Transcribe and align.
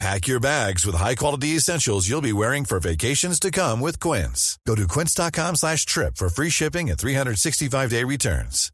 Pack 0.00 0.26
your 0.26 0.40
bags 0.40 0.84
with 0.84 0.96
high-quality 0.96 1.56
essentials 1.56 2.08
you'll 2.08 2.20
be 2.20 2.32
wearing 2.32 2.64
for 2.64 2.80
vacations 2.80 3.38
to 3.40 3.50
come 3.50 3.80
with 3.80 3.98
Quince. 4.00 4.58
Go 4.66 4.74
to 4.74 4.86
quince.com 4.88 5.56
slash 5.56 5.86
trip 5.86 6.16
for 6.16 6.28
free 6.28 6.50
shipping 6.50 6.90
and 6.90 6.98
365-day 6.98 8.04
returns. 8.04 8.70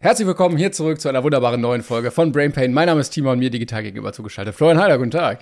Herzlich 0.00 0.26
willkommen 0.26 0.58
hier 0.58 0.70
zurück 0.72 1.00
zu 1.00 1.08
einer 1.08 1.22
wunderbaren 1.24 1.60
neuen 1.60 1.82
Folge 1.82 2.10
von 2.10 2.30
Brain 2.30 2.52
Pain. 2.52 2.74
Mein 2.74 2.86
Name 2.86 3.00
ist 3.00 3.10
Timon, 3.10 3.38
mir 3.38 3.48
digital 3.50 3.82
gegenüber 3.82 4.12
zugeschaltet. 4.12 4.54
Florian 4.54 4.78
Heider, 4.78 4.98
guten 4.98 5.10
Tag. 5.10 5.40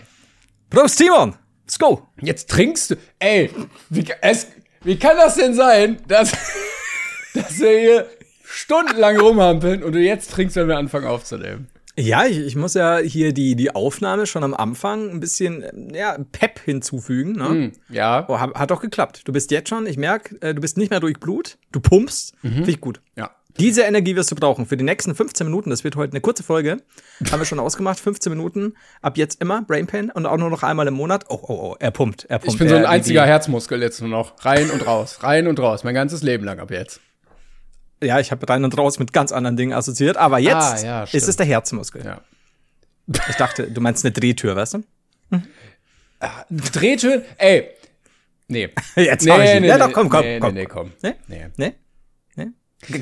Prost, 0.71 0.99
Timon! 0.99 1.35
Let's 1.65 1.79
go! 1.79 2.07
Jetzt 2.21 2.49
trinkst 2.51 2.91
du. 2.91 2.97
Ey, 3.19 3.51
wie, 3.89 4.05
es, 4.21 4.47
wie 4.83 4.99
kann 4.99 5.17
das 5.17 5.35
denn 5.35 5.55
sein, 5.55 6.01
dass, 6.07 6.33
dass 7.35 7.59
wir 7.59 7.79
hier 7.81 8.07
stundenlang 8.45 9.19
rumhampeln 9.19 9.83
und 9.83 9.93
du 9.95 9.99
jetzt 10.01 10.31
trinkst, 10.31 10.55
wenn 10.57 10.69
wir 10.69 10.77
anfangen 10.77 11.07
aufzunehmen? 11.07 11.69
Ja, 11.99 12.25
ich, 12.25 12.39
ich 12.39 12.57
muss 12.57 12.75
ja 12.75 12.99
hier 12.99 13.33
die, 13.33 13.55
die 13.55 13.75
Aufnahme 13.75 14.27
schon 14.27 14.45
am 14.45 14.55
Anfang 14.55 15.11
ein 15.11 15.21
bisschen 15.21 15.93
ja, 15.95 16.17
Pep 16.33 16.59
hinzufügen. 16.61 17.33
Ne? 17.33 17.49
Mm, 17.49 17.73
ja. 17.93 18.25
Oh, 18.29 18.41
hat, 18.41 18.55
hat 18.55 18.71
doch 18.71 18.81
geklappt. 18.81 19.23
Du 19.27 19.33
bist 19.33 19.51
jetzt 19.51 19.69
schon, 19.69 19.87
ich 19.87 19.99
merke, 19.99 20.41
äh, 20.41 20.55
du 20.55 20.61
bist 20.61 20.79
nicht 20.79 20.91
mehr 20.91 21.01
durch 21.01 21.21
Blut, 21.21 21.59
du 21.71 21.81
pumpst. 21.81 22.35
Mhm. 22.43 22.53
Finde 22.55 22.71
ich 22.71 22.81
gut. 22.81 23.01
Ja. 23.17 23.31
Diese 23.59 23.83
Energie 23.83 24.17
wirst 24.17 24.31
du 24.31 24.35
brauchen 24.35 24.65
für 24.65 24.77
die 24.77 24.85
nächsten 24.85 25.15
15 25.15 25.47
Minuten. 25.47 25.71
Das 25.71 25.85
wird 25.85 25.97
heute 25.97 26.13
eine 26.13 26.23
kurze 26.23 26.43
Folge. 26.43 26.79
Haben 27.31 27.41
wir 27.41 27.45
schon 27.45 27.61
ausgemacht. 27.61 28.01
15 28.01 28.33
Minuten. 28.33 28.75
Ab 29.03 29.19
jetzt 29.19 29.43
immer 29.43 29.63
Brain 29.63 29.87
Pain 29.87 30.11
und 30.11 30.25
auch 30.25 30.39
nur 30.39 30.49
noch 30.49 30.63
einmal 30.63 30.87
im 30.87 30.95
Monat. 30.95 31.27
Oh, 31.29 31.39
oh, 31.43 31.53
oh, 31.53 31.77
er 31.79 31.91
pumpt, 31.91 32.25
er 32.31 32.39
pumpt. 32.39 32.55
Ich 32.55 32.59
bin 32.59 32.69
so 32.69 32.77
ein 32.77 32.87
einziger 32.87 33.27
Herzmuskel 33.27 33.83
jetzt 33.83 34.01
nur 34.01 34.09
noch. 34.09 34.43
Rein 34.45 34.71
und 34.71 34.87
raus, 34.87 35.19
rein 35.23 35.47
und 35.47 35.61
raus. 35.61 35.85
Mein 35.85 35.95
ganzes 35.95 36.23
Leben 36.23 36.45
lang 36.45 36.61
ab 36.61 36.71
jetzt. 36.71 37.01
Ja, 38.03 38.21
ich 38.21 38.31
habe 38.31 38.49
rein 38.49 38.65
und 38.65 38.77
raus 38.77 38.99
mit 38.99 39.13
ganz 39.13 39.33
anderen 39.33 39.57
Dingen 39.57 39.73
assoziiert. 39.73 40.17
Aber 40.17 40.39
jetzt 40.39 40.55
ah, 40.55 40.85
ja, 40.85 41.03
ist 41.05 41.29
es 41.29 41.37
der 41.37 41.47
Herzmuskel. 41.47 42.05
Ja. 42.05 42.21
Ich 43.29 43.37
dachte, 43.37 43.71
du 43.71 43.81
meinst 43.81 44.05
eine 44.05 44.13
Drehtür, 44.13 44.57
weißt 44.57 44.75
du? 44.75 44.85
Hm. 45.31 45.43
Drehtür? 46.51 47.23
Ey. 47.39 47.69
Nee. 48.49 48.71
Jetzt 48.97 49.25
nee, 49.25 49.39
nee, 49.39 49.61
nee, 49.61 49.69
ja, 49.69 49.79
doch, 49.79 49.93
komm, 49.93 50.09
komm, 50.09 50.21
nee, 50.21 50.39
komm. 50.39 50.55
Nee, 50.55 50.67
komm. 50.67 50.93
Nee? 51.03 51.15
Nee. 51.27 51.49
nee? 51.57 51.73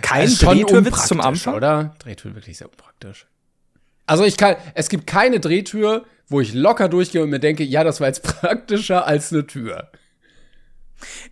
Kein 0.03 0.23
also 0.23 0.47
Drehtürwitz 0.47 1.07
zum 1.07 1.21
Anfang? 1.21 1.55
oder? 1.55 1.95
Drehtür 1.99 2.35
wirklich 2.35 2.59
sehr 2.59 2.69
unpraktisch. 2.69 3.27
Also 4.07 4.25
ich 4.25 4.37
kann, 4.37 4.57
es 4.75 4.89
gibt 4.89 5.07
keine 5.07 5.41
Drehtür, 5.41 6.05
wo 6.29 6.41
ich 6.41 6.53
locker 6.53 6.89
durchgehe 6.89 7.23
und 7.23 7.31
mir 7.31 7.41
denke, 7.41 7.65
ja, 7.65 7.83
das 7.85 8.01
war 8.01 8.09
jetzt 8.09 8.23
praktischer 8.23 9.07
als 9.07 9.33
eine 9.33 9.47
Tür. 9.47 9.91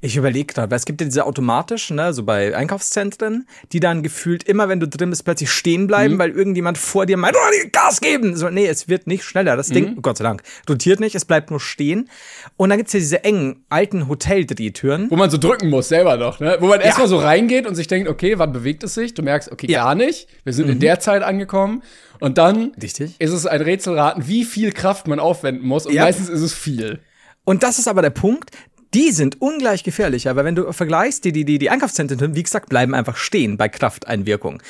Ich 0.00 0.16
überlege 0.16 0.52
gerade, 0.52 0.70
weil 0.70 0.77
es 0.77 0.84
gibt 0.84 1.00
ja 1.00 1.05
diese 1.06 1.24
automatischen, 1.27 1.97
ne, 1.97 2.12
so 2.12 2.22
bei 2.22 2.56
Einkaufszentren, 2.56 3.47
die 3.72 3.80
dann 3.80 4.02
gefühlt 4.02 4.44
immer, 4.44 4.69
wenn 4.69 4.80
du 4.80 4.88
drin 4.88 5.10
bist, 5.10 5.25
plötzlich 5.25 5.50
stehen 5.50 5.86
bleiben, 5.86 6.14
mhm. 6.14 6.19
weil 6.19 6.30
irgendjemand 6.30 6.78
vor 6.78 7.06
dir 7.06 7.16
meint, 7.16 7.36
oh, 7.36 7.69
Gas 7.72 8.00
geben. 8.00 8.36
So, 8.36 8.50
nee, 8.50 8.66
es 8.66 8.88
wird 8.88 9.06
nicht 9.06 9.25
schneller. 9.25 9.56
Das 9.56 9.69
mhm. 9.69 9.75
Ding, 9.75 10.02
Gott 10.02 10.19
sei 10.19 10.25
Dank, 10.25 10.42
rotiert 10.69 11.00
nicht, 11.00 11.14
es 11.14 11.25
bleibt 11.25 11.50
nur 11.50 11.60
stehen. 11.60 12.08
Und 12.56 12.70
dann 12.70 12.78
gibt's 12.78 12.92
ja 12.92 13.00
diese 13.00 13.25
engen, 13.25 13.64
alten 13.69 14.08
Hoteldrehtüren. 14.08 15.10
Wo 15.10 15.16
man 15.16 15.30
so 15.30 15.38
drücken 15.38 15.70
muss, 15.70 15.88
selber 15.88 16.16
noch, 16.16 16.41
ne? 16.41 16.56
Wo 16.60 16.66
man 16.66 16.80
ja. 16.80 16.86
erstmal 16.86 17.08
so 17.08 17.19
reingeht 17.19 17.66
und 17.66 17.75
sich 17.75 17.86
denkt, 17.86 18.08
okay, 18.08 18.38
wann 18.38 18.53
bewegt 18.53 18.84
es 18.84 18.94
sich? 18.94 19.14
Du 19.14 19.22
merkst, 19.22 19.50
okay, 19.53 19.70
ja. 19.70 19.84
gar 19.84 19.94
nicht. 19.94 20.28
Wir 20.44 20.53
sind 20.53 20.66
mhm. 20.66 20.72
in 20.72 20.80
der 20.80 21.00
Zeit 21.00 21.22
angekommen. 21.22 21.82
Und 22.20 22.38
dann 22.38 22.72
Richtig. 22.80 23.14
ist 23.19 23.32
es 23.32 23.47
ein 23.47 23.60
Rätselraten, 23.60 24.27
wie 24.27 24.44
viel 24.44 24.72
Kraft 24.72 25.06
man 25.06 25.20
aufwenden 25.20 25.66
muss. 25.66 25.87
Und 25.87 25.94
ja. 25.94 26.04
meistens 26.04 26.28
ist 26.28 26.41
es 26.41 26.54
viel. 26.54 27.00
Und 27.44 27.62
das 27.62 27.78
ist 27.78 27.88
aber 27.88 28.03
der 28.03 28.10
Punkt, 28.10 28.50
die 28.94 29.12
sind 29.12 29.41
ungleich 29.41 29.84
gefährlicher, 29.84 30.34
weil 30.37 30.44
wenn 30.44 30.54
du 30.54 30.72
vergleichst, 30.72 31.25
die, 31.25 31.32
die, 31.32 31.44
die, 31.44 31.59
die 31.59 31.71
Einkaufszentren, 31.71 32.34
wie 32.34 32.43
gesagt, 32.43 32.69
bleiben 32.69 32.94
einfach 32.94 33.16
stehen 33.16 33.56
bei 33.56 33.69
Krafteinwirkung 33.69 34.62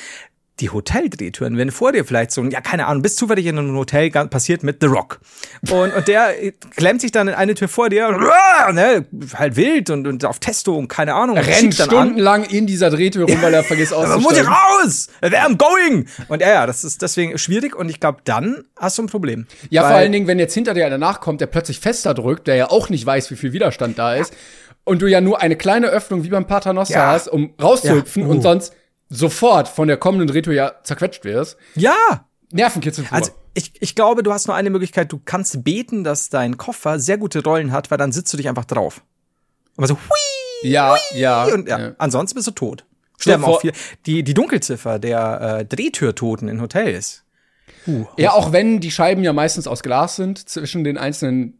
die 0.59 0.69
Hoteldrehtüren, 0.69 1.57
wenn 1.57 1.71
vor 1.71 1.91
dir 1.91 2.05
vielleicht 2.05 2.31
so, 2.31 2.43
ja, 2.43 2.61
keine 2.61 2.87
Ahnung, 2.87 3.01
bist 3.01 3.17
zufällig 3.17 3.45
in 3.45 3.57
einem 3.57 3.75
Hotel 3.75 4.09
passiert 4.09 4.63
mit 4.63 4.77
The 4.81 4.87
Rock. 4.87 5.19
Und, 5.69 5.93
und 5.93 6.07
der 6.07 6.33
klemmt 6.75 7.01
sich 7.01 7.11
dann 7.11 7.27
in 7.27 7.33
eine 7.33 7.53
Tür 7.55 7.67
vor 7.67 7.89
dir, 7.89 8.11
ne, 8.71 9.05
halt 9.35 9.55
wild 9.55 9.89
und, 9.89 10.07
und 10.07 10.25
auf 10.25 10.39
Testo 10.39 10.75
und 10.75 10.87
keine 10.87 11.13
Ahnung. 11.13 11.37
Er 11.37 11.47
rennt 11.47 11.73
stundenlang 11.73 12.43
an. 12.43 12.49
in 12.49 12.67
dieser 12.67 12.89
Drehtür 12.89 13.27
rum, 13.27 13.41
weil 13.41 13.53
er 13.53 13.63
vergisst 13.63 13.93
auszusteigen. 13.93 14.23
muss 14.23 14.37
ich 14.37 14.47
raus! 14.47 15.07
Where 15.21 15.45
I'm 15.45 15.57
going! 15.57 16.07
Und 16.27 16.41
ja, 16.41 16.49
ja, 16.49 16.65
das 16.65 16.83
ist 16.83 17.01
deswegen 17.01 17.37
schwierig 17.37 17.75
und 17.75 17.89
ich 17.89 17.99
glaube, 17.99 18.19
dann 18.23 18.63
hast 18.77 18.97
du 18.97 19.03
ein 19.03 19.07
Problem. 19.07 19.47
Ja, 19.69 19.87
vor 19.87 19.97
allen 19.97 20.11
Dingen, 20.11 20.27
wenn 20.27 20.39
jetzt 20.39 20.53
hinter 20.53 20.73
dir 20.73 20.85
einer 20.85 20.97
nachkommt, 20.97 21.41
der 21.41 21.47
plötzlich 21.47 21.79
fester 21.79 22.13
drückt, 22.13 22.47
der 22.47 22.55
ja 22.55 22.69
auch 22.69 22.89
nicht 22.89 23.05
weiß, 23.05 23.31
wie 23.31 23.35
viel 23.35 23.53
Widerstand 23.53 23.97
da 23.97 24.15
ist. 24.15 24.33
Ja. 24.33 24.39
Und 24.85 25.01
du 25.01 25.07
ja 25.07 25.21
nur 25.21 25.41
eine 25.41 25.55
kleine 25.55 25.87
Öffnung 25.87 26.23
wie 26.23 26.29
beim 26.29 26.47
Paternoster 26.47 26.95
ja. 26.95 27.11
hast, 27.11 27.27
um 27.27 27.53
rauszuhüpfen 27.61 28.23
ja. 28.23 28.27
uh. 28.27 28.31
und 28.31 28.41
sonst 28.41 28.73
sofort 29.09 29.67
von 29.67 29.87
der 29.87 29.97
kommenden 29.97 30.27
Drehtür 30.27 30.53
ja 30.53 30.73
zerquetscht 30.83 31.25
wirst. 31.25 31.57
Ja! 31.75 32.25
Nervenkitzel 32.51 33.03
pur. 33.03 33.17
Also 33.17 33.31
ich, 33.53 33.73
ich 33.79 33.95
glaube, 33.95 34.23
du 34.23 34.31
hast 34.31 34.47
nur 34.47 34.55
eine 34.55 34.69
Möglichkeit, 34.69 35.11
du 35.11 35.19
kannst 35.23 35.63
beten, 35.63 36.03
dass 36.03 36.29
dein 36.29 36.57
Koffer 36.57 36.99
sehr 36.99 37.17
gute 37.17 37.43
Rollen 37.43 37.71
hat, 37.71 37.91
weil 37.91 37.97
dann 37.97 38.11
sitzt 38.11 38.31
du 38.33 38.37
dich 38.37 38.47
einfach 38.47 38.65
drauf. 38.65 39.03
Aber 39.77 39.87
so, 39.87 39.95
hui, 39.95 40.69
ja, 40.69 40.93
hui, 40.93 41.19
ja, 41.19 41.45
und 41.45 41.67
ja, 41.67 41.79
ja. 41.79 41.91
Ansonsten 41.97 42.35
bist 42.35 42.47
du 42.47 42.51
tot. 42.51 42.85
Sterben 43.19 43.43
auch 43.43 43.61
viel. 43.61 43.73
Die, 44.05 44.23
die 44.23 44.33
Dunkelziffer 44.33 44.97
der 44.97 45.59
äh, 45.59 45.65
Drehtürtoten 45.65 46.47
in 46.47 46.61
Hotels. 46.61 47.23
Uh, 47.85 48.05
ja, 48.17 48.31
auch 48.31 48.51
wenn 48.51 48.79
die 48.79 48.91
Scheiben 48.91 49.23
ja 49.23 49.33
meistens 49.33 49.67
aus 49.67 49.83
Glas 49.83 50.15
sind, 50.15 50.49
zwischen 50.49 50.83
den 50.83 50.97
einzelnen 50.97 51.59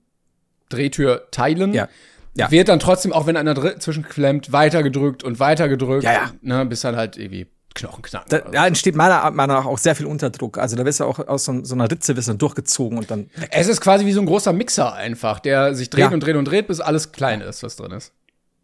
Drehtürteilen. 0.69 1.73
Ja 1.73 1.89
ja. 2.35 2.51
wird 2.51 2.69
dann 2.69 2.79
trotzdem, 2.79 3.13
auch 3.13 3.27
wenn 3.27 3.37
einer 3.37 3.79
zwischenklemmt, 3.79 4.51
weitergedrückt 4.51 5.23
und 5.23 5.39
weitergedrückt. 5.39 6.03
Ja, 6.03 6.13
ja. 6.13 6.31
Ne, 6.41 6.65
bis 6.65 6.81
dann 6.81 6.95
halt 6.95 7.17
irgendwie 7.17 7.47
Knochen 7.75 8.01
knacken. 8.01 8.29
Da, 8.29 8.51
ja, 8.51 8.67
entsteht 8.67 8.95
meiner 8.95 9.29
Meinung 9.31 9.57
nach 9.57 9.65
auch 9.65 9.77
sehr 9.77 9.95
viel 9.95 10.05
Unterdruck. 10.05 10.57
Also 10.57 10.75
da 10.75 10.85
wirst 10.85 10.99
du 10.99 11.05
auch 11.05 11.19
aus 11.27 11.45
so, 11.45 11.63
so 11.63 11.75
einer 11.75 11.89
Ritze 11.89 12.15
wirst 12.17 12.27
du 12.27 12.33
durchgezogen 12.33 12.97
und 12.97 13.11
dann. 13.11 13.29
Es 13.51 13.67
ist 13.67 13.79
quasi 13.81 14.05
wie 14.05 14.11
so 14.11 14.21
ein 14.21 14.25
großer 14.25 14.53
Mixer 14.53 14.93
einfach, 14.93 15.39
der 15.39 15.75
sich 15.75 15.89
dreht 15.89 16.05
ja. 16.05 16.11
und 16.11 16.19
dreht 16.21 16.35
und 16.35 16.45
dreht, 16.45 16.67
bis 16.67 16.79
alles 16.79 17.11
klein 17.11 17.41
ist, 17.41 17.63
was 17.63 17.75
drin 17.75 17.91
ist. 17.91 18.11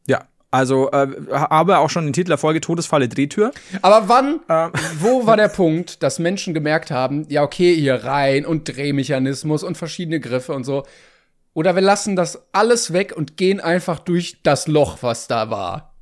Ja. 0.07 0.25
Also, 0.51 0.89
äh, 0.91 1.07
habe 1.31 1.79
auch 1.79 1.89
schon 1.89 2.05
den 2.05 2.13
Titel 2.13 2.29
der 2.29 2.37
Folge 2.37 2.61
Todesfalle 2.61 3.09
Drehtür. 3.09 3.51
Aber 3.81 4.07
wann, 4.07 4.39
äh, 4.47 4.69
wo 4.99 5.25
war 5.25 5.35
der 5.35 5.49
Punkt, 5.49 6.01
dass 6.01 6.17
Menschen 6.17 6.53
gemerkt 6.53 6.91
haben, 6.91 7.25
ja, 7.29 7.43
okay, 7.43 7.75
hier 7.75 8.05
rein 8.05 8.45
und 8.45 8.63
Drehmechanismus 8.63 9.63
und 9.63 9.77
verschiedene 9.77 10.19
Griffe 10.19 10.53
und 10.53 10.63
so. 10.63 10.83
Oder 11.55 11.73
wir 11.73 11.81
lassen 11.81 12.17
das 12.17 12.43
alles 12.51 12.91
weg 12.91 13.13
und 13.15 13.37
gehen 13.37 13.61
einfach 13.61 13.99
durch 13.99 14.39
das 14.43 14.67
Loch, 14.67 14.97
was 15.01 15.27
da 15.27 15.49
war. 15.49 15.93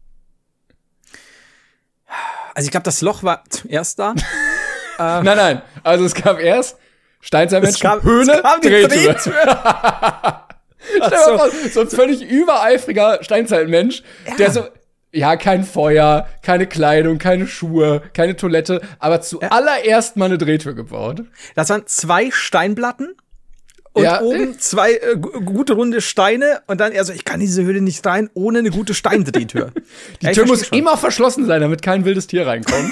Also 2.55 2.65
ich 2.65 2.71
glaube, 2.71 2.85
das 2.85 3.01
Loch 3.01 3.21
war 3.21 3.43
zuerst 3.49 3.99
da. 3.99 4.11
ähm, 4.11 4.17
nein, 4.97 5.37
nein. 5.37 5.61
Also 5.83 6.05
es 6.05 6.15
gab 6.15 6.39
erst 6.39 6.77
Steinzeitmenschen, 7.21 8.01
Höhle, 8.01 8.41
Drehtür. 8.61 9.15
Stell 9.19 11.09
dir 11.09 11.17
so. 11.23 11.37
vor, 11.37 11.49
so 11.71 11.81
ein 11.81 11.87
völlig 11.87 12.23
übereifriger 12.23 13.23
Steinzeitmensch, 13.23 14.01
ja. 14.27 14.35
der 14.35 14.51
so, 14.51 14.67
ja, 15.11 15.35
kein 15.35 15.63
Feuer, 15.63 16.27
keine 16.41 16.65
Kleidung, 16.65 17.19
keine 17.19 17.45
Schuhe, 17.45 18.01
keine 18.13 18.35
Toilette, 18.35 18.81
aber 18.97 19.21
zuallererst 19.21 20.17
mal 20.17 20.25
eine 20.25 20.39
Drehtür 20.39 20.73
gebaut. 20.73 21.23
Das 21.53 21.69
waren 21.69 21.85
zwei 21.85 22.31
Steinplatten 22.31 23.15
und 23.93 24.03
ja. 24.03 24.21
oben 24.21 24.59
zwei 24.59 24.93
äh, 24.93 25.15
gute 25.17 25.73
runde 25.73 26.01
Steine 26.01 26.61
und 26.67 26.79
dann 26.79 26.91
er 26.91 27.05
so, 27.05 27.13
ich 27.13 27.25
kann 27.25 27.39
diese 27.39 27.63
Höhle 27.63 27.79
nicht 27.79 28.03
rein 28.05 28.29
ohne 28.33 28.59
eine 28.59 28.71
gute 28.71 28.93
Steindrehtür. 28.93 29.71
Die 30.21 30.25
ja, 30.25 30.31
Tür 30.31 30.47
muss 30.47 30.65
schon. 30.65 30.77
immer 30.77 30.97
verschlossen 30.97 31.45
sein, 31.45 31.61
damit 31.61 31.81
kein 31.83 32.03
wildes 32.03 32.27
Tier 32.27 32.47
reinkommt. 32.47 32.91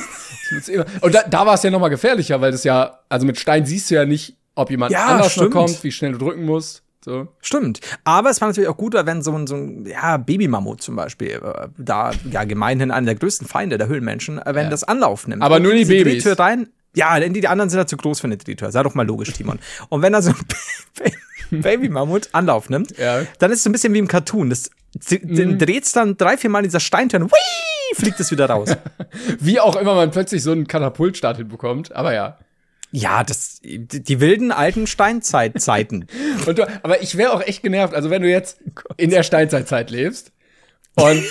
und 1.02 1.16
da, 1.16 1.24
da 1.24 1.46
war 1.46 1.56
es 1.56 1.64
ja 1.64 1.72
noch 1.72 1.80
mal 1.80 1.90
gefährlicher, 1.90 2.40
weil 2.42 2.52
das 2.52 2.64
ja, 2.64 3.00
also 3.10 3.25
mit 3.25 3.40
Stein 3.40 3.66
siehst 3.66 3.90
du 3.90 3.96
ja 3.96 4.06
nicht, 4.06 4.38
ob 4.54 4.70
jemand 4.70 4.92
ja, 4.92 5.08
anders 5.08 5.31
stimmt. 5.31 5.52
kommt, 5.52 5.84
wie 5.84 5.92
schnell 5.92 6.12
du 6.12 6.20
drücken 6.20 6.46
musst. 6.46 6.84
So. 7.04 7.28
Stimmt. 7.42 7.80
Aber 8.04 8.30
es 8.30 8.40
war 8.42 8.50
natürlich 8.50 8.70
auch 8.70 8.78
gut, 8.78 8.94
wenn 8.94 9.24
so 9.24 9.34
ein, 9.34 9.48
so 9.48 9.56
ein 9.56 9.88
ja, 9.88 10.18
Babymammut 10.18 10.84
zum 10.84 10.96
Beispiel, 10.96 11.30
äh, 11.30 11.68
da 11.80 12.12
ja 12.30 12.44
gemeinhin 12.44 12.92
einer 12.92 13.08
der 13.08 13.16
größten 13.16 13.48
Feinde 13.48 13.80
der 13.80 13.88
Höhlenmenschen, 13.88 14.38
äh, 14.38 14.54
wenn 14.54 14.66
ja. 14.66 14.70
das 14.70 14.84
Anlauf 14.84 15.28
nimmt. 15.28 15.42
Aber 15.42 15.60
nur 15.60 15.74
die 15.74 15.86
Babys. 15.86 16.24
Drehtür 16.24 16.38
rein, 16.38 16.70
ja, 16.96 17.20
denn 17.20 17.34
die, 17.34 17.48
anderen 17.48 17.70
sind 17.70 17.80
ja 17.80 17.86
zu 17.86 17.98
groß 17.98 18.20
für 18.20 18.28
eine 18.28 18.38
Drehtür. 18.38 18.72
Sei 18.72 18.84
doch 18.84 18.96
mal 18.96 19.06
logisch, 19.06 19.32
Timon. 19.34 19.60
Und 19.90 20.02
wenn 20.02 20.14
er 20.14 20.22
so 20.22 20.32
ein 20.32 21.62
Baby-Mammut 21.62 22.30
Anlauf 22.34 22.70
nimmt, 22.70 22.98
ja. 22.98 23.26
dann 23.40 23.52
ist 23.52 23.60
es 23.60 23.64
so 23.64 23.70
ein 23.70 23.74
bisschen 23.74 23.94
wie 23.94 24.00
im 24.00 24.08
Cartoon. 24.08 24.50
Das 24.50 24.70
mhm. 25.22 25.58
dreht's 25.58 25.94
dann 25.94 26.18
drei, 26.18 26.38
vier 26.38 26.50
Mal 26.50 26.60
in 26.60 26.66
dieser 26.66 26.80
Steintür 26.80 27.22
und 27.22 27.32
wii, 27.32 27.96
fliegt 27.96 28.20
es 28.20 28.32
wieder 28.32 28.48
raus. 28.48 28.76
wie 29.40 29.60
auch 29.60 29.76
immer 29.76 29.96
man 29.96 30.12
plötzlich 30.12 30.44
so 30.44 30.52
einen 30.52 30.68
Katapultstart 30.68 31.38
hinbekommt, 31.38 31.94
aber 31.94 32.14
ja. 32.14 32.38
Ja, 32.94 33.24
das, 33.24 33.62
die 33.64 34.20
wilden 34.20 34.52
alten 34.52 34.86
Steinzeitzeiten. 34.86 36.08
du, 36.46 36.68
aber 36.84 37.02
ich 37.02 37.16
wäre 37.16 37.32
auch 37.32 37.42
echt 37.42 37.64
genervt. 37.64 37.94
Also 37.94 38.10
wenn 38.10 38.22
du 38.22 38.30
jetzt 38.30 38.60
oh 38.90 38.94
in 38.98 39.10
der 39.10 39.24
Steinzeitzeit 39.24 39.92
lebst 39.92 40.34
und 40.96 41.06
in 41.16 41.24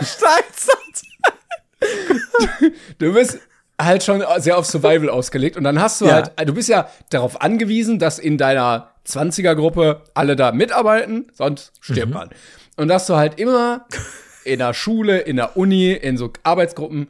der 0.00 0.06
Steinzeit 0.06 0.78
du 2.98 3.12
bist 3.12 3.38
halt 3.80 4.02
schon 4.02 4.24
sehr 4.38 4.58
auf 4.58 4.66
Survival 4.66 5.08
ausgelegt 5.08 5.56
und 5.56 5.64
dann 5.64 5.80
hast 5.80 6.00
du 6.00 6.06
ja. 6.06 6.14
halt, 6.14 6.32
du 6.48 6.54
bist 6.54 6.68
ja 6.68 6.88
darauf 7.10 7.40
angewiesen, 7.40 7.98
dass 7.98 8.18
in 8.18 8.36
deiner 8.36 8.90
20er-Gruppe 9.06 10.02
alle 10.14 10.36
da 10.36 10.52
mitarbeiten, 10.52 11.30
sonst 11.32 11.72
stirbt 11.80 12.08
mhm. 12.08 12.14
man. 12.14 12.30
Und 12.76 12.88
dass 12.88 13.06
du 13.06 13.16
halt 13.16 13.38
immer 13.38 13.86
in 14.44 14.58
der 14.58 14.74
Schule, 14.74 15.18
in 15.18 15.36
der 15.36 15.56
Uni, 15.56 15.92
in 15.92 16.16
so 16.16 16.32
Arbeitsgruppen 16.42 17.08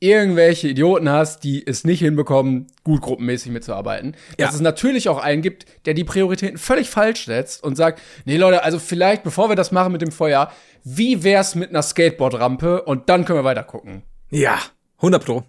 irgendwelche 0.00 0.68
Idioten 0.68 1.08
hast, 1.08 1.42
die 1.42 1.66
es 1.66 1.84
nicht 1.84 2.00
hinbekommen, 2.00 2.68
gut 2.84 3.00
gruppenmäßig 3.00 3.50
mitzuarbeiten. 3.50 4.16
Ja. 4.38 4.46
Dass 4.46 4.54
es 4.54 4.60
natürlich 4.60 5.08
auch 5.08 5.18
einen 5.18 5.42
gibt, 5.42 5.66
der 5.86 5.94
die 5.94 6.04
Prioritäten 6.04 6.58
völlig 6.58 6.88
falsch 6.88 7.26
setzt 7.26 7.64
und 7.64 7.76
sagt, 7.76 8.00
nee 8.24 8.36
Leute, 8.36 8.62
also 8.62 8.78
vielleicht, 8.78 9.24
bevor 9.24 9.48
wir 9.48 9.56
das 9.56 9.72
machen 9.72 9.92
mit 9.92 10.02
dem 10.02 10.12
Feuer, 10.12 10.52
wie 10.84 11.24
wär's 11.24 11.54
mit 11.54 11.70
einer 11.70 11.82
Skateboardrampe 11.82 12.82
und 12.82 13.08
dann 13.08 13.24
können 13.24 13.40
wir 13.40 13.44
weiter 13.44 13.64
gucken. 13.64 14.02
Ja, 14.30 14.58
100 14.98 15.24
Pro. 15.24 15.42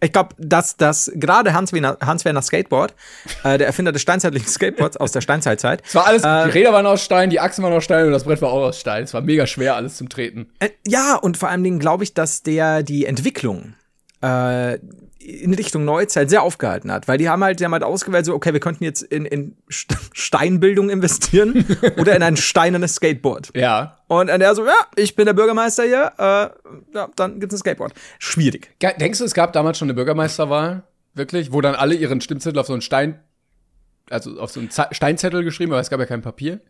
Ich 0.00 0.12
glaube, 0.12 0.34
dass 0.38 0.76
das 0.76 1.10
gerade 1.14 1.54
Hans 1.54 1.72
Werner, 1.72 1.98
Hans 2.00 2.24
Werner 2.24 2.42
Skateboard, 2.42 2.94
äh, 3.44 3.58
der 3.58 3.66
Erfinder 3.66 3.92
des 3.92 4.02
steinzeitlichen 4.02 4.48
Skateboards 4.48 4.96
aus 4.96 5.12
der 5.12 5.20
Steinzeitzeit. 5.20 5.82
Es 5.86 5.94
war 5.94 6.06
alles, 6.06 6.22
äh, 6.24 6.44
die 6.44 6.58
Räder 6.58 6.72
waren 6.72 6.86
aus 6.86 7.02
Stein, 7.02 7.30
die 7.30 7.40
Achsen 7.40 7.62
waren 7.64 7.72
aus 7.72 7.84
Stein 7.84 8.06
und 8.06 8.12
das 8.12 8.24
Brett 8.24 8.42
war 8.42 8.50
auch 8.50 8.62
aus 8.62 8.78
Stein. 8.78 9.04
Es 9.04 9.14
war 9.14 9.20
mega 9.20 9.46
schwer, 9.46 9.76
alles 9.76 9.96
zum 9.96 10.08
Treten. 10.08 10.50
Äh, 10.58 10.70
ja, 10.86 11.16
und 11.16 11.36
vor 11.36 11.48
allen 11.48 11.64
Dingen 11.64 11.78
glaube 11.78 12.04
ich, 12.04 12.14
dass 12.14 12.42
der 12.42 12.82
die 12.82 13.06
Entwicklung 13.06 13.74
äh, 14.22 14.78
in 15.22 15.54
Richtung 15.54 15.84
Neuzeit 15.84 16.28
sehr 16.30 16.42
aufgehalten 16.42 16.90
hat, 16.90 17.08
weil 17.08 17.18
die 17.18 17.28
haben 17.28 17.42
halt, 17.42 17.60
die 17.60 17.64
haben 17.64 17.72
halt 17.72 17.84
ausgewählt, 17.84 18.26
so, 18.26 18.34
okay, 18.34 18.52
wir 18.52 18.60
könnten 18.60 18.84
jetzt 18.84 19.02
in, 19.02 19.24
in 19.24 19.56
Steinbildung 19.68 20.90
investieren 20.90 21.64
oder 21.98 22.16
in 22.16 22.22
ein 22.22 22.36
steinernes 22.36 22.96
Skateboard. 22.96 23.50
Ja. 23.54 23.98
Und 24.08 24.28
er 24.28 24.54
so, 24.54 24.64
ja, 24.64 24.74
ich 24.96 25.14
bin 25.14 25.26
der 25.26 25.32
Bürgermeister 25.32 25.84
hier, 25.84 26.12
äh, 26.18 26.94
ja, 26.94 27.08
dann 27.16 27.40
gibt's 27.40 27.54
ein 27.54 27.58
Skateboard. 27.58 27.94
Schwierig. 28.18 28.70
Denkst 28.80 29.18
du, 29.18 29.24
es 29.24 29.34
gab 29.34 29.52
damals 29.52 29.78
schon 29.78 29.86
eine 29.86 29.94
Bürgermeisterwahl? 29.94 30.82
Wirklich? 31.14 31.52
Wo 31.52 31.60
dann 31.60 31.74
alle 31.74 31.94
ihren 31.94 32.20
Stimmzettel 32.20 32.58
auf 32.58 32.66
so 32.66 32.72
einen 32.72 32.82
Stein, 32.82 33.20
also 34.10 34.38
auf 34.40 34.50
so 34.50 34.60
einen 34.60 34.70
Steinzettel 34.70 35.44
geschrieben, 35.44 35.72
aber 35.72 35.80
es 35.80 35.90
gab 35.90 36.00
ja 36.00 36.06
kein 36.06 36.22
Papier? 36.22 36.60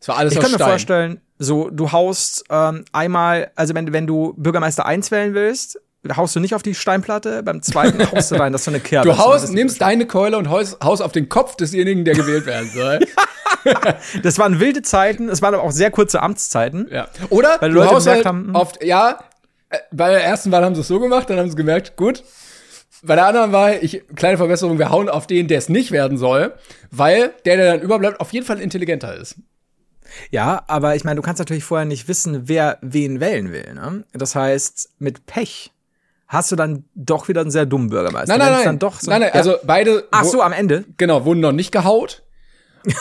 Es 0.00 0.08
war 0.08 0.16
alles. 0.16 0.32
Ich 0.32 0.40
kann 0.40 0.50
mir 0.50 0.58
vorstellen, 0.58 1.20
so, 1.38 1.68
du 1.68 1.92
haust 1.92 2.44
ähm, 2.48 2.84
einmal, 2.92 3.50
also 3.54 3.74
wenn, 3.74 3.92
wenn 3.92 4.06
du 4.06 4.34
Bürgermeister 4.36 4.86
1 4.86 5.10
wählen 5.10 5.34
willst, 5.34 5.78
haust 6.16 6.34
du 6.34 6.40
nicht 6.40 6.54
auf 6.54 6.62
die 6.62 6.74
Steinplatte, 6.74 7.42
beim 7.42 7.62
zweiten 7.62 8.10
haust 8.12 8.30
du 8.30 8.36
rein, 8.36 8.52
das 8.52 8.62
ist 8.62 8.64
so 8.66 8.70
eine 8.70 8.80
Kerbe. 8.80 9.08
Du 9.08 9.18
haust, 9.18 9.52
nimmst 9.52 9.80
deine 9.80 10.06
Keule 10.06 10.38
und 10.38 10.48
haust, 10.48 10.82
haust 10.82 11.02
auf 11.02 11.12
den 11.12 11.28
Kopf 11.28 11.56
desjenigen, 11.56 12.04
der 12.04 12.14
gewählt 12.14 12.46
werden 12.46 12.70
soll. 12.70 13.00
das 14.22 14.38
waren 14.38 14.60
wilde 14.60 14.82
Zeiten, 14.82 15.28
es 15.28 15.42
waren 15.42 15.54
aber 15.54 15.62
auch 15.62 15.72
sehr 15.72 15.90
kurze 15.90 16.22
Amtszeiten. 16.22 16.88
Ja. 16.90 17.08
Oder 17.28 17.56
weil 17.60 17.70
du 17.70 17.76
Leute 17.76 17.94
haust 17.94 18.06
halt 18.06 18.24
haben, 18.24 18.54
oft, 18.54 18.82
ja, 18.82 19.18
äh, 19.68 19.78
bei 19.92 20.10
der 20.10 20.24
ersten 20.24 20.50
Wahl 20.52 20.64
haben 20.64 20.74
sie 20.74 20.80
es 20.80 20.88
so 20.88 21.00
gemacht, 21.00 21.28
dann 21.28 21.38
haben 21.38 21.50
sie 21.50 21.56
gemerkt, 21.56 21.96
gut. 21.96 22.24
Bei 23.02 23.14
der 23.14 23.26
anderen 23.26 23.52
Wahl, 23.52 23.78
ich, 23.80 24.02
kleine 24.14 24.36
Verbesserung, 24.36 24.78
wir 24.78 24.90
hauen 24.90 25.08
auf 25.08 25.26
den, 25.26 25.48
der 25.48 25.58
es 25.58 25.70
nicht 25.70 25.90
werden 25.90 26.18
soll, 26.18 26.54
weil 26.90 27.32
der, 27.46 27.56
der 27.56 27.72
dann 27.72 27.80
überbleibt, 27.80 28.20
auf 28.20 28.32
jeden 28.32 28.44
Fall 28.44 28.60
intelligenter 28.60 29.16
ist. 29.16 29.36
Ja, 30.30 30.64
aber 30.66 30.96
ich 30.96 31.04
meine, 31.04 31.16
du 31.16 31.22
kannst 31.22 31.38
natürlich 31.38 31.64
vorher 31.64 31.86
nicht 31.86 32.08
wissen, 32.08 32.48
wer 32.48 32.78
wen 32.82 33.20
wählen 33.20 33.52
will. 33.52 33.74
Ne? 33.74 34.04
Das 34.12 34.34
heißt, 34.34 34.90
mit 34.98 35.24
Pech 35.24 35.72
hast 36.30 36.52
du 36.52 36.56
dann 36.56 36.84
doch 36.94 37.28
wieder 37.28 37.40
einen 37.40 37.50
sehr 37.50 37.66
dummen 37.66 37.90
Bürgermeister. 37.90 38.38
Nein, 38.38 38.38
nein, 38.38 38.64
nein. 38.64 38.78
Dann 38.78 38.92
so, 38.92 39.10
nein, 39.10 39.20
nein, 39.20 39.32
also 39.32 39.56
beide. 39.64 40.06
Ach 40.12 40.24
so, 40.24 40.40
am 40.40 40.52
Ende? 40.52 40.84
Genau, 40.96 41.24
wurden 41.24 41.40
noch 41.40 41.52
nicht 41.52 41.72
gehaut. 41.72 42.22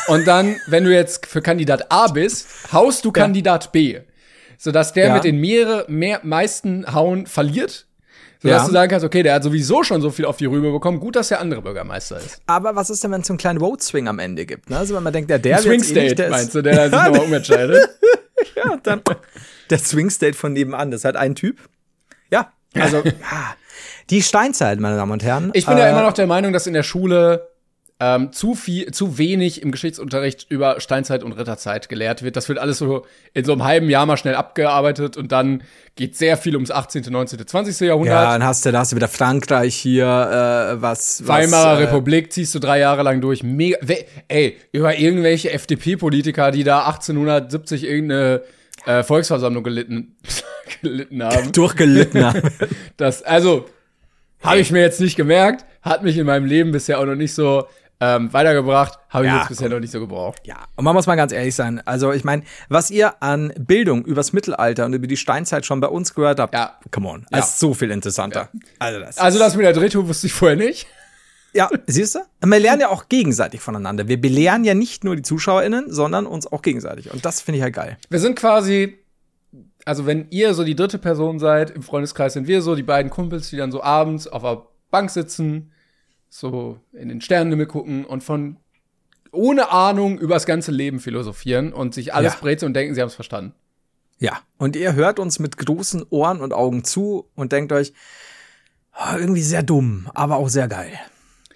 Und 0.08 0.28
dann, 0.28 0.56
wenn 0.68 0.84
du 0.84 0.94
jetzt 0.94 1.28
für 1.28 1.42
Kandidat 1.42 1.92
A 1.92 2.08
bist, 2.08 2.74
haust 2.74 3.06
du 3.06 3.10
ja. 3.10 3.14
Kandidat 3.14 3.72
B. 3.72 4.00
Sodass 4.58 4.94
der 4.94 5.08
ja. 5.08 5.14
mit 5.14 5.24
den 5.24 5.40
mehrere, 5.40 5.86
mehr, 5.88 6.20
meisten 6.24 6.92
Hauen 6.92 7.28
verliert. 7.28 7.86
Sodass 8.42 8.64
ja. 8.64 8.68
du 8.68 8.74
sagen 8.74 8.90
kannst, 8.90 9.06
okay, 9.06 9.22
der 9.22 9.36
hat 9.36 9.44
sowieso 9.44 9.84
schon 9.84 10.02
so 10.02 10.10
viel 10.10 10.26
auf 10.26 10.38
die 10.38 10.46
Rübe 10.46 10.72
bekommen. 10.72 11.00
Gut, 11.00 11.16
dass 11.16 11.28
der 11.28 11.40
andere 11.40 11.62
Bürgermeister 11.62 12.18
ist. 12.18 12.42
Aber 12.48 12.76
was 12.76 12.90
ist 12.90 13.04
denn, 13.04 13.12
wenn 13.12 13.22
es 13.22 13.28
so 13.28 13.34
einen 13.34 13.38
kleinen 13.38 13.60
Road 13.60 13.84
Swing 13.84 14.08
am 14.08 14.18
Ende 14.18 14.46
gibt? 14.46 14.70
Ne? 14.72 14.78
Also 14.78 14.96
wenn 14.96 15.04
man 15.04 15.14
denkt, 15.14 15.30
der, 15.30 15.40
der 15.40 15.60
Swing 15.60 15.84
State, 15.84 16.00
eh 16.00 16.04
nicht, 16.06 16.20
der 16.20 16.30
meinst 16.31 16.56
du, 16.56 16.64
der 16.64 16.90
sich 16.90 16.92
nochmal 17.04 17.20
umentscheidet? 17.20 17.90
ja, 18.56 18.78
dann 18.81 19.02
der 19.70 19.78
Swing 19.78 20.10
State 20.10 20.34
von 20.34 20.54
nebenan. 20.54 20.90
Das 20.90 21.02
ist 21.02 21.06
halt 21.06 21.16
ein 21.16 21.36
Typ. 21.36 21.58
Ja, 22.31 22.54
also, 22.80 22.98
ja, 22.98 23.56
die 24.10 24.21
Steinzeit, 24.21 24.80
meine 24.80 24.95
Damen 24.95 25.12
und 25.12 25.24
Herren. 25.24 25.51
Ich 25.54 25.66
bin 25.66 25.77
äh, 25.77 25.81
ja 25.81 25.89
immer 25.89 26.04
noch 26.04 26.13
der 26.13 26.27
Meinung, 26.27 26.54
dass 26.54 26.68
in 26.68 26.74
der 26.74 26.83
Schule 26.83 27.50
ähm, 28.01 28.31
zu 28.31 28.56
viel, 28.56 28.92
zu 28.92 29.18
wenig 29.18 29.62
im 29.62 29.71
Geschichtsunterricht 29.71 30.45
über 30.50 30.80
Steinzeit 30.80 31.21
und 31.21 31.33
Ritterzeit 31.33 31.89
gelehrt 31.89 32.24
wird. 32.24 32.38
Das 32.38 32.48
wird 32.48 32.57
alles 32.57 32.77
so 32.77 33.06
in 33.33 33.44
so 33.44 33.51
einem 33.51 33.66
halben 33.66 33.89
Jahr 33.89 34.06
mal 34.06 34.16
schnell 34.16 34.36
abgearbeitet 34.36 35.18
und 35.18 35.33
dann 35.33 35.63
geht 35.95 36.16
sehr 36.16 36.38
viel 36.38 36.56
ums 36.56 36.71
18., 36.71 37.04
19., 37.10 37.45
20. 37.45 37.80
Jahrhundert. 37.81 38.13
Ja, 38.13 38.31
dann 38.31 38.44
hast 38.44 38.66
du, 38.66 38.71
da 38.71 38.80
hast 38.80 38.94
du 38.94 38.95
wieder 38.95 39.10
Frankreich 39.10 39.75
hier, 39.75 40.06
äh, 40.06 40.81
was. 40.81 41.27
Weimarer 41.27 41.74
was, 41.74 41.80
äh, 41.80 41.83
Republik 41.83 42.31
ziehst 42.31 42.56
du 42.56 42.60
drei 42.60 42.80
Jahre 42.80 43.04
lang 43.04 43.19
durch. 43.19 43.44
Mega, 43.44 43.77
ey, 44.30 44.57
über 44.71 44.98
irgendwelche 44.98 45.51
FDP-Politiker, 45.51 46.51
die 46.51 46.63
da 46.63 46.86
1870 46.86 47.83
irgendeine 47.83 48.44
äh, 48.89 49.03
Volksversammlung 49.03 49.63
gelitten, 49.63 50.15
gelitten 50.81 51.24
haben. 51.24 51.51
Durchgelitten 51.53 52.25
haben. 52.25 52.41
Das, 52.97 53.24
also, 53.24 53.65
habe 54.41 54.59
ich 54.59 54.71
mir 54.71 54.81
jetzt 54.81 55.00
nicht 55.00 55.15
gemerkt, 55.15 55.65
hat 55.81 56.03
mich 56.03 56.18
in 56.18 56.25
meinem 56.25 56.45
Leben 56.45 56.71
bisher 56.71 57.00
auch 57.00 57.06
noch 57.06 57.15
nicht 57.15 57.33
so 57.33 57.65
ähm, 58.01 58.33
weitergebracht, 58.33 59.00
habe 59.09 59.25
ich 59.25 59.31
ja, 59.31 59.38
jetzt 59.39 59.47
bisher 59.47 59.69
noch 59.69 59.80
nicht 59.80 59.91
so 59.91 60.01
gebraucht. 60.01 60.41
Ja, 60.45 60.57
und 60.75 60.83
man 60.83 60.94
muss 60.94 61.07
mal 61.07 61.15
ganz 61.15 61.31
ehrlich 61.31 61.56
sein. 61.56 61.81
Also, 61.86 62.12
ich 62.12 62.25
meine, 62.25 62.44
was 62.68 62.91
ihr 62.91 63.21
an 63.21 63.53
Bildung 63.57 64.03
übers 64.03 64.33
Mittelalter 64.33 64.86
und 64.86 64.94
über 64.94 65.07
die 65.07 65.18
Steinzeit 65.18 65.65
schon 65.65 65.80
bei 65.80 65.88
uns 65.88 66.13
gehört 66.13 66.39
habt, 66.42 66.53
ja. 66.53 66.77
come 66.92 67.07
on, 67.07 67.25
ja. 67.31 67.39
ist 67.39 67.59
so 67.59 67.74
viel 67.74 67.92
interessanter. 67.92 68.50
Ja. 68.51 68.59
Also, 68.80 69.00
das, 69.00 69.18
also 69.18 69.39
das 69.39 69.56
mit 69.56 69.65
der 69.65 69.74
Drehtour 69.74 70.07
wusste 70.09 70.27
ich 70.27 70.33
vorher 70.33 70.57
nicht. 70.57 70.88
Ja, 71.54 71.69
siehst 71.88 72.16
du? 72.16 72.19
Wir 72.46 72.60
lernen 72.60 72.81
ja 72.81 72.90
auch 72.90 73.10
gegenseitig 73.10 73.62
voneinander. 73.62 74.07
Wir 74.07 74.19
belehren 74.22 74.63
ja 74.63 74.74
nicht 74.74 75.04
nur 75.04 75.16
die 75.16 75.22
ZuschauerInnen, 75.22 75.92
sondern 75.92 76.25
uns 76.25 76.48
auch 76.48 76.62
gegenseitig. 76.62 77.12
Und 77.12 77.25
das 77.25 77.42
finde 77.42 77.57
ich 77.57 77.63
halt 77.63 77.74
geil. 77.74 77.98
Wir 78.10 78.19
sind 78.19 78.36
quasi, 78.36 79.00
also 79.86 80.06
wenn 80.06 80.28
ihr 80.30 80.54
so 80.54 80.63
die 80.63 80.75
dritte 80.75 81.00
Person 81.00 81.40
seid, 81.40 81.72
im 81.72 81.81
Freundeskreis 81.81 82.34
sind 82.34 82.48
wir 82.48 82.62
so 82.62 82.75
die 82.75 82.84
beiden 82.84 83.10
Kumpels, 83.10 83.50
die 83.50 83.57
dann 83.57 83.72
so 83.72 83.81
abends 83.81 84.28
auf 84.28 84.44
der 84.44 84.68
Bank 84.92 85.10
sitzen, 85.10 85.72
so 86.30 86.80
in 86.94 87.10
den 87.10 87.22
Sternenhimmel 87.22 87.66
gucken 87.66 88.06
und 88.06 88.24
von 88.24 88.57
ohne 89.31 89.72
Ahnung 89.72 90.18
übers 90.18 90.45
ganze 90.45 90.72
Leben 90.72 91.00
philosophieren 91.00 91.74
und 91.74 91.94
sich 91.94 92.13
alles 92.13 92.34
ja. 92.34 92.40
brezeln 92.40 92.68
und 92.69 92.74
denken, 92.74 92.95
sie 92.95 93.02
haben 93.02 93.07
es 93.10 93.16
verstanden. 93.16 93.54
Ja, 94.19 94.40
und 94.57 94.75
ihr 94.75 94.94
hört 94.94 95.19
uns 95.19 95.40
mit 95.40 95.57
großen 95.57 96.06
Ohren 96.10 96.42
und 96.42 96.54
Augen 96.54 96.84
zu 96.84 97.30
und 97.36 97.52
denkt 97.52 97.72
euch, 97.72 97.94
oh, 98.94 99.18
irgendwie 99.18 99.42
sehr 99.42 99.63
dumm, 99.63 100.09
aber 100.14 100.38
auch 100.38 100.50
sehr 100.50 100.68
geil. 100.68 100.92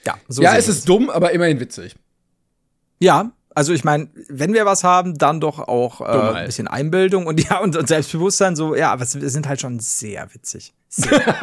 Ja, 0.06 0.18
so 0.28 0.42
ja 0.42 0.56
es 0.56 0.68
ist 0.68 0.88
dumm, 0.88 1.10
aber 1.10 1.32
immerhin 1.32 1.60
witzig. 1.60 1.96
Ja, 3.00 3.32
also 3.56 3.74
ich 3.74 3.84
meine, 3.84 4.10
wenn 4.30 4.54
wir 4.54 4.66
was 4.66 4.84
haben, 4.84 5.18
dann 5.18 5.40
doch 5.40 5.60
auch 5.60 6.02
äh, 6.02 6.06
ein 6.06 6.46
bisschen 6.46 6.68
Einbildung 6.68 7.28
und 7.28 7.40
ja 7.50 7.60
und, 7.60 7.76
und, 7.76 7.88
Selbstbewusstsein 7.88 8.56
so, 8.56 8.76
ja, 8.76 8.92
aber 8.92 9.02
wir 9.02 9.30
sind 9.30 9.48
halt 9.48 9.62
schon 9.62 9.80
sehr 9.80 10.34
witzig. 10.34 10.74
Sehr. 10.90 11.24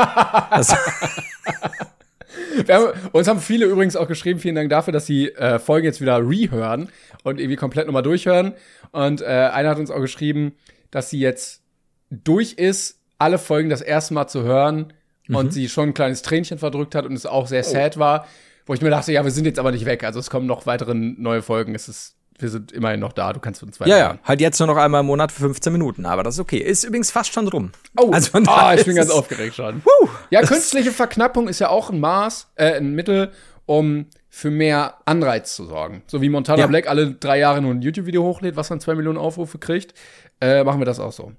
haben, 2.68 2.86
uns 3.12 3.28
haben 3.28 3.40
viele 3.40 3.66
übrigens 3.66 3.96
auch 3.96 4.08
geschrieben, 4.08 4.40
vielen 4.40 4.54
Dank 4.54 4.70
dafür, 4.70 4.92
dass 4.92 5.06
sie 5.06 5.28
äh, 5.28 5.58
Folgen 5.58 5.86
jetzt 5.86 6.00
wieder 6.00 6.18
rehören 6.18 6.88
und 7.22 7.38
irgendwie 7.38 7.56
komplett 7.56 7.86
nochmal 7.86 8.02
durchhören. 8.02 8.54
Und 8.92 9.22
äh, 9.22 9.26
einer 9.26 9.70
hat 9.70 9.78
uns 9.78 9.90
auch 9.90 10.00
geschrieben, 10.00 10.52
dass 10.90 11.10
sie 11.10 11.20
jetzt 11.20 11.62
durch 12.10 12.54
ist, 12.54 12.98
alle 13.18 13.38
Folgen 13.38 13.68
das 13.70 13.82
erste 13.82 14.14
Mal 14.14 14.26
zu 14.26 14.42
hören 14.42 14.92
mhm. 15.28 15.36
und 15.36 15.52
sie 15.52 15.68
schon 15.68 15.90
ein 15.90 15.94
kleines 15.94 16.22
Tränchen 16.22 16.58
verdrückt 16.58 16.94
hat 16.94 17.06
und 17.06 17.12
es 17.12 17.26
auch 17.26 17.46
sehr 17.46 17.64
oh. 17.66 17.70
sad 17.70 17.98
war 17.98 18.26
wo 18.70 18.74
ich 18.74 18.82
mir 18.82 18.90
dachte, 18.90 19.10
ja, 19.10 19.24
wir 19.24 19.32
sind 19.32 19.46
jetzt 19.46 19.58
aber 19.58 19.72
nicht 19.72 19.84
weg. 19.84 20.04
Also 20.04 20.20
es 20.20 20.30
kommen 20.30 20.46
noch 20.46 20.64
weitere 20.64 20.94
neue 20.94 21.42
Folgen. 21.42 21.74
Es 21.74 21.88
ist, 21.88 22.14
wir 22.38 22.48
sind 22.48 22.70
immerhin 22.70 23.00
noch 23.00 23.12
da. 23.12 23.32
Du 23.32 23.40
kannst 23.40 23.64
uns 23.64 23.80
weiter. 23.80 23.90
Ja, 23.90 23.98
ja. 23.98 24.18
Halt 24.22 24.40
jetzt 24.40 24.60
nur 24.60 24.68
noch 24.68 24.76
einmal 24.76 25.00
im 25.00 25.08
Monat 25.08 25.32
für 25.32 25.40
15 25.40 25.72
Minuten. 25.72 26.06
Aber 26.06 26.22
das 26.22 26.34
ist 26.34 26.40
okay. 26.40 26.58
Ist 26.58 26.84
übrigens 26.84 27.10
fast 27.10 27.32
schon 27.32 27.48
rum. 27.48 27.72
Oh, 27.98 28.12
also 28.12 28.30
oh 28.38 28.72
ich 28.76 28.84
bin 28.84 28.94
ganz 28.94 29.10
aufgeregt 29.10 29.56
schon. 29.56 29.82
Woo, 29.84 30.08
ja, 30.30 30.42
künstliche 30.42 30.92
Verknappung 30.92 31.48
ist 31.48 31.58
ja 31.58 31.68
auch 31.68 31.90
ein 31.90 31.98
Maß, 31.98 32.52
äh, 32.54 32.76
ein 32.76 32.94
Mittel, 32.94 33.32
um 33.66 34.06
für 34.28 34.52
mehr 34.52 34.98
Anreiz 35.04 35.56
zu 35.56 35.64
sorgen. 35.64 36.04
So 36.06 36.22
wie 36.22 36.28
Montana 36.28 36.60
ja. 36.60 36.66
Black 36.68 36.88
alle 36.88 37.10
drei 37.10 37.40
Jahre 37.40 37.60
nur 37.60 37.72
ein 37.72 37.82
YouTube-Video 37.82 38.22
hochlädt, 38.22 38.54
was 38.54 38.68
dann 38.68 38.78
zwei 38.78 38.94
Millionen 38.94 39.18
Aufrufe 39.18 39.58
kriegt, 39.58 39.94
äh, 40.40 40.62
machen 40.62 40.80
wir 40.80 40.86
das 40.86 41.00
auch 41.00 41.10
so. 41.10 41.32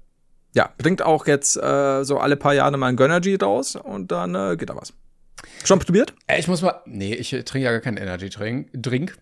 Ja, 0.54 0.68
bringt 0.76 1.00
auch 1.00 1.26
jetzt 1.26 1.56
äh, 1.56 2.04
so 2.04 2.18
alle 2.18 2.36
paar 2.36 2.52
Jahre 2.52 2.76
mal 2.76 2.88
ein 2.88 2.96
Gönnergy 2.96 3.36
raus 3.36 3.74
und 3.74 4.12
dann 4.12 4.34
äh, 4.34 4.58
geht 4.58 4.68
da 4.68 4.76
was. 4.76 4.92
Schon 5.64 5.78
probiert? 5.78 6.14
Äh, 6.26 6.38
ich 6.38 6.48
muss 6.48 6.62
mal. 6.62 6.82
Nee, 6.86 7.14
ich 7.14 7.30
trinke 7.30 7.60
ja 7.60 7.70
gar 7.72 7.80
keinen 7.80 7.96
Energy-Drink. 7.96 9.18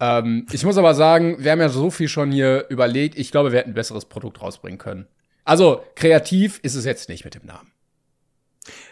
Ähm, 0.00 0.46
ich 0.50 0.64
muss 0.64 0.76
aber 0.76 0.94
sagen, 0.94 1.36
wir 1.38 1.52
haben 1.52 1.60
ja 1.60 1.68
so 1.68 1.90
viel 1.90 2.08
schon 2.08 2.32
hier 2.32 2.66
überlegt. 2.68 3.18
Ich 3.18 3.30
glaube, 3.30 3.52
wir 3.52 3.58
hätten 3.58 3.70
ein 3.70 3.74
besseres 3.74 4.04
Produkt 4.06 4.42
rausbringen 4.42 4.78
können. 4.78 5.06
Also, 5.44 5.84
kreativ 5.96 6.60
ist 6.62 6.74
es 6.74 6.84
jetzt 6.84 7.08
nicht 7.08 7.24
mit 7.24 7.34
dem 7.34 7.46
Namen. 7.46 7.72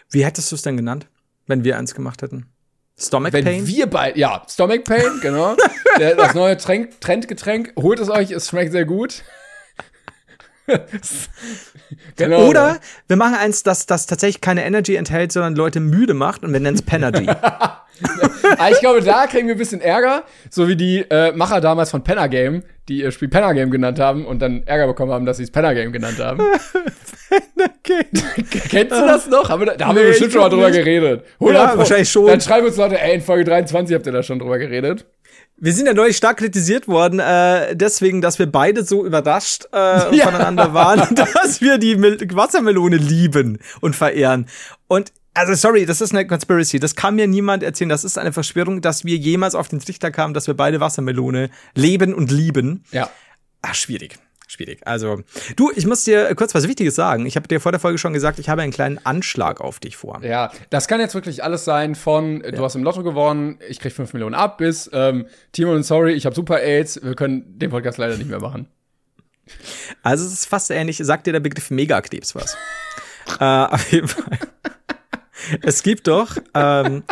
Wie 0.09 0.25
hättest 0.25 0.51
du 0.51 0.55
es 0.55 0.61
denn 0.61 0.77
genannt, 0.77 1.07
wenn 1.47 1.63
wir 1.63 1.77
eins 1.77 1.95
gemacht 1.95 2.21
hätten? 2.21 2.47
Stomach 2.97 3.33
wenn 3.33 3.45
Pain? 3.45 3.67
wir 3.67 3.87
beide, 3.87 4.19
ja, 4.19 4.43
Stomach 4.49 4.83
Pain, 4.83 5.19
genau. 5.21 5.55
Das 5.97 6.33
neue 6.33 6.55
Trend, 6.55 7.01
Trendgetränk. 7.01 7.73
Holt 7.77 7.99
es 7.99 8.09
euch, 8.09 8.31
es 8.31 8.47
schmeckt 8.47 8.71
sehr 8.71 8.85
gut. 8.85 9.23
genau. 12.15 12.47
Oder 12.47 12.79
wir 13.07 13.17
machen 13.17 13.35
eins, 13.35 13.63
das, 13.63 13.85
das 13.85 14.05
tatsächlich 14.05 14.41
keine 14.41 14.65
Energy 14.65 14.95
enthält, 14.95 15.31
sondern 15.31 15.55
Leute 15.55 15.79
müde 15.79 16.13
macht 16.13 16.43
und 16.43 16.53
wir 16.53 16.59
nennen 16.59 16.75
es 16.75 16.81
Penergy. 16.81 17.27
Ah, 18.57 18.69
ich 18.71 18.79
glaube, 18.79 19.01
da 19.01 19.27
kriegen 19.27 19.47
wir 19.47 19.53
ein 19.53 19.59
bisschen 19.59 19.79
Ärger, 19.79 20.23
so 20.49 20.67
wie 20.67 20.75
die 20.75 21.05
äh, 21.09 21.33
Macher 21.33 21.61
damals 21.61 21.91
von 21.91 22.03
Penner 22.03 22.29
Game, 22.29 22.63
die 22.91 23.01
ihr 23.01 23.11
Spiel 23.11 23.29
Penner 23.29 23.53
Game 23.53 23.71
genannt 23.71 23.99
haben 23.99 24.25
und 24.25 24.41
dann 24.41 24.63
Ärger 24.65 24.87
bekommen 24.87 25.11
haben, 25.11 25.25
dass 25.25 25.37
sie 25.37 25.43
es 25.43 25.51
Penner 25.51 25.73
Game 25.73 25.93
genannt 25.93 26.19
haben. 26.19 26.39
Penner 27.29 27.73
Game. 27.83 28.05
Kennst 28.69 28.91
du 28.91 29.05
das 29.05 29.27
noch? 29.27 29.49
Aber 29.49 29.65
da, 29.65 29.75
da 29.75 29.87
haben 29.87 29.95
nee, 29.95 30.01
wir 30.01 30.09
bestimmt 30.09 30.33
schon 30.33 30.41
mal 30.41 30.49
drüber 30.49 30.69
nicht. 30.69 30.77
geredet. 30.77 31.23
ja, 31.39 31.77
wahrscheinlich 31.77 32.09
schon. 32.09 32.27
Dann 32.27 32.41
schreiben 32.41 32.67
uns 32.67 32.75
Leute, 32.75 32.99
ey, 32.99 33.15
in 33.15 33.21
Folge 33.21 33.45
23 33.45 33.95
habt 33.95 34.05
ihr 34.05 34.11
da 34.11 34.23
schon 34.23 34.39
drüber 34.39 34.57
geredet. 34.57 35.05
Wir 35.55 35.73
sind 35.73 35.85
ja 35.85 35.93
neulich 35.93 36.17
stark 36.17 36.37
kritisiert 36.37 36.87
worden, 36.87 37.19
äh, 37.19 37.75
deswegen, 37.75 38.19
dass 38.19 38.39
wir 38.39 38.47
beide 38.47 38.83
so 38.83 39.05
überrascht 39.05 39.65
äh, 39.71 39.77
ja. 40.15 40.25
voneinander 40.25 40.73
waren, 40.73 41.15
dass 41.15 41.61
wir 41.61 41.77
die 41.77 41.95
Mil 41.95 42.17
Wassermelone 42.33 42.97
lieben 42.97 43.59
und 43.79 43.95
verehren. 43.95 44.47
Und 44.87 45.13
also 45.33 45.53
sorry, 45.53 45.85
das 45.85 46.01
ist 46.01 46.13
eine 46.13 46.27
Conspiracy. 46.27 46.79
Das 46.79 46.95
kann 46.95 47.15
mir 47.15 47.27
niemand 47.27 47.63
erzählen. 47.63 47.89
Das 47.89 48.03
ist 48.03 48.17
eine 48.17 48.33
Verschwörung, 48.33 48.81
dass 48.81 49.05
wir 49.05 49.15
jemals 49.15 49.55
auf 49.55 49.67
den 49.67 49.79
Trichter 49.79 50.11
kamen, 50.11 50.33
dass 50.33 50.47
wir 50.47 50.53
beide 50.53 50.79
Wassermelone 50.79 51.49
leben 51.73 52.13
und 52.13 52.31
lieben. 52.31 52.83
Ja. 52.91 53.09
Ach, 53.61 53.75
schwierig 53.75 54.19
schwierig. 54.51 54.79
Also, 54.85 55.21
du, 55.55 55.71
ich 55.75 55.85
muss 55.85 56.03
dir 56.03 56.33
kurz 56.35 56.53
was 56.53 56.67
Wichtiges 56.67 56.95
sagen. 56.95 57.25
Ich 57.25 57.35
habe 57.35 57.47
dir 57.47 57.59
vor 57.59 57.71
der 57.71 57.79
Folge 57.79 57.97
schon 57.97 58.13
gesagt, 58.13 58.39
ich 58.39 58.49
habe 58.49 58.61
einen 58.61 58.71
kleinen 58.71 58.99
Anschlag 59.05 59.61
auf 59.61 59.79
dich 59.79 59.97
vor. 59.97 60.21
Ja, 60.23 60.51
das 60.69 60.87
kann 60.87 60.99
jetzt 60.99 61.15
wirklich 61.15 61.43
alles 61.43 61.65
sein 61.65 61.95
von, 61.95 62.41
ja. 62.43 62.51
du 62.51 62.63
hast 62.63 62.75
im 62.75 62.83
Lotto 62.83 63.03
gewonnen, 63.03 63.59
ich 63.67 63.79
krieg 63.79 63.93
5 63.93 64.13
Millionen 64.13 64.35
ab, 64.35 64.57
bis, 64.57 64.89
ähm, 64.93 65.27
Timon, 65.51 65.83
sorry, 65.83 66.13
ich 66.13 66.25
habe 66.25 66.35
Super 66.35 66.61
AIDS, 66.61 66.99
wir 67.01 67.15
können 67.15 67.57
den 67.57 67.69
Podcast 67.69 67.97
leider 67.97 68.17
nicht 68.17 68.29
mehr 68.29 68.39
machen. 68.39 68.67
Also, 70.03 70.25
es 70.25 70.33
ist 70.33 70.45
fast 70.45 70.69
ähnlich, 70.71 70.97
sagt 70.97 71.27
dir 71.27 71.33
der 71.33 71.39
Begriff 71.39 71.71
Megakrebs 71.71 72.35
was? 72.35 72.57
äh, 73.39 73.43
auf 73.43 73.91
jeden 73.91 74.07
Fall. 74.07 74.37
Es 75.61 75.83
gibt 75.83 76.07
doch. 76.07 76.37
Ähm, 76.53 77.03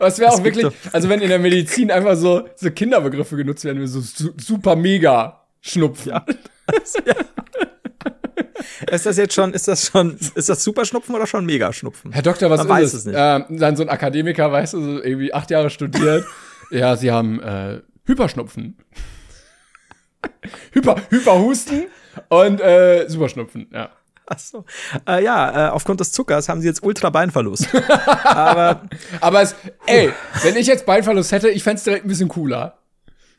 es 0.00 0.18
wäre 0.18 0.32
auch 0.32 0.42
wirklich, 0.42 0.66
also 0.92 1.08
wenn 1.08 1.20
in 1.20 1.28
der 1.28 1.38
Medizin 1.38 1.90
einfach 1.90 2.16
so, 2.16 2.48
so 2.56 2.70
Kinderbegriffe 2.70 3.36
genutzt 3.36 3.64
werden, 3.64 3.86
so 3.86 4.00
super 4.36 4.76
mega 4.76 5.42
Schnupfen. 5.60 6.12
Ja. 6.12 6.24
ja. 7.06 7.14
Ist 8.90 9.06
das 9.06 9.16
jetzt 9.16 9.34
schon, 9.34 9.52
ist 9.52 9.68
das 9.68 9.88
schon, 9.88 10.16
ist 10.34 10.48
das 10.48 10.62
Superschnupfen 10.62 11.14
oder 11.14 11.26
schon 11.26 11.44
Megaschnupfen? 11.44 12.12
Herr 12.12 12.22
Doktor, 12.22 12.50
was 12.50 12.64
Man 12.64 12.82
ist 12.82 12.94
es? 12.94 13.06
es 13.06 13.12
äh, 13.12 13.40
dann 13.48 13.76
so 13.76 13.82
ein 13.82 13.88
Akademiker, 13.88 14.50
weißt 14.50 14.74
du, 14.74 14.82
so 14.82 15.02
irgendwie 15.02 15.32
acht 15.32 15.50
Jahre 15.50 15.70
studiert. 15.70 16.24
ja, 16.70 16.96
sie 16.96 17.10
haben 17.10 17.40
äh, 17.40 17.80
Hyperschnupfen. 18.06 18.76
Hyper, 20.72 20.96
Hyperhusten 21.10 21.86
und 22.28 22.60
äh, 22.60 23.08
Superschnupfen, 23.08 23.68
ja. 23.72 23.90
Ach 24.30 24.38
so. 24.38 24.64
Äh, 25.06 25.24
ja, 25.24 25.68
äh, 25.68 25.70
aufgrund 25.70 26.00
des 26.00 26.12
Zuckers 26.12 26.48
haben 26.48 26.60
sie 26.60 26.66
jetzt 26.66 26.82
ultra 26.82 27.08
Beinverlust. 27.08 27.68
aber, 28.24 28.82
aber 29.20 29.42
es, 29.42 29.54
ey, 29.86 30.12
wenn 30.42 30.56
ich 30.56 30.66
jetzt 30.66 30.84
Beinverlust 30.84 31.32
hätte, 31.32 31.48
ich 31.48 31.62
fände 31.62 31.78
es 31.78 31.84
direkt 31.84 32.04
ein 32.04 32.08
bisschen 32.08 32.28
cooler. 32.28 32.78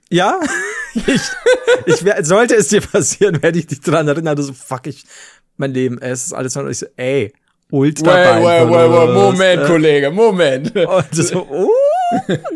Ja, 0.10 0.39
ich, 0.96 1.22
ich 1.86 2.03
wär, 2.03 2.24
sollte 2.25 2.55
es 2.55 2.69
dir 2.69 2.81
passieren, 2.81 3.41
werde 3.43 3.60
ich 3.60 3.67
dich 3.67 3.81
daran 3.81 4.08
erinnern, 4.08 4.36
du 4.36 4.41
so, 4.41 4.53
fuck 4.53 4.88
ich, 4.88 5.05
mein 5.58 5.72
Leben, 5.72 6.01
es 6.01 6.25
ist 6.25 6.34
alles 6.34 6.55
noch, 6.55 6.67
ich 6.67 6.79
so, 6.79 6.88
ey, 6.96 7.31
ultra 7.69 8.12
wait, 8.12 8.43
wait, 8.43 8.69
wait, 8.72 8.91
wait, 8.91 9.13
Moment, 9.13 9.62
äh, 9.62 9.67
Kollege, 9.67 10.10
Moment. 10.10 10.75
Und 10.75 11.15
so, 11.15 11.48
oh, 11.48 11.69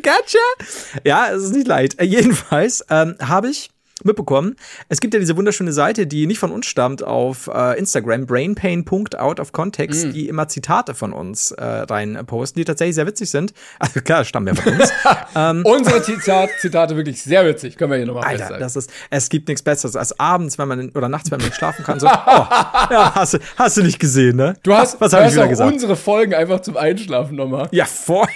gotcha. 0.02 1.04
Ja, 1.04 1.30
es 1.32 1.44
ist 1.44 1.54
nicht 1.54 1.68
leicht. 1.68 2.00
Äh, 2.00 2.06
jedenfalls 2.06 2.84
ähm, 2.90 3.16
habe 3.22 3.50
ich 3.50 3.70
mitbekommen. 4.06 4.56
Es 4.90 5.02
gibt 5.02 5.14
ja 5.14 5.20
diese 5.20 5.38
wunderschöne 5.38 5.74
Seite, 5.74 6.08
die 6.08 6.28
nicht 6.28 6.40
von 6.40 6.52
uns 6.52 6.66
stammt, 6.66 7.04
auf 7.04 7.50
äh, 7.54 7.78
Instagram, 7.78 8.26
brainpain.out-of-context, 8.26 10.08
mm. 10.08 10.12
die 10.12 10.28
immer 10.30 10.48
Zitate 10.48 10.94
von 10.94 11.14
uns 11.14 11.52
äh, 11.52 11.64
rein 11.64 12.20
posten, 12.26 12.60
die 12.60 12.66
tatsächlich 12.66 12.96
sehr 12.96 13.08
witzig 13.08 13.30
sind. 13.30 13.54
Also 13.80 14.02
klar, 14.02 14.24
stammen 14.24 14.48
ja 14.48 14.56
von 14.56 14.74
uns. 14.74 14.92
ähm, 15.36 15.66
Unsere 15.66 16.02
Zitat 16.02 16.50
Zitate 16.60 16.96
wirklich 16.96 17.22
sehr 17.22 17.46
witzig. 17.46 17.78
Können 17.78 17.92
wir 17.92 17.98
hier 17.98 18.08
nochmal 18.08 18.24
Alter, 18.24 18.58
das 18.58 18.76
ist, 18.76 18.92
es 19.10 19.30
gibt 19.30 19.48
nichts 19.48 19.62
Besseres 19.62 19.96
als 19.96 20.20
abends, 20.20 20.58
wenn 20.58 20.68
man, 20.68 20.90
oder 20.92 21.10
nachts, 21.10 21.32
wenn 21.32 21.40
man 21.40 21.48
nicht 21.48 21.58
schlafen 21.58 21.84
kann, 21.84 22.00
so, 22.00 22.08
oh, 22.08 22.10
ja, 22.10 23.12
hast 23.16 23.36
du, 23.36 23.40
hast 23.58 23.78
du 23.78 23.84
nicht 23.84 24.00
gesehen, 24.00 24.38
ne? 24.38 24.56
Du 24.64 24.74
hast, 24.74 25.00
was 25.02 25.14
habe 25.14 25.28
ich 25.28 25.34
wieder 25.34 25.48
gesagt? 25.48 25.72
unsere 25.72 25.96
Folgen 25.96 26.34
einfach 26.34 26.62
zum 26.62 26.78
Einschlafen 26.78 27.36
nochmal. 27.36 27.68
Ja, 27.72 27.86
voll. 27.86 28.28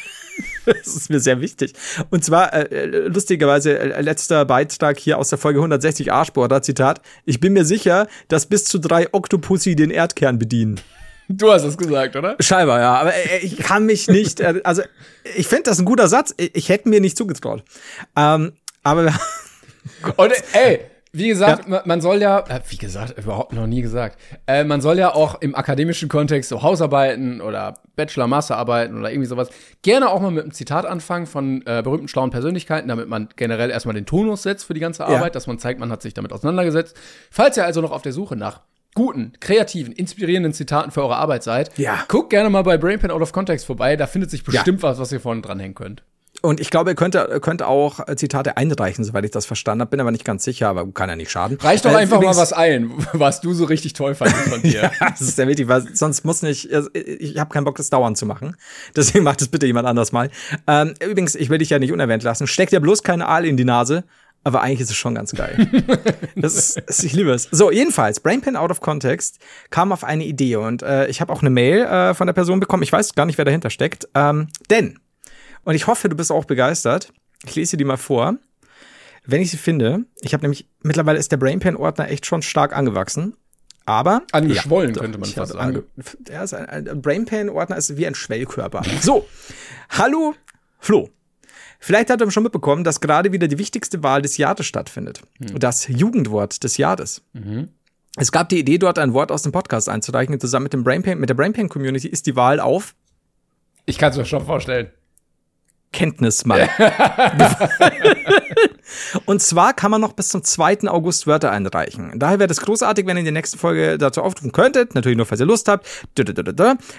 das 0.84 0.96
ist 0.96 1.10
mir 1.10 1.20
sehr 1.20 1.40
wichtig. 1.40 1.74
Und 2.10 2.24
zwar, 2.24 2.54
äh, 2.54 2.64
äh, 2.64 3.08
lustigerweise, 3.08 3.80
äh, 3.80 4.02
letzter 4.02 4.44
Beitrag 4.46 5.00
hier 5.00 5.18
aus 5.18 5.30
der 5.30 5.38
Folge 5.38 5.60
160 5.60 6.12
Arschborder, 6.12 6.62
Zitat. 6.62 7.02
Ich 7.26 7.40
bin 7.40 7.54
mir 7.54 7.66
sicher, 7.66 8.08
dass 8.28 8.46
bis 8.46 8.66
zu 8.66 8.80
drei 8.80 9.14
Octopussy 9.14 9.76
den 9.76 9.92
Erdkern 9.92 10.40
bedienen. 10.40 10.80
Du 11.30 11.52
hast 11.52 11.64
es 11.64 11.78
gesagt, 11.78 12.16
oder? 12.16 12.36
Scheinbar, 12.40 12.80
ja. 12.80 12.96
Aber 12.96 13.14
äh, 13.14 13.40
ich 13.42 13.58
kann 13.58 13.86
mich 13.86 14.08
nicht, 14.08 14.40
äh, 14.40 14.62
also 14.64 14.82
ich 15.36 15.48
finde 15.48 15.64
das 15.64 15.80
ein 15.80 15.86
guter 15.86 16.08
Satz. 16.08 16.34
Ich, 16.38 16.56
ich 16.56 16.70
hätte 16.70 16.90
mir 16.90 17.02
nicht 17.02 17.18
zugetraut. 17.18 17.64
Ähm, 18.16 18.54
aber. 18.84 19.14
Und 20.18 20.34
ey, 20.54 20.82
wie 21.18 21.28
gesagt, 21.30 21.68
ja. 21.68 21.82
man 21.86 22.02
soll 22.02 22.22
ja, 22.22 22.40
äh, 22.48 22.60
wie 22.70 22.78
gesagt, 22.78 23.18
überhaupt 23.18 23.54
noch 23.54 23.68
nie 23.68 23.82
gesagt, 23.82 24.20
äh, 24.46 24.64
man 24.64 24.82
soll 24.82 24.98
ja 24.98 25.14
auch 25.14 25.42
im 25.42 25.56
akademischen 25.56 26.10
Kontext 26.10 26.50
so 26.50 26.62
Hausarbeiten 26.62 27.42
oder 27.42 27.76
Bachelor, 27.96 28.28
Masterarbeiten 28.28 28.98
oder 28.98 29.12
irgendwie 29.12 29.28
sowas 29.28 29.50
gerne 29.82 30.10
auch 30.10 30.22
mal 30.22 30.32
mit 30.32 30.44
einem 30.44 30.54
Zitat 30.54 30.86
anfangen 30.86 31.26
von 31.26 31.64
äh, 31.66 31.82
berühmten, 31.82 32.08
schlauen 32.08 32.30
Persönlichkeiten, 32.30 32.88
damit 32.88 33.10
man 33.10 33.30
generell 33.36 33.72
erstmal 33.72 33.96
den 33.96 34.06
Tonus 34.06 34.44
setzt 34.44 34.66
für 34.66 34.74
die 34.74 34.80
ganze 34.80 35.06
Arbeit, 35.06 35.22
ja. 35.22 35.30
dass 35.30 35.48
man 35.48 35.60
zeigt, 35.60 35.80
man 35.80 35.92
hat 35.92 36.02
sich 36.02 36.14
damit 36.14 36.32
auseinandergesetzt. 36.32 36.96
Falls 37.32 37.58
ihr 37.58 37.66
also 37.66 37.82
noch 37.82 37.92
auf 37.92 38.02
der 38.02 38.14
Suche 38.14 38.36
nach 38.36 38.62
guten, 38.94 39.34
kreativen, 39.40 39.94
inspirierenden 39.94 40.54
Zitaten 40.54 40.92
für 40.92 41.04
eure 41.04 41.18
Arbeit 41.18 41.44
seid, 41.44 41.78
ja. 41.78 42.04
guckt 42.08 42.32
gerne 42.32 42.50
mal 42.50 42.64
bei 42.64 42.78
Brainpan 42.78 43.12
Out 43.12 43.22
of 43.22 43.32
Context 43.32 43.66
vorbei. 43.66 43.96
Da 43.96 44.08
findet 44.08 44.32
sich 44.32 44.44
bestimmt 44.44 44.82
was, 44.84 45.00
was 45.00 45.12
ihr 45.12 45.20
vorne 45.20 45.42
dranhängen 45.42 45.76
könnt. 45.76 46.04
Und 46.42 46.60
ich 46.60 46.70
glaube, 46.70 46.92
er 46.92 46.96
könnte, 46.96 47.40
könnte 47.42 47.68
auch 47.68 48.00
Zitate 48.16 48.58
einreichen, 48.58 49.04
soweit 49.04 49.26
ich 49.26 49.32
das 49.32 49.46
verstanden 49.46 49.82
habe. 49.82 49.90
Bin 49.90 50.00
aber 50.00 50.12
nicht 50.12 50.24
ganz 50.24 50.44
sicher, 50.44 50.70
aber 50.70 50.86
kann 50.92 51.10
ja 51.10 51.16
nicht 51.16 51.32
schaden. 51.32 51.58
Reicht 51.60 51.84
doch 51.86 51.92
äh, 51.92 51.96
einfach 51.96 52.18
übrigens, 52.18 52.38
mal 52.38 52.42
was 52.42 52.54
ein, 52.54 52.92
was 53.14 53.42
du 53.42 53.54
so 53.54 53.66
richtig 53.66 53.94
toll 53.94 54.14
fandest 54.14 54.50
von 54.50 54.62
dir. 54.64 54.84
ja, 54.84 54.92
das 55.10 55.22
ist 55.22 55.36
sehr 55.36 55.48
wichtig, 55.48 55.68
weil 55.68 55.96
sonst 55.96 56.26
muss 56.26 56.44
nicht, 56.44 56.72
also, 56.72 56.90
ich 56.94 57.38
habe 57.40 57.52
keinen 57.52 57.64
Bock, 57.64 57.78
das 57.78 57.90
dauernd 57.90 58.18
zu 58.18 58.26
machen. 58.26 58.56
Deswegen 58.96 59.24
macht 59.24 59.42
es 59.42 59.48
bitte 59.48 59.66
jemand 59.66 59.88
anders 59.88 60.12
mal. 60.12 60.30
Ähm, 60.68 60.94
übrigens, 61.04 61.34
ich 61.36 61.50
will 61.50 61.58
dich 61.58 61.72
ja 61.72 61.80
nicht 61.80 61.92
unerwähnt 61.92 62.24
lassen. 62.24 62.46
Steck 62.46 62.70
dir 62.70 62.80
bloß 62.80 63.02
keine 63.04 63.28
Aal 63.28 63.46
in 63.46 63.58
die 63.58 63.66
Nase. 63.66 64.04
Aber 64.44 64.62
eigentlich 64.62 64.82
ist 64.82 64.92
es 64.92 64.96
schon 64.96 65.16
ganz 65.16 65.34
geil. 65.34 65.68
das 66.38 66.78
ist, 66.88 67.04
ich 67.04 67.12
liebe 67.12 67.32
es. 67.32 67.50
So, 67.52 67.70
jedenfalls, 67.70 68.22
Brainpin 68.22 68.56
Out 68.56 68.72
of 68.72 68.80
Context 68.80 69.40
kam 69.72 69.92
auf 69.92 70.06
eine 70.06 70.24
Idee 70.24 70.56
und 70.56 70.84
äh, 70.84 71.08
ich 71.08 71.20
habe 71.20 71.34
auch 71.34 71.42
eine 71.42 71.50
Mail 71.50 71.80
äh, 71.82 72.14
von 72.14 72.28
der 72.28 72.34
Person 72.34 72.62
bekommen. 72.62 72.84
Ich 72.84 72.94
weiß 72.94 73.14
gar 73.16 73.26
nicht, 73.26 73.38
wer 73.38 73.44
dahinter 73.44 73.70
steckt. 73.70 74.08
Ähm, 74.16 74.48
denn 74.70 75.00
und 75.68 75.76
ich 75.76 75.86
hoffe, 75.86 76.08
du 76.08 76.16
bist 76.16 76.32
auch 76.32 76.46
begeistert. 76.46 77.12
Ich 77.46 77.56
lese 77.56 77.72
dir 77.72 77.80
die 77.80 77.84
mal 77.84 77.98
vor. 77.98 78.38
Wenn 79.26 79.42
ich 79.42 79.52
sie 79.52 79.58
finde, 79.58 80.06
ich 80.22 80.34
habe 80.34 80.44
nämlich, 80.44 80.66
mittlerweile 80.82 81.20
ist 81.20 81.30
der 81.30 81.36
Brainpan-Ordner 81.36 82.10
echt 82.10 82.26
schon 82.26 82.42
stark 82.42 82.74
angewachsen. 82.74 83.36
Aber. 83.86 84.22
Angeschwollen 84.32 84.96
ja, 84.96 85.02
könnte 85.02 85.18
man 85.18 85.30
fast 85.30 85.52
sagen. 85.52 85.84
Der 86.20 86.44
ist 86.44 86.54
ein, 86.54 86.88
ein 86.88 87.02
Brainpan-Ordner 87.02 87.76
ist 87.76 87.98
wie 87.98 88.08
ein 88.08 88.16
Schwellkörper. 88.16 88.82
So. 89.02 89.28
Hallo, 89.90 90.36
Flo. 90.80 91.10
Vielleicht 91.80 92.10
hat 92.12 92.22
er 92.22 92.32
schon 92.32 92.44
mitbekommen, 92.44 92.86
dass 92.86 93.02
gerade 93.02 93.34
wieder 93.34 93.50
die 93.50 93.58
wichtigste 93.58 94.02
Wahl 94.04 94.22
des 94.22 94.38
Jahres 94.38 94.66
stattfindet. 94.66 95.22
Hm. 95.40 95.60
Das 95.60 95.90
Jugendwort 95.90 96.64
des 96.64 96.78
Jahres. 96.78 97.24
Mhm. 97.34 97.68
Es 98.16 98.32
gab 98.32 98.48
die 98.48 98.60
Idee, 98.60 98.78
dort 98.78 98.98
ein 99.00 99.14
Wort 99.14 99.34
aus 99.34 99.42
dem 99.42 99.52
Podcast 99.52 99.90
einzureichen. 99.90 100.40
Zusammen 100.40 100.64
mit 100.64 100.74
dem 100.74 100.86
Brainpan, 100.86 101.20
mit 101.20 101.30
der 101.30 101.36
Brainpan 101.36 101.68
Community 101.68 102.08
ist 102.08 102.26
die 102.26 102.38
Wahl 102.38 102.62
auf. 102.62 102.96
Ich 103.86 103.98
kann 103.98 104.12
es 104.12 104.18
mir 104.18 104.26
schon 104.26 104.46
vorstellen. 104.46 104.92
Kenntnismann. 105.94 106.70
und 109.26 109.42
zwar 109.42 109.74
kann 109.74 109.92
man 109.92 110.02
noch 110.02 110.14
bis 110.14 110.30
zum 110.30 110.44
2. 110.44 110.88
August 110.88 111.28
Wörter 111.28 111.52
einreichen. 111.52 112.12
Daher 112.16 112.40
wäre 112.40 112.50
es 112.50 112.62
großartig, 112.62 113.06
wenn 113.06 113.18
ihr 113.18 113.22
in 113.22 113.26
der 113.26 113.34
nächsten 113.34 113.58
Folge 113.58 113.98
dazu 113.98 114.22
aufrufen 114.22 114.52
könntet. 114.52 114.96
Natürlich 114.96 115.18
nur, 115.18 115.26
falls 115.26 115.42
ihr 115.42 115.46
Lust 115.46 115.68
habt. 115.68 115.88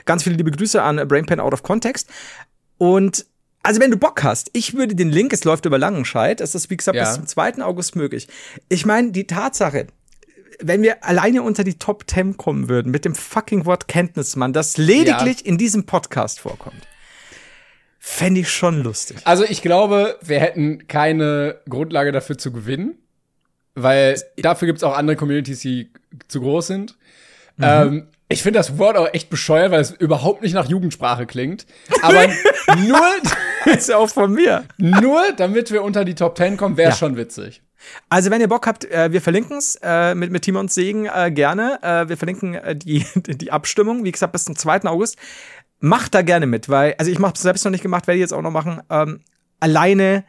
Ganz 0.04 0.22
viele 0.22 0.36
liebe 0.36 0.50
Grüße 0.50 0.82
an 0.82 0.96
Brainpan 1.06 1.40
Out 1.40 1.52
of 1.52 1.62
Context. 1.62 2.08
Und 2.78 3.26
also 3.62 3.80
wenn 3.80 3.90
du 3.90 3.96
Bock 3.96 4.22
hast, 4.22 4.50
ich 4.52 4.74
würde 4.74 4.94
den 4.94 5.10
Link, 5.10 5.32
es 5.32 5.44
läuft 5.44 5.66
über 5.66 5.78
Langenscheid, 5.78 6.40
es 6.40 6.54
ist 6.54 6.70
wie 6.70 6.76
gesagt 6.76 6.96
ja. 6.96 7.04
bis 7.04 7.14
zum 7.14 7.26
2. 7.26 7.62
August 7.62 7.96
möglich. 7.96 8.28
Ich 8.68 8.86
meine, 8.86 9.12
die 9.12 9.26
Tatsache, 9.26 9.88
wenn 10.60 10.82
wir 10.82 11.04
alleine 11.04 11.42
unter 11.42 11.64
die 11.64 11.78
Top 11.78 12.04
10 12.08 12.36
kommen 12.36 12.68
würden 12.68 12.90
mit 12.90 13.04
dem 13.04 13.14
fucking 13.14 13.66
Wort 13.66 13.88
Kenntnismann, 13.88 14.52
das 14.52 14.76
lediglich 14.76 15.40
ja. 15.40 15.46
in 15.46 15.58
diesem 15.58 15.84
Podcast 15.84 16.40
vorkommt. 16.40 16.86
Fände 18.10 18.40
ich 18.40 18.50
schon 18.50 18.82
lustig. 18.82 19.18
Also 19.24 19.44
ich 19.44 19.60
glaube, 19.60 20.16
wir 20.22 20.40
hätten 20.40 20.88
keine 20.88 21.56
Grundlage 21.68 22.10
dafür 22.10 22.38
zu 22.38 22.50
gewinnen, 22.50 22.96
weil 23.74 24.20
dafür 24.38 24.66
gibt 24.66 24.78
es 24.78 24.82
auch 24.82 24.96
andere 24.96 25.14
Communities, 25.14 25.60
die 25.60 25.92
zu 26.26 26.40
groß 26.40 26.66
sind. 26.66 26.96
Mhm. 27.58 27.64
Ähm, 27.64 28.06
ich 28.30 28.42
finde 28.42 28.58
das 28.58 28.78
Wort 28.78 28.96
auch 28.96 29.12
echt 29.12 29.28
bescheuert, 29.28 29.72
weil 29.72 29.82
es 29.82 29.90
überhaupt 29.90 30.42
nicht 30.42 30.54
nach 30.54 30.68
Jugendsprache 30.68 31.26
klingt. 31.26 31.66
Aber 32.00 32.26
nur. 32.78 32.98
ist 33.66 33.90
ja 33.90 33.98
auch 33.98 34.08
von 34.08 34.32
mir. 34.32 34.64
Nur 34.78 35.32
damit 35.36 35.70
wir 35.70 35.82
unter 35.82 36.06
die 36.06 36.14
Top 36.14 36.36
10 36.36 36.56
kommen, 36.56 36.78
wäre 36.78 36.90
ja. 36.90 36.96
schon 36.96 37.16
witzig. 37.16 37.62
Also 38.08 38.30
wenn 38.30 38.40
ihr 38.40 38.48
Bock 38.48 38.66
habt, 38.66 38.84
äh, 38.86 39.12
wir 39.12 39.20
verlinken 39.20 39.58
es 39.58 39.78
äh, 39.82 40.14
mit, 40.14 40.30
mit 40.30 40.42
Timons 40.42 40.74
Segen 40.74 41.06
äh, 41.06 41.30
gerne. 41.30 41.78
Äh, 41.82 42.08
wir 42.08 42.16
verlinken 42.16 42.54
äh, 42.54 42.74
die, 42.74 43.04
die 43.26 43.52
Abstimmung, 43.52 44.04
wie 44.04 44.12
gesagt, 44.12 44.32
bis 44.32 44.44
zum 44.44 44.56
2. 44.56 44.84
August. 44.84 45.16
Macht 45.80 46.14
da 46.14 46.22
gerne 46.22 46.46
mit, 46.46 46.68
weil, 46.68 46.94
also 46.98 47.10
ich 47.10 47.18
habe 47.18 47.32
es 47.34 47.42
selbst 47.42 47.64
noch 47.64 47.70
nicht 47.70 47.82
gemacht, 47.82 48.06
werde 48.06 48.18
ich 48.18 48.22
jetzt 48.22 48.32
auch 48.32 48.42
noch 48.42 48.50
machen. 48.50 48.82
Ähm, 48.90 49.20
alleine 49.60 50.24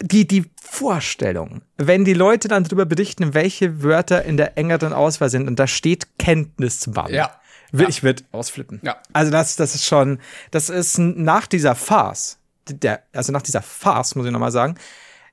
die, 0.00 0.26
die 0.26 0.50
Vorstellung, 0.60 1.62
wenn 1.76 2.04
die 2.04 2.14
Leute 2.14 2.48
dann 2.48 2.64
darüber 2.64 2.84
berichten, 2.84 3.34
welche 3.34 3.82
Wörter 3.82 4.24
in 4.24 4.36
der 4.36 4.58
engeren 4.58 4.92
Auswahl 4.92 5.30
sind 5.30 5.48
und 5.48 5.58
da 5.58 5.66
steht 5.66 6.18
Kenntnismann. 6.18 7.12
Ja. 7.12 7.40
Ja. 7.72 7.88
Ich 7.88 8.04
würde 8.04 8.22
ausflippen. 8.30 8.80
Ja. 8.84 8.98
Also 9.12 9.32
das, 9.32 9.56
das 9.56 9.74
ist 9.74 9.84
schon, 9.84 10.20
das 10.52 10.68
ist 10.70 10.98
nach 10.98 11.46
dieser 11.46 11.74
Farce, 11.74 12.38
der, 12.68 13.02
also 13.12 13.32
nach 13.32 13.42
dieser 13.42 13.62
Farce, 13.62 14.14
muss 14.14 14.26
ich 14.26 14.32
nochmal 14.32 14.52
sagen, 14.52 14.76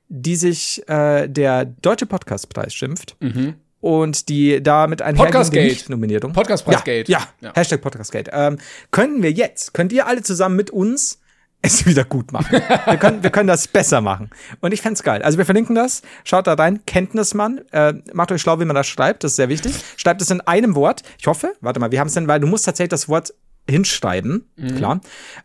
die 0.10 0.36
sich 0.36 0.88
äh, 0.90 1.28
der 1.28 1.66
Deutsche 1.66 2.06
Podcastpreis 2.08 2.74
schimpft. 2.74 3.16
Mhm. 3.20 3.56
Und 3.81 4.29
die 4.29 4.61
damit 4.61 5.00
Podcastgate. 5.00 5.65
Nicht-Nominierung. 5.67 6.33
Podcastpreisgate. 6.33 7.11
Ja, 7.11 7.19
ja, 7.41 7.47
Ja. 7.47 7.53
Hashtag 7.55 7.81
Podcastgate. 7.81 8.31
Ähm, 8.33 8.57
können 8.91 9.23
wir 9.23 9.31
jetzt, 9.31 9.73
könnt 9.73 9.91
ihr 9.91 10.07
alle 10.07 10.21
zusammen 10.21 10.55
mit 10.55 10.69
uns 10.69 11.19
es 11.63 11.85
wieder 11.85 12.03
gut 12.03 12.31
machen. 12.31 12.51
wir, 12.51 12.97
können, 12.97 13.23
wir 13.23 13.29
können 13.29 13.47
das 13.47 13.67
besser 13.67 14.01
machen. 14.01 14.29
Und 14.61 14.73
ich 14.73 14.81
fänd's 14.81 15.03
geil. 15.03 15.21
Also 15.21 15.38
wir 15.38 15.45
verlinken 15.45 15.75
das. 15.75 16.01
Schaut 16.23 16.47
da 16.47 16.53
rein. 16.53 16.85
Kenntnismann. 16.85 17.61
Äh, 17.71 17.93
macht 18.13 18.31
euch 18.31 18.41
schlau, 18.41 18.59
wie 18.59 18.65
man 18.65 18.75
das 18.75 18.88
schreibt. 18.88 19.23
Das 19.23 19.33
ist 19.33 19.35
sehr 19.35 19.50
wichtig. 19.50 19.73
Schreibt 19.97 20.21
es 20.21 20.31
in 20.31 20.41
einem 20.41 20.75
Wort. 20.75 21.03
Ich 21.19 21.27
hoffe. 21.27 21.53
Warte 21.61 21.79
mal, 21.79 21.91
wir 21.91 22.00
haben 22.00 22.07
es 22.07 22.13
denn, 22.13 22.27
weil 22.27 22.39
du 22.39 22.47
musst 22.47 22.65
tatsächlich 22.65 22.89
das 22.89 23.09
Wort 23.09 23.33
hinschreiben, 23.70 24.50
Mhm. 24.56 24.75
klar, 24.75 25.01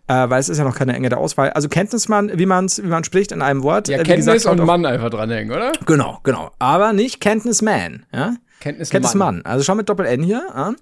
äh, 0.09 0.29
weil 0.29 0.41
es 0.41 0.49
ist 0.49 0.59
ja 0.59 0.65
noch 0.65 0.77
keine 0.77 0.95
enge 0.95 1.09
der 1.09 1.19
Auswahl. 1.19 1.51
Also 1.51 1.69
Kenntnismann, 1.69 2.39
wie 2.39 2.47
man 2.47 2.65
es 2.67 2.83
wie 2.83 2.87
man 2.89 3.05
spricht 3.05 3.33
in 3.33 3.43
einem 3.43 3.63
Wort. 3.63 3.89
Ja, 3.89 3.99
Äh, 3.99 4.03
Kenntnis 4.03 4.27
gesagt, 4.43 4.59
und 4.61 4.67
Mann 4.67 4.85
einfach 4.87 5.11
dranhängen, 5.11 5.53
oder? 5.55 5.73
Genau, 5.87 6.19
genau. 6.23 6.51
Aber 6.59 6.93
nicht 6.93 7.21
Kenntnisman, 7.21 8.07
ja? 8.13 8.35
Kenntnismann. 8.59 8.91
Kenntnismann. 9.03 9.43
Also 9.45 9.65
schau 9.65 9.75
mit 9.75 9.87
Doppel-N 9.91 10.23
hier. 10.23 10.43
Ja? 10.55 10.73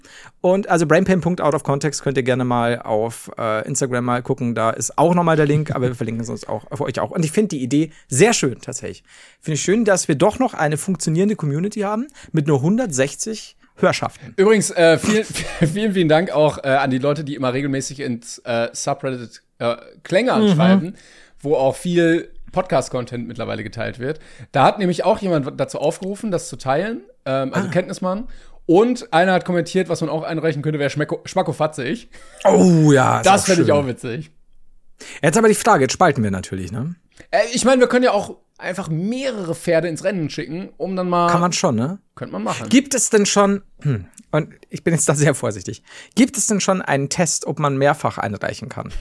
Und 0.40 0.68
also 0.68 0.86
brainpain.out 0.86 1.54
of 1.54 1.64
context 1.64 2.02
könnt 2.04 2.16
ihr 2.16 2.22
gerne 2.22 2.44
mal 2.44 2.80
auf 2.80 3.32
äh, 3.36 3.66
Instagram 3.66 4.04
mal 4.04 4.22
gucken. 4.22 4.54
Da 4.54 4.70
ist 4.70 4.96
auch 4.96 5.12
nochmal 5.12 5.34
der 5.36 5.46
Link, 5.46 5.74
aber 5.74 5.88
wir 5.88 5.94
verlinken 5.96 6.22
es 6.22 6.28
uns 6.30 6.46
auch 6.48 6.66
für 6.72 6.84
euch 6.84 7.00
auch. 7.00 7.10
Und 7.10 7.24
ich 7.24 7.32
finde 7.32 7.48
die 7.48 7.62
Idee 7.64 7.90
sehr 8.08 8.32
schön 8.32 8.60
tatsächlich. 8.60 9.02
Finde 9.40 9.54
ich 9.56 9.62
schön, 9.62 9.84
dass 9.84 10.06
wir 10.06 10.14
doch 10.14 10.38
noch 10.38 10.54
eine 10.54 10.76
funktionierende 10.76 11.34
Community 11.34 11.80
haben 11.80 12.06
mit 12.30 12.46
nur 12.46 12.58
160 12.58 13.56
Hörschaften. 13.76 14.34
Übrigens, 14.36 14.70
äh, 14.70 14.98
vielen, 14.98 15.24
vielen, 15.72 15.92
vielen 15.94 16.08
Dank 16.08 16.30
auch 16.30 16.58
äh, 16.62 16.68
an 16.68 16.90
die 16.90 16.98
Leute, 16.98 17.24
die 17.24 17.34
immer 17.34 17.52
regelmäßig 17.52 18.00
ins 18.00 18.38
äh, 18.40 18.68
Subreddit 18.72 19.42
äh, 19.58 19.76
Klänge 20.02 20.32
Mhm. 20.32 20.42
anschreiben, 20.42 20.96
wo 21.40 21.56
auch 21.56 21.76
viel 21.76 22.30
Podcast-Content 22.52 23.26
mittlerweile 23.26 23.64
geteilt 23.64 23.98
wird. 23.98 24.20
Da 24.52 24.64
hat 24.64 24.78
nämlich 24.78 25.04
auch 25.04 25.18
jemand 25.18 25.58
dazu 25.60 25.78
aufgerufen, 25.80 26.30
das 26.30 26.48
zu 26.48 26.56
teilen, 26.56 27.00
ähm, 27.26 27.50
Ah. 27.52 27.56
also 27.56 27.68
Kenntnismann. 27.70 28.28
Und 28.66 29.12
einer 29.12 29.32
hat 29.32 29.44
kommentiert, 29.44 29.88
was 29.88 30.00
man 30.00 30.08
auch 30.08 30.22
einreichen 30.22 30.62
könnte, 30.62 30.78
wäre 30.78 30.88
Schmackofatzig. 31.24 32.08
Oh 32.44 32.92
ja, 32.92 33.18
ist 33.18 33.26
Das 33.26 33.44
finde 33.44 33.62
ich 33.64 33.72
auch 33.72 33.86
witzig. 33.86 34.30
Jetzt 35.22 35.36
aber 35.36 35.48
die 35.48 35.54
Frage, 35.54 35.82
jetzt 35.84 35.92
spalten 35.92 36.22
wir 36.22 36.30
natürlich, 36.30 36.70
ne? 36.72 36.94
Äh, 37.30 37.40
ich 37.52 37.64
meine, 37.64 37.80
wir 37.80 37.88
können 37.88 38.04
ja 38.04 38.12
auch 38.12 38.36
einfach 38.58 38.88
mehrere 38.88 39.54
Pferde 39.54 39.88
ins 39.88 40.04
Rennen 40.04 40.30
schicken, 40.30 40.70
um 40.76 40.96
dann 40.96 41.08
mal. 41.08 41.30
Kann 41.30 41.40
man 41.40 41.52
schon, 41.52 41.74
ne? 41.74 41.98
könnte 42.14 42.32
man 42.32 42.44
machen. 42.44 42.68
Gibt 42.68 42.94
es 42.94 43.10
denn 43.10 43.26
schon, 43.26 43.62
hm, 43.82 44.06
und 44.30 44.54
ich 44.70 44.84
bin 44.84 44.94
jetzt 44.94 45.08
da 45.08 45.14
sehr 45.14 45.34
vorsichtig, 45.34 45.82
gibt 46.14 46.36
es 46.36 46.46
denn 46.46 46.60
schon 46.60 46.82
einen 46.82 47.08
Test, 47.08 47.46
ob 47.46 47.58
man 47.58 47.76
mehrfach 47.76 48.18
einreichen 48.18 48.68
kann? 48.68 48.92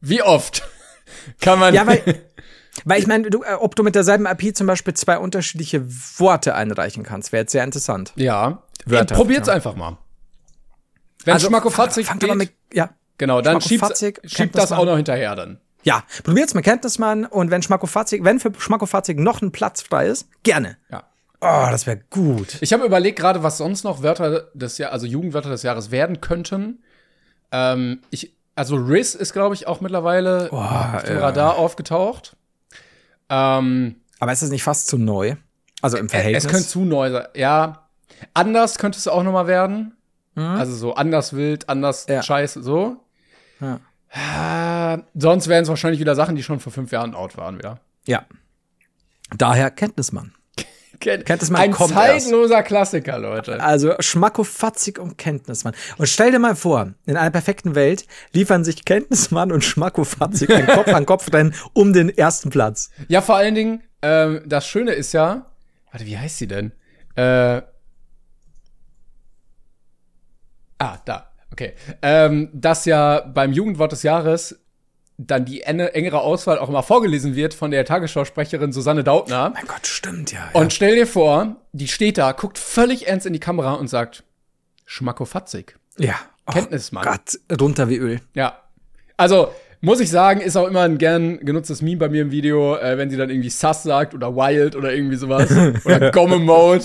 Wie 0.00 0.22
oft 0.22 0.62
kann 1.40 1.58
man. 1.58 1.74
Ja, 1.74 1.86
weil, 1.86 2.22
weil 2.84 3.00
ich 3.00 3.06
meine, 3.06 3.30
du, 3.30 3.42
äh, 3.42 3.54
ob 3.54 3.74
du 3.76 3.82
mit 3.82 3.94
derselben 3.94 4.26
IP 4.26 4.56
zum 4.56 4.66
Beispiel 4.66 4.94
zwei 4.94 5.18
unterschiedliche 5.18 5.86
Worte 6.18 6.54
einreichen 6.54 7.02
kannst, 7.02 7.32
wäre 7.32 7.42
jetzt 7.42 7.52
sehr 7.52 7.64
interessant. 7.64 8.12
ja. 8.16 8.62
Wörter, 8.86 9.14
Probiert's 9.14 9.48
ja. 9.48 9.52
einfach 9.52 9.76
mal. 9.76 9.98
Wenn 11.26 11.38
Schmackofatzig 11.38 12.06
fang, 12.06 12.18
geht, 12.18 12.34
mit, 12.34 12.50
ja. 12.72 12.88
genau, 13.18 13.42
dann 13.42 13.60
Schmackofatzig, 13.60 14.20
schiebt 14.24 14.24
das 14.24 14.36
Kenntnismann. 14.36 14.78
auch 14.78 14.84
noch 14.86 14.96
hinterher 14.96 15.36
dann. 15.36 15.60
Ja, 15.82 16.02
probiert's 16.24 16.54
mit 16.54 16.64
Kenntnismann 16.64 17.24
und 17.24 17.50
wenn 17.50 17.62
Schmackofatzig, 17.62 18.22
wenn 18.24 18.38
für 18.40 18.52
Schmackofatzig 18.58 19.18
noch 19.18 19.40
ein 19.42 19.52
Platz 19.52 19.82
frei 19.82 20.06
ist, 20.06 20.28
gerne. 20.42 20.76
Ja. 20.90 21.04
Oh, 21.40 21.68
das 21.70 21.86
wäre 21.86 22.00
gut. 22.10 22.58
Ich 22.60 22.72
habe 22.74 22.84
überlegt 22.84 23.18
gerade, 23.18 23.42
was 23.42 23.56
sonst 23.56 23.82
noch 23.82 24.02
Wörter 24.02 24.48
des 24.52 24.76
Jahr, 24.76 24.92
also 24.92 25.06
Jugendwörter 25.06 25.48
des 25.48 25.62
Jahres 25.62 25.90
werden 25.90 26.20
könnten. 26.20 26.82
Ähm, 27.50 28.00
ich, 28.10 28.36
also 28.54 28.76
Riz 28.76 29.14
ist, 29.14 29.32
glaube 29.32 29.54
ich, 29.54 29.66
auch 29.66 29.80
mittlerweile 29.80 30.52
auf 30.52 31.02
dem 31.04 31.16
ja. 31.16 31.20
Radar 31.22 31.56
aufgetaucht. 31.56 32.36
Ähm, 33.30 33.96
Aber 34.18 34.32
ist 34.32 34.42
das 34.42 34.50
nicht 34.50 34.62
fast 34.62 34.86
zu 34.88 34.98
neu? 34.98 35.36
Also 35.80 35.96
im 35.96 36.06
es 36.06 36.12
Verhältnis? 36.12 36.46
könnte 36.46 36.68
zu 36.68 36.80
neu 36.84 37.10
sein. 37.10 37.26
Ja, 37.34 37.88
anders 38.34 38.76
könnte 38.76 38.98
es 38.98 39.08
auch 39.08 39.22
noch 39.22 39.32
mal 39.32 39.46
werden. 39.46 39.96
Also 40.36 40.74
so 40.74 40.94
anders 40.94 41.34
wild, 41.34 41.68
anders 41.68 42.06
Ja. 42.08 42.22
scheiße, 42.22 42.62
so. 42.62 42.96
Ja. 43.60 43.80
Äh, 44.10 44.98
sonst 45.14 45.48
wären 45.48 45.62
es 45.62 45.68
wahrscheinlich 45.68 46.00
wieder 46.00 46.14
Sachen, 46.14 46.34
die 46.36 46.42
schon 46.42 46.60
vor 46.60 46.72
fünf 46.72 46.90
Jahren 46.92 47.14
out 47.14 47.36
waren 47.36 47.58
wieder. 47.58 47.80
ja. 48.06 48.24
Daher 49.36 49.70
Kenntnismann. 49.70 50.34
Kennt, 51.00 51.24
Kenntnismann 51.24 51.60
Ein 51.62 51.70
kommt 51.70 51.92
erst. 51.94 52.26
zeitloser 52.26 52.64
Klassiker, 52.64 53.16
Leute. 53.16 53.62
Also 53.62 53.94
Schmackofatzig 54.00 54.98
und 54.98 55.18
Kenntnismann. 55.18 55.72
Und 55.98 56.08
stell 56.08 56.32
dir 56.32 56.40
mal 56.40 56.56
vor, 56.56 56.94
in 57.06 57.16
einer 57.16 57.30
perfekten 57.30 57.76
Welt 57.76 58.06
liefern 58.32 58.64
sich 58.64 58.84
Kenntnismann 58.84 59.52
und 59.52 59.62
Schmackofatzig 59.64 60.52
ein 60.52 60.66
Kopf 60.66 60.88
an 60.88 61.06
Kopf 61.06 61.32
rennen 61.32 61.54
um 61.74 61.92
den 61.92 62.08
ersten 62.08 62.50
Platz. 62.50 62.90
Ja, 63.06 63.22
vor 63.22 63.36
allen 63.36 63.54
Dingen, 63.54 63.84
ähm, 64.02 64.42
das 64.46 64.66
Schöne 64.66 64.94
ist 64.94 65.12
ja, 65.12 65.46
warte, 65.92 66.06
wie 66.06 66.18
heißt 66.18 66.38
sie 66.38 66.48
denn? 66.48 66.72
Äh, 67.14 67.62
ah, 70.78 70.98
da, 71.04 71.29
okay. 71.60 71.72
Ähm, 72.02 72.48
dass 72.52 72.84
ja 72.84 73.20
beim 73.20 73.52
Jugendwort 73.52 73.92
des 73.92 74.02
Jahres 74.02 74.58
dann 75.26 75.44
die 75.44 75.62
enge, 75.62 75.92
engere 75.94 76.20
Auswahl 76.20 76.58
auch 76.58 76.68
immer 76.68 76.82
vorgelesen 76.82 77.34
wird 77.34 77.52
von 77.52 77.70
der 77.70 77.84
Tagesschausprecherin 77.84 78.72
Susanne 78.72 79.04
Dautner. 79.04 79.50
Mein 79.54 79.66
Gott, 79.66 79.86
stimmt 79.86 80.32
ja. 80.32 80.48
Und 80.54 80.72
stell 80.72 80.94
dir 80.94 81.06
vor, 81.06 81.56
die 81.72 81.88
steht 81.88 82.16
da, 82.16 82.32
guckt 82.32 82.58
völlig 82.58 83.06
ernst 83.06 83.26
in 83.26 83.32
die 83.32 83.40
Kamera 83.40 83.74
und 83.74 83.88
sagt, 83.88 84.24
Schmackofatzig. 84.86 85.76
ja. 85.98 86.14
Oh 86.46 86.52
Kenntnismann. 86.52 87.04
Gott, 87.04 87.60
runter 87.60 87.88
wie 87.88 87.96
Öl. 87.96 88.20
Ja. 88.34 88.58
Also, 89.16 89.52
muss 89.82 90.00
ich 90.00 90.10
sagen, 90.10 90.40
ist 90.40 90.56
auch 90.56 90.66
immer 90.66 90.80
ein 90.80 90.98
gern 90.98 91.38
genutztes 91.40 91.80
Meme 91.80 91.98
bei 91.98 92.08
mir 92.08 92.22
im 92.22 92.30
Video, 92.30 92.76
äh, 92.76 92.98
wenn 92.98 93.08
sie 93.08 93.16
dann 93.16 93.30
irgendwie 93.30 93.50
Sus 93.50 93.82
sagt 93.82 94.14
oder 94.14 94.34
Wild 94.34 94.74
oder 94.74 94.92
irgendwie 94.92 95.16
sowas. 95.16 95.50
oder 95.84 96.10
Gomme 96.10 96.38
Mode. 96.38 96.84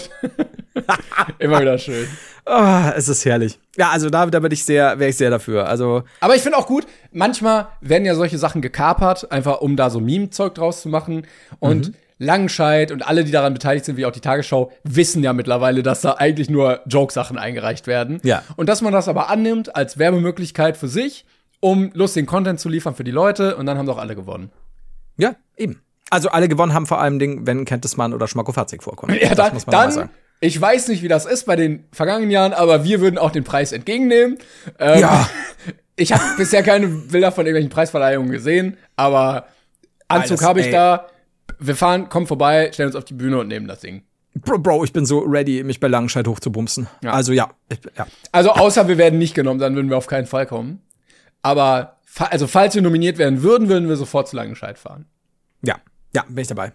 immer 1.40 1.62
wieder 1.62 1.78
schön. 1.78 2.08
Ah, 2.46 2.94
es 2.96 3.08
ist 3.10 3.26
herrlich. 3.26 3.60
Ja, 3.76 3.90
also 3.90 4.10
da, 4.10 4.26
da 4.28 4.40
bin 4.40 4.52
ich 4.52 4.64
sehr, 4.64 5.00
wäre 5.00 5.10
ich 5.10 5.18
sehr 5.18 5.30
dafür. 5.30 5.68
Also 5.68 6.04
Aber 6.20 6.36
ich 6.36 6.42
finde 6.42 6.58
auch 6.58 6.68
gut, 6.68 6.86
manchmal 7.12 7.68
werden 7.82 8.06
ja 8.06 8.16
solche 8.16 8.38
Sachen 8.38 8.62
gekapert, 8.62 9.32
einfach 9.32 9.62
um 9.62 9.76
da 9.76 9.90
so 9.90 10.00
Meme-Zeug 10.00 10.54
draus 10.54 10.82
zu 10.82 10.90
machen. 10.90 11.26
Und 11.60 11.94
Langenscheid 12.18 12.92
und 12.92 13.06
alle, 13.06 13.24
die 13.26 13.32
daran 13.32 13.54
beteiligt 13.54 13.86
sind, 13.86 13.98
wie 13.98 14.06
auch 14.06 14.12
die 14.12 14.22
Tagesschau, 14.22 14.72
wissen 14.84 15.22
ja 15.24 15.34
mittlerweile, 15.34 15.84
dass 15.84 16.02
da 16.02 16.14
eigentlich 16.14 16.50
nur 16.50 16.80
Joke-Sachen 16.86 17.38
eingereicht 17.38 17.88
werden. 17.88 18.20
Ja. 18.24 18.44
Und 18.56 18.70
dass 18.70 18.82
man 18.82 18.94
das 18.94 19.08
aber 19.08 19.30
annimmt 19.30 19.76
als 19.76 19.98
Werbemöglichkeit 19.98 20.78
für 20.78 20.88
sich, 20.88 21.26
um 21.60 21.92
lustigen 21.94 22.26
Content 22.26 22.60
zu 22.60 22.70
liefern 22.70 22.96
für 22.96 23.04
die 23.04 23.12
Leute 23.12 23.58
und 23.58 23.66
dann 23.66 23.78
haben 23.78 23.86
doch 23.86 23.98
alle 23.98 24.16
gewonnen. 24.16 24.52
ja, 25.18 25.36
eben. 25.58 25.82
Also 26.12 26.30
alle 26.30 26.48
gewonnen 26.48 26.74
haben 26.74 26.86
vor 26.86 27.02
allem 27.02 27.18
Ding, 27.18 27.48
wenn 27.48 27.66
Kenntnismann 27.66 28.14
oder 28.14 28.28
Schmackofatzig 28.28 28.84
vorkommt. 28.84 29.20
Ja, 29.20 29.30
das 29.30 29.38
dann, 29.38 29.54
muss 29.56 29.66
man 29.66 29.76
mal 29.76 29.82
dann 29.82 29.92
sagen. 29.92 30.10
Ich 30.40 30.60
weiß 30.60 30.90
nicht, 30.90 31.02
wie 31.02 31.08
das 31.08 31.26
ist 31.26 31.46
bei 31.46 31.56
den 31.56 31.86
vergangenen 31.92 32.32
Jahren, 32.32 32.54
aber 32.54 32.84
wir 32.84 33.02
würden 33.02 33.18
auch 33.18 33.32
den 33.32 33.44
Preis 33.44 33.72
entgegennehmen. 33.72 34.38
Ähm, 34.80 35.00
Ja. 35.00 35.30
Ich 35.98 36.12
habe 36.12 36.24
bisher 36.36 36.62
keine 36.62 36.88
Bilder 36.88 37.32
von 37.32 37.46
irgendwelchen 37.46 37.70
Preisverleihungen 37.70 38.30
gesehen, 38.30 38.76
aber 38.98 39.48
Anzug 40.10 40.42
habe 40.44 40.60
ich 40.60 40.66
ey. 40.66 40.72
da. 40.74 41.08
Wir 41.58 41.74
fahren, 41.74 42.10
kommen 42.10 42.28
vorbei, 42.28 42.70
stellen 42.74 42.88
uns 42.88 42.98
auf 42.98 43.06
die 43.06 43.14
Bühne 43.14 43.40
und 43.40 43.48
nehmen 43.48 43.66
das 43.66 43.80
Ding. 43.80 44.04
Bro, 44.34 44.60
Bro, 44.60 44.84
ich 44.84 44.92
bin 44.92 45.06
so 45.06 45.20
ready, 45.20 45.64
mich 45.64 45.80
bei 45.80 45.88
Langenscheid 45.88 46.28
hochzubumsen. 46.28 46.88
Ja. 47.02 47.14
Also 47.14 47.32
ja, 47.32 47.52
ich, 47.70 47.80
ja. 47.98 48.08
Also 48.34 48.52
außer 48.52 48.90
wir 48.90 48.98
werden 48.98 49.20
nicht 49.20 49.36
genommen, 49.36 49.60
dann 49.60 49.76
würden 49.76 49.90
wir 49.90 49.96
auf 49.96 50.08
keinen 50.08 50.28
Fall 50.28 50.46
kommen. 50.46 50.82
Aber 51.42 51.96
also 52.18 52.48
falls 52.48 52.76
wir 52.76 52.82
nominiert 52.82 53.18
werden 53.18 53.42
würden, 53.42 53.70
würden 53.70 53.88
wir 53.88 53.96
sofort 53.96 54.28
zu 54.28 54.36
Langenscheid 54.36 54.78
fahren. 54.78 55.06
Ja, 55.62 55.78
ja, 56.14 56.26
bin 56.28 56.40
ich 56.40 56.48
dabei. 56.48 56.74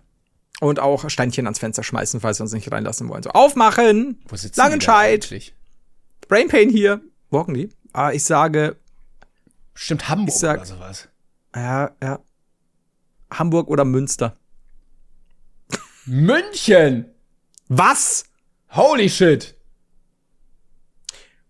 Und 0.61 0.79
auch 0.79 1.09
Steinchen 1.11 1.47
ans 1.47 1.59
Fenster 1.59 1.83
schmeißen, 1.83 2.21
falls 2.21 2.39
wir 2.39 2.43
uns 2.45 2.53
nicht 2.53 2.71
reinlassen 2.71 3.09
wollen. 3.09 3.23
So, 3.23 3.31
aufmachen! 3.31 4.21
Wo 4.29 4.37
sitzen 4.37 4.55
die 4.55 4.61
Langenscheid! 4.61 5.15
eigentlich? 5.25 5.55
Brain 6.29 6.49
Pain 6.49 6.69
hier. 6.71 7.01
Walken 7.31 7.55
die? 7.55 7.71
Ah, 7.93 8.13
ich 8.13 8.23
sage, 8.25 8.77
Stimmt 9.75 10.09
Hamburg 10.09 10.29
Ich 10.35 10.41
sag- 10.41 10.59
oder 10.59 10.67
sowas. 10.67 11.09
ja, 11.57 11.91
ja. 12.03 12.21
Hamburg 13.33 13.69
oder 13.69 13.85
Münster. 13.85 14.37
München! 16.05 17.07
Was? 17.69 18.25
Holy 18.73 19.09
shit! 19.09 19.55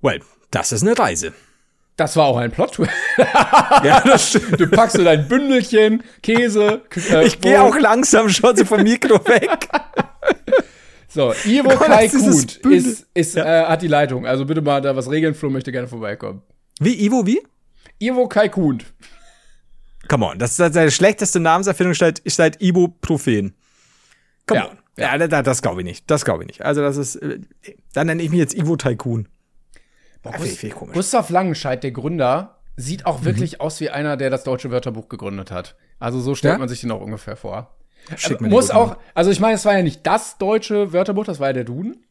Well, 0.03 0.20
das 0.51 0.73
ist 0.73 0.83
eine 0.83 0.99
Reise. 0.99 1.33
Das 2.00 2.16
war 2.16 2.24
auch 2.28 2.38
ein 2.38 2.50
Plot. 2.50 2.78
ja, 3.84 4.00
das 4.00 4.30
stimmt. 4.30 4.58
Du 4.58 4.66
packst 4.68 4.96
so 4.96 5.04
dein 5.04 5.28
Bündelchen, 5.28 6.02
Käse. 6.22 6.80
Äh, 7.10 7.26
ich 7.26 7.42
gehe 7.42 7.60
auch 7.60 7.78
langsam 7.78 8.30
schon 8.30 8.56
so 8.56 8.64
vom 8.64 8.82
Mikro 8.82 9.16
weg. 9.26 9.68
So, 11.08 11.34
Ivo 11.44 11.68
Kai 11.76 12.08
Kuhn 12.08 12.46
ist, 12.72 13.06
ist, 13.12 13.34
ja. 13.34 13.64
äh, 13.64 13.66
hat 13.66 13.82
die 13.82 13.88
Leitung. 13.88 14.26
Also 14.26 14.46
bitte 14.46 14.62
mal 14.62 14.80
da 14.80 14.96
was 14.96 15.10
regeln. 15.10 15.34
Flo 15.34 15.50
möchte 15.50 15.72
gerne 15.72 15.88
vorbeikommen. 15.88 16.40
Wie, 16.80 17.04
Ivo, 17.04 17.26
wie? 17.26 17.42
Ivo 17.98 18.28
Kai 18.28 18.48
Kuhn. 18.48 18.82
Come 20.08 20.24
on, 20.24 20.38
das 20.38 20.58
ist 20.58 20.72
seine 20.72 20.90
schlechteste 20.90 21.38
Namenserfindung 21.38 21.92
seit, 21.92 22.22
seit 22.24 22.62
Ibuprofen. 22.62 23.52
Come 24.46 24.60
ja. 24.60 24.70
on. 24.70 24.78
Ja, 24.96 25.18
das, 25.18 25.44
das 25.44 25.60
glaube 25.60 25.82
ich 25.82 25.84
nicht. 25.84 26.10
Das 26.10 26.24
glaube 26.24 26.44
ich 26.44 26.46
nicht. 26.46 26.62
Also, 26.62 26.80
das 26.80 26.96
ist. 26.96 27.16
Äh, 27.16 27.40
dann 27.92 28.06
nenne 28.06 28.22
ich 28.22 28.30
mich 28.30 28.38
jetzt 28.38 28.54
Ivo 28.54 28.76
Tycoon. 28.76 29.28
Boah, 30.22 30.33
Gust 30.33 30.62
ja, 30.62 30.74
Gustav 30.74 31.30
Langenscheid, 31.30 31.83
der 31.83 31.92
Gründer, 31.92 32.59
sieht 32.76 33.06
auch 33.06 33.24
wirklich 33.24 33.54
mhm. 33.54 33.61
aus 33.61 33.80
wie 33.80 33.90
einer, 33.90 34.16
der 34.16 34.30
das 34.30 34.44
deutsche 34.44 34.70
Wörterbuch 34.70 35.09
gegründet 35.09 35.50
hat. 35.50 35.76
Also 35.98 36.20
so 36.20 36.35
stellt 36.35 36.54
ja? 36.54 36.59
man 36.59 36.68
sich 36.68 36.80
den 36.80 36.90
auch 36.90 37.00
ungefähr 37.00 37.37
vor. 37.37 37.74
Schick 38.16 38.40
mir 38.40 38.48
Muss 38.48 38.70
auch, 38.70 38.96
also 39.14 39.30
ich 39.30 39.40
meine, 39.40 39.54
es 39.54 39.64
war 39.64 39.74
ja 39.74 39.83
nicht 39.83 40.06
das 40.06 40.38
deutsche 40.38 40.92
Wörterbuch, 40.92 41.24
das 41.24 41.40
war 41.40 41.48
ja 41.48 41.52
der 41.52 41.64
Duden. 41.64 42.04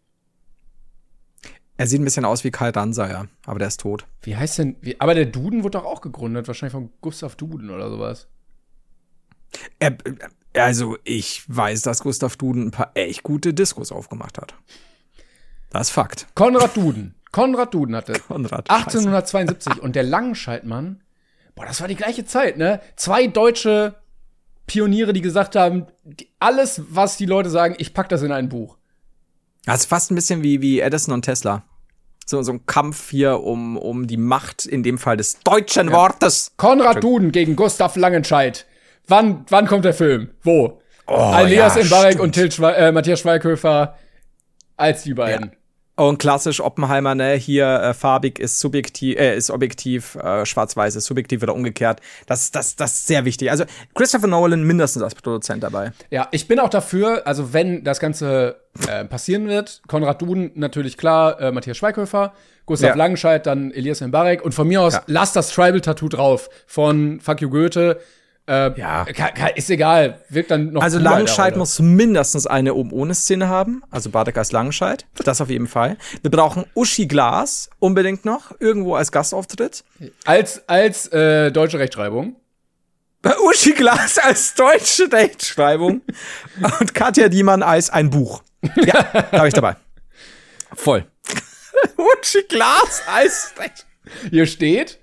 Er 1.78 1.88
sieht 1.88 2.02
ein 2.02 2.04
bisschen 2.04 2.26
aus 2.26 2.44
wie 2.44 2.52
Karl 2.52 2.72
Danser, 2.72 3.28
aber 3.46 3.60
der 3.60 3.70
ist 3.70 3.80
tot. 3.80 4.06
Wie 4.22 4.36
heißt 4.36 4.58
denn, 4.60 4.76
wie, 4.82 5.00
aber 5.00 5.16
der 5.16 5.26
Duden 5.26 5.64
wurde 5.64 5.78
doch 5.78 5.86
auch 5.86 6.02
gegründet, 6.02 6.48
wahrscheinlich 6.48 6.74
von 6.74 6.92
Gustav 7.02 7.36
Duden 7.36 7.70
oder 7.70 7.90
sowas. 7.90 8.28
Er, 9.80 9.98
also, 10.54 10.98
ich 11.04 11.44
weiß, 11.48 11.82
dass 11.84 12.02
Gustav 12.02 12.36
Duden 12.36 12.68
ein 12.68 12.72
paar 12.72 12.92
echt 12.96 13.24
gute 13.24 13.54
Diskos 13.54 13.92
aufgemacht 13.92 14.38
hat. 14.38 14.56
Das 15.70 15.88
ist 15.88 15.92
Fakt. 15.92 16.28
Konrad 16.36 16.76
Duden. 16.76 17.16
Konrad 17.32 17.74
Duden 17.74 17.96
hatte 17.96 18.14
Konrad, 18.14 18.70
1872 18.70 19.82
und 19.82 19.96
der 19.96 20.04
Langenscheidmann, 20.04 21.04
boah, 21.56 21.66
das 21.66 21.82
war 21.82 21.88
die 21.88 21.96
gleiche 21.96 22.26
Zeit, 22.26 22.58
ne? 22.58 22.82
Zwei 22.96 23.28
deutsche 23.28 23.96
Pioniere, 24.66 25.14
die 25.14 25.22
gesagt 25.22 25.56
haben, 25.56 25.88
die, 26.04 26.30
alles, 26.40 26.82
was 26.90 27.18
die 27.18 27.26
Leute 27.26 27.50
sagen, 27.50 27.76
ich 27.78 27.94
pack 27.94 28.10
das 28.10 28.22
in 28.22 28.32
ein 28.32 28.50
Buch. 28.50 28.78
Das 29.66 29.82
ist 29.82 29.86
fast 29.88 30.12
ein 30.12 30.16
bisschen 30.16 30.44
wie, 30.44 30.62
wie 30.62 30.80
Edison 30.80 31.14
und 31.14 31.24
Tesla. 31.24 31.64
So, 32.26 32.42
so 32.44 32.52
ein 32.52 32.66
Kampf 32.66 33.10
hier 33.10 33.42
um, 33.42 33.78
um 33.78 34.06
die 34.06 34.18
Macht, 34.18 34.66
in 34.66 34.84
dem 34.84 34.98
Fall 35.00 35.18
des 35.18 35.40
deutschen 35.40 35.90
ja. 35.90 35.94
Wortes. 35.94 36.52
Konrad 36.58 37.04
Duden 37.04 37.32
gegen 37.32 37.56
Gustav 37.56 37.96
Langenscheid. 37.96 38.68
Wann, 39.08 39.46
wann 39.50 39.66
kommt 39.66 39.86
der 39.86 39.96
Film? 39.96 40.30
Wo? 40.44 40.80
Oh, 41.08 41.14
Alias 41.16 41.76
ja, 41.76 41.84
Mbarek 41.84 42.20
und 42.20 42.34
Til 42.34 42.52
Schwe 42.52 42.76
äh, 42.76 42.92
Matthias 42.92 43.22
Schweighöfer 43.22 43.98
als 44.78 45.04
die 45.04 45.16
beiden. 45.16 45.48
Ja. 45.48 45.59
Und 46.00 46.18
klassisch 46.18 46.62
Oppenheimer, 46.62 47.14
ne, 47.14 47.34
hier 47.34 47.68
äh, 47.68 47.94
farbig 47.94 48.40
ist 48.40 48.62
subjektiv, 48.62 49.20
äh, 49.20 49.36
ist 49.36 49.52
objektiv, 49.52 50.16
äh, 50.16 50.46
schwarz-weiß 50.46 50.96
ist 50.96 51.06
subjektiv 51.06 51.44
oder 51.44 51.54
umgekehrt. 51.54 52.00
Das, 52.26 52.52
das, 52.52 52.78
das 52.78 52.94
ist 52.94 53.08
sehr 53.08 53.26
wichtig. 53.26 53.52
Also 53.52 53.66
Christopher 53.96 54.28
Nolan 54.28 54.64
mindestens 54.64 55.04
als 55.04 55.14
Produzent 55.14 55.62
dabei. 55.62 55.92
Ja, 56.10 56.30
ich 56.32 56.48
bin 56.48 56.62
auch 56.62 56.70
dafür, 56.70 57.28
also 57.28 57.52
wenn 57.52 57.84
das 57.84 58.00
Ganze 58.00 58.62
äh, 58.88 59.04
passieren 59.04 59.50
wird, 59.50 59.82
Konrad 59.90 60.22
Duden 60.22 60.52
natürlich 60.56 60.96
klar, 60.96 61.38
äh, 61.42 61.52
Matthias 61.52 61.76
Schweighöfer, 61.76 62.32
Gustav 62.66 62.92
ja. 62.92 62.96
Langenscheid, 62.96 63.46
dann 63.46 63.72
Elias 63.72 64.00
Mbarek 64.00 64.42
und 64.42 64.54
von 64.54 64.70
mir 64.70 64.82
aus 64.82 64.94
ja. 64.94 65.04
lass 65.08 65.34
das 65.34 65.52
Tribal-Tattoo 65.52 66.08
drauf 66.08 66.50
von 66.66 67.20
Fuck 67.20 67.42
You 67.42 67.50
Goethe 67.50 68.00
äh, 68.50 68.80
ja. 68.80 69.06
Ist 69.56 69.70
egal, 69.70 70.22
wirkt 70.30 70.50
dann 70.50 70.72
noch. 70.72 70.82
Also 70.82 70.98
Langenscheid 70.98 71.56
muss 71.56 71.80
mindestens 71.80 72.48
eine 72.48 72.74
oben 72.74 72.92
ohne 72.92 73.14
Szene 73.14 73.48
haben. 73.48 73.84
Also 73.92 74.10
Badek 74.10 74.38
als 74.38 74.52
Langenscheid. 74.52 75.06
Das 75.24 75.40
auf 75.40 75.50
jeden 75.50 75.68
Fall. 75.68 75.98
Wir 76.24 76.32
brauchen 76.32 76.66
Uschi 76.74 77.06
Glas 77.06 77.70
unbedingt 77.78 78.26
noch, 78.26 78.60
irgendwo 78.60 78.96
als 78.96 79.12
Gastauftritt. 79.12 79.84
Als, 80.26 80.68
als 80.68 81.08
äh, 81.14 81.52
deutsche 81.52 81.78
Rechtschreibung. 81.78 82.36
Uschi 83.48 83.74
Glas 83.74 84.18
als 84.18 84.56
deutsche 84.56 85.12
Rechtschreibung. 85.12 86.02
Und 86.80 86.94
Katja 86.96 87.30
Diemann 87.30 87.62
als 87.62 87.92
ein 87.92 88.10
Buch. 88.10 88.42
Ja, 88.78 89.04
da 89.32 89.38
habe 89.38 89.48
ich 89.48 89.54
dabei. 89.54 89.76
Voll. 90.74 91.06
Uschi 91.98 92.44
Glas 92.48 93.04
als 93.14 93.54
Hier 94.32 94.48
steht, 94.48 95.00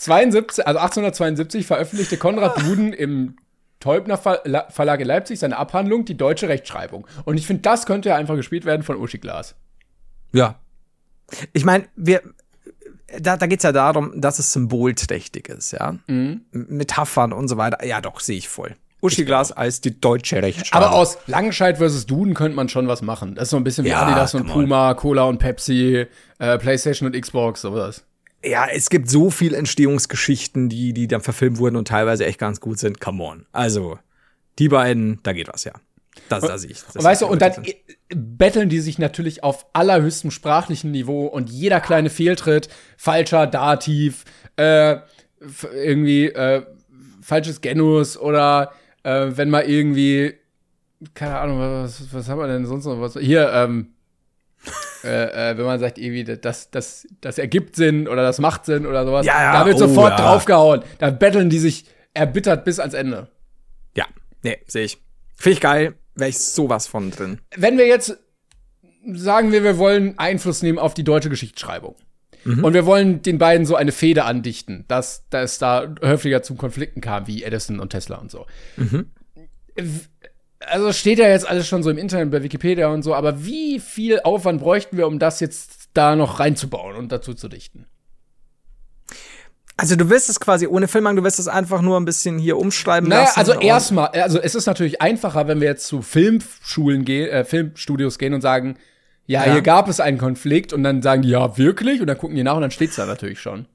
72, 0.00 0.66
also 0.66 0.78
1872 0.78 1.66
veröffentlichte 1.66 2.16
Konrad 2.16 2.60
Duden 2.62 2.94
im 2.94 3.36
Teubner 3.80 4.16
Verlag 4.16 5.00
in 5.00 5.06
Leipzig 5.06 5.38
seine 5.38 5.58
Abhandlung 5.58 6.06
Die 6.06 6.16
deutsche 6.16 6.48
Rechtschreibung. 6.48 7.06
Und 7.24 7.36
ich 7.36 7.46
finde, 7.46 7.62
das 7.62 7.84
könnte 7.84 8.08
ja 8.08 8.16
einfach 8.16 8.36
gespielt 8.36 8.64
werden 8.64 8.82
von 8.82 8.96
Uschi 8.96 9.18
Glas. 9.18 9.56
Ja. 10.32 10.58
Ich 11.52 11.66
meine, 11.66 11.84
wir, 11.96 12.22
da, 13.20 13.36
da 13.36 13.46
geht 13.46 13.58
es 13.58 13.62
ja 13.62 13.72
darum, 13.72 14.18
dass 14.18 14.38
es 14.38 14.52
symbolträchtig 14.54 15.48
ist, 15.48 15.72
ja. 15.72 15.96
Mhm. 16.06 16.46
Metaphern 16.50 17.34
und 17.34 17.48
so 17.48 17.58
weiter. 17.58 17.84
Ja, 17.84 18.00
doch, 18.00 18.20
sehe 18.20 18.38
ich 18.38 18.48
voll. 18.48 18.76
Uschi 19.02 19.24
Glas 19.24 19.52
als 19.52 19.82
die 19.82 20.00
deutsche 20.00 20.42
Rechtschreibung. 20.42 20.88
Aber 20.88 20.96
aus 20.96 21.18
Langenscheid 21.26 21.76
versus 21.76 22.06
Duden 22.06 22.32
könnte 22.32 22.56
man 22.56 22.70
schon 22.70 22.88
was 22.88 23.02
machen. 23.02 23.34
Das 23.34 23.44
ist 23.44 23.50
so 23.50 23.56
ein 23.58 23.64
bisschen 23.64 23.84
wie 23.84 23.90
ja, 23.90 24.06
Adidas 24.06 24.34
und 24.34 24.46
Puma, 24.46 24.94
Cola 24.94 25.24
und 25.24 25.38
Pepsi, 25.38 26.06
äh, 26.38 26.58
PlayStation 26.58 27.06
und 27.06 27.20
Xbox, 27.20 27.60
sowas 27.60 28.04
ja, 28.44 28.66
es 28.68 28.90
gibt 28.90 29.10
so 29.10 29.30
viel 29.30 29.54
Entstehungsgeschichten, 29.54 30.68
die, 30.68 30.92
die 30.92 31.06
dann 31.06 31.20
verfilmt 31.20 31.58
wurden 31.58 31.76
und 31.76 31.88
teilweise 31.88 32.24
echt 32.24 32.38
ganz 32.38 32.60
gut 32.60 32.78
sind. 32.78 33.00
Come 33.00 33.22
on. 33.22 33.46
Also, 33.52 33.98
die 34.58 34.68
beiden, 34.68 35.20
da 35.22 35.32
geht 35.32 35.48
was, 35.48 35.64
ja. 35.64 35.72
Das, 36.28 36.42
das 36.42 36.64
ich. 36.64 36.82
Das 36.92 37.04
weißt 37.04 37.22
du, 37.22 37.26
und 37.26 37.40
dann 37.40 37.64
betteln 38.14 38.68
die 38.68 38.80
sich 38.80 38.98
natürlich 38.98 39.44
auf 39.44 39.66
allerhöchstem 39.72 40.30
sprachlichen 40.30 40.90
Niveau 40.90 41.26
und 41.26 41.50
jeder 41.50 41.80
kleine 41.80 42.10
Fehltritt, 42.10 42.68
falscher 42.96 43.46
Dativ, 43.46 44.24
äh, 44.56 44.96
irgendwie 45.72 46.26
äh, 46.26 46.64
falsches 47.22 47.60
Genus 47.60 48.18
oder 48.18 48.72
äh, 49.02 49.28
wenn 49.30 49.50
mal 49.50 49.62
irgendwie, 49.62 50.34
keine 51.14 51.38
Ahnung, 51.38 51.58
was, 51.60 52.12
was 52.12 52.28
haben 52.28 52.40
wir 52.40 52.48
denn 52.48 52.66
sonst 52.66 52.86
noch? 52.86 53.00
Was, 53.00 53.16
hier, 53.18 53.50
ähm, 53.52 53.94
äh, 55.04 55.50
äh, 55.50 55.58
wenn 55.58 55.64
man 55.64 55.80
sagt, 55.80 55.98
irgendwie, 55.98 56.24
das, 56.24 56.70
das, 56.70 57.06
das 57.20 57.38
ergibt 57.38 57.76
Sinn 57.76 58.08
oder 58.08 58.22
das 58.22 58.38
macht 58.38 58.66
Sinn 58.66 58.86
oder 58.86 59.04
sowas, 59.04 59.26
ja, 59.26 59.42
ja, 59.42 59.52
da 59.52 59.66
wird 59.66 59.76
oh, 59.76 59.80
sofort 59.80 60.18
ja. 60.18 60.24
draufgehauen. 60.24 60.82
Da 60.98 61.10
betteln 61.10 61.50
die 61.50 61.58
sich 61.58 61.86
erbittert 62.14 62.64
bis 62.64 62.78
ans 62.78 62.94
Ende. 62.94 63.28
Ja, 63.96 64.06
nee, 64.42 64.58
sehe 64.66 64.84
ich. 64.84 64.98
Finde 65.36 65.54
ich 65.54 65.60
geil, 65.60 65.94
wäre 66.14 66.30
ich 66.30 66.38
sowas 66.38 66.86
von 66.86 67.10
drin. 67.10 67.40
Wenn 67.56 67.78
wir 67.78 67.86
jetzt 67.86 68.18
sagen 69.12 69.52
wir, 69.52 69.64
wir 69.64 69.78
wollen 69.78 70.18
Einfluss 70.18 70.62
nehmen 70.62 70.78
auf 70.78 70.92
die 70.92 71.04
deutsche 71.04 71.30
Geschichtsschreibung. 71.30 71.96
Mhm. 72.44 72.64
Und 72.64 72.74
wir 72.74 72.84
wollen 72.86 73.22
den 73.22 73.38
beiden 73.38 73.66
so 73.66 73.76
eine 73.76 73.92
Fehde 73.92 74.24
andichten, 74.24 74.84
dass, 74.88 75.26
dass 75.30 75.58
da 75.58 75.94
häufiger 76.02 76.42
zu 76.42 76.54
Konflikten 76.54 77.00
kam, 77.00 77.26
wie 77.26 77.42
Edison 77.42 77.80
und 77.80 77.90
Tesla 77.90 78.16
und 78.16 78.30
so. 78.30 78.46
Mhm 78.76 79.10
also 80.60 80.92
steht 80.92 81.18
ja 81.18 81.28
jetzt 81.28 81.48
alles 81.48 81.66
schon 81.66 81.82
so 81.82 81.90
im 81.90 81.98
Internet 81.98 82.30
bei 82.30 82.42
Wikipedia 82.42 82.88
und 82.88 83.02
so, 83.02 83.14
aber 83.14 83.44
wie 83.44 83.80
viel 83.80 84.20
Aufwand 84.20 84.60
bräuchten 84.60 84.96
wir, 84.96 85.06
um 85.06 85.18
das 85.18 85.40
jetzt 85.40 85.88
da 85.94 86.16
noch 86.16 86.38
reinzubauen 86.38 86.96
und 86.96 87.10
dazu 87.10 87.34
zu 87.34 87.48
dichten? 87.48 87.86
Also 89.76 89.96
du 89.96 90.10
wirst 90.10 90.28
es 90.28 90.38
quasi 90.38 90.66
ohne 90.66 90.88
Filmang, 90.88 91.16
du 91.16 91.24
wirst 91.24 91.38
es 91.38 91.48
einfach 91.48 91.80
nur 91.80 91.98
ein 91.98 92.04
bisschen 92.04 92.38
hier 92.38 92.58
umschreiben 92.58 93.08
naja, 93.08 93.22
lassen. 93.22 93.38
Also 93.38 93.52
erstmal, 93.54 94.08
also 94.08 94.38
es 94.38 94.54
ist 94.54 94.66
natürlich 94.66 95.00
einfacher, 95.00 95.48
wenn 95.48 95.60
wir 95.60 95.68
jetzt 95.68 95.86
zu 95.86 96.02
Filmschulen 96.02 97.06
gehen, 97.06 97.30
äh, 97.30 97.44
Filmstudios 97.44 98.18
gehen 98.18 98.34
und 98.34 98.42
sagen, 98.42 98.76
ja, 99.26 99.46
ja, 99.46 99.52
hier 99.52 99.62
gab 99.62 99.88
es 99.88 99.98
einen 100.00 100.18
Konflikt 100.18 100.74
und 100.74 100.82
dann 100.82 101.00
sagen 101.00 101.22
die, 101.22 101.30
ja, 101.30 101.56
wirklich? 101.56 102.02
Und 102.02 102.08
dann 102.08 102.18
gucken 102.18 102.36
die 102.36 102.42
nach 102.42 102.56
und 102.56 102.62
dann 102.62 102.70
steht's 102.70 102.96
da 102.96 103.06
natürlich 103.06 103.40
schon. 103.40 103.66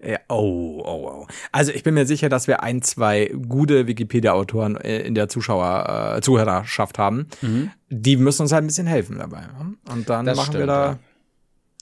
Ja, 0.00 0.18
oh, 0.28 0.80
oh, 0.84 1.10
oh. 1.10 1.26
Also 1.50 1.72
ich 1.72 1.82
bin 1.82 1.94
mir 1.94 2.06
sicher, 2.06 2.28
dass 2.28 2.46
wir 2.46 2.62
ein, 2.62 2.82
zwei 2.82 3.32
gute 3.48 3.88
Wikipedia-Autoren 3.88 4.76
äh, 4.76 5.00
in 5.00 5.14
der 5.14 5.28
Zuschauer, 5.28 6.16
äh, 6.16 6.20
Zuhörerschaft 6.20 6.98
haben. 6.98 7.26
Mhm. 7.42 7.70
Die 7.88 8.16
müssen 8.16 8.42
uns 8.42 8.52
halt 8.52 8.62
ein 8.62 8.68
bisschen 8.68 8.86
helfen 8.86 9.18
dabei. 9.18 9.42
Und 9.90 10.08
dann 10.08 10.24
das 10.24 10.36
machen 10.36 10.52
stimmt, 10.52 10.62
wir 10.62 10.66
da. 10.66 10.86
Ja. 10.92 10.98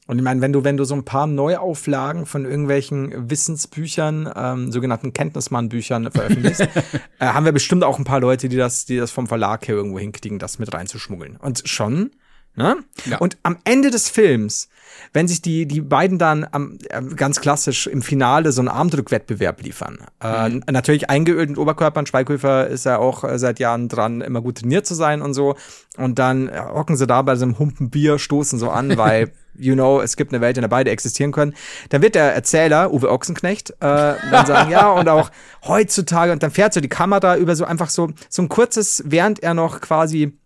Und 0.07 0.19
ich 0.19 0.25
meine, 0.25 0.41
wenn 0.41 0.53
du, 0.53 0.65
wenn 0.65 0.77
du 0.77 0.85
so 0.85 0.95
ein 0.95 1.05
paar 1.05 1.27
Neuauflagen 1.27 2.27
von 2.27 2.45
irgendwelchen 2.45 3.29
Wissensbüchern, 3.29 4.33
ähm, 4.35 4.73
sogenannten 4.73 5.13
Kenntnismann-Büchern 5.13 6.11
veröffentlichst, 6.13 6.61
äh, 7.19 7.27
haben 7.27 7.45
wir 7.45 7.53
bestimmt 7.53 7.83
auch 7.85 7.99
ein 7.99 8.05
paar 8.05 8.21
Leute, 8.21 8.49
die 8.49 8.57
das, 8.57 8.87
die 8.87 8.97
das 8.97 9.11
vom 9.11 9.27
Verlag 9.27 9.67
her 9.67 9.75
irgendwo 9.75 9.99
hinkriegen, 9.99 10.39
das 10.39 10.59
mit 10.59 10.73
reinzuschmuggeln. 10.73 11.37
Und 11.37 11.69
schon 11.69 12.13
Ne? 12.57 12.79
Ja. 13.05 13.19
Und 13.19 13.37
am 13.43 13.59
Ende 13.65 13.91
des 13.91 14.09
Films, 14.09 14.69
wenn 15.17 15.29
sich 15.29 15.41
die, 15.41 15.65
die 15.65 15.81
beiden 15.81 16.19
dann 16.19 16.47
am, 16.53 16.79
äh, 16.91 17.01
ganz 17.15 17.41
klassisch 17.41 17.87
im 17.87 18.03
Finale 18.03 18.53
so 18.53 18.61
einen 18.61 18.69
Armdrückwettbewerb 18.69 19.63
liefern, 19.63 19.97
äh, 20.23 20.51
mhm. 20.51 20.63
äh, 20.67 20.73
natürlich 20.73 21.09
eingeölt 21.09 21.49
mit 21.49 21.59
Oberkörpern, 21.59 22.05
Schweighöfer 22.05 22.67
ist 22.67 22.85
ja 22.85 22.99
auch 22.99 23.25
äh, 23.25 23.39
seit 23.39 23.59
Jahren 23.59 23.89
dran, 23.89 24.21
immer 24.21 24.43
gut 24.43 24.59
trainiert 24.59 24.85
zu 24.85 24.95
sein 24.95 25.23
und 25.23 25.33
so. 25.33 25.57
Und 25.97 26.19
dann 26.19 26.51
hocken 26.55 26.99
sie 26.99 27.07
da 27.07 27.23
bei 27.23 27.35
so 27.37 27.47
einem 27.47 27.59
Humpen 27.59 27.89
Bier, 27.89 28.19
stoßen 28.19 28.59
so 28.59 28.69
an, 28.69 28.99
weil, 28.99 29.33
you 29.55 29.73
know, 29.73 30.03
es 30.03 30.17
gibt 30.17 30.35
eine 30.35 30.43
Welt, 30.43 30.59
in 30.59 30.61
der 30.61 30.69
beide 30.69 30.91
existieren 30.91 31.33
können. 31.33 31.55
Dann 31.89 32.03
wird 32.03 32.15
der 32.15 32.35
Erzähler, 32.35 32.93
Uwe 32.93 33.11
Ochsenknecht, 33.11 33.71
äh, 33.71 33.75
dann 33.81 34.45
sagen, 34.45 34.71
ja, 34.71 34.91
und 34.91 35.09
auch 35.09 35.31
heutzutage, 35.67 36.31
und 36.31 36.43
dann 36.43 36.51
fährt 36.51 36.75
so 36.75 36.83
die 36.83 36.91
Kamera 36.91 37.39
über 37.39 37.57
so 37.57 37.65
einfach 37.65 37.89
so, 37.89 38.11
so 38.29 38.43
ein 38.43 38.51
kurzes, 38.51 39.03
während 39.07 39.43
er 39.43 39.55
noch 39.55 39.81
quasi 39.81 40.37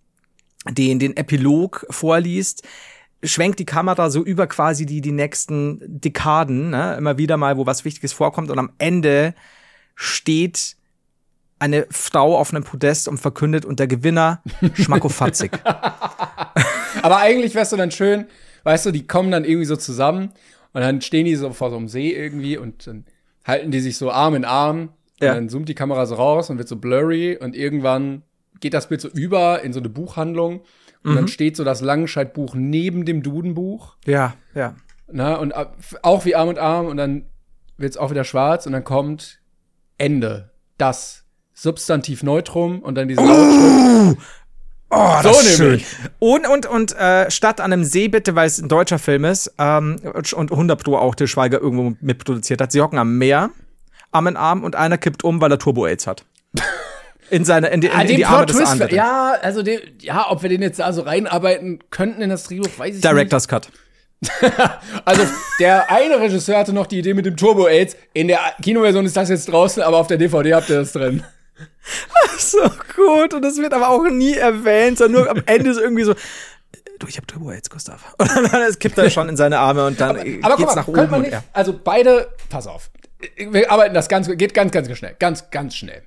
den, 0.68 1.00
den 1.00 1.16
Epilog 1.16 1.86
vorliest, 1.90 2.62
schwenkt 3.22 3.58
die 3.58 3.66
Kamera 3.66 4.10
so 4.10 4.22
über 4.22 4.46
quasi 4.46 4.86
die, 4.86 5.00
die 5.00 5.12
nächsten 5.12 5.80
Dekaden, 6.00 6.70
ne? 6.70 6.96
immer 6.96 7.18
wieder 7.18 7.36
mal, 7.36 7.56
wo 7.56 7.66
was 7.66 7.84
Wichtiges 7.84 8.12
vorkommt 8.12 8.50
und 8.50 8.58
am 8.58 8.72
Ende 8.78 9.34
steht 9.94 10.76
eine 11.58 11.86
Frau 11.90 12.38
auf 12.38 12.52
einem 12.52 12.64
Podest 12.64 13.06
und 13.06 13.18
verkündet 13.18 13.66
und 13.66 13.78
der 13.78 13.86
Gewinner 13.86 14.42
schmackofatzig. 14.74 15.52
Aber 17.02 17.18
eigentlich 17.18 17.54
wär's 17.54 17.70
so 17.70 17.76
dann 17.76 17.90
schön, 17.90 18.26
weißt 18.64 18.86
du, 18.86 18.90
die 18.90 19.06
kommen 19.06 19.30
dann 19.30 19.44
irgendwie 19.44 19.66
so 19.66 19.76
zusammen 19.76 20.32
und 20.72 20.80
dann 20.80 21.02
stehen 21.02 21.26
die 21.26 21.36
so 21.36 21.52
vor 21.52 21.70
so 21.70 21.76
einem 21.76 21.88
See 21.88 22.12
irgendwie 22.12 22.56
und 22.56 22.86
dann 22.86 23.04
halten 23.44 23.70
die 23.70 23.80
sich 23.80 23.98
so 23.98 24.10
Arm 24.10 24.34
in 24.34 24.46
Arm 24.46 24.90
ja. 25.20 25.30
und 25.30 25.36
dann 25.36 25.48
zoomt 25.50 25.68
die 25.68 25.74
Kamera 25.74 26.06
so 26.06 26.14
raus 26.14 26.48
und 26.48 26.56
wird 26.56 26.68
so 26.68 26.76
blurry 26.76 27.36
und 27.36 27.54
irgendwann 27.54 28.22
geht 28.60 28.72
das 28.72 28.88
Bild 28.88 29.02
so 29.02 29.08
über 29.08 29.62
in 29.62 29.74
so 29.74 29.80
eine 29.80 29.90
Buchhandlung 29.90 30.62
und 31.02 31.12
mhm. 31.12 31.16
dann 31.16 31.28
steht 31.28 31.56
so 31.56 31.64
das 31.64 31.80
Langenscheid-Buch 31.80 32.54
neben 32.54 33.04
dem 33.04 33.22
Dudenbuch. 33.22 33.96
Ja, 34.06 34.34
ja. 34.54 34.74
Na, 35.12 35.36
und 35.36 35.54
auch 36.02 36.24
wie 36.24 36.34
Arm 36.36 36.48
und 36.48 36.58
Arm 36.58 36.86
und 36.86 36.96
dann 36.96 37.26
wird's 37.78 37.96
auch 37.96 38.10
wieder 38.10 38.24
schwarz 38.24 38.66
und 38.66 38.72
dann 38.72 38.84
kommt 38.84 39.40
Ende. 39.98 40.50
Das 40.78 41.24
Substantiv 41.52 42.22
Neutrum 42.22 42.80
und 42.80 42.94
dann 42.94 43.08
diese 43.08 43.20
oh! 43.20 44.16
Oh, 44.92 45.16
so 45.22 45.28
das 45.28 45.42
ist 45.44 45.56
schön. 45.56 45.80
Und, 46.18 46.48
und, 46.48 46.66
und 46.66 46.96
äh, 46.96 47.30
statt 47.30 47.60
an 47.60 47.72
einem 47.72 47.84
See 47.84 48.08
bitte, 48.08 48.34
weil 48.34 48.48
es 48.48 48.58
ein 48.58 48.68
deutscher 48.68 48.98
Film 48.98 49.24
ist 49.24 49.52
ähm, 49.56 49.96
und 50.02 50.50
100 50.50 50.82
Pro 50.82 50.96
auch 50.96 51.14
der 51.14 51.28
Schweiger 51.28 51.60
irgendwo 51.60 51.94
mitproduziert 52.00 52.60
hat. 52.60 52.72
Sie 52.72 52.80
hocken 52.80 52.98
am 52.98 53.16
Meer, 53.16 53.50
Arm 54.10 54.26
in 54.26 54.36
Arm 54.36 54.64
und 54.64 54.74
einer 54.74 54.98
kippt 54.98 55.22
um, 55.22 55.40
weil 55.40 55.52
er 55.52 55.60
Turbo-Aids 55.60 56.08
hat. 56.08 56.24
In 57.30 57.44
seine 57.44 57.68
in 57.68 57.80
die, 57.80 57.88
in, 57.88 57.92
ah, 57.92 58.02
in 58.02 58.16
die 58.16 58.26
Arme 58.26 58.46
des 58.46 58.60
anderen. 58.60 58.94
Ja, 58.94 59.34
also 59.42 59.62
den, 59.62 59.80
ja, 60.00 60.30
ob 60.30 60.42
wir 60.42 60.48
den 60.48 60.62
jetzt 60.62 60.78
da 60.78 60.92
so 60.92 61.02
reinarbeiten 61.02 61.80
könnten 61.90 62.22
in 62.22 62.30
das 62.30 62.44
Drehbuch, 62.44 62.70
weiß 62.76 62.96
ich 62.96 63.00
Director's 63.00 63.44
nicht. 63.44 63.50
Cut. 63.50 63.68
also 65.06 65.22
der 65.60 65.90
eine 65.90 66.20
Regisseur 66.20 66.58
hatte 66.58 66.74
noch 66.74 66.86
die 66.86 66.98
Idee 66.98 67.14
mit 67.14 67.24
dem 67.24 67.36
Turbo 67.36 67.66
AIDS. 67.66 67.96
In 68.12 68.28
der 68.28 68.40
Kinoversion 68.62 69.06
ist 69.06 69.16
das 69.16 69.30
jetzt 69.30 69.50
draußen, 69.50 69.82
aber 69.82 69.96
auf 69.96 70.08
der 70.08 70.18
DVD 70.18 70.54
habt 70.54 70.68
ihr 70.68 70.76
das 70.76 70.92
drin. 70.92 71.24
so 72.38 72.58
gut 72.96 73.32
und 73.34 73.42
das 73.42 73.56
wird 73.56 73.72
aber 73.72 73.88
auch 73.88 74.08
nie 74.10 74.34
erwähnt, 74.34 74.98
sondern 74.98 75.22
nur 75.22 75.30
am 75.30 75.42
Ende 75.46 75.70
ist 75.70 75.78
irgendwie 75.78 76.04
so 76.04 76.14
du, 77.00 77.06
ich 77.08 77.16
hab 77.16 77.26
Turbo 77.26 77.50
AIDS, 77.50 77.68
Gustav. 77.68 78.14
Und 78.18 78.52
dann 78.52 78.62
es 78.62 78.78
kippt 78.78 78.98
er 78.98 79.10
schon 79.10 79.28
in 79.28 79.36
seine 79.36 79.58
Arme 79.58 79.86
und 79.86 80.00
dann 80.00 80.10
aber, 80.10 80.24
aber 80.42 80.56
geht's 80.56 80.74
mal, 80.74 80.80
nach 80.82 80.88
oben. 80.88 81.10
Man 81.10 81.22
nicht. 81.22 81.36
Also 81.52 81.78
beide, 81.82 82.28
pass 82.48 82.66
auf. 82.66 82.90
Wir 83.36 83.70
arbeiten 83.70 83.94
das 83.94 84.08
ganz, 84.08 84.28
geht 84.28 84.54
ganz, 84.54 84.70
ganz 84.72 84.96
schnell. 84.96 85.16
Ganz, 85.18 85.50
ganz 85.50 85.74
schnell. 85.74 86.02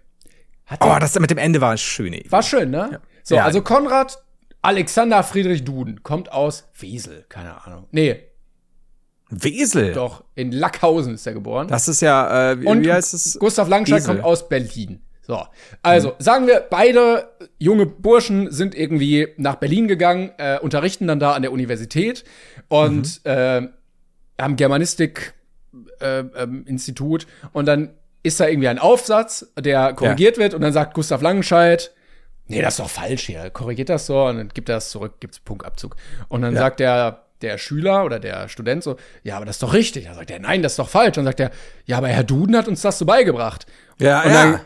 Oh, 0.80 0.98
das 1.00 1.18
mit 1.20 1.30
dem 1.30 1.38
Ende 1.38 1.62
war 1.62 1.78
schön. 1.78 2.14
Ey. 2.14 2.26
War 2.30 2.44
schön, 2.44 2.72
ne? 2.72 2.90
Ja. 2.92 3.00
So, 3.24 3.36
ja. 3.36 3.46
also 3.46 3.62
Konrad 3.62 4.24
Alexander 4.62 5.24
Friedrich 5.24 5.66
Duden 5.66 6.04
kommt 6.04 6.32
aus 6.32 6.70
Wesel, 6.80 7.26
keine 7.28 7.66
Ahnung. 7.66 7.88
Nee. 7.92 8.22
Wesel? 9.30 9.94
Doch, 9.94 10.24
in 10.36 10.52
Lackhausen 10.52 11.16
ist 11.16 11.28
er 11.28 11.34
geboren. 11.34 11.68
Das 11.68 11.88
ist 11.88 12.02
ja, 12.02 12.52
äh, 12.52 12.62
wie, 12.62 12.68
Und 12.68 12.86
wie 12.86 12.92
heißt 12.92 13.14
es? 13.14 13.38
Gustav 13.40 13.68
Langscheid 13.68 14.04
kommt 14.06 14.24
aus 14.24 14.48
Berlin. 14.48 15.02
So, 15.26 15.42
also 15.82 16.10
mhm. 16.10 16.16
sagen 16.20 16.48
wir, 16.48 16.68
beide 16.70 17.30
junge 17.58 17.86
Burschen 17.86 18.52
sind 18.52 18.76
irgendwie 18.76 19.30
nach 19.38 19.56
Berlin 19.56 19.88
gegangen, 19.88 20.32
äh, 20.38 20.60
unterrichten 20.60 21.08
dann 21.08 21.20
da 21.20 21.32
an 21.34 21.42
der 21.42 21.54
Universität 21.54 22.26
und 22.68 23.22
mhm. 23.24 23.32
äh, 23.32 23.70
am 24.38 24.58
Germanistik-Institut 24.58 27.24
äh, 27.24 27.26
ähm, 27.26 27.50
und 27.54 27.66
dann 27.66 27.94
ist 28.24 28.40
da 28.40 28.48
irgendwie 28.48 28.70
ein 28.70 28.80
Aufsatz, 28.80 29.52
der 29.60 29.94
korrigiert 29.94 30.38
ja. 30.38 30.44
wird 30.44 30.54
und 30.54 30.62
dann 30.62 30.74
sagt 30.74 30.94
Gustav 30.94 31.22
Langenscheid, 31.22 31.92
nee, 32.48 32.62
das 32.62 32.76
ist 32.76 32.80
doch 32.80 32.90
falsch 32.90 33.26
hier, 33.26 33.50
korrigiert 33.50 33.90
das 33.90 34.06
so 34.06 34.26
und 34.26 34.38
dann 34.38 34.48
gibt 34.50 34.70
er 34.70 34.76
das 34.76 34.90
zurück, 34.90 35.16
gibt's 35.20 35.40
Punktabzug. 35.40 35.96
Und 36.30 36.42
dann 36.42 36.54
ja. 36.54 36.60
sagt 36.60 36.80
der 36.80 37.24
der 37.44 37.58
Schüler 37.58 38.06
oder 38.06 38.20
der 38.20 38.48
Student 38.48 38.84
so, 38.84 38.96
ja, 39.22 39.36
aber 39.36 39.46
das 39.46 39.58
ist 39.58 39.64
doch 39.64 39.74
richtig. 39.74 40.06
Dann 40.06 40.16
sagt 40.16 40.32
er, 40.32 40.40
nein, 40.40 40.64
das 40.64 40.74
ist 40.74 40.80
doch 40.80 40.90
falsch. 40.90 41.18
Und 41.18 41.26
dann 41.26 41.26
sagt 41.26 41.42
er, 41.42 41.52
ja, 41.86 41.98
aber 41.98 42.08
Herr 42.08 42.24
Duden 42.24 42.56
hat 42.56 42.68
uns 42.68 42.82
das 42.82 42.98
so 42.98 43.06
beigebracht. 43.06 43.68
Ja, 44.00 44.22
und 44.22 44.32
ja. 44.32 44.62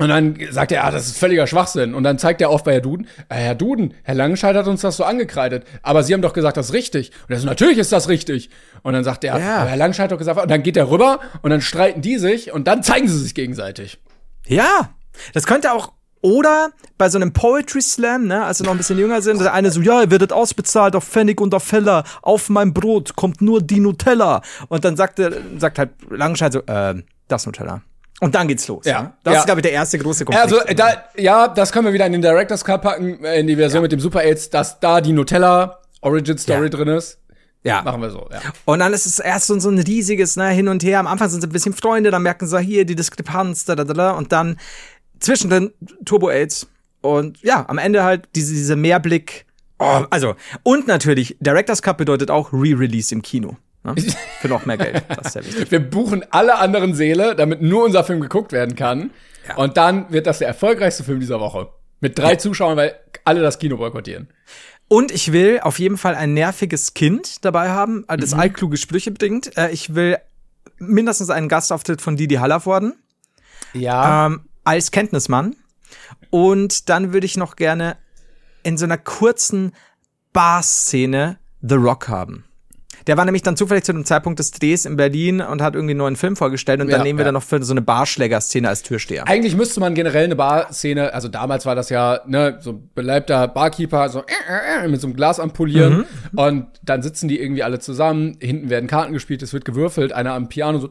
Und 0.00 0.08
dann 0.08 0.34
sagt 0.50 0.72
er, 0.72 0.84
ah, 0.84 0.90
das 0.90 1.08
ist 1.08 1.18
völliger 1.18 1.46
Schwachsinn. 1.46 1.92
Und 1.92 2.04
dann 2.04 2.18
zeigt 2.18 2.40
er 2.40 2.48
auf 2.48 2.64
bei 2.64 2.72
Herr 2.72 2.80
Duden, 2.80 3.06
äh, 3.28 3.34
Herr 3.34 3.54
Duden, 3.54 3.92
Herr 4.02 4.14
Langenscheid 4.14 4.56
hat 4.56 4.66
uns 4.66 4.80
das 4.80 4.96
so 4.96 5.04
angekreidet. 5.04 5.64
Aber 5.82 6.02
Sie 6.02 6.14
haben 6.14 6.22
doch 6.22 6.32
gesagt, 6.32 6.56
das 6.56 6.70
ist 6.70 6.72
richtig. 6.72 7.12
Und 7.28 7.34
er 7.34 7.38
so, 7.38 7.46
natürlich 7.46 7.76
ist 7.76 7.92
das 7.92 8.08
richtig. 8.08 8.48
Und 8.82 8.94
dann 8.94 9.04
sagt 9.04 9.24
er, 9.24 9.38
ja. 9.38 9.56
aber 9.58 9.68
Herr 9.68 9.76
Langenscheid 9.76 10.04
hat 10.04 10.12
doch 10.12 10.18
gesagt, 10.18 10.40
und 10.40 10.50
dann 10.50 10.62
geht 10.62 10.78
er 10.78 10.90
rüber 10.90 11.20
und 11.42 11.50
dann 11.50 11.60
streiten 11.60 12.00
die 12.00 12.16
sich 12.16 12.50
und 12.50 12.66
dann 12.66 12.82
zeigen 12.82 13.08
sie 13.08 13.18
sich 13.18 13.34
gegenseitig. 13.34 13.98
Ja, 14.46 14.88
das 15.34 15.46
könnte 15.46 15.70
auch 15.72 15.92
oder 16.22 16.70
bei 16.96 17.08
so 17.10 17.18
einem 17.18 17.32
Poetry 17.32 17.82
Slam, 17.82 18.26
ne, 18.26 18.44
als 18.44 18.58
sie 18.58 18.64
noch 18.64 18.72
ein 18.72 18.78
bisschen 18.78 18.98
jünger 18.98 19.20
sind, 19.20 19.40
der 19.40 19.52
eine 19.52 19.70
so, 19.70 19.80
ja, 19.80 20.02
ihr 20.02 20.10
werdet 20.10 20.32
ausbezahlt 20.32 20.96
auf 20.96 21.04
Pfennig 21.04 21.40
und 21.40 21.54
auf 21.54 21.64
Feller, 21.64 22.04
auf 22.22 22.48
mein 22.48 22.72
Brot 22.72 23.16
kommt 23.16 23.40
nur 23.40 23.62
die 23.62 23.80
Nutella. 23.80 24.42
Und 24.68 24.84
dann 24.84 24.96
sagt, 24.96 25.18
er, 25.18 25.32
sagt 25.58 25.78
halt 25.78 25.90
Langenscheid 26.10 26.52
so, 26.52 26.60
äh, 26.60 27.02
das 27.28 27.46
Nutella. 27.46 27.82
Und 28.20 28.34
dann 28.34 28.48
geht's 28.48 28.68
los. 28.68 28.84
Ja. 28.84 29.02
Ne? 29.02 29.12
Das 29.24 29.34
ja. 29.34 29.40
ist, 29.40 29.46
glaube 29.46 29.60
ich, 29.60 29.62
der 29.62 29.72
erste 29.72 29.98
große 29.98 30.24
Konflikt. 30.24 30.52
Also, 30.52 30.74
da, 30.74 31.04
ja, 31.16 31.48
das 31.48 31.72
können 31.72 31.86
wir 31.86 31.92
wieder 31.92 32.06
in 32.06 32.12
den 32.12 32.22
Director's 32.22 32.64
Cut 32.64 32.82
packen, 32.82 33.24
äh, 33.24 33.40
in 33.40 33.46
die 33.46 33.56
Version 33.56 33.78
ja. 33.78 33.82
mit 33.82 33.92
dem 33.92 34.00
Super 34.00 34.22
AIDS, 34.22 34.50
dass 34.50 34.78
da 34.78 35.00
die 35.00 35.12
Nutella 35.12 35.80
Origin 36.02 36.38
Story 36.38 36.64
ja. 36.64 36.68
drin 36.68 36.88
ist. 36.88 37.18
Ja. 37.62 37.82
Machen 37.82 38.00
wir 38.00 38.10
so, 38.10 38.26
ja. 38.30 38.40
Und 38.64 38.78
dann 38.78 38.92
ist 38.92 39.06
es 39.06 39.18
erst 39.18 39.46
so, 39.46 39.58
so 39.58 39.68
ein 39.68 39.78
riesiges, 39.78 40.36
ne, 40.36 40.48
hin 40.48 40.68
und 40.68 40.82
her. 40.82 40.98
Am 40.98 41.06
Anfang 41.06 41.28
sind 41.28 41.42
sie 41.42 41.46
ein 41.46 41.52
bisschen 41.52 41.74
Freunde, 41.74 42.10
dann 42.10 42.22
merken 42.22 42.46
sie 42.46 42.60
hier 42.60 42.84
die 42.84 42.94
Diskrepanz, 42.94 43.64
da, 43.64 43.74
da, 43.74 43.84
da, 43.84 43.94
da. 43.94 44.10
Und 44.12 44.32
dann 44.32 44.58
zwischendrin 45.18 45.72
Turbo 46.04 46.30
AIDS. 46.30 46.68
Und 47.02 47.42
ja, 47.42 47.64
am 47.68 47.78
Ende 47.78 48.02
halt 48.02 48.28
diese, 48.34 48.52
diese 48.52 48.76
Mehrblick. 48.76 49.46
Oh, 49.78 50.04
also, 50.10 50.34
und 50.62 50.86
natürlich, 50.88 51.36
Director's 51.40 51.82
Cut 51.82 51.96
bedeutet 51.96 52.30
auch 52.30 52.52
Re-Release 52.52 53.14
im 53.14 53.22
Kino. 53.22 53.56
Ne? 53.82 53.94
Für 54.40 54.48
noch 54.48 54.66
mehr 54.66 54.76
Geld. 54.76 55.02
Das 55.08 55.26
ist 55.26 55.32
sehr 55.32 55.44
wichtig. 55.44 55.70
Wir 55.70 55.80
buchen 55.80 56.24
alle 56.30 56.58
anderen 56.58 56.94
Seele, 56.94 57.34
damit 57.34 57.62
nur 57.62 57.84
unser 57.84 58.04
Film 58.04 58.20
geguckt 58.20 58.52
werden 58.52 58.76
kann. 58.76 59.10
Ja. 59.48 59.56
Und 59.56 59.76
dann 59.76 60.12
wird 60.12 60.26
das 60.26 60.38
der 60.38 60.48
erfolgreichste 60.48 61.04
Film 61.04 61.20
dieser 61.20 61.40
Woche. 61.40 61.68
Mit 62.00 62.18
drei 62.18 62.32
ja. 62.32 62.38
Zuschauern, 62.38 62.76
weil 62.76 62.94
alle 63.24 63.40
das 63.40 63.58
Kino 63.58 63.76
boykottieren. 63.76 64.28
Und 64.88 65.12
ich 65.12 65.32
will 65.32 65.60
auf 65.62 65.78
jeden 65.78 65.96
Fall 65.96 66.14
ein 66.14 66.34
nerviges 66.34 66.94
Kind 66.94 67.44
dabei 67.44 67.70
haben, 67.70 68.04
äh, 68.08 68.16
das 68.16 68.34
mhm. 68.34 68.40
altkluge 68.40 68.76
Sprüche 68.76 69.10
bedingt. 69.12 69.56
Äh, 69.56 69.70
ich 69.70 69.94
will 69.94 70.18
mindestens 70.78 71.30
einen 71.30 71.48
Gastauftritt 71.48 72.02
von 72.02 72.16
Didi 72.16 72.36
Hallervorden. 72.36 72.94
Ja. 73.72 74.26
Ähm, 74.26 74.42
als 74.64 74.90
Kenntnismann. 74.90 75.56
Und 76.30 76.88
dann 76.88 77.12
würde 77.12 77.26
ich 77.26 77.36
noch 77.36 77.56
gerne 77.56 77.96
in 78.62 78.76
so 78.76 78.84
einer 78.84 78.98
kurzen 78.98 79.72
Bar-Szene 80.32 81.38
The 81.62 81.74
Rock 81.76 82.08
haben. 82.08 82.44
Der 83.06 83.16
war 83.16 83.24
nämlich 83.24 83.42
dann 83.42 83.56
zufällig 83.56 83.84
zu 83.84 83.92
dem 83.92 84.04
Zeitpunkt 84.04 84.38
des 84.38 84.50
Drehs 84.50 84.84
in 84.84 84.96
Berlin 84.96 85.40
und 85.40 85.62
hat 85.62 85.74
irgendwie 85.74 85.92
einen 85.92 85.98
neuen 85.98 86.16
Film 86.16 86.36
vorgestellt 86.36 86.80
und 86.80 86.88
ja, 86.88 86.96
dann 86.96 87.04
nehmen 87.04 87.18
wir 87.18 87.24
ja. 87.24 87.28
dann 87.28 87.34
noch 87.34 87.42
für 87.42 87.62
so 87.62 87.72
eine 87.72 87.82
Barschläger-Szene 87.82 88.68
als 88.68 88.82
Türsteher. 88.82 89.26
Eigentlich 89.28 89.56
müsste 89.56 89.80
man 89.80 89.94
generell 89.94 90.24
eine 90.24 90.36
Bar-Szene, 90.36 91.12
also 91.12 91.28
damals 91.28 91.66
war 91.66 91.74
das 91.74 91.90
ja 91.90 92.20
ne, 92.26 92.58
so 92.60 92.72
ein 92.72 92.90
beleibter 92.94 93.48
Barkeeper, 93.48 94.08
so 94.08 94.20
äh, 94.20 94.84
äh, 94.84 94.88
mit 94.88 95.00
so 95.00 95.06
einem 95.06 95.16
Glas 95.16 95.40
ampulieren 95.40 96.06
mhm. 96.32 96.38
und 96.38 96.66
dann 96.82 97.02
sitzen 97.02 97.28
die 97.28 97.40
irgendwie 97.40 97.62
alle 97.62 97.78
zusammen, 97.78 98.36
hinten 98.40 98.70
werden 98.70 98.86
Karten 98.86 99.12
gespielt, 99.12 99.42
es 99.42 99.52
wird 99.52 99.64
gewürfelt, 99.64 100.12
einer 100.12 100.34
am 100.34 100.48
Piano 100.48 100.78
so 100.78 100.90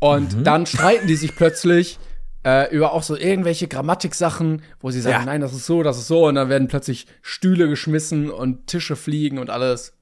und 0.00 0.36
mhm. 0.36 0.44
dann 0.44 0.66
streiten 0.66 1.06
die 1.06 1.16
sich 1.16 1.34
plötzlich 1.34 1.98
äh, 2.46 2.72
über 2.72 2.92
auch 2.92 3.02
so 3.02 3.16
irgendwelche 3.16 3.66
Grammatiksachen, 3.66 4.62
wo 4.80 4.90
sie 4.90 5.00
sagen, 5.00 5.20
ja. 5.20 5.24
nein, 5.24 5.40
das 5.40 5.52
ist 5.52 5.66
so, 5.66 5.82
das 5.82 5.98
ist 5.98 6.06
so, 6.06 6.26
und 6.28 6.36
dann 6.36 6.48
werden 6.48 6.68
plötzlich 6.68 7.08
Stühle 7.20 7.68
geschmissen 7.68 8.30
und 8.30 8.68
Tische 8.68 8.94
fliegen 8.94 9.38
und 9.38 9.50
alles. 9.50 9.95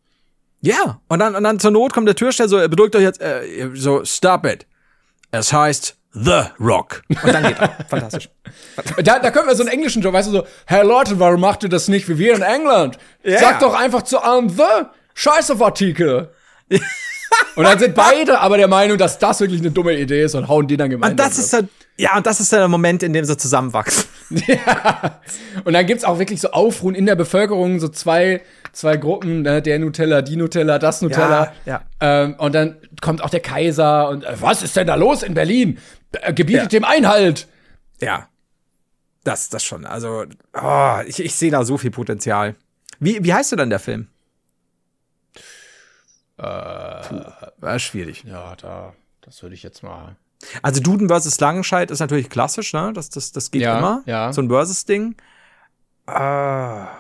Ja, 0.64 0.98
und 1.08 1.18
dann, 1.18 1.36
und 1.36 1.44
dann 1.44 1.60
zur 1.60 1.70
Not 1.70 1.92
kommt 1.92 2.08
der 2.08 2.14
Türsteher 2.14 2.48
so, 2.48 2.56
er 2.56 2.68
bedrückt 2.68 2.96
euch 2.96 3.02
jetzt, 3.02 3.20
äh, 3.20 3.68
so, 3.74 4.02
stop 4.04 4.46
it. 4.46 4.66
Es 5.30 5.52
heißt 5.52 5.94
The 6.12 6.44
Rock. 6.58 7.02
Und 7.08 7.34
dann 7.34 7.42
geht 7.42 7.58
er. 7.58 7.68
Fantastisch. 7.88 8.30
Da, 9.02 9.18
da 9.18 9.30
können 9.30 9.46
wir 9.46 9.56
so 9.56 9.62
einen 9.62 9.72
englischen 9.72 10.00
Job, 10.00 10.14
weißt 10.14 10.28
du, 10.28 10.32
so, 10.32 10.46
hey 10.66 10.86
Leute, 10.86 11.20
warum 11.20 11.40
macht 11.40 11.64
ihr 11.64 11.68
das 11.68 11.88
nicht 11.88 12.08
wie 12.08 12.16
wir 12.16 12.34
in 12.34 12.42
England? 12.42 12.98
Yeah. 13.24 13.40
Sagt 13.40 13.62
doch 13.62 13.74
einfach 13.74 14.02
zu 14.02 14.20
allem 14.20 14.48
The. 14.48 14.86
Scheiß 15.12 15.50
auf 15.50 15.60
Artikel. 15.62 16.32
und 17.56 17.64
dann 17.64 17.78
sind 17.78 17.94
beide 17.94 18.40
aber 18.40 18.56
der 18.56 18.68
Meinung, 18.68 18.96
dass 18.96 19.18
das 19.18 19.40
wirklich 19.40 19.60
eine 19.60 19.70
dumme 19.70 19.98
Idee 19.98 20.22
ist 20.22 20.34
und 20.34 20.48
hauen 20.48 20.66
die 20.66 20.78
dann 20.78 20.88
gemeinsam. 20.88 21.12
Und 21.12 21.20
das 21.20 21.38
ist 21.38 21.52
halt, 21.52 21.68
ja, 21.96 22.16
und 22.16 22.26
das 22.26 22.40
ist 22.40 22.52
der 22.52 22.66
Moment, 22.66 23.02
in 23.02 23.12
dem 23.12 23.24
sie 23.24 23.36
zusammenwachsen. 23.36 24.04
ja. 24.46 25.20
Und 25.64 25.74
dann 25.74 25.86
gibt's 25.86 26.04
auch 26.04 26.18
wirklich 26.18 26.40
so 26.40 26.50
Aufruhen 26.50 26.94
in 26.94 27.06
der 27.06 27.14
Bevölkerung, 27.14 27.78
so 27.78 27.88
zwei, 27.88 28.42
zwei 28.72 28.96
Gruppen, 28.96 29.42
ne, 29.42 29.62
der 29.62 29.78
Nutella, 29.78 30.20
die 30.22 30.36
Nutella, 30.36 30.78
das 30.78 31.02
Nutella. 31.02 31.52
Ja, 31.64 31.84
ja. 32.00 32.22
Ähm, 32.22 32.34
und 32.38 32.54
dann 32.54 32.76
kommt 33.00 33.22
auch 33.22 33.30
der 33.30 33.40
Kaiser 33.40 34.08
und 34.08 34.24
äh, 34.24 34.40
was 34.40 34.62
ist 34.62 34.76
denn 34.76 34.88
da 34.88 34.96
los 34.96 35.22
in 35.22 35.34
Berlin? 35.34 35.78
Äh, 36.12 36.32
gebietet 36.32 36.72
ja. 36.72 36.80
dem 36.80 36.84
Einhalt. 36.84 37.46
Ja. 38.00 38.28
Das, 39.22 39.48
das 39.48 39.64
schon. 39.64 39.86
Also, 39.86 40.24
oh, 40.52 40.98
ich, 41.06 41.20
ich 41.20 41.34
sehe 41.34 41.50
da 41.50 41.64
so 41.64 41.78
viel 41.78 41.90
Potenzial. 41.90 42.56
Wie, 42.98 43.24
wie 43.24 43.32
heißt 43.32 43.52
du 43.52 43.56
denn 43.56 43.70
der 43.70 43.78
Film? 43.78 44.08
Äh, 46.36 46.42
war 46.42 47.78
schwierig. 47.78 48.24
Ja, 48.24 48.56
da, 48.56 48.94
das 49.20 49.42
würde 49.42 49.54
ich 49.54 49.62
jetzt 49.62 49.82
mal. 49.82 50.16
Also 50.62 50.80
Duden 50.80 51.08
versus 51.08 51.38
Langenscheid 51.40 51.90
ist 51.90 52.00
natürlich 52.00 52.28
klassisch, 52.28 52.72
ne? 52.72 52.92
Das, 52.94 53.10
das, 53.10 53.32
das 53.32 53.50
geht 53.50 53.62
ja, 53.62 53.78
immer. 53.78 54.02
Ja. 54.06 54.32
So 54.32 54.42
ein 54.42 54.48
Versus-Ding. 54.48 55.16
Äh, 56.06 56.12
ja, 56.12 56.92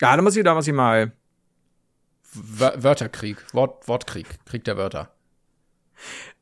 da 0.00 0.20
muss 0.22 0.36
ich, 0.36 0.44
da 0.44 0.54
muss 0.54 0.66
ich 0.66 0.74
mal 0.74 1.12
Wörterkrieg, 2.32 3.38
Wort, 3.54 3.88
Wortkrieg, 3.88 4.26
Krieg 4.44 4.64
der 4.64 4.76
Wörter. 4.76 5.10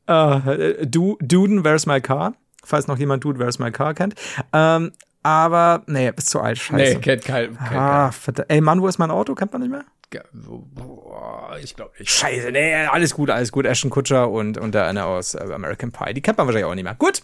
Uh, 0.09 0.85
du, 0.85 1.17
Duden, 1.21 1.65
Where's 1.65 1.87
My 1.87 2.01
Car? 2.01 2.35
Falls 2.65 2.89
noch 2.89 2.99
jemand 2.99 3.25
Dude, 3.25 3.39
Where's 3.39 3.59
My 3.59 3.71
Car 3.71 3.95
kennt. 3.95 4.15
Ähm, 4.53 4.93
aber, 5.27 5.83
nee, 5.87 6.13
bist 6.13 6.31
zu 6.31 6.41
alt, 6.41 6.59
scheiße. 6.59 6.95
Nee, 6.95 7.01
kennt 7.01 7.25
kein. 7.25 7.57
Kennt 7.57 7.73
ah, 7.73 8.13
verdammt. 8.13 8.51
Ey, 8.51 8.61
Mann, 8.61 8.81
wo 8.81 8.87
ist 8.87 8.99
mein 8.99 9.11
Auto? 9.11 9.35
Kennt 9.35 9.53
man 9.53 9.63
nicht 9.63 9.71
mehr? 9.71 9.85
Boah, 10.33 11.59
ich 11.61 11.75
glaube 11.75 11.93
nicht. 11.99 12.11
Scheiße, 12.11 12.53
nee, 12.53 12.75
alles 12.75 13.15
gut, 13.15 13.29
alles 13.31 13.51
gut. 13.51 13.67
Ashton 13.67 13.91
Kutscher 13.91 14.31
und, 14.31 14.57
und 14.57 14.75
der 14.75 14.87
eine 14.87 15.05
aus 15.05 15.35
äh, 15.35 15.41
American 15.53 15.91
Pie. 15.91 16.15
Die 16.15 16.23
kennt 16.23 16.39
man 16.39 16.47
wahrscheinlich 16.47 16.71
auch 16.71 16.75
nicht 16.75 16.85
mehr. 16.85 16.95
Gut. 16.95 17.23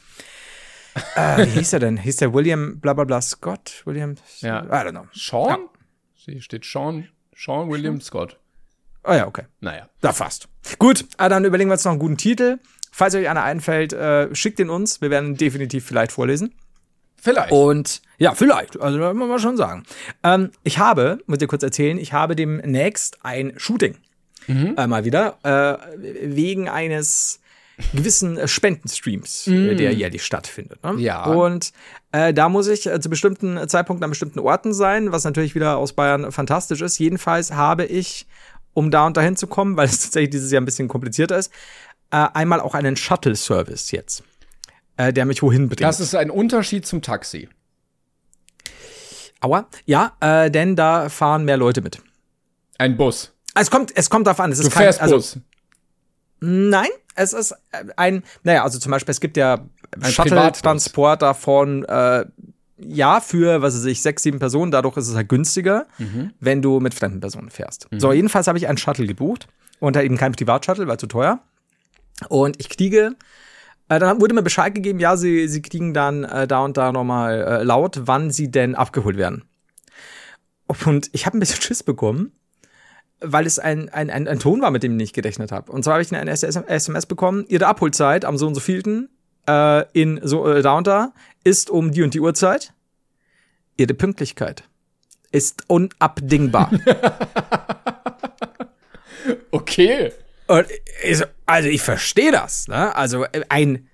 äh, 1.17 1.47
wie 1.47 1.51
hieß 1.51 1.75
er 1.75 1.79
denn? 1.79 1.97
Hieß 1.97 2.17
der 2.17 2.35
William 2.35 2.81
bla 2.81 2.93
bla 2.93 3.05
bla 3.05 3.23
Scott? 3.23 3.83
William? 3.85 4.17
Ja. 4.41 4.65
I 4.65 4.87
don't 4.87 4.91
know. 4.91 5.07
Sean? 5.13 5.49
Ja. 5.49 5.57
Sie 6.27 6.41
steht 6.41 6.65
Sean, 6.65 7.09
Sean 7.37 7.71
William 7.71 8.01
Scott. 8.01 8.39
Ah 9.05 9.13
oh 9.13 9.15
ja, 9.15 9.27
okay. 9.27 9.45
Naja. 9.61 9.89
Da 10.01 10.13
fast. 10.13 10.49
Gut, 10.79 11.07
ah, 11.19 11.29
dann 11.29 11.45
überlegen 11.45 11.71
wir 11.71 11.75
uns 11.75 11.85
noch 11.85 11.93
einen 11.93 12.01
guten 12.01 12.17
Titel. 12.17 12.59
Falls 12.91 13.15
euch 13.15 13.29
einer 13.29 13.43
einfällt, 13.43 13.93
äh, 13.93 14.35
schickt 14.35 14.61
ihn 14.61 14.71
uns. 14.71 15.01
Wir 15.01 15.11
werden 15.11 15.31
ihn 15.31 15.37
definitiv 15.37 15.87
vielleicht 15.87 16.13
vorlesen. 16.13 16.55
Vielleicht. 17.23 17.53
Und 17.53 18.03
ja, 18.19 18.35
vielleicht. 18.35 18.81
Also 18.81 18.99
muss 18.99 19.29
man 19.29 19.39
schon 19.39 19.57
sagen. 19.57 19.85
Ähm, 20.25 20.51
ich 20.65 20.79
habe, 20.79 21.19
muss 21.27 21.39
dir 21.39 21.47
kurz 21.47 21.63
erzählen, 21.63 21.97
ich 21.97 22.13
habe 22.13 22.35
demnächst 22.35 23.19
ein 23.23 23.53
Shooting. 23.57 23.97
Mhm. 24.49 24.75
Äh, 24.77 24.89
mal 24.89 25.05
wieder. 25.05 25.39
Äh, 25.45 26.35
wegen 26.35 26.69
eines 26.69 27.39
gewissen 27.95 28.39
äh, 28.39 28.49
Spendenstreams, 28.49 29.47
äh, 29.47 29.51
mhm. 29.51 29.77
der 29.77 29.93
jährlich 29.95 30.25
stattfindet. 30.25 30.83
Ne? 30.83 31.01
Ja. 31.01 31.27
Und 31.27 31.73
äh, 32.11 32.35
da 32.35 32.49
muss 32.49 32.67
ich 32.67 32.87
äh, 32.87 32.99
zu 32.99 33.09
bestimmten 33.09 33.69
Zeitpunkten 33.69 34.03
an 34.03 34.11
bestimmten 34.11 34.41
Orten 34.41 34.75
sein, 34.75 35.13
was 35.13 35.23
natürlich 35.23 35.55
wieder 35.55 35.77
aus 35.77 35.93
Bayern 35.93 36.33
fantastisch 36.33 36.81
ist. 36.81 36.99
Jedenfalls 36.99 37.53
habe 37.53 37.85
ich, 37.85 38.27
um 38.75 38.91
da 38.91 39.07
und 39.07 39.17
dahin 39.17 39.37
zu 39.37 39.47
kommen, 39.47 39.77
weil 39.77 39.87
es 39.87 40.01
tatsächlich 40.01 40.31
dieses 40.31 40.51
Jahr 40.51 40.61
ein 40.61 40.67
bisschen 40.67 40.89
komplizierter 40.89 41.39
ist, 41.39 41.53
äh, 42.11 42.27
einmal 42.35 42.59
auch 42.59 42.75
einen 42.75 42.97
Shuttle-Service 42.97 43.93
jetzt 43.93 44.25
äh, 44.97 45.13
der 45.13 45.25
mich 45.25 45.43
wohin 45.43 45.69
bringt. 45.69 45.81
Das 45.81 46.01
ist 46.01 46.15
ein 46.15 46.31
Unterschied 46.31 46.87
zum 46.87 47.03
Taxi. 47.03 47.49
Aua. 49.41 49.67
Ja, 49.87 50.13
äh, 50.21 50.51
denn 50.51 50.77
da 50.77 51.09
fahren 51.09 51.45
mehr 51.45 51.57
Leute 51.57 51.81
mit. 51.83 52.01
Ein 52.79 52.97
Bus. 52.97 53.33
Es 53.55 53.71
kommt, 53.71 53.93
es 53.95 54.09
kommt 54.09 54.27
darauf 54.27 54.41
an. 54.41 54.53
Es 54.53 54.59
du 54.59 54.67
ist 54.67 54.73
kein, 54.73 54.85
fährst 54.85 55.01
also, 55.01 55.17
Bus. 55.17 55.39
Nein, 56.41 56.89
es 57.15 57.33
ist 57.33 57.55
ein, 57.97 58.23
naja, 58.43 58.65
also 58.65 58.79
zum 58.79 58.91
Beispiel, 58.91 59.13
es 59.13 59.21
gibt 59.21 59.37
ja 59.37 59.67
Shuttle-Transporter 60.01 61.35
von, 61.35 61.85
äh, 61.85 62.25
ja, 62.79 63.21
für, 63.21 63.63
was 63.63 63.77
weiß 63.77 63.85
ich, 63.85 64.03
sechs, 64.03 64.23
sieben 64.23 64.39
Personen, 64.39 64.73
dadurch 64.73 64.97
ist 64.97 65.09
es 65.09 65.15
halt 65.15 65.29
günstiger, 65.29 65.87
mhm. 65.99 66.33
wenn 66.41 66.63
du 66.63 66.81
mit 66.81 66.95
fremden 66.95 67.21
Personen 67.21 67.51
fährst. 67.51 67.91
Mhm. 67.93 68.01
So, 68.01 68.13
jedenfalls 68.13 68.49
habe 68.49 68.59
ich 68.59 68.67
einen 68.67 68.79
Shuttle 68.79 69.07
gebucht 69.07 69.47
und 69.79 69.97
halt 69.97 70.07
eben 70.07 70.17
kein 70.17 70.33
Privatshuttle, 70.33 70.87
weil 70.89 70.99
zu 70.99 71.07
teuer. 71.07 71.41
Und 72.29 72.57
ich 72.59 72.69
kriege 72.69 73.15
äh, 73.97 73.99
dann 73.99 74.21
wurde 74.21 74.35
mir 74.35 74.43
Bescheid 74.43 74.75
gegeben, 74.75 75.01
ja, 75.01 75.17
sie, 75.17 75.49
sie 75.49 75.63
kriegen 75.63 75.95
dann 75.95 76.25
äh, 76.25 76.47
da 76.47 76.61
und 76.61 76.77
da 76.77 76.93
nochmal 76.93 77.41
äh, 77.41 77.63
laut, 77.63 78.03
wann 78.05 78.31
sie 78.31 78.51
denn 78.51 78.75
abgeholt 78.75 79.17
werden. 79.17 79.45
Und 80.67 81.11
ich 81.13 81.27
habe 81.27 81.37
ein 81.37 81.41
bisschen 81.41 81.61
Schiss 81.61 81.83
bekommen, 81.83 82.33
weil 83.21 83.47
es 83.47 83.59
ein, 83.59 83.89
ein, 83.91 84.11
ein, 84.11 84.27
ein 84.27 84.39
Ton 84.39 84.63
war, 84.63 84.71
mit 84.71 84.83
dem 84.83 84.93
ich 84.93 84.97
nicht 84.97 85.15
gerechnet 85.15 85.53
habe. 85.53 85.71
Und 85.71 85.85
zwar 85.85 85.95
habe 85.95 86.03
ich 86.03 86.15
eine 86.15 86.31
SMS 86.31 87.07
bekommen, 87.07 87.45
ihre 87.49 87.67
Abholzeit 87.67 88.25
am 88.25 88.39
so 88.39 88.47
und 88.47 88.55
so 88.55 88.61
vielten 88.61 89.11
äh, 89.49 89.85
in 89.93 90.21
so 90.23 90.49
äh, 90.49 90.63
da 90.63 90.79
und 90.79 90.87
da 90.87 91.13
ist 91.45 91.71
um 91.71 91.93
die 91.93 92.03
und 92.03 92.15
die 92.15 92.21
Uhrzeit. 92.21 92.73
Ihre 93.77 93.95
Pünktlichkeit 93.95 94.65
ist 95.31 95.65
unabdingbar. 95.69 96.71
okay. 99.51 100.13
Und 100.53 100.67
also 101.47 101.69
ich 101.69 101.81
verstehe 101.81 102.31
das, 102.31 102.69
ne? 102.69 102.95
Also 102.95 103.25
äh, 103.25 103.41
ein 103.49 103.89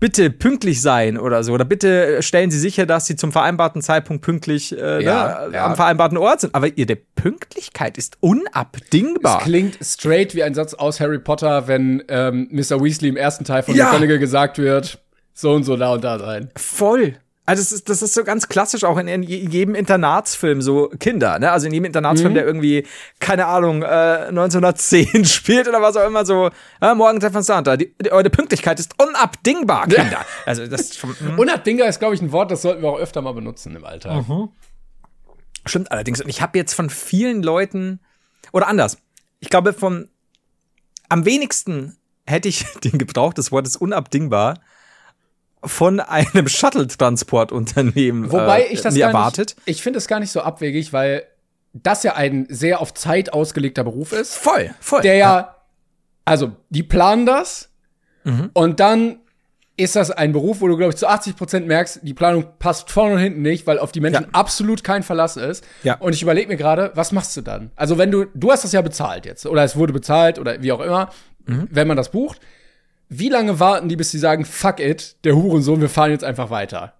bitte 0.00 0.30
pünktlich 0.30 0.80
sein 0.80 1.18
oder 1.18 1.42
so. 1.42 1.52
Oder 1.52 1.66
bitte 1.66 2.22
stellen 2.22 2.50
Sie 2.50 2.58
sicher, 2.58 2.86
dass 2.86 3.04
Sie 3.04 3.16
zum 3.16 3.30
vereinbarten 3.30 3.82
Zeitpunkt 3.82 4.24
pünktlich 4.24 4.72
äh, 4.72 5.02
ja, 5.04 5.48
ne, 5.48 5.54
ja. 5.54 5.66
am 5.66 5.76
vereinbarten 5.76 6.16
Ort 6.16 6.40
sind. 6.40 6.54
Aber 6.54 6.68
Ihre 6.78 6.96
Pünktlichkeit 6.96 7.98
ist 7.98 8.16
unabdingbar. 8.20 9.38
Es 9.40 9.44
klingt 9.44 9.78
straight 9.82 10.34
wie 10.34 10.42
ein 10.42 10.54
Satz 10.54 10.72
aus 10.72 10.98
Harry 10.98 11.18
Potter, 11.18 11.68
wenn 11.68 12.02
ähm, 12.08 12.48
Mr. 12.52 12.82
Weasley 12.82 13.10
im 13.10 13.16
ersten 13.18 13.44
Teil 13.44 13.62
von 13.62 13.74
ja. 13.74 13.86
McGonagall 13.92 14.18
gesagt 14.18 14.56
wird, 14.56 15.02
so 15.34 15.52
und 15.52 15.64
so 15.64 15.76
da 15.76 15.92
und 15.92 16.04
da 16.04 16.18
sein. 16.18 16.48
Voll. 16.56 17.16
Also 17.48 17.62
das 17.62 17.72
ist, 17.72 17.88
das 17.88 18.02
ist 18.02 18.12
so 18.12 18.24
ganz 18.24 18.46
klassisch 18.48 18.84
auch 18.84 18.98
in, 18.98 19.08
in 19.08 19.22
jedem 19.22 19.74
Internatsfilm, 19.74 20.60
so 20.60 20.90
Kinder, 21.00 21.38
ne? 21.38 21.50
Also 21.50 21.66
in 21.66 21.72
jedem 21.72 21.86
Internatsfilm, 21.86 22.32
mhm. 22.32 22.34
der 22.34 22.44
irgendwie, 22.44 22.86
keine 23.20 23.46
Ahnung, 23.46 23.80
äh, 23.80 24.26
1910 24.28 25.24
spielt 25.24 25.66
oder 25.66 25.80
was 25.80 25.96
auch 25.96 26.06
immer, 26.06 26.26
so, 26.26 26.50
äh, 26.82 26.94
morgen 26.94 27.20
treffen 27.20 27.42
da. 27.64 27.78
Die, 27.78 27.94
die, 28.02 28.12
eure 28.12 28.28
Pünktlichkeit 28.28 28.78
ist 28.78 29.02
unabdingbar, 29.02 29.86
Kinder. 29.86 30.26
Also 30.44 30.66
das 30.66 30.94
schon, 30.94 31.18
hm. 31.18 31.38
Unabdingbar 31.38 31.88
ist, 31.88 32.00
glaube 32.00 32.14
ich, 32.14 32.20
ein 32.20 32.32
Wort, 32.32 32.50
das 32.50 32.60
sollten 32.60 32.82
wir 32.82 32.90
auch 32.90 32.98
öfter 32.98 33.22
mal 33.22 33.32
benutzen 33.32 33.74
im 33.74 33.84
Alltag. 33.86 34.28
Mhm. 34.28 34.50
Stimmt 35.64 35.90
allerdings. 35.90 36.20
Und 36.20 36.28
ich 36.28 36.42
habe 36.42 36.58
jetzt 36.58 36.74
von 36.74 36.90
vielen 36.90 37.42
Leuten, 37.42 38.00
oder 38.52 38.68
anders, 38.68 38.98
ich 39.40 39.48
glaube, 39.48 39.72
von 39.72 40.10
am 41.08 41.24
wenigsten 41.24 41.96
hätte 42.26 42.50
ich 42.50 42.66
den 42.84 42.98
Gebrauch 42.98 43.32
des 43.32 43.52
Wortes 43.52 43.74
unabdingbar 43.74 44.60
von 45.64 46.00
einem 46.00 46.48
Shuttle-Transportunternehmen 46.48 48.30
Wobei 48.30 48.68
ich 48.70 48.82
das 48.82 48.96
äh, 48.96 49.00
erwartet. 49.00 49.56
Nicht, 49.56 49.78
ich 49.78 49.82
finde 49.82 49.98
es 49.98 50.06
gar 50.06 50.20
nicht 50.20 50.30
so 50.30 50.40
abwegig, 50.40 50.92
weil 50.92 51.24
das 51.72 52.02
ja 52.02 52.14
ein 52.14 52.46
sehr 52.48 52.80
auf 52.80 52.94
Zeit 52.94 53.32
ausgelegter 53.32 53.84
Beruf 53.84 54.12
ist. 54.12 54.34
Voll, 54.36 54.70
voll. 54.80 55.02
Der 55.02 55.16
ja, 55.16 55.56
also 56.24 56.52
die 56.70 56.82
planen 56.82 57.26
das 57.26 57.70
mhm. 58.24 58.50
und 58.52 58.80
dann 58.80 59.20
ist 59.78 59.94
das 59.94 60.10
ein 60.10 60.32
Beruf, 60.32 60.60
wo 60.60 60.66
du, 60.66 60.76
glaube 60.76 60.90
ich, 60.90 60.96
zu 60.96 61.06
80 61.06 61.36
Prozent 61.36 61.66
merkst, 61.68 62.00
die 62.02 62.12
Planung 62.12 62.46
passt 62.58 62.90
vorne 62.90 63.14
und 63.14 63.20
hinten 63.20 63.42
nicht, 63.42 63.66
weil 63.66 63.78
auf 63.78 63.92
die 63.92 64.00
Menschen 64.00 64.24
ja. 64.24 64.28
absolut 64.32 64.82
kein 64.82 65.04
Verlass 65.04 65.36
ist. 65.36 65.64
Ja. 65.84 65.96
Und 65.98 66.14
ich 66.14 66.22
überlege 66.22 66.48
mir 66.48 66.56
gerade, 66.56 66.90
was 66.94 67.12
machst 67.12 67.36
du 67.36 67.42
dann? 67.42 67.70
Also 67.76 67.96
wenn 67.96 68.10
du, 68.10 68.24
du 68.34 68.50
hast 68.50 68.64
das 68.64 68.72
ja 68.72 68.82
bezahlt 68.82 69.24
jetzt, 69.24 69.46
oder 69.46 69.62
es 69.62 69.76
wurde 69.76 69.92
bezahlt, 69.92 70.40
oder 70.40 70.60
wie 70.62 70.72
auch 70.72 70.80
immer, 70.80 71.10
mhm. 71.46 71.68
wenn 71.70 71.86
man 71.86 71.96
das 71.96 72.10
bucht, 72.10 72.40
wie 73.08 73.28
lange 73.28 73.60
warten 73.60 73.88
die, 73.88 73.96
bis 73.96 74.10
sie 74.10 74.18
sagen, 74.18 74.44
fuck 74.44 74.80
it, 74.80 75.16
der 75.24 75.34
Hurensohn, 75.34 75.80
wir 75.80 75.88
fahren 75.88 76.10
jetzt 76.10 76.24
einfach 76.24 76.50
weiter? 76.50 76.94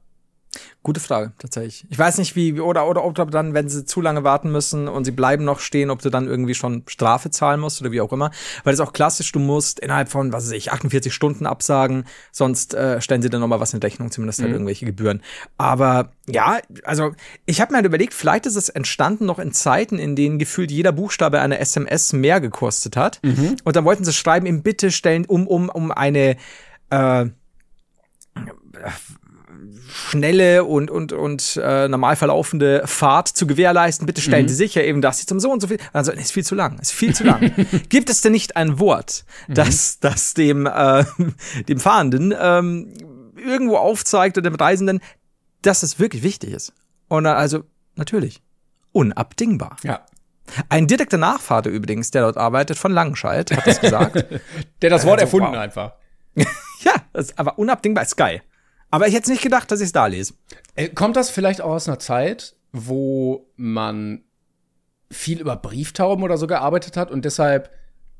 Gute 0.83 1.01
Frage, 1.01 1.33
tatsächlich. 1.39 1.87
Ich 1.91 1.99
weiß 1.99 2.19
nicht, 2.19 2.35
wie, 2.37 2.61
oder, 2.61 2.89
oder 2.89 3.05
ob 3.05 3.15
du 3.15 3.25
dann, 3.27 3.53
wenn 3.53 3.69
sie 3.69 3.85
zu 3.85 4.01
lange 4.01 4.25
warten 4.25 4.51
müssen 4.51 4.89
und 4.89 5.05
sie 5.05 5.11
bleiben 5.11 5.45
noch 5.45 5.61
stehen, 5.61 5.91
ob 5.91 6.01
du 6.01 6.09
dann 6.09 6.29
irgendwie 6.29 6.55
schon 6.55 6.85
Strafe 6.87 7.31
zahlen 7.31 7.61
musst 7.61 7.81
oder 7.81 7.91
wie 7.91 8.01
auch 8.01 8.13
immer. 8.13 8.31
Weil 8.65 8.73
das 8.73 8.81
ist 8.81 8.87
auch 8.87 8.93
klassisch, 8.93 9.31
du 9.33 9.39
musst 9.39 9.81
innerhalb 9.81 10.09
von, 10.09 10.33
was 10.33 10.47
weiß 10.47 10.53
ich, 10.53 10.73
48 10.73 11.13
Stunden 11.13 11.47
absagen, 11.47 12.05
sonst 12.33 12.75
äh, 12.75 13.01
stellen 13.01 13.23
sie 13.23 13.29
dann 13.29 13.41
nochmal 13.41 13.61
was 13.61 13.75
in 13.75 13.81
Rechnung, 13.81 14.11
zumindest 14.11 14.41
halt 14.41 14.49
mhm. 14.49 14.55
irgendwelche 14.55 14.87
Gebühren. 14.87 15.23
Aber 15.59 16.13
ja, 16.27 16.59
also 16.85 17.13
ich 17.45 17.61
habe 17.61 17.73
mir 17.73 17.77
halt 17.77 17.87
überlegt, 17.87 18.15
vielleicht 18.15 18.47
ist 18.47 18.57
es 18.57 18.69
entstanden 18.69 19.27
noch 19.27 19.39
in 19.39 19.53
Zeiten, 19.53 19.99
in 19.99 20.17
denen 20.17 20.39
gefühlt 20.39 20.71
jeder 20.71 20.93
Buchstabe 20.93 21.41
einer 21.41 21.61
SMS 21.61 22.13
mehr 22.13 22.41
gekostet 22.41 22.97
hat. 22.97 23.21
Mhm. 23.23 23.57
Und 23.65 23.77
dann 23.77 23.85
wollten 23.85 24.05
sie 24.05 24.13
schreiben, 24.13 24.47
ihm 24.47 24.63
bitte 24.63 24.91
stellen, 24.91 25.25
um, 25.27 25.47
um, 25.47 25.69
um 25.69 25.91
eine 25.91 26.37
äh, 26.91 27.27
schnelle 29.89 30.65
und, 30.65 30.91
und, 30.91 31.13
und 31.13 31.61
äh, 31.63 31.89
normal 31.89 32.17
verlaufende 32.17 32.83
Fahrt 32.87 33.29
zu 33.29 33.47
gewährleisten. 33.47 34.07
Bitte 34.07 34.21
stellen 34.21 34.45
mhm. 34.45 34.49
Sie 34.49 34.55
sicher 34.55 34.85
eben, 34.85 35.01
dass 35.01 35.19
Sie 35.19 35.27
zum 35.27 35.41
so 35.41 35.51
und 35.51 35.61
so 35.61 35.69
viel. 35.69 35.79
Also, 35.93 36.13
ist 36.13 36.33
viel 36.33 36.45
zu 36.45 36.55
lang, 36.55 36.79
ist 36.79 36.93
viel 36.93 37.15
zu 37.15 37.25
lang. 37.25 37.53
Gibt 37.89 38.11
es 38.11 38.21
denn 38.21 38.33
nicht 38.33 38.57
ein 38.57 38.79
Wort, 38.79 39.25
mhm. 39.47 39.55
das, 39.55 40.01
das 40.01 40.35
dem, 40.35 40.67
äh, 40.67 41.05
dem 41.69 41.81
Fahrenden 41.81 42.35
ähm, 42.39 42.93
irgendwo 43.37 43.77
aufzeigt 43.77 44.39
oder 44.39 44.51
dem 44.51 44.57
Reisenden, 44.57 45.01
dass 45.63 45.83
es 45.83 45.99
wirklich 45.99 46.23
wichtig 46.23 46.53
ist? 46.53 46.73
Und 47.09 47.27
also, 47.27 47.65
natürlich, 47.97 48.43
unabdingbar. 48.93 49.77
Ja. 49.83 50.05
Ein 50.69 50.87
direkter 50.87 51.19
Nachvater 51.19 51.71
übrigens, 51.71 52.11
der 52.11 52.23
dort 52.23 52.37
arbeitet, 52.37 52.79
von 52.79 52.93
Langenscheid, 52.93 53.51
hat 53.51 53.67
das 53.67 53.81
gesagt. 53.81 54.27
der 54.83 54.91
das 54.91 55.05
Wort 55.05 55.21
also, 55.21 55.39
erfunden 55.39 55.53
wow. 55.53 55.63
einfach. 55.63 55.93
ja, 56.81 56.95
das 57.13 57.27
ist 57.27 57.39
aber 57.39 57.59
unabdingbar 57.59 58.05
ist 58.05 58.17
geil. 58.17 58.43
Aber 58.91 59.07
ich 59.07 59.15
hätte 59.15 59.31
nicht 59.31 59.43
gedacht, 59.43 59.71
dass 59.71 59.81
ich 59.81 59.87
es 59.87 59.93
da 59.93 60.07
lese. 60.07 60.35
Äh, 60.75 60.89
kommt 60.89 61.17
das 61.17 61.31
vielleicht 61.31 61.61
auch 61.61 61.71
aus 61.71 61.89
einer 61.89 61.99
Zeit, 61.99 62.57
wo 62.73 63.51
man 63.57 64.25
viel 65.11 65.41
über 65.41 65.57
Brieftauben 65.57 66.25
oder 66.25 66.39
so 66.39 66.47
gearbeitet 66.47 66.97
hat 66.97 67.11
und 67.11 67.25
deshalb 67.25 67.71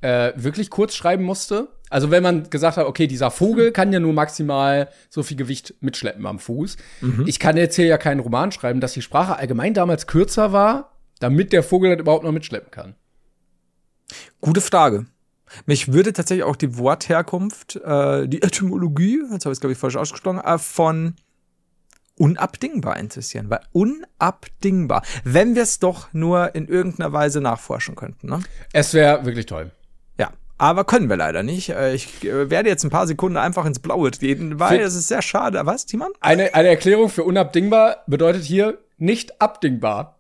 äh, 0.01 0.33
wirklich 0.37 0.71
kurz 0.71 0.95
schreiben 0.95 1.25
musste? 1.25 1.69
Also 1.91 2.11
wenn 2.11 2.23
man 2.23 2.51
gesagt 2.51 2.77
hat, 2.77 2.87
okay, 2.87 3.07
dieser 3.07 3.31
Vogel 3.31 3.73
kann 3.73 3.93
ja 3.93 4.01
nur 4.01 4.13
maximal 4.13 4.89
so 5.09 5.23
viel 5.23 5.37
Gewicht 5.37 5.75
mitschleppen 5.81 6.27
am 6.27 6.39
Fuß. 6.39 6.77
Mhm. 7.01 7.25
Ich 7.27 7.39
kann 7.39 7.57
jetzt 7.57 7.77
hier 7.77 7.87
ja 7.87 7.99
keinen 7.99 8.21
Roman 8.21 8.53
schreiben, 8.53 8.81
dass 8.81 8.93
die 8.93 9.03
Sprache 9.03 9.37
allgemein 9.37 9.75
damals 9.75 10.07
kürzer 10.07 10.53
war, 10.53 10.93
damit 11.19 11.53
der 11.53 11.63
Vogel 11.63 11.91
das 11.91 12.01
überhaupt 12.01 12.25
noch 12.25 12.33
mitschleppen 12.33 12.71
kann. 12.71 12.95
Gute 14.41 14.61
Frage. 14.61 15.07
Mich 15.67 15.93
würde 15.93 16.13
tatsächlich 16.13 16.45
auch 16.45 16.57
die 16.57 16.79
Wortherkunft, 16.79 17.77
äh, 17.77 18.29
die 18.29 18.43
Etymologie, 18.43 19.21
jetzt 19.31 19.45
habe 19.45 19.53
ich 19.53 19.57
es 19.57 19.61
glaube 19.61 19.73
ich 19.73 19.79
falsch 19.79 19.97
ausgesprochen, 19.97 20.41
äh, 20.41 20.59
von 20.59 21.15
unabdingbar 22.19 22.99
interessieren, 22.99 23.49
weil 23.49 23.61
unabdingbar, 23.73 25.03
wenn 25.25 25.55
wir 25.55 25.63
es 25.63 25.79
doch 25.79 26.13
nur 26.13 26.55
in 26.55 26.67
irgendeiner 26.67 27.13
Weise 27.13 27.41
nachforschen 27.41 27.95
könnten. 27.95 28.29
Ne? 28.29 28.41
Es 28.73 28.93
wäre 28.95 29.25
wirklich 29.25 29.47
toll. 29.47 29.71
Ja, 30.19 30.31
aber 30.59 30.85
können 30.85 31.09
wir 31.09 31.17
leider 31.17 31.43
nicht. 31.43 31.71
Äh, 31.71 31.95
ich 31.95 32.25
äh, 32.25 32.51
werde 32.51 32.69
jetzt 32.69 32.85
ein 32.85 32.91
paar 32.91 33.07
Sekunden 33.07 33.37
einfach 33.37 33.65
ins 33.65 33.79
Blaue 33.79 34.11
treten, 34.11 34.59
weil 34.59 34.81
es 34.81 34.95
ist 34.95 35.09
sehr 35.09 35.23
schade. 35.23 35.65
Was, 35.65 35.87
Timon? 35.87 36.13
Eine, 36.21 36.55
eine 36.55 36.69
Erklärung 36.69 37.09
für 37.09 37.25
unabdingbar 37.25 38.03
bedeutet 38.07 38.45
hier 38.45 38.79
nicht 38.99 39.41
abdingbar. 39.41 40.18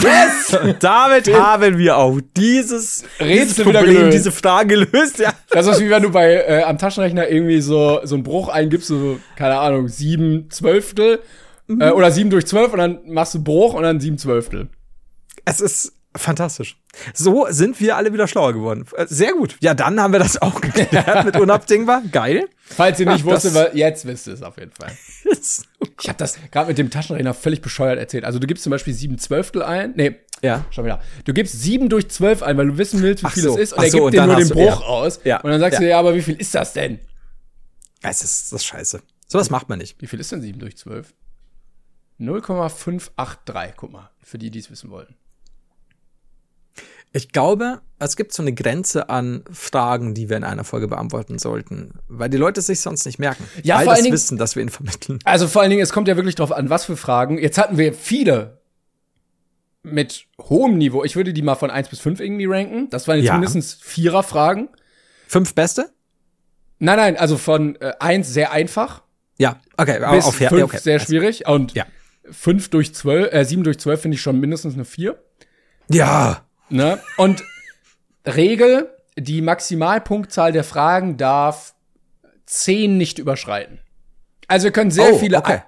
Yes! 0.00 0.58
damit 0.80 1.32
haben 1.32 1.78
wir 1.78 1.98
auch 1.98 2.18
dieses 2.36 3.04
Rätsel 3.20 3.66
wieder 3.66 3.82
gelöst. 3.82 4.16
diese 4.16 4.32
Frage 4.32 4.86
gelöst. 4.86 5.18
Ja. 5.18 5.32
Das 5.50 5.66
ist 5.66 5.80
wie 5.80 5.90
wenn 5.90 6.02
du 6.02 6.10
bei 6.10 6.34
äh, 6.34 6.62
am 6.62 6.78
Taschenrechner 6.78 7.28
irgendwie 7.28 7.60
so 7.60 8.00
so 8.04 8.14
einen 8.14 8.24
Bruch 8.24 8.48
eingibst, 8.48 8.88
so 8.88 9.18
keine 9.36 9.58
Ahnung 9.58 9.88
sieben 9.88 10.48
Zwölftel 10.50 11.20
mhm. 11.66 11.80
äh, 11.80 11.90
oder 11.90 12.10
sieben 12.10 12.30
durch 12.30 12.46
zwölf 12.46 12.72
und 12.72 12.78
dann 12.78 13.00
machst 13.06 13.34
du 13.34 13.44
Bruch 13.44 13.74
und 13.74 13.82
dann 13.82 14.00
sieben 14.00 14.18
Zwölftel. 14.18 14.68
Es 15.44 15.60
ist 15.60 15.92
Fantastisch. 16.14 16.76
So 17.14 17.46
sind 17.48 17.80
wir 17.80 17.96
alle 17.96 18.12
wieder 18.12 18.28
schlauer 18.28 18.52
geworden. 18.52 18.84
Äh, 18.96 19.06
sehr 19.08 19.32
gut. 19.32 19.56
Ja, 19.60 19.72
dann 19.72 19.98
haben 19.98 20.12
wir 20.12 20.18
das 20.18 20.40
auch 20.40 20.60
geklärt 20.60 21.24
mit 21.24 21.36
unabdingbar. 21.38 22.02
Geil. 22.12 22.48
Falls 22.64 23.00
ihr 23.00 23.06
nicht 23.06 23.24
Ach, 23.26 23.32
wusstet, 23.32 23.54
weil 23.54 23.70
jetzt 23.74 24.06
wisst 24.06 24.26
ihr 24.26 24.34
es 24.34 24.42
auf 24.42 24.58
jeden 24.58 24.72
Fall. 24.72 24.92
ich 25.24 26.08
habe 26.08 26.18
das 26.18 26.38
gerade 26.50 26.68
mit 26.68 26.76
dem 26.76 26.90
Taschenrechner 26.90 27.32
völlig 27.32 27.62
bescheuert 27.62 27.98
erzählt. 27.98 28.24
Also 28.24 28.38
du 28.38 28.46
gibst 28.46 28.64
zum 28.64 28.70
Beispiel 28.70 28.92
sieben 28.92 29.18
Zwölftel 29.18 29.62
ein. 29.62 29.94
Nee, 29.96 30.16
ja. 30.42 30.66
schon 30.70 30.84
wieder. 30.84 31.00
Du 31.24 31.32
gibst 31.32 31.60
sieben 31.60 31.88
durch 31.88 32.10
zwölf 32.10 32.42
ein, 32.42 32.58
weil 32.58 32.66
du 32.66 32.78
wissen 32.78 33.00
willst, 33.00 33.24
wie 33.24 33.30
viel 33.30 33.42
so. 33.42 33.54
es 33.54 33.60
ist. 33.60 33.72
Und 33.72 33.78
Ach 33.78 33.84
er 33.84 33.90
gibt 33.90 34.02
so, 34.02 34.10
dir 34.10 34.26
nur 34.26 34.36
den 34.36 34.48
Bruch 34.48 34.80
ja. 34.80 34.86
aus. 34.86 35.20
Ja. 35.24 35.40
Und 35.40 35.50
dann 35.50 35.60
sagst 35.60 35.78
ja. 35.78 35.80
du, 35.80 35.90
ja, 35.90 35.98
aber 35.98 36.14
wie 36.14 36.22
viel 36.22 36.34
ist 36.34 36.54
das 36.54 36.74
denn? 36.74 36.98
Es 38.02 38.22
ist 38.22 38.52
das 38.52 38.60
ist 38.60 38.66
scheiße. 38.66 39.02
So 39.28 39.38
was 39.38 39.48
macht 39.48 39.70
man 39.70 39.78
nicht. 39.78 40.00
Wie 40.02 40.06
viel 40.06 40.20
ist 40.20 40.30
denn 40.30 40.42
sieben 40.42 40.58
durch 40.58 40.76
zwölf? 40.76 41.14
0,583, 42.18 43.76
guck 43.76 43.92
mal, 43.92 44.10
für 44.22 44.38
die, 44.38 44.50
die 44.50 44.58
es 44.58 44.70
wissen 44.70 44.90
wollen. 44.90 45.14
Ich 47.12 47.30
glaube, 47.32 47.80
es 47.98 48.16
gibt 48.16 48.32
so 48.32 48.42
eine 48.42 48.52
Grenze 48.52 49.10
an 49.10 49.44
Fragen, 49.52 50.14
die 50.14 50.28
wir 50.28 50.36
in 50.38 50.44
einer 50.44 50.64
Folge 50.64 50.88
beantworten 50.88 51.38
sollten, 51.38 51.92
weil 52.08 52.30
die 52.30 52.38
Leute 52.38 52.62
sich 52.62 52.80
sonst 52.80 53.04
nicht 53.04 53.18
merken. 53.18 53.44
Ja, 53.62 53.76
all 53.76 53.84
vor 53.84 53.92
das 53.92 53.98
allen 53.98 54.04
Dingen, 54.04 54.14
Wissen, 54.14 54.38
das 54.38 54.56
wir 54.56 54.62
ihnen 54.62 54.70
vermitteln. 54.70 55.18
Also 55.24 55.46
vor 55.46 55.60
allen 55.62 55.70
Dingen, 55.70 55.82
es 55.82 55.92
kommt 55.92 56.08
ja 56.08 56.16
wirklich 56.16 56.34
drauf 56.34 56.52
an, 56.52 56.70
was 56.70 56.86
für 56.86 56.96
Fragen. 56.96 57.38
Jetzt 57.38 57.58
hatten 57.58 57.76
wir 57.76 57.92
viele 57.92 58.62
mit 59.82 60.26
hohem 60.40 60.78
Niveau. 60.78 61.04
Ich 61.04 61.16
würde 61.16 61.32
die 61.32 61.42
mal 61.42 61.54
von 61.54 61.70
eins 61.70 61.88
bis 61.88 62.00
fünf 62.00 62.20
irgendwie 62.20 62.46
ranken. 62.46 62.88
Das 62.90 63.08
waren 63.08 63.16
jetzt 63.18 63.26
ja. 63.26 63.34
mindestens 63.34 63.74
vierer 63.74 64.22
Fragen. 64.22 64.68
Fünf 65.28 65.54
beste? 65.54 65.90
Nein, 66.78 66.96
nein, 66.96 67.16
also 67.16 67.36
von 67.36 67.76
äh, 67.76 67.92
eins 68.00 68.32
sehr 68.32 68.52
einfach. 68.52 69.02
Ja, 69.38 69.60
okay, 69.76 70.00
bis 70.10 70.24
auf 70.24 70.34
fünf 70.34 70.62
okay. 70.64 70.78
sehr 70.78 70.98
schwierig. 70.98 71.46
Und 71.46 71.74
ja. 71.74 71.86
fünf 72.30 72.70
durch 72.70 72.94
zwölf, 72.94 73.32
äh, 73.32 73.44
sieben 73.44 73.64
durch 73.64 73.78
zwölf 73.78 74.00
finde 74.00 74.16
ich 74.16 74.22
schon 74.22 74.40
mindestens 74.40 74.74
eine 74.74 74.84
vier. 74.84 75.22
Ja. 75.88 76.46
Ne? 76.72 76.98
Und 77.16 77.44
Regel, 78.26 78.90
die 79.16 79.42
Maximalpunktzahl 79.42 80.52
der 80.52 80.64
Fragen 80.64 81.16
darf 81.16 81.74
zehn 82.46 82.96
nicht 82.96 83.18
überschreiten. 83.18 83.78
Also 84.48 84.64
wir 84.64 84.72
können 84.72 84.90
sehr 84.90 85.14
oh, 85.14 85.18
viele, 85.18 85.38
okay. 85.38 85.60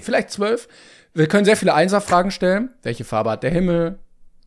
vielleicht 0.00 0.30
zwölf. 0.30 0.68
Wir 1.12 1.28
können 1.28 1.44
sehr 1.44 1.56
viele 1.56 1.74
Einserfragen 1.74 2.30
stellen. 2.30 2.70
Welche 2.82 3.04
Farbe 3.04 3.30
hat 3.30 3.42
der 3.42 3.50
Himmel? 3.50 3.98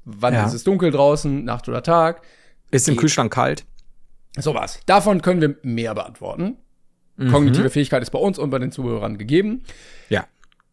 Wann 0.03 0.33
ja. 0.33 0.45
ist 0.45 0.53
es 0.53 0.63
dunkel 0.63 0.91
draußen? 0.91 1.43
Nacht 1.43 1.67
oder 1.67 1.83
Tag? 1.83 2.21
Ist 2.71 2.87
im 2.87 2.97
Kühlschrank 2.97 3.33
kalt? 3.33 3.65
Sowas. 4.37 4.79
Davon 4.85 5.21
können 5.21 5.41
wir 5.41 5.55
mehr 5.63 5.95
beantworten. 5.95 6.57
Mhm. 7.17 7.31
Kognitive 7.31 7.69
Fähigkeit 7.69 8.01
ist 8.01 8.11
bei 8.11 8.19
uns 8.19 8.37
und 8.37 8.49
bei 8.49 8.59
den 8.59 8.71
Zuhörern 8.71 9.17
gegeben. 9.17 9.63
Ja. 10.09 10.25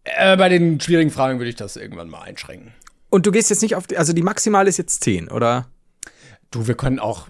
Äh, 0.05 0.37
bei 0.37 0.49
den 0.49 0.81
schwierigen 0.81 1.11
Fragen 1.11 1.39
würde 1.39 1.49
ich 1.49 1.57
das 1.57 1.77
irgendwann 1.77 2.09
mal 2.09 2.23
einschränken. 2.23 2.73
Und 3.15 3.27
du 3.27 3.31
gehst 3.31 3.49
jetzt 3.49 3.63
nicht 3.63 3.77
auf, 3.77 3.87
die, 3.87 3.97
also 3.97 4.13
die 4.13 4.25
maximale 4.25 4.69
ist 4.69 4.77
jetzt 4.77 5.05
10, 5.05 5.29
oder? 5.29 5.69
Du, 6.51 6.67
wir 6.67 6.75
können 6.75 6.99
auch 6.99 7.29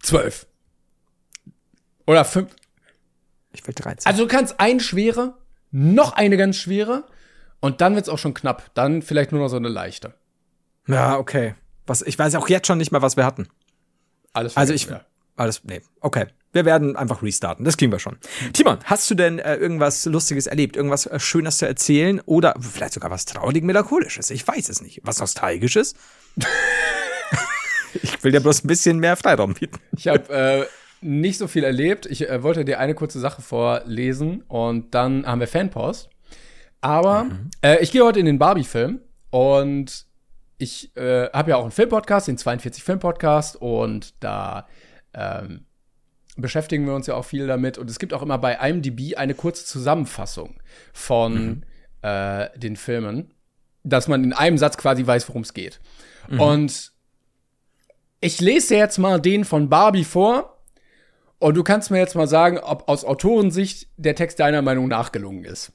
12. 0.00 0.46
Oder 2.06 2.26
5. 2.26 2.54
Ich 3.52 3.66
will 3.66 3.72
13. 3.72 4.06
Also 4.06 4.24
du 4.24 4.28
kannst 4.28 4.60
ein 4.60 4.78
schwere, 4.78 5.38
noch 5.70 6.12
eine 6.12 6.36
ganz 6.36 6.56
schwere 6.56 7.06
und 7.60 7.80
dann 7.80 7.94
wird's 7.94 8.10
auch 8.10 8.18
schon 8.18 8.34
knapp. 8.34 8.70
Dann 8.74 9.00
vielleicht 9.00 9.32
nur 9.32 9.40
noch 9.40 9.48
so 9.48 9.56
eine 9.56 9.70
leichte. 9.70 10.12
Ja, 10.86 11.16
okay. 11.16 11.54
Was, 11.86 12.02
ich 12.02 12.18
weiß 12.18 12.34
auch 12.34 12.50
jetzt 12.50 12.66
schon 12.66 12.76
nicht 12.76 12.92
mehr, 12.92 13.00
was 13.00 13.16
wir 13.16 13.24
hatten. 13.24 13.48
Alles 14.34 14.58
Also 14.58 14.74
ich, 14.74 14.84
ja. 14.84 15.06
alles, 15.36 15.64
nee, 15.64 15.80
okay. 16.02 16.26
Wir 16.52 16.64
werden 16.64 16.96
einfach 16.96 17.22
restarten. 17.22 17.64
Das 17.64 17.76
kriegen 17.76 17.92
wir 17.92 18.00
schon. 18.00 18.18
Timon, 18.52 18.78
hast 18.84 19.08
du 19.10 19.14
denn 19.14 19.38
äh, 19.38 19.54
irgendwas 19.54 20.04
Lustiges 20.06 20.48
erlebt? 20.48 20.76
Irgendwas 20.76 21.06
äh, 21.06 21.20
Schönes 21.20 21.58
zu 21.58 21.66
erzählen? 21.66 22.20
Oder 22.26 22.54
vielleicht 22.60 22.94
sogar 22.94 23.10
was 23.10 23.24
traurig 23.24 23.62
melancholisches? 23.62 24.30
Ich 24.30 24.46
weiß 24.46 24.68
es 24.68 24.82
nicht. 24.82 25.00
Was 25.04 25.20
Nostalgisches? 25.20 25.94
ich 28.02 28.22
will 28.24 28.32
dir 28.32 28.40
bloß 28.40 28.64
ein 28.64 28.66
bisschen 28.66 28.98
mehr 28.98 29.16
Freiraum 29.16 29.54
bieten. 29.54 29.78
Ich 29.96 30.08
habe 30.08 30.28
äh, 30.32 30.66
nicht 31.00 31.38
so 31.38 31.46
viel 31.46 31.62
erlebt. 31.62 32.06
Ich 32.06 32.28
äh, 32.28 32.42
wollte 32.42 32.64
dir 32.64 32.80
eine 32.80 32.94
kurze 32.94 33.20
Sache 33.20 33.42
vorlesen 33.42 34.42
und 34.48 34.94
dann 34.94 35.24
haben 35.26 35.38
wir 35.38 35.48
Fanpost. 35.48 36.10
Aber 36.80 37.24
mhm. 37.24 37.50
äh, 37.62 37.78
ich 37.80 37.92
gehe 37.92 38.04
heute 38.04 38.18
in 38.18 38.26
den 38.26 38.38
Barbie-Film 38.38 39.00
und 39.30 40.06
ich 40.58 40.94
äh, 40.96 41.28
habe 41.32 41.50
ja 41.50 41.56
auch 41.56 41.62
einen 41.62 41.70
Filmpodcast, 41.70 42.28
den 42.28 42.38
42 42.38 42.82
Filmpodcast 42.82 43.56
und 43.56 44.22
da 44.22 44.66
ähm, 45.14 45.66
beschäftigen 46.40 46.86
wir 46.86 46.94
uns 46.94 47.06
ja 47.06 47.14
auch 47.14 47.24
viel 47.24 47.46
damit. 47.46 47.78
Und 47.78 47.90
es 47.90 47.98
gibt 47.98 48.12
auch 48.12 48.22
immer 48.22 48.38
bei 48.38 48.54
IMDb 48.54 49.16
eine 49.16 49.34
kurze 49.34 49.64
Zusammenfassung 49.64 50.60
von 50.92 51.34
mhm. 51.34 51.62
äh, 52.02 52.48
den 52.58 52.76
Filmen, 52.76 53.34
dass 53.82 54.08
man 54.08 54.24
in 54.24 54.32
einem 54.32 54.58
Satz 54.58 54.76
quasi 54.76 55.06
weiß, 55.06 55.28
worum 55.28 55.42
es 55.42 55.54
geht. 55.54 55.80
Mhm. 56.28 56.40
Und 56.40 56.92
ich 58.20 58.40
lese 58.40 58.76
jetzt 58.76 58.98
mal 58.98 59.20
den 59.20 59.44
von 59.44 59.68
Barbie 59.68 60.04
vor. 60.04 60.58
Und 61.38 61.56
du 61.56 61.62
kannst 61.62 61.90
mir 61.90 61.98
jetzt 61.98 62.14
mal 62.14 62.26
sagen, 62.26 62.58
ob 62.58 62.88
aus 62.88 63.04
Autorensicht 63.04 63.88
der 63.96 64.14
Text 64.14 64.40
deiner 64.40 64.60
Meinung 64.60 64.88
nach 64.88 65.10
gelungen 65.10 65.44
ist. 65.44 65.72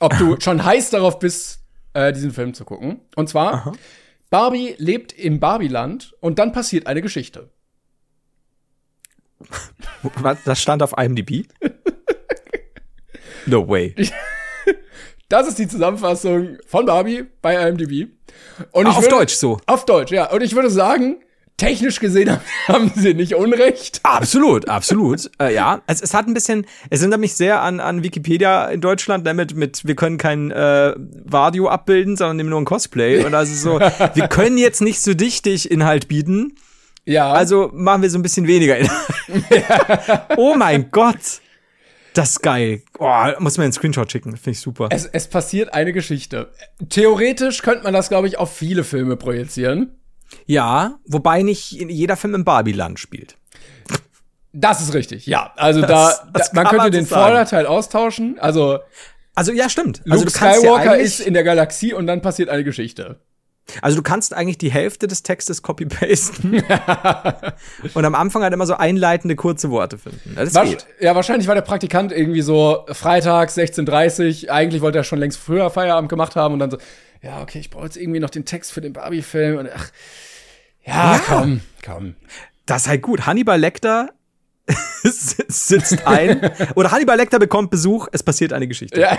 Ob 0.00 0.16
du 0.18 0.36
schon 0.40 0.64
heiß 0.64 0.90
darauf 0.90 1.18
bist, 1.18 1.60
äh, 1.94 2.12
diesen 2.12 2.30
Film 2.30 2.52
zu 2.52 2.66
gucken. 2.66 3.00
Und 3.16 3.28
zwar, 3.30 3.54
Aha. 3.54 3.72
Barbie 4.30 4.74
lebt 4.76 5.12
im 5.14 5.40
Barbieland 5.40 6.14
und 6.20 6.38
dann 6.38 6.52
passiert 6.52 6.86
eine 6.86 7.00
Geschichte. 7.00 7.50
Was, 10.20 10.38
das 10.44 10.60
stand 10.60 10.82
auf 10.82 10.96
IMDb? 10.96 11.46
No 13.46 13.68
way. 13.68 13.94
Das 15.30 15.46
ist 15.46 15.58
die 15.58 15.68
Zusammenfassung 15.68 16.56
von 16.66 16.86
Barbie 16.86 17.26
bei 17.42 17.68
IMDb. 17.68 18.08
Und 18.72 18.86
ah, 18.86 18.92
auf 18.92 19.02
würde, 19.02 19.16
Deutsch 19.16 19.34
so. 19.34 19.58
Auf 19.66 19.84
Deutsch, 19.84 20.10
ja. 20.10 20.30
Und 20.30 20.42
ich 20.42 20.54
würde 20.54 20.70
sagen, 20.70 21.18
technisch 21.58 22.00
gesehen 22.00 22.38
haben 22.66 22.90
sie 22.94 23.12
nicht 23.12 23.34
Unrecht. 23.34 24.00
Absolut, 24.04 24.70
absolut. 24.70 25.30
äh, 25.38 25.54
ja, 25.54 25.82
es, 25.86 26.00
es 26.00 26.14
hat 26.14 26.26
ein 26.26 26.32
bisschen, 26.32 26.64
es 26.88 27.00
erinnert 27.00 27.20
mich 27.20 27.34
sehr 27.34 27.60
an, 27.60 27.78
an 27.78 28.02
Wikipedia 28.02 28.68
in 28.68 28.80
Deutschland, 28.80 29.26
damit 29.26 29.54
mit, 29.54 29.86
wir 29.86 29.96
können 29.96 30.16
kein 30.16 30.50
äh, 30.50 30.94
Vadio 30.96 31.68
abbilden, 31.68 32.16
sondern 32.16 32.38
nehmen 32.38 32.48
nur 32.48 32.60
ein 32.62 32.64
Cosplay. 32.64 33.22
Und 33.22 33.34
also 33.34 33.54
so, 33.54 33.80
wir 33.80 34.28
können 34.28 34.56
jetzt 34.56 34.80
nicht 34.80 35.02
so 35.02 35.12
dichtig 35.12 35.70
Inhalt 35.70 36.08
bieten. 36.08 36.54
Ja. 37.08 37.32
Also 37.32 37.70
machen 37.72 38.02
wir 38.02 38.10
so 38.10 38.18
ein 38.18 38.22
bisschen 38.22 38.46
weniger. 38.46 38.76
oh 40.36 40.54
mein 40.54 40.90
Gott. 40.90 41.40
Das 42.12 42.30
ist 42.30 42.42
geil. 42.42 42.82
Oh, 42.98 43.24
muss 43.38 43.56
man 43.56 43.64
einen 43.64 43.72
Screenshot 43.72 44.12
schicken. 44.12 44.36
Finde 44.36 44.50
ich 44.50 44.60
super. 44.60 44.88
Es, 44.90 45.06
es 45.06 45.26
passiert 45.26 45.72
eine 45.72 45.94
Geschichte. 45.94 46.52
Theoretisch 46.90 47.62
könnte 47.62 47.84
man 47.84 47.94
das, 47.94 48.10
glaube 48.10 48.28
ich, 48.28 48.36
auf 48.36 48.54
viele 48.54 48.84
Filme 48.84 49.16
projizieren. 49.16 49.96
Ja, 50.44 50.98
wobei 51.06 51.42
nicht 51.42 51.70
jeder 51.70 52.18
Film 52.18 52.34
im 52.34 52.44
Barbie-Land 52.44 53.00
spielt. 53.00 53.36
Das 54.52 54.82
ist 54.82 54.92
richtig, 54.92 55.26
ja. 55.26 55.54
Also 55.56 55.80
das, 55.80 55.88
da, 55.88 56.30
das 56.34 56.52
man 56.52 56.64
könnte 56.64 56.76
man 56.76 56.92
den 56.92 57.06
so 57.06 57.14
Vorderteil 57.14 57.64
austauschen. 57.66 58.38
Also, 58.38 58.80
also 59.34 59.52
ja, 59.52 59.70
stimmt. 59.70 60.02
Luke 60.04 60.26
also, 60.26 60.28
Skywalker 60.28 60.96
ja 60.96 61.02
ist 61.02 61.20
in 61.20 61.32
der 61.32 61.44
Galaxie 61.44 61.94
und 61.94 62.06
dann 62.06 62.20
passiert 62.20 62.50
eine 62.50 62.64
Geschichte. 62.64 63.20
Also 63.82 63.96
du 63.96 64.02
kannst 64.02 64.34
eigentlich 64.34 64.58
die 64.58 64.70
Hälfte 64.70 65.06
des 65.06 65.22
Textes 65.22 65.62
copy-pasten 65.62 66.62
und 67.94 68.04
am 68.04 68.14
Anfang 68.14 68.42
halt 68.42 68.52
immer 68.52 68.66
so 68.66 68.74
einleitende 68.74 69.36
kurze 69.36 69.70
Worte 69.70 69.98
finden. 69.98 70.34
Das 70.36 70.54
Wasch 70.54 70.70
geht. 70.70 70.86
Ja, 71.00 71.14
wahrscheinlich 71.14 71.48
war 71.48 71.54
der 71.54 71.62
Praktikant 71.62 72.12
irgendwie 72.12 72.42
so 72.42 72.86
Freitag 72.90 73.50
16.30 73.50 74.48
Eigentlich 74.48 74.82
wollte 74.82 74.98
er 74.98 75.04
schon 75.04 75.18
längst 75.18 75.38
früher 75.38 75.70
Feierabend 75.70 76.08
gemacht 76.08 76.36
haben 76.36 76.54
und 76.54 76.60
dann 76.60 76.70
so, 76.70 76.78
ja, 77.22 77.42
okay, 77.42 77.58
ich 77.58 77.70
brauche 77.70 77.84
jetzt 77.84 77.96
irgendwie 77.96 78.20
noch 78.20 78.30
den 78.30 78.44
Text 78.44 78.72
für 78.72 78.80
den 78.80 78.92
Barbie-Film 78.92 79.58
und 79.58 79.68
ach, 79.74 79.90
ja, 80.84 81.14
ja, 81.14 81.20
komm, 81.26 81.60
komm. 81.84 82.14
Das 82.66 82.82
ist 82.82 82.88
halt 82.88 83.02
gut. 83.02 83.26
Hannibal 83.26 83.60
Lecter 83.60 84.10
sitzt 85.02 86.06
ein 86.06 86.50
oder 86.74 86.90
Hannibal 86.90 87.16
Lecter 87.16 87.38
bekommt 87.38 87.70
Besuch, 87.70 88.08
es 88.12 88.22
passiert 88.22 88.52
eine 88.52 88.68
Geschichte. 88.68 89.00
Ja. 89.00 89.18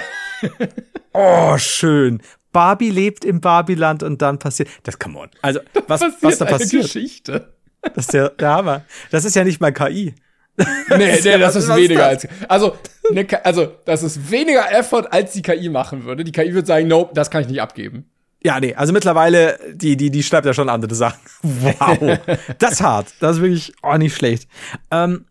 oh, 1.13 1.57
schön. 1.57 2.21
Barbie 2.51 2.89
lebt 2.89 3.25
im 3.25 3.41
Barbieland 3.41 4.03
und 4.03 4.21
dann 4.21 4.39
passiert. 4.39 4.69
Das 4.83 4.97
come 4.99 5.19
on. 5.19 5.29
Also, 5.41 5.59
was, 5.87 6.01
was 6.21 6.37
da 6.37 6.45
passiert. 6.45 6.83
Geschichte. 6.83 7.53
Das 7.81 8.05
ist 8.05 8.13
der, 8.13 8.29
der 8.29 8.49
Hammer. 8.49 8.85
Das 9.11 9.25
ist 9.25 9.35
ja 9.35 9.43
nicht 9.43 9.61
mal 9.61 9.71
KI. 9.71 10.13
nee, 10.57 11.19
nee, 11.23 11.37
das 11.37 11.55
ist 11.55 11.69
weniger 11.69 12.11
das? 12.11 12.25
als. 12.25 12.27
Also, 12.49 12.75
ne, 13.11 13.25
also, 13.43 13.75
das 13.85 14.03
ist 14.03 14.29
weniger 14.29 14.71
Effort, 14.71 15.07
als 15.11 15.31
die 15.31 15.41
KI 15.41 15.69
machen 15.69 16.03
würde. 16.03 16.23
Die 16.23 16.31
KI 16.31 16.53
würde 16.53 16.67
sagen, 16.67 16.87
nope, 16.87 17.13
das 17.13 17.31
kann 17.31 17.41
ich 17.41 17.47
nicht 17.47 17.61
abgeben. 17.61 18.09
Ja, 18.41 18.59
nee, 18.59 18.73
also 18.73 18.93
mittlerweile, 18.93 19.59
die, 19.73 19.97
die, 19.97 20.11
die 20.11 20.23
schreibt 20.23 20.45
ja 20.45 20.53
schon 20.53 20.69
andere 20.69 20.95
Sachen. 20.95 21.19
Wow. 21.41 22.19
das 22.57 22.73
ist 22.73 22.81
hart. 22.81 23.13
Das 23.19 23.37
ist 23.37 23.41
wirklich, 23.41 23.73
oh, 23.83 23.95
nicht 23.97 24.15
schlecht. 24.15 24.47
Ähm, 24.91 25.25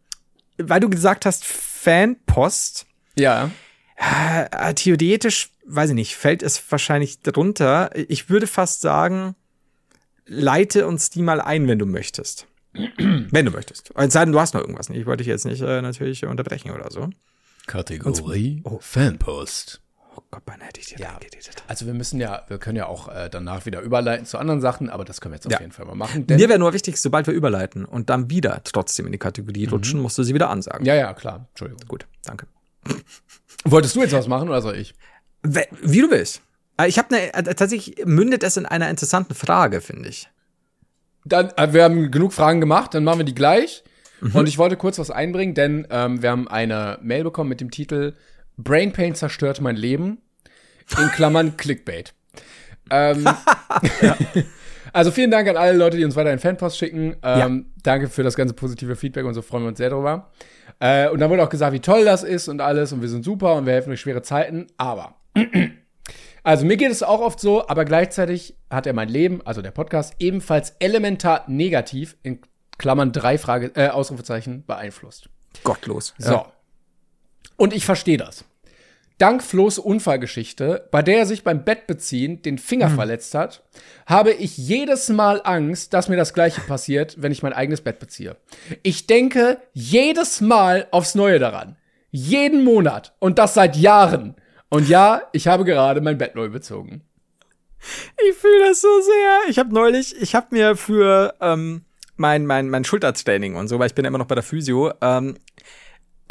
weil 0.59 0.81
du 0.81 0.91
gesagt 0.91 1.25
hast, 1.25 1.45
Fanpost. 1.45 2.87
Ja. 3.15 3.51
Äh, 3.97 4.75
theoretisch, 4.75 5.51
weiß 5.69 5.91
ich 5.91 5.95
nicht, 5.95 6.17
fällt 6.17 6.43
es 6.43 6.63
wahrscheinlich 6.71 7.21
drunter. 7.23 7.91
Ich 7.95 8.29
würde 8.31 8.47
fast 8.47 8.81
sagen, 8.81 9.35
leite 10.27 10.87
uns 10.87 11.11
die 11.11 11.23
mal 11.23 11.41
ein, 11.41 11.69
wenn 11.69 11.79
du 11.79 11.87
möchtest. 11.87 12.47
wenn 12.99 13.45
du 13.45 13.51
möchtest. 13.51 13.91
Es 13.95 14.13
sei 14.13 14.25
denn, 14.25 14.33
du 14.33 14.41
hast 14.41 14.55
noch 14.55 14.61
irgendwas. 14.61 14.89
Ich 14.91 15.07
wollte 15.07 15.23
dich 15.23 15.29
jetzt 15.29 15.47
nicht 15.47 15.63
äh, 15.63 15.83
natürlich 15.83 16.25
unterbrechen 16.25 16.71
oder 16.71 16.91
so. 16.91 17.09
Kategorie 17.67 18.63
oh. 18.65 18.79
Fanpost. 18.81 19.83
Oh 20.17 20.23
Gott, 20.31 20.43
wann 20.47 20.61
hätte 20.61 20.81
ich 20.81 20.87
dir 20.87 20.99
ja. 20.99 21.19
Also 21.69 21.87
wir 21.87 21.95
müssen 21.95 22.19
ja, 22.19 22.43
wir 22.49 22.59
können 22.59 22.77
ja 22.77 22.87
auch 22.87 23.09
äh, 23.09 23.29
danach 23.31 23.67
wieder 23.67 23.81
überleiten 23.81 24.27
zu 24.27 24.39
anderen 24.39 24.61
Sachen, 24.61 24.91
aber 24.91 25.05
das 25.05 25.21
können 25.21 25.33
wir 25.33 25.37
jetzt 25.37 25.47
auf 25.47 25.53
ja. 25.53 25.61
jeden 25.61 25.73
Fall 25.73 25.87
mal 25.87 25.95
machen. 25.95 26.27
Mir 26.29 26.49
wäre 26.49 26.59
nur 26.59 26.73
wichtig, 26.73 27.01
sobald 27.01 27.27
wir 27.27 27.35
überleiten 27.35 27.85
und 27.85 28.11
dann 28.11 28.29
wieder 28.29 28.61
trotzdem 28.65 29.07
in 29.07 29.13
die 29.13 29.19
Kategorie 29.19 29.67
mhm. 29.67 29.73
rutschen, 29.73 30.01
musst 30.01 30.19
du 30.19 30.25
sie 30.25 30.35
wieder 30.35 30.51
ansagen. 30.51 30.85
Ja, 30.85 30.95
ja, 30.95 31.15
klar. 31.15 31.47
Entschuldigung. 31.51 31.87
Gut, 31.87 32.07
danke. 32.25 32.47
Wolltest 33.65 33.97
du 33.97 34.01
jetzt 34.01 34.13
was 34.13 34.29
machen 34.29 34.49
oder 34.49 34.61
soll 34.61 34.77
ich? 34.77 34.95
Wie 35.43 36.01
du 36.01 36.11
willst. 36.11 36.43
Äh, 36.81 36.89
ich 36.89 36.99
habe 36.99 37.15
eine, 37.15 37.35
äh, 37.35 37.43
tatsächlich 37.43 38.05
mündet 38.05 38.43
es 38.43 38.57
in 38.57 38.67
einer 38.67 38.91
interessanten 38.91 39.35
Frage, 39.35 39.81
finde 39.81 40.09
ich. 40.09 40.29
Dann, 41.25 41.51
äh, 41.57 41.73
wir 41.73 41.85
haben 41.85 42.11
genug 42.11 42.33
Fragen 42.33 42.61
gemacht, 42.61 42.95
dann 42.95 43.05
machen 43.05 43.19
wir 43.19 43.25
die 43.25 43.35
gleich. 43.35 43.85
Mhm. 44.21 44.35
Und 44.35 44.49
ich 44.49 44.59
wollte 44.59 44.77
kurz 44.77 44.99
was 44.99 45.11
einbringen, 45.11 45.55
denn 45.55 45.87
ähm, 45.91 46.23
wir 46.23 46.31
haben 46.31 46.49
eine 46.49 46.99
Mail 47.03 47.25
bekommen 47.25 47.49
mit 47.49 47.61
dem 47.61 47.71
Titel 47.71 48.15
Brain 48.57 48.93
Pain 48.93 49.15
zerstört 49.15 49.61
mein 49.61 49.77
Leben. 49.77 50.19
In 50.99 51.09
Klammern 51.11 51.57
Clickbait. 51.57 52.15
Ähm, 52.91 53.25
Also 54.93 55.11
vielen 55.11 55.31
Dank 55.31 55.49
an 55.49 55.57
alle 55.57 55.77
Leute, 55.77 55.97
die 55.97 56.05
uns 56.05 56.17
weiter 56.17 56.31
einen 56.31 56.39
Fanpost 56.39 56.79
schicken. 56.79 57.17
Ähm, 57.23 57.67
ja. 57.67 57.73
Danke 57.83 58.09
für 58.09 58.23
das 58.23 58.37
ganze 58.37 58.55
positive 58.55 58.97
Feedback 58.97 59.25
und 59.25 59.35
so 59.35 59.43
freuen 59.43 59.65
wir 59.65 59.69
uns 59.69 59.79
sehr 59.79 59.91
drüber. 59.91 60.31
Äh, 60.81 61.09
und 61.09 61.21
dann 61.21 61.31
wurde 61.31 61.43
auch 61.43 61.49
gesagt, 61.49 61.73
wie 61.73 61.81
toll 61.81 62.05
das 62.05 62.23
ist 62.23 62.49
und 62.49 62.61
alles 62.61 62.93
und 62.93 63.03
wir 63.03 63.09
sind 63.09 63.25
super 63.25 63.55
und 63.55 63.67
wir 63.67 63.73
helfen 63.73 63.91
durch 63.91 64.01
schwere 64.01 64.23
Zeiten. 64.23 64.67
Aber 64.77 65.15
Also 66.45 66.65
mir 66.65 66.79
geht 66.79 66.91
es 66.91 67.03
auch 67.03 67.21
oft 67.21 67.41
so, 67.41 67.69
aber 67.69 67.85
gleichzeitig 67.85 68.55
hat 68.71 68.87
er 68.87 68.95
mein 68.95 69.11
Leben, 69.11 69.43
also 69.45 69.61
der 69.61 69.71
Podcast, 69.71 70.15
ebenfalls 70.19 70.77
elementar 70.79 71.45
negativ, 71.47 72.17
in 72.23 72.39
Klammern 72.79 73.13
drei 73.13 73.37
Frage, 73.37 73.73
äh, 73.75 73.89
Ausrufezeichen, 73.89 74.65
beeinflusst. 74.65 75.29
Gottlos. 75.63 76.15
So. 76.17 76.33
Ja. 76.33 76.53
Und 77.57 77.75
ich 77.75 77.85
verstehe 77.85 78.17
das. 78.17 78.45
Dank 79.19 79.43
Flo's 79.43 79.81
Unfallgeschichte, 79.81 80.87
bei 80.93 81.03
der 81.03 81.19
er 81.19 81.27
sich 81.27 81.43
beim 81.43 81.65
Bettbeziehen 81.65 82.41
den 82.41 82.57
Finger 82.57 82.89
mhm. 82.89 82.95
verletzt 82.95 83.35
hat, 83.35 83.65
habe 84.07 84.31
ich 84.31 84.57
jedes 84.57 85.09
Mal 85.09 85.41
Angst, 85.43 85.93
dass 85.93 86.09
mir 86.09 86.17
das 86.17 86.35
Gleiche 86.35 86.61
passiert, 86.61 87.21
wenn 87.21 87.33
ich 87.33 87.43
mein 87.43 87.53
eigenes 87.53 87.81
Bett 87.81 87.99
beziehe. 87.99 88.37
Ich 88.85 89.09
denke 89.09 89.59
jedes 89.73 90.41
Mal 90.41 90.87
aufs 90.93 91.17
Neue 91.17 91.41
daran. 91.41 91.77
Jeden 92.11 92.63
Monat. 92.63 93.13
Und 93.19 93.41
das 93.41 93.55
seit 93.55 93.77
Jahren. 93.77 94.37
Und 94.71 94.89
ja, 94.89 95.23
ich 95.33 95.47
habe 95.47 95.65
gerade 95.65 96.01
mein 96.01 96.19
Bett 96.19 96.35
neu 96.35 96.49
bezogen. 96.49 97.03
Ich 98.29 98.37
fühle 98.37 98.69
das 98.69 98.81
so 98.81 99.01
sehr. 99.01 99.39
Ich 99.49 99.59
habe 99.59 99.73
neulich, 99.73 100.15
ich 100.21 100.35
habe 100.35 100.49
mir 100.51 100.77
für 100.77 101.35
ähm, 101.41 101.83
mein, 102.17 102.45
mein, 102.45 102.69
mein 102.69 102.85
Schultertraining 102.85 103.55
und 103.55 103.69
so, 103.69 103.79
weil 103.79 103.87
ich 103.87 103.95
bin 103.95 104.05
immer 104.05 104.19
noch 104.19 104.27
bei 104.27 104.35
der 104.35 104.45
Physio, 104.45 104.93
ähm, 105.01 105.37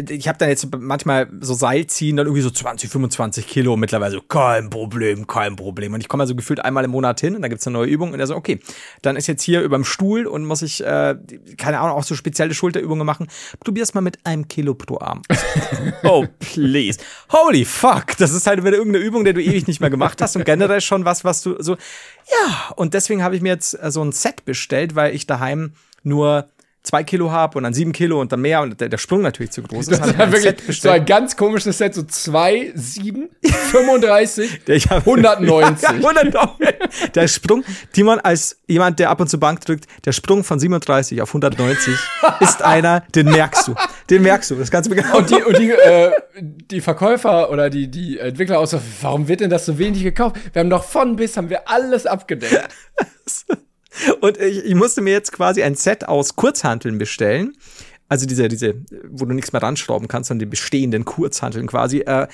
ich 0.09 0.27
habe 0.27 0.37
dann 0.37 0.49
jetzt 0.49 0.67
manchmal 0.77 1.27
so 1.41 1.55
Seil 1.55 1.87
ziehen, 1.87 2.17
dann 2.17 2.27
irgendwie 2.27 2.43
so 2.43 2.51
20, 2.51 2.89
25 2.89 3.47
Kilo 3.47 3.77
mittlerweile 3.77 4.13
so, 4.13 4.21
kein 4.21 4.69
Problem, 4.69 5.25
kein 5.25 5.55
Problem. 5.55 5.93
Und 5.93 6.01
ich 6.01 6.07
komme 6.07 6.21
also 6.21 6.35
gefühlt 6.35 6.63
einmal 6.63 6.83
im 6.83 6.91
Monat 6.91 7.19
hin 7.19 7.35
und 7.35 7.41
da 7.41 7.47
gibt's 7.47 7.65
eine 7.65 7.73
neue 7.73 7.87
Übung 7.87 8.13
und 8.13 8.19
er 8.19 8.27
so, 8.27 8.35
okay, 8.35 8.59
dann 9.01 9.15
ist 9.15 9.25
jetzt 9.25 9.41
hier 9.41 9.61
überm 9.61 9.83
Stuhl 9.83 10.27
und 10.27 10.45
muss 10.45 10.61
ich, 10.61 10.83
äh, 10.83 11.15
keine 11.57 11.79
Ahnung, 11.79 11.97
auch 11.97 12.03
so 12.03 12.13
spezielle 12.13 12.53
Schulterübungen 12.53 13.05
machen. 13.05 13.27
Probier's 13.59 13.95
mal 13.95 14.01
mit 14.01 14.23
einem 14.23 14.47
Kilo 14.47 14.75
pro 14.75 14.99
Arm. 14.99 15.23
oh, 16.03 16.25
please. 16.39 16.99
Holy 17.31 17.65
fuck. 17.65 18.17
Das 18.17 18.31
ist 18.31 18.45
halt 18.45 18.63
wieder 18.63 18.77
irgendeine 18.77 19.03
Übung, 19.03 19.23
der 19.23 19.33
du 19.33 19.41
ewig 19.41 19.65
nicht 19.65 19.81
mehr 19.81 19.89
gemacht 19.89 20.21
hast 20.21 20.35
und 20.35 20.45
generell 20.45 20.81
schon 20.81 21.05
was, 21.05 21.23
was 21.23 21.41
du 21.41 21.55
so, 21.57 21.73
ja. 21.73 22.73
Und 22.75 22.93
deswegen 22.93 23.23
habe 23.23 23.35
ich 23.35 23.41
mir 23.41 23.49
jetzt 23.49 23.73
äh, 23.73 23.89
so 23.89 24.03
ein 24.03 24.11
Set 24.11 24.45
bestellt, 24.45 24.95
weil 24.95 25.15
ich 25.15 25.25
daheim 25.25 25.73
nur 26.03 26.49
zwei 26.87 27.03
Kilo 27.03 27.31
habe 27.31 27.57
und 27.57 27.63
dann 27.63 27.73
sieben 27.73 27.91
Kilo 27.91 28.19
und 28.19 28.31
dann 28.31 28.41
mehr 28.41 28.61
und 28.61 28.79
der, 28.79 28.89
der 28.89 28.97
Sprung 28.97 29.21
natürlich 29.21 29.51
zu 29.51 29.61
groß 29.61 29.89
ist. 29.89 29.99
Das 29.99 30.07
ist 30.07 30.17
wirklich 30.17 30.81
so 30.81 30.89
ein 30.89 31.05
ganz 31.05 31.35
komisches 31.35 31.77
Set, 31.77 31.93
so 31.93 32.03
zwei, 32.03 32.71
sieben, 32.75 33.29
35, 33.43 34.63
der, 34.67 34.79
hab, 34.79 35.07
190. 35.07 35.83
Ja, 35.83 35.89
190. 35.89 37.11
Der 37.13 37.27
Sprung, 37.27 37.63
Timon, 37.93 38.19
als 38.19 38.57
jemand, 38.67 38.99
der 38.99 39.09
ab 39.09 39.19
und 39.19 39.29
zu 39.29 39.39
Bank 39.39 39.61
drückt, 39.61 39.85
der 40.05 40.13
Sprung 40.13 40.43
von 40.43 40.59
37 40.59 41.21
auf 41.21 41.29
190 41.29 41.93
ist 42.39 42.61
einer, 42.61 43.01
den 43.13 43.27
merkst 43.27 43.67
du. 43.67 43.75
Den 44.09 44.21
merkst 44.21 44.51
du, 44.51 44.55
das 44.55 44.71
kannst 44.71 44.89
du 44.89 44.95
mir 44.95 45.01
genau. 45.01 45.17
Und 45.17 45.29
die, 45.29 45.43
und 45.43 45.57
die, 45.57 45.71
äh, 45.71 46.11
die 46.39 46.81
Verkäufer 46.81 47.51
oder 47.51 47.69
die, 47.69 47.89
die 47.89 48.19
Entwickler 48.19 48.59
aus, 48.59 48.75
warum 49.01 49.27
wird 49.27 49.41
denn 49.41 49.49
das 49.49 49.65
so 49.65 49.77
wenig 49.77 50.03
gekauft? 50.03 50.37
Wir 50.53 50.61
haben 50.61 50.69
doch 50.69 50.83
von 50.83 51.15
bis, 51.17 51.35
haben 51.35 51.49
wir 51.49 51.69
alles 51.69 52.05
abgedeckt. 52.05 52.69
Und 54.21 54.37
ich, 54.37 54.65
ich 54.65 54.75
musste 54.75 55.01
mir 55.01 55.13
jetzt 55.13 55.31
quasi 55.31 55.63
ein 55.63 55.75
Set 55.75 56.07
aus 56.07 56.35
Kurzhanteln 56.35 56.97
bestellen. 56.97 57.55
Also 58.09 58.25
diese, 58.25 58.47
diese, 58.47 58.75
wo 59.09 59.25
du 59.25 59.33
nichts 59.33 59.51
mehr 59.51 59.61
ranschrauben 59.61 60.07
kannst, 60.07 60.29
sondern 60.29 60.47
die 60.47 60.49
bestehenden 60.49 61.05
Kurzhanteln 61.05 61.67
quasi. 61.67 61.99
Äh, 61.99 62.27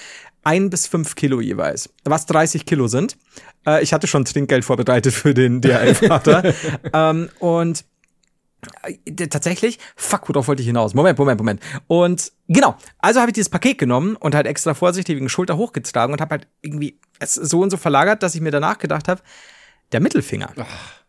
ein 0.43 0.69
bis 0.69 0.87
fünf 0.87 1.15
Kilo 1.15 1.41
jeweils, 1.41 1.89
was 2.03 2.25
30 2.25 2.65
Kilo 2.65 2.87
sind. 2.87 3.17
Äh, 3.65 3.81
ich 3.81 3.93
hatte 3.93 4.07
schon 4.07 4.25
Trinkgeld 4.25 4.65
vorbereitet 4.65 5.13
für 5.13 5.33
den 5.33 5.61
DHL-Vater. 5.61 6.53
ähm, 6.93 7.29
und 7.39 7.85
äh, 8.83 9.27
tatsächlich, 9.27 9.79
fuck, 9.95 10.27
worauf 10.29 10.47
wollte 10.47 10.61
ich 10.61 10.67
hinaus? 10.67 10.93
Moment, 10.93 11.17
Moment, 11.17 11.39
Moment. 11.39 11.61
Und 11.87 12.31
genau, 12.47 12.75
also 12.99 13.21
habe 13.21 13.29
ich 13.29 13.35
dieses 13.35 13.49
Paket 13.49 13.77
genommen 13.77 14.15
und 14.15 14.35
halt 14.35 14.45
extra 14.45 14.73
vorsichtig 14.73 15.15
wegen 15.15 15.29
Schulter 15.29 15.57
hochgetragen 15.57 16.13
und 16.13 16.21
habe 16.21 16.31
halt 16.31 16.47
irgendwie 16.61 16.99
es 17.19 17.33
so 17.33 17.61
und 17.61 17.69
so 17.69 17.77
verlagert, 17.77 18.21
dass 18.21 18.35
ich 18.35 18.41
mir 18.41 18.51
danach 18.51 18.77
gedacht 18.77 19.07
habe, 19.07 19.21
der 19.91 20.01
Mittelfinger. 20.01 20.51
Ach 20.57 21.02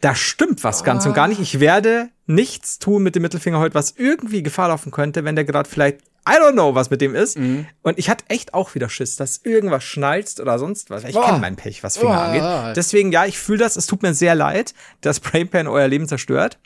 da 0.00 0.14
stimmt 0.14 0.62
was 0.64 0.84
ganz 0.84 1.06
und 1.06 1.14
gar 1.14 1.28
nicht. 1.28 1.40
Ich 1.40 1.60
werde 1.60 2.10
nichts 2.26 2.78
tun 2.78 3.02
mit 3.02 3.14
dem 3.14 3.22
Mittelfinger 3.22 3.58
heute, 3.58 3.74
was 3.74 3.94
irgendwie 3.96 4.42
Gefahr 4.42 4.68
laufen 4.68 4.92
könnte, 4.92 5.24
wenn 5.24 5.34
der 5.34 5.44
gerade 5.44 5.68
vielleicht, 5.68 6.02
I 6.28 6.32
don't 6.32 6.52
know, 6.52 6.74
was 6.74 6.90
mit 6.90 7.00
dem 7.00 7.14
ist. 7.14 7.38
Mhm. 7.38 7.66
Und 7.82 7.98
ich 7.98 8.08
hatte 8.08 8.24
echt 8.28 8.54
auch 8.54 8.74
wieder 8.74 8.88
Schiss, 8.88 9.16
dass 9.16 9.38
irgendwas 9.44 9.82
schnalzt 9.82 10.40
oder 10.40 10.58
sonst 10.58 10.90
was. 10.90 11.04
Ich 11.04 11.14
kenne 11.14 11.38
mein 11.38 11.56
Pech, 11.56 11.82
was 11.82 11.96
Finger 11.96 12.10
oh. 12.10 12.36
angeht. 12.36 12.76
Deswegen, 12.76 13.10
ja, 13.12 13.24
ich 13.24 13.38
fühle 13.38 13.58
das. 13.58 13.76
Es 13.76 13.86
tut 13.86 14.02
mir 14.02 14.14
sehr 14.14 14.34
leid, 14.34 14.74
dass 15.00 15.20
Brainpan 15.20 15.66
euer 15.66 15.88
Leben 15.88 16.06
zerstört. 16.06 16.58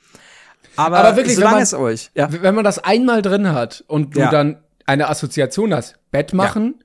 Aber, 0.76 0.98
Aber 0.98 1.16
wirklich, 1.16 1.36
solange 1.36 1.56
man, 1.56 1.62
es 1.62 1.74
euch. 1.74 2.10
Ja. 2.14 2.28
Wenn 2.30 2.54
man 2.54 2.64
das 2.64 2.78
einmal 2.78 3.22
drin 3.22 3.52
hat 3.52 3.84
und 3.86 4.16
du 4.16 4.20
ja. 4.20 4.30
dann 4.30 4.62
eine 4.86 5.08
Assoziation 5.08 5.74
hast, 5.74 5.98
Bett 6.10 6.32
machen, 6.32 6.82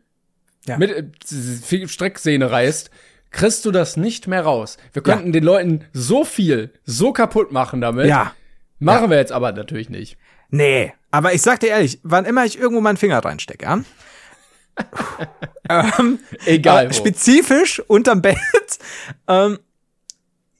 ja. 0.66 0.78
mit 0.78 0.91
äh, 0.91 1.88
Strecksehne 1.88 2.52
reißt, 2.52 2.91
kriegst 3.32 3.65
du 3.65 3.71
das 3.71 3.97
nicht 3.97 4.28
mehr 4.28 4.43
raus. 4.43 4.78
Wir 4.93 5.01
könnten 5.01 5.28
ja. 5.28 5.34
den 5.34 5.43
Leuten 5.43 5.86
so 5.93 6.23
viel, 6.23 6.73
so 6.86 7.13
kaputt 7.13 7.51
machen 7.51 7.82
damit. 7.82 8.07
Ja. 8.07 8.34
Machen 8.80 9.05
ja. 9.05 9.09
wir 9.11 9.17
jetzt 9.17 9.32
aber 9.32 9.51
natürlich 9.51 9.89
nicht. 9.89 10.17
Nee, 10.49 10.93
aber 11.11 11.34
ich 11.34 11.41
sag 11.41 11.59
dir 11.59 11.69
ehrlich, 11.69 11.99
wann 12.03 12.25
immer 12.25 12.45
ich 12.45 12.57
irgendwo 12.57 12.82
meinen 12.82 12.97
Finger 12.97 13.23
reinstecke, 13.23 13.65
ja? 13.65 13.84
ähm, 15.99 16.19
Egal. 16.45 16.88
Äh, 16.88 16.93
spezifisch 16.93 17.80
unterm 17.88 18.21
Bett. 18.21 18.38
ähm, 19.28 19.59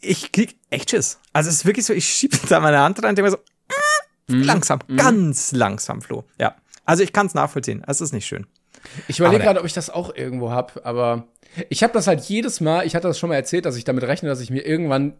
ich 0.02 0.32
krieg 0.32 0.58
echt 0.70 0.90
Schiss. 0.90 1.20
Also 1.34 1.50
es 1.50 1.58
ist 1.58 1.66
wirklich 1.66 1.86
so, 1.86 1.94
ich 1.94 2.08
schiebe 2.08 2.38
da 2.50 2.60
meine 2.60 2.80
Hand 2.80 3.02
rein 3.04 3.10
und 3.10 3.18
denke 3.18 3.32
mir 3.32 3.38
so, 3.38 4.36
mm, 4.36 4.42
langsam, 4.42 4.80
mm. 4.88 4.98
ganz 4.98 5.52
langsam, 5.52 6.02
Flo. 6.02 6.24
Ja. 6.40 6.56
Also 6.86 7.04
ich 7.04 7.14
kann 7.14 7.28
es 7.28 7.34
nachvollziehen. 7.34 7.84
Es 7.86 8.02
ist 8.02 8.14
nicht 8.14 8.26
schön. 8.26 8.48
Ich 9.08 9.20
überlege 9.20 9.44
gerade, 9.44 9.60
ob 9.60 9.66
ich 9.66 9.74
das 9.74 9.90
auch 9.90 10.16
irgendwo 10.16 10.52
hab, 10.52 10.86
aber 10.86 11.28
ich 11.70 11.84
habe 11.84 11.94
das 11.94 12.08
halt 12.08 12.22
jedes 12.22 12.62
Mal, 12.62 12.86
ich 12.86 12.96
hatte 12.96 13.08
das 13.08 13.20
schon 13.20 13.30
mal 13.30 13.36
erzählt, 13.36 13.66
dass 13.66 13.78
ich 13.78 13.84
damit 13.84 14.04
rechne, 14.04 14.30
dass 14.30 14.42
ich 14.42 14.50
mir 14.50 14.66
irgendwann 14.66 15.14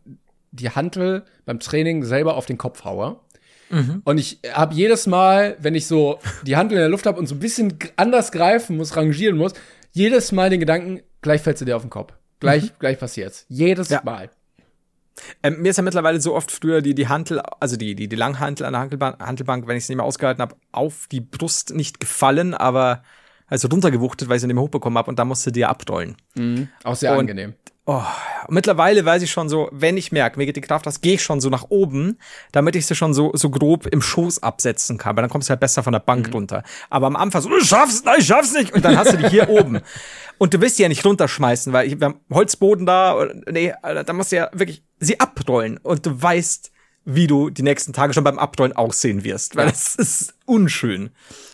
die 0.52 0.70
Hantel 0.70 1.24
beim 1.46 1.60
Training 1.60 2.04
selber 2.04 2.36
auf 2.36 2.46
den 2.46 2.58
Kopf 2.58 2.84
haue. 2.84 3.20
Mhm. 3.70 4.02
Und 4.06 4.18
ich 4.18 4.40
habe 4.52 4.74
jedes 4.74 5.08
Mal, 5.08 5.58
wenn 5.60 5.76
ich 5.76 5.88
so 5.88 6.20
die 6.44 6.56
Hantel 6.56 6.76
in 6.76 6.82
der 6.82 6.90
Luft 6.90 7.06
habe 7.06 7.20
und 7.20 7.28
so 7.28 7.36
ein 7.36 7.40
bisschen 7.40 7.78
anders 7.96 8.32
greifen 8.32 8.78
muss, 8.78 8.96
rangieren 8.96 9.38
muss, 9.38 9.54
jedes 9.92 10.32
Mal 10.32 10.50
den 10.50 10.60
Gedanken, 10.60 11.02
gleich 11.22 11.42
fällt 11.42 11.58
sie 11.58 11.66
dir 11.66 11.76
auf 11.76 11.84
den 11.84 11.90
Kopf. 11.90 12.14
Gleich, 12.40 12.64
mhm. 12.64 12.72
gleich 12.80 13.00
passiert's. 13.00 13.46
Jedes 13.50 13.90
ja. 13.90 14.02
Mal. 14.04 14.30
Ähm, 15.42 15.62
mir 15.62 15.70
ist 15.72 15.78
ja 15.78 15.84
mittlerweile 15.84 16.22
so 16.22 16.36
oft 16.36 16.52
früher 16.52 16.82
die, 16.82 16.94
die 16.94 17.08
Hantel, 17.08 17.42
also 17.60 17.76
die, 17.76 17.96
die, 17.96 18.08
die 18.08 18.16
Langhantel 18.16 18.66
an 18.66 18.74
der 18.74 18.82
Hantelbank, 18.82 19.20
Hantelbank 19.20 19.68
wenn 19.68 19.76
ich 19.76 19.84
es 19.84 19.90
nicht 19.90 19.98
mehr 19.98 20.06
ausgehalten 20.06 20.42
habe, 20.42 20.56
auf 20.72 21.08
die 21.12 21.22
Brust 21.22 21.74
nicht 21.74 22.00
gefallen, 22.00 22.54
aber 22.54 23.04
also 23.48 23.68
runtergewuchtet, 23.68 24.30
weil 24.30 24.36
ich 24.36 24.42
sie 24.42 24.48
nicht 24.48 24.56
mehr 24.56 24.64
hochbekommen 24.64 24.98
habe 24.98 25.10
und 25.10 25.20
da 25.20 25.26
musste 25.26 25.52
die 25.52 25.66
abdollen. 25.66 26.16
Mhm. 26.36 26.70
Auch 26.84 26.96
sehr 26.96 27.14
und, 27.14 27.20
angenehm. 27.20 27.54
Oh, 27.90 28.04
mittlerweile 28.50 29.06
weiß 29.06 29.22
ich 29.22 29.32
schon 29.32 29.48
so, 29.48 29.70
wenn 29.72 29.96
ich 29.96 30.12
merke, 30.12 30.38
mir 30.38 30.46
geht 30.46 30.58
die 30.58 30.62
Kraft 30.62 30.86
aus, 30.88 31.00
gehe 31.00 31.14
ich 31.14 31.24
schon 31.24 31.40
so 31.40 31.50
nach 31.50 31.68
oben, 31.70 32.18
damit 32.52 32.76
ich 32.76 32.86
sie 32.86 32.96
schon 32.96 33.14
so, 33.14 33.32
so 33.34 33.50
grob 33.50 33.86
im 33.86 34.02
Schoß 34.02 34.44
absetzen 34.44 34.98
kann, 34.98 35.16
weil 35.16 35.22
dann 35.22 35.30
kommst 35.30 35.48
du 35.48 35.52
halt 35.52 35.62
besser 35.62 35.84
von 35.84 35.94
der 35.94 36.02
Bank 36.02 36.28
mhm. 36.28 36.34
runter. 36.34 36.64
Aber 36.90 37.08
am 37.08 37.16
Anfang 37.16 37.42
so, 37.42 37.48
du 37.48 37.62
schaffst, 37.62 38.04
nein, 38.04 38.18
ich 38.20 38.28
schaff's 38.28 38.52
nicht. 38.52 38.74
Und 38.74 38.84
dann 38.84 38.98
hast 38.98 39.14
du 39.14 39.18
die 39.18 39.30
hier 39.30 39.50
oben. 39.50 39.80
Und 40.38 40.54
du 40.54 40.60
willst 40.60 40.78
die 40.78 40.84
ja 40.84 40.90
nicht 40.90 41.06
runterschmeißen, 41.06 41.72
weil 41.72 41.88
ich, 41.88 41.98
wir 41.98 42.08
haben 42.08 42.20
Holzboden 42.30 42.86
da, 42.86 43.26
nee, 43.50 43.74
da 43.82 44.12
musst 44.12 44.34
du 44.34 44.36
ja 44.36 44.50
wirklich 44.52 44.84
sie 45.00 45.22
abrollen. 45.22 45.78
Und 45.78 46.06
du 46.06 46.22
weißt, 46.22 46.72
wie 47.06 47.28
du 47.28 47.50
die 47.50 47.64
nächsten 47.64 47.94
Tage 47.94 48.14
schon 48.14 48.26
beim 48.26 48.38
Abrollen 48.38 48.74
aussehen 48.74 49.24
wirst, 49.24 49.56
weil 49.56 49.70
es 49.70 49.96
ja. 49.96 50.04
ist 50.04 50.37
unschön. 50.48 51.12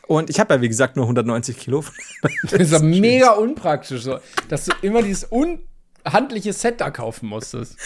Und 0.08 0.30
ich 0.30 0.40
habe 0.40 0.54
ja, 0.54 0.62
wie 0.62 0.70
gesagt, 0.70 0.96
nur 0.96 1.06
190 1.06 1.58
Kilo. 1.58 1.84
das 2.44 2.54
ist 2.54 2.72
ja 2.72 2.80
mega 2.80 3.32
unpraktisch, 3.32 4.04
so, 4.04 4.20
dass 4.50 4.66
du 4.66 4.72
immer 4.82 5.02
dieses 5.02 5.32
un 5.32 5.60
handliche 6.06 6.52
Set 6.54 6.82
da 6.82 6.92
kaufen 6.92 7.30
musstest. 7.30 7.78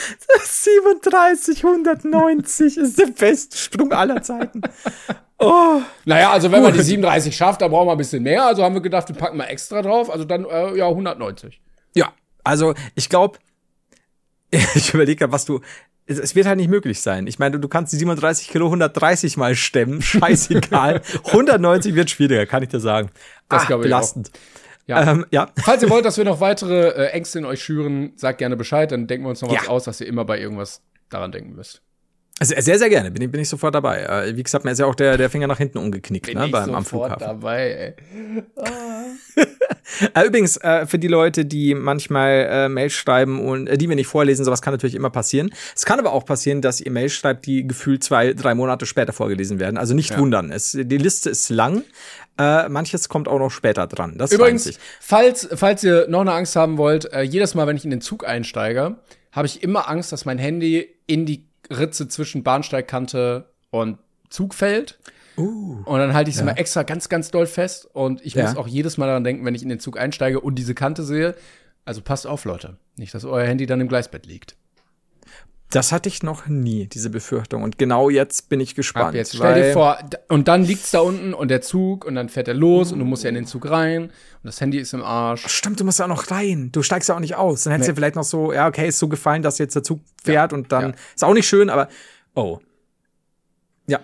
37, 0.43 1.63
190 1.63 2.77
ist 2.77 2.99
der 2.99 3.07
beste 3.07 3.57
Sprung 3.57 3.91
aller 3.91 4.21
Zeiten. 4.23 4.61
Oh. 5.39 5.81
Naja, 6.05 6.31
also 6.31 6.51
wenn 6.51 6.63
man 6.63 6.73
die 6.73 6.81
37 6.81 7.35
schafft, 7.35 7.61
dann 7.61 7.69
brauchen 7.69 7.87
wir 7.87 7.91
ein 7.91 7.97
bisschen 7.97 8.23
mehr. 8.23 8.45
Also 8.45 8.63
haben 8.63 8.73
wir 8.73 8.81
gedacht, 8.81 9.07
wir 9.07 9.15
packen 9.15 9.37
mal 9.37 9.45
extra 9.45 9.81
drauf. 9.83 10.09
Also 10.09 10.25
dann, 10.25 10.45
äh, 10.45 10.75
ja, 10.75 10.87
190. 10.87 11.61
Ja, 11.93 12.13
also 12.43 12.73
ich 12.95 13.09
glaube, 13.09 13.37
ich 14.49 14.93
überlege 14.93 15.31
was 15.31 15.45
du, 15.45 15.61
es, 16.07 16.35
wird 16.35 16.47
halt 16.47 16.57
nicht 16.57 16.69
möglich 16.69 17.01
sein. 17.01 17.27
Ich 17.27 17.37
meine, 17.37 17.59
du 17.59 17.67
kannst 17.67 17.93
die 17.93 17.97
37 17.97 18.47
Kilo 18.47 18.65
130 18.65 19.37
mal 19.37 19.55
stemmen, 19.55 20.01
scheißegal. 20.01 21.01
190 21.25 21.95
wird 21.95 22.09
schwieriger, 22.09 22.45
kann 22.45 22.63
ich 22.63 22.69
dir 22.69 22.79
sagen. 22.79 23.09
Das 23.49 23.67
glaube 23.67 23.83
ich 23.83 23.87
belastend. 23.87 24.31
Auch. 24.33 24.87
Ja. 24.87 25.11
Ähm, 25.11 25.25
ja. 25.31 25.49
Falls 25.57 25.83
ihr 25.83 25.89
wollt, 25.89 26.05
dass 26.05 26.17
wir 26.17 26.23
noch 26.23 26.39
weitere 26.39 26.89
äh, 26.89 27.11
Ängste 27.11 27.39
in 27.39 27.45
euch 27.45 27.61
schüren, 27.61 28.13
sagt 28.15 28.37
gerne 28.37 28.55
Bescheid, 28.55 28.89
dann 28.91 29.05
denken 29.05 29.25
wir 29.25 29.29
uns 29.29 29.41
noch 29.41 29.51
ja. 29.51 29.59
was 29.59 29.67
aus, 29.67 29.83
dass 29.83 29.99
ihr 29.99 30.07
immer 30.07 30.23
bei 30.23 30.39
irgendwas 30.39 30.81
daran 31.09 31.31
denken 31.31 31.55
müsst. 31.55 31.81
Also 32.39 32.53
sehr, 32.59 32.77
sehr 32.77 32.89
gerne, 32.89 33.09
bin 33.09 33.23
ich, 33.23 33.31
bin 33.31 33.41
ich 33.41 33.49
sofort 33.49 33.73
dabei. 33.73 34.03
Äh, 34.03 34.37
wie 34.37 34.43
gesagt, 34.43 34.63
mir 34.63 34.71
ist 34.71 34.79
ja 34.79 34.85
auch 34.85 34.93
der, 34.93 35.17
der 35.17 35.29
Finger 35.29 35.47
nach 35.47 35.57
hinten 35.57 35.79
umgeknickt, 35.79 36.27
bin 36.27 36.37
ne, 36.37 36.47
beim, 36.49 36.75
am 36.75 36.85
Flughafen. 36.85 37.19
dabei, 37.19 37.95
ey. 37.97 38.43
Ah. 38.55 40.23
Übrigens, 40.25 40.57
äh, 40.57 40.85
für 40.85 40.99
die 40.99 41.07
Leute, 41.07 41.45
die 41.45 41.73
manchmal 41.73 42.47
äh, 42.49 42.69
Mails 42.69 42.93
schreiben 42.93 43.39
und 43.43 43.67
äh, 43.67 43.77
die 43.77 43.89
wir 43.89 43.95
nicht 43.95 44.07
vorlesen, 44.07 44.45
sowas 44.45 44.61
kann 44.61 44.73
natürlich 44.73 44.93
immer 44.93 45.09
passieren. 45.09 45.49
Es 45.75 45.85
kann 45.85 45.97
aber 45.99 46.13
auch 46.13 46.25
passieren, 46.25 46.61
dass 46.61 46.79
ihr 46.79 46.91
Mails 46.91 47.13
schreibt, 47.13 47.47
die 47.47 47.65
gefühlt 47.65 48.03
zwei, 48.03 48.33
drei 48.33 48.53
Monate 48.53 48.85
später 48.85 49.13
vorgelesen 49.13 49.59
werden. 49.59 49.77
Also 49.77 49.95
nicht 49.95 50.11
ja. 50.11 50.19
wundern. 50.19 50.51
Es, 50.51 50.77
die 50.79 50.97
Liste 50.97 51.31
ist 51.31 51.49
lang. 51.49 51.83
Äh, 52.37 52.69
manches 52.69 53.09
kommt 53.09 53.27
auch 53.27 53.39
noch 53.39 53.49
später 53.49 53.87
dran. 53.87 54.15
Das 54.17 54.31
Übrigens, 54.31 54.77
falls, 54.99 55.49
falls 55.55 55.83
ihr 55.83 56.07
noch 56.07 56.21
eine 56.21 56.33
Angst 56.33 56.55
haben 56.55 56.77
wollt, 56.77 57.11
äh, 57.11 57.21
jedes 57.21 57.55
Mal, 57.55 57.65
wenn 57.65 57.77
ich 57.77 57.83
in 57.83 57.89
den 57.89 58.01
Zug 58.01 58.27
einsteige, 58.27 58.97
habe 59.31 59.47
ich 59.47 59.63
immer 59.63 59.89
Angst, 59.89 60.11
dass 60.11 60.25
mein 60.25 60.37
Handy 60.37 60.87
in 61.07 61.25
die 61.25 61.46
Ritze 61.69 62.07
zwischen 62.07 62.43
Bahnsteigkante 62.43 63.49
und 63.69 63.97
Zug 64.29 64.53
fällt. 64.53 64.99
Uh, 65.37 65.83
und 65.85 65.99
dann 65.99 66.13
halte 66.13 66.29
ich 66.29 66.35
es 66.35 66.39
ja. 66.39 66.45
mal 66.45 66.53
extra 66.53 66.83
ganz, 66.83 67.09
ganz 67.09 67.29
doll 67.29 67.45
fest. 67.45 67.87
Und 67.93 68.25
ich 68.25 68.33
ja. 68.33 68.43
muss 68.43 68.57
auch 68.57 68.67
jedes 68.67 68.97
Mal 68.97 69.07
daran 69.07 69.23
denken, 69.23 69.45
wenn 69.45 69.55
ich 69.55 69.63
in 69.63 69.69
den 69.69 69.79
Zug 69.79 69.99
einsteige 69.99 70.39
und 70.39 70.55
diese 70.55 70.73
Kante 70.73 71.03
sehe. 71.03 71.35
Also 71.85 72.01
passt 72.01 72.25
auf, 72.27 72.45
Leute. 72.45 72.77
Nicht, 72.95 73.13
dass 73.13 73.23
euer 73.23 73.45
Handy 73.45 73.65
dann 73.65 73.79
im 73.79 73.87
Gleisbett 73.87 74.25
liegt. 74.25 74.55
Das 75.69 75.91
hatte 75.91 76.07
ich 76.07 76.23
noch 76.23 76.47
nie, 76.47 76.87
diese 76.87 77.09
Befürchtung. 77.09 77.61
Und 77.61 77.77
genau 77.77 78.09
jetzt 78.09 78.47
bin 78.47 78.61
ich 78.61 78.73
gespannt. 78.73 79.09
Ab 79.09 79.15
jetzt 79.15 79.35
stell 79.35 79.63
dir 79.63 79.73
vor, 79.73 79.97
und 80.29 80.47
dann 80.47 80.63
liegt's 80.63 80.91
da 80.91 81.01
unten 81.01 81.33
und 81.33 81.49
der 81.49 81.61
Zug 81.61 82.05
und 82.05 82.15
dann 82.15 82.29
fährt 82.29 82.47
er 82.47 82.53
los 82.53 82.93
und 82.93 82.99
du 82.99 83.05
musst 83.05 83.23
ja 83.23 83.29
in 83.29 83.35
den 83.35 83.45
Zug 83.45 83.69
rein 83.69 84.03
und 84.03 84.11
das 84.43 84.61
Handy 84.61 84.77
ist 84.77 84.93
im 84.93 85.03
Arsch. 85.03 85.45
Stimmt, 85.47 85.79
du 85.81 85.83
musst 85.83 85.99
ja 85.99 86.05
auch 86.05 86.09
noch 86.09 86.31
rein. 86.31 86.69
Du 86.71 86.83
steigst 86.83 87.09
ja 87.09 87.15
auch 87.15 87.19
nicht 87.19 87.35
aus. 87.35 87.63
Dann 87.63 87.71
hättest 87.73 87.89
nee. 87.89 87.93
dir 87.93 87.95
vielleicht 87.97 88.15
noch 88.15 88.23
so, 88.23 88.53
ja, 88.53 88.67
okay, 88.67 88.87
ist 88.87 88.99
so 88.99 89.09
gefallen, 89.09 89.41
dass 89.41 89.57
jetzt 89.57 89.75
der 89.75 89.83
Zug 89.83 89.99
fährt 90.23 90.53
ja, 90.53 90.57
und 90.57 90.71
dann 90.71 90.91
ja. 90.91 90.95
ist 91.13 91.23
auch 91.23 91.33
nicht 91.33 91.47
schön, 91.47 91.69
aber 91.69 91.89
oh. 92.33 92.59
Ja. 93.87 93.99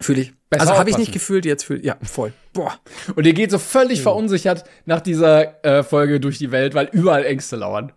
Fühle 0.00 0.22
ich. 0.22 0.32
Besser 0.48 0.62
also 0.62 0.78
habe 0.78 0.88
ich 0.88 0.96
nicht 0.96 1.12
gefühlt, 1.12 1.44
jetzt 1.44 1.64
fühle 1.64 1.82
ja, 1.84 1.96
voll. 2.02 2.32
Boah. 2.54 2.78
Und 3.14 3.26
ihr 3.26 3.34
geht 3.34 3.50
so 3.50 3.58
völlig 3.58 3.98
mhm. 3.98 4.04
verunsichert 4.04 4.64
nach 4.86 5.02
dieser 5.02 5.62
äh, 5.62 5.82
Folge 5.82 6.20
durch 6.20 6.38
die 6.38 6.50
Welt, 6.50 6.74
weil 6.74 6.88
überall 6.92 7.26
Ängste 7.26 7.56
lauern. 7.56 7.92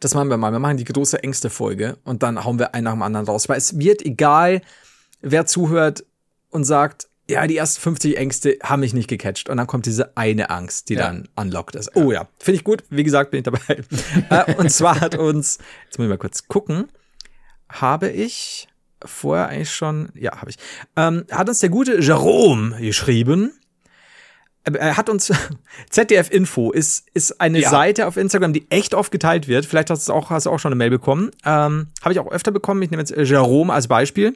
Das 0.00 0.14
machen 0.14 0.28
wir 0.28 0.36
mal. 0.36 0.52
Wir 0.52 0.58
machen 0.58 0.76
die 0.76 0.84
große 0.84 1.22
Ängste-Folge 1.22 1.98
und 2.04 2.22
dann 2.22 2.44
hauen 2.44 2.58
wir 2.58 2.74
einen 2.74 2.84
nach 2.84 2.92
dem 2.92 3.02
anderen 3.02 3.26
raus. 3.26 3.48
Weil 3.48 3.58
es 3.58 3.78
wird 3.78 4.04
egal, 4.04 4.62
wer 5.22 5.46
zuhört 5.46 6.04
und 6.50 6.64
sagt, 6.64 7.08
ja, 7.28 7.46
die 7.46 7.56
ersten 7.56 7.80
50 7.80 8.16
Ängste 8.16 8.58
haben 8.62 8.80
mich 8.80 8.92
nicht 8.92 9.08
gecatcht. 9.08 9.48
Und 9.48 9.56
dann 9.56 9.66
kommt 9.66 9.86
diese 9.86 10.16
eine 10.16 10.50
Angst, 10.50 10.88
die 10.88 10.94
ja. 10.94 11.02
dann 11.02 11.28
unlocked 11.36 11.76
ist. 11.76 11.94
Oh 11.94 12.10
ja, 12.12 12.28
finde 12.38 12.56
ich 12.56 12.64
gut. 12.64 12.82
Wie 12.90 13.04
gesagt, 13.04 13.30
bin 13.30 13.38
ich 13.38 13.44
dabei. 13.44 13.82
äh, 14.30 14.54
und 14.56 14.70
zwar 14.70 15.00
hat 15.00 15.14
uns, 15.14 15.58
jetzt 15.86 15.98
muss 15.98 16.06
ich 16.06 16.10
mal 16.10 16.18
kurz 16.18 16.48
gucken, 16.48 16.88
habe 17.68 18.08
ich 18.08 18.68
vorher 19.04 19.48
eigentlich 19.48 19.70
schon, 19.72 20.10
ja, 20.14 20.38
habe 20.40 20.50
ich, 20.50 20.56
ähm, 20.96 21.24
hat 21.30 21.48
uns 21.48 21.60
der 21.60 21.70
gute 21.70 22.00
Jerome 22.00 22.76
geschrieben. 22.80 23.52
Äh, 24.64 24.72
er 24.72 24.96
hat 24.96 25.08
uns 25.08 25.32
ZDF 25.90 26.30
Info 26.30 26.70
ist 26.70 27.08
ist 27.14 27.40
eine 27.40 27.60
ja. 27.60 27.70
Seite 27.70 28.06
auf 28.06 28.16
Instagram, 28.16 28.52
die 28.52 28.70
echt 28.70 28.94
oft 28.94 29.10
geteilt 29.10 29.48
wird. 29.48 29.66
Vielleicht 29.66 29.90
hast 29.90 30.08
du 30.08 30.12
auch 30.12 30.30
hast 30.30 30.46
du 30.46 30.50
auch 30.50 30.58
schon 30.58 30.72
eine 30.72 30.78
Mail 30.78 30.90
bekommen. 30.90 31.30
Ähm, 31.44 31.88
Habe 32.02 32.12
ich 32.12 32.18
auch 32.18 32.30
öfter 32.30 32.50
bekommen. 32.50 32.82
Ich 32.82 32.90
nehme 32.90 33.02
jetzt 33.02 33.14
Jerome 33.16 33.72
als 33.72 33.88
Beispiel. 33.88 34.34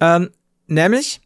Ähm, 0.00 0.30
nämlich 0.66 1.20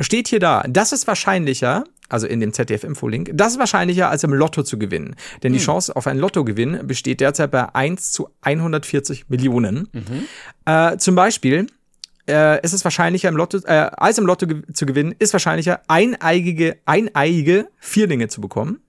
steht 0.00 0.28
hier 0.28 0.40
da, 0.40 0.64
das 0.68 0.92
ist 0.92 1.06
wahrscheinlicher, 1.06 1.84
also 2.08 2.26
in 2.26 2.40
dem 2.40 2.52
ZDF 2.52 2.84
Info 2.84 3.08
Link, 3.08 3.30
das 3.32 3.52
ist 3.52 3.58
wahrscheinlicher 3.58 4.10
als 4.10 4.24
im 4.24 4.32
Lotto 4.34 4.62
zu 4.62 4.78
gewinnen, 4.78 5.14
denn 5.42 5.52
hm. 5.52 5.58
die 5.58 5.64
Chance 5.64 5.94
auf 5.94 6.06
einen 6.06 6.18
Lottogewinn 6.18 6.86
besteht 6.86 7.20
derzeit 7.20 7.50
bei 7.50 7.74
1 7.74 8.10
zu 8.12 8.28
140 8.42 9.28
Millionen. 9.28 9.88
Mhm. 9.92 10.24
Äh, 10.66 10.96
zum 10.98 11.14
Beispiel 11.14 11.68
äh, 12.28 12.60
ist 12.64 12.72
es 12.72 12.84
wahrscheinlicher 12.84 13.28
im 13.28 13.36
Lotto, 13.36 13.58
äh, 13.64 13.90
als 13.96 14.18
im 14.18 14.26
Lotto 14.26 14.46
ge 14.46 14.62
zu 14.72 14.86
gewinnen, 14.86 15.14
ist 15.18 15.32
wahrscheinlicher, 15.32 15.82
eineigige, 15.88 16.78
eineige 16.84 17.68
Vierlinge 17.78 18.28
zu 18.28 18.40
bekommen, 18.40 18.80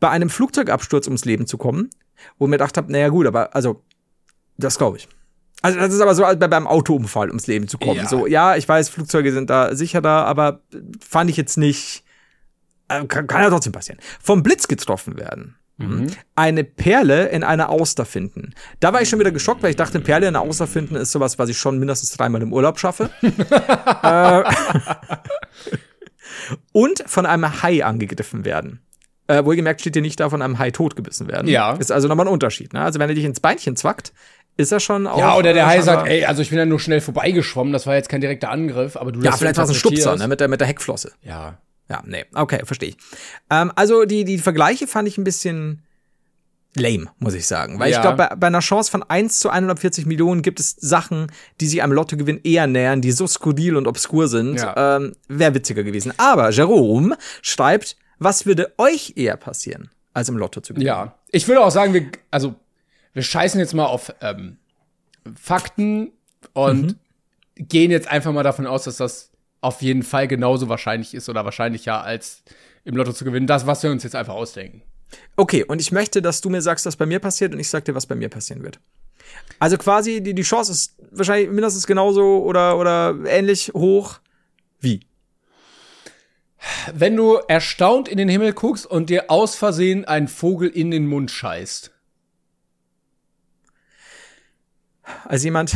bei 0.00 0.10
einem 0.10 0.30
Flugzeugabsturz 0.30 1.06
ums 1.06 1.24
Leben 1.24 1.46
zu 1.46 1.58
kommen, 1.58 1.90
wo 2.38 2.46
mir 2.46 2.56
gedacht 2.56 2.76
habe, 2.76 2.90
naja 2.92 3.08
gut, 3.08 3.26
aber 3.26 3.54
also, 3.54 3.82
das 4.56 4.78
glaube 4.78 4.98
ich. 4.98 5.08
Also 5.60 5.78
das 5.78 5.92
ist 5.92 6.00
aber 6.00 6.14
so 6.14 6.24
als 6.24 6.38
bei, 6.38 6.46
beim 6.46 6.68
Autounfall 6.68 7.28
ums 7.28 7.48
Leben 7.48 7.66
zu 7.66 7.78
kommen. 7.78 7.96
Ja. 7.96 8.08
So, 8.08 8.26
ja, 8.26 8.56
ich 8.56 8.68
weiß, 8.68 8.88
Flugzeuge 8.90 9.32
sind 9.32 9.50
da 9.50 9.74
sicher 9.74 10.00
da, 10.00 10.22
aber 10.22 10.60
fand 11.00 11.30
ich 11.30 11.36
jetzt 11.36 11.58
nicht. 11.58 12.04
Äh, 12.88 13.04
kann, 13.06 13.26
kann 13.26 13.42
ja 13.42 13.50
trotzdem 13.50 13.72
passieren. 13.72 14.00
Vom 14.22 14.42
Blitz 14.44 14.68
getroffen 14.68 15.18
werden. 15.18 15.57
Mhm. 15.78 16.08
Eine 16.34 16.64
Perle 16.64 17.28
in 17.28 17.44
einer 17.44 17.70
Auster 17.70 18.04
finden. 18.04 18.54
Da 18.80 18.92
war 18.92 19.00
ich 19.00 19.08
schon 19.08 19.20
wieder 19.20 19.30
geschockt, 19.30 19.62
weil 19.62 19.70
ich 19.70 19.76
dachte, 19.76 19.94
eine 19.94 20.04
Perle 20.04 20.26
in 20.26 20.34
einer 20.34 20.44
Auster 20.44 20.66
finden 20.66 20.96
ist 20.96 21.12
sowas, 21.12 21.38
was 21.38 21.48
ich 21.48 21.58
schon 21.58 21.78
mindestens 21.78 22.10
dreimal 22.10 22.42
im 22.42 22.52
Urlaub 22.52 22.78
schaffe. 22.78 23.10
äh, 23.22 24.42
und 26.72 27.04
von 27.06 27.26
einem 27.26 27.62
Hai 27.62 27.84
angegriffen 27.84 28.44
werden. 28.44 28.80
Äh, 29.28 29.44
wohlgemerkt 29.44 29.80
steht 29.80 29.94
hier 29.94 30.02
nicht 30.02 30.18
da, 30.18 30.30
von 30.30 30.42
einem 30.42 30.58
Hai 30.58 30.70
totgebissen 30.70 31.28
werden. 31.28 31.48
Ja. 31.48 31.72
Ist 31.72 31.92
also 31.92 32.08
nochmal 32.08 32.26
ein 32.26 32.32
Unterschied. 32.32 32.72
Ne? 32.72 32.80
Also 32.80 32.98
wenn 32.98 33.08
er 33.08 33.14
dich 33.14 33.24
ins 33.24 33.40
Beinchen 33.40 33.76
zwackt, 33.76 34.12
ist 34.56 34.72
er 34.72 34.80
schon 34.80 35.06
auch. 35.06 35.18
Ja, 35.18 35.36
oder 35.36 35.52
der 35.52 35.66
Hai 35.66 35.80
sagt, 35.80 36.08
ey, 36.08 36.24
also 36.24 36.42
ich 36.42 36.50
bin 36.50 36.58
ja 36.58 36.66
nur 36.66 36.80
schnell 36.80 37.00
vorbeigeschwommen, 37.00 37.72
das 37.72 37.86
war 37.86 37.94
jetzt 37.94 38.08
kein 38.08 38.20
direkter 38.20 38.50
Angriff, 38.50 38.96
aber 38.96 39.12
du 39.12 39.20
Ja, 39.20 39.32
vielleicht 39.32 39.56
war 39.56 39.64
es 39.64 39.70
ein 39.70 39.76
Stupser, 39.76 40.16
ne, 40.16 40.26
mit 40.26 40.40
der, 40.40 40.48
mit 40.48 40.60
der 40.60 40.66
Heckflosse. 40.66 41.12
Ja. 41.22 41.58
Ja, 41.88 42.02
nee, 42.04 42.24
okay, 42.34 42.60
verstehe 42.64 42.90
ich. 42.90 42.96
Ähm, 43.50 43.72
also 43.74 44.04
die, 44.04 44.24
die 44.24 44.38
Vergleiche 44.38 44.86
fand 44.86 45.08
ich 45.08 45.18
ein 45.18 45.24
bisschen 45.24 45.82
lame, 46.76 47.06
muss 47.18 47.34
ich 47.34 47.46
sagen. 47.46 47.78
Weil 47.78 47.90
ja. 47.90 47.96
ich 47.96 48.02
glaube, 48.02 48.16
bei, 48.16 48.36
bei, 48.36 48.46
einer 48.46 48.60
Chance 48.60 48.90
von 48.90 49.02
1 49.02 49.40
zu 49.40 49.50
140 49.50 50.06
Millionen 50.06 50.42
gibt 50.42 50.60
es 50.60 50.76
Sachen, 50.76 51.32
die 51.60 51.66
sich 51.66 51.82
einem 51.82 51.92
Lottogewinn 51.92 52.40
eher 52.44 52.66
nähern, 52.66 53.00
die 53.00 53.12
so 53.12 53.26
skurril 53.26 53.76
und 53.76 53.86
obskur 53.86 54.28
sind. 54.28 54.56
Ja. 54.56 54.96
Ähm, 54.96 55.16
Wäre 55.28 55.54
witziger 55.54 55.82
gewesen. 55.82 56.12
Aber 56.18 56.50
Jerome 56.50 57.16
schreibt, 57.42 57.96
was 58.18 58.46
würde 58.46 58.72
euch 58.78 59.14
eher 59.16 59.36
passieren, 59.36 59.90
als 60.12 60.28
im 60.28 60.36
Lotto 60.36 60.60
zu 60.60 60.74
gewinnen? 60.74 60.86
Ja, 60.86 61.14
ich 61.30 61.46
würde 61.48 61.60
auch 61.60 61.70
sagen, 61.70 61.94
wir, 61.94 62.10
also, 62.30 62.54
wir 63.12 63.22
scheißen 63.22 63.58
jetzt 63.60 63.74
mal 63.74 63.86
auf 63.86 64.12
ähm, 64.20 64.58
Fakten 65.40 66.12
und 66.52 66.82
mhm. 66.82 66.96
gehen 67.56 67.90
jetzt 67.90 68.08
einfach 68.08 68.32
mal 68.32 68.42
davon 68.42 68.66
aus, 68.66 68.84
dass 68.84 68.96
das 68.96 69.30
auf 69.60 69.82
jeden 69.82 70.02
Fall 70.02 70.28
genauso 70.28 70.68
wahrscheinlich 70.68 71.14
ist 71.14 71.28
oder 71.28 71.44
wahrscheinlicher 71.44 72.02
als 72.02 72.42
im 72.84 72.96
Lotto 72.96 73.12
zu 73.12 73.24
gewinnen. 73.24 73.46
Das, 73.46 73.66
was 73.66 73.82
wir 73.82 73.90
uns 73.90 74.02
jetzt 74.04 74.14
einfach 74.14 74.34
ausdenken. 74.34 74.82
Okay, 75.36 75.64
und 75.64 75.80
ich 75.80 75.92
möchte, 75.92 76.22
dass 76.22 76.40
du 76.40 76.50
mir 76.50 76.62
sagst, 76.62 76.86
was 76.86 76.96
bei 76.96 77.06
mir 77.06 77.18
passiert 77.18 77.52
und 77.52 77.60
ich 77.60 77.68
sag 77.68 77.84
dir, 77.84 77.94
was 77.94 78.06
bei 78.06 78.14
mir 78.14 78.28
passieren 78.28 78.62
wird. 78.62 78.80
Also 79.58 79.76
quasi, 79.78 80.22
die, 80.22 80.34
die 80.34 80.42
Chance 80.42 80.72
ist 80.72 80.96
wahrscheinlich 81.10 81.50
mindestens 81.50 81.86
genauso 81.86 82.42
oder, 82.42 82.78
oder 82.78 83.16
ähnlich 83.26 83.72
hoch 83.74 84.20
wie. 84.80 85.00
Wenn 86.92 87.16
du 87.16 87.34
erstaunt 87.48 88.08
in 88.08 88.18
den 88.18 88.28
Himmel 88.28 88.52
guckst 88.52 88.86
und 88.86 89.10
dir 89.10 89.30
aus 89.30 89.54
Versehen 89.54 90.04
ein 90.04 90.28
Vogel 90.28 90.68
in 90.68 90.90
den 90.90 91.06
Mund 91.06 91.30
scheißt. 91.30 91.92
Als 95.24 95.44
jemand, 95.44 95.74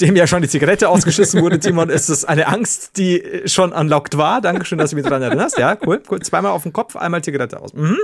dem 0.00 0.16
ja 0.16 0.26
schon 0.26 0.42
die 0.42 0.48
Zigarette 0.48 0.88
ausgeschissen 0.88 1.42
wurde, 1.42 1.58
Timon, 1.58 1.88
ist 1.90 2.08
es 2.08 2.24
eine 2.24 2.46
Angst, 2.48 2.96
die 2.96 3.42
schon 3.46 3.72
unlocked 3.72 4.16
war. 4.16 4.40
Dankeschön, 4.40 4.78
dass 4.78 4.90
du 4.90 4.96
mich 4.96 5.04
daran 5.04 5.22
erinnerst. 5.22 5.58
Ja, 5.58 5.76
cool. 5.86 6.02
cool. 6.10 6.20
Zweimal 6.20 6.52
auf 6.52 6.62
den 6.64 6.72
Kopf, 6.72 6.96
einmal 6.96 7.22
Zigarette 7.22 7.60
aus. 7.60 7.72
Mhm. 7.72 7.98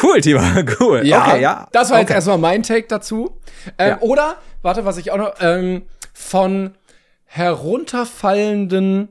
Cool, 0.00 0.20
Timo, 0.20 0.40
cool. 0.80 1.04
Ja, 1.04 1.26
okay, 1.26 1.42
ja. 1.42 1.68
Das 1.72 1.90
war 1.90 1.96
okay. 1.96 2.02
jetzt 2.02 2.14
erstmal 2.14 2.38
mein 2.38 2.62
Take 2.62 2.86
dazu. 2.88 3.38
Ähm, 3.78 3.88
Ja. 3.88 4.00
Oder, 4.00 4.36
warte, 4.62 4.84
was 4.84 4.96
ich 4.96 5.10
auch 5.10 5.18
noch, 5.18 5.34
ähm, 5.40 5.82
von 6.14 6.74
herunterfallenden 7.24 9.08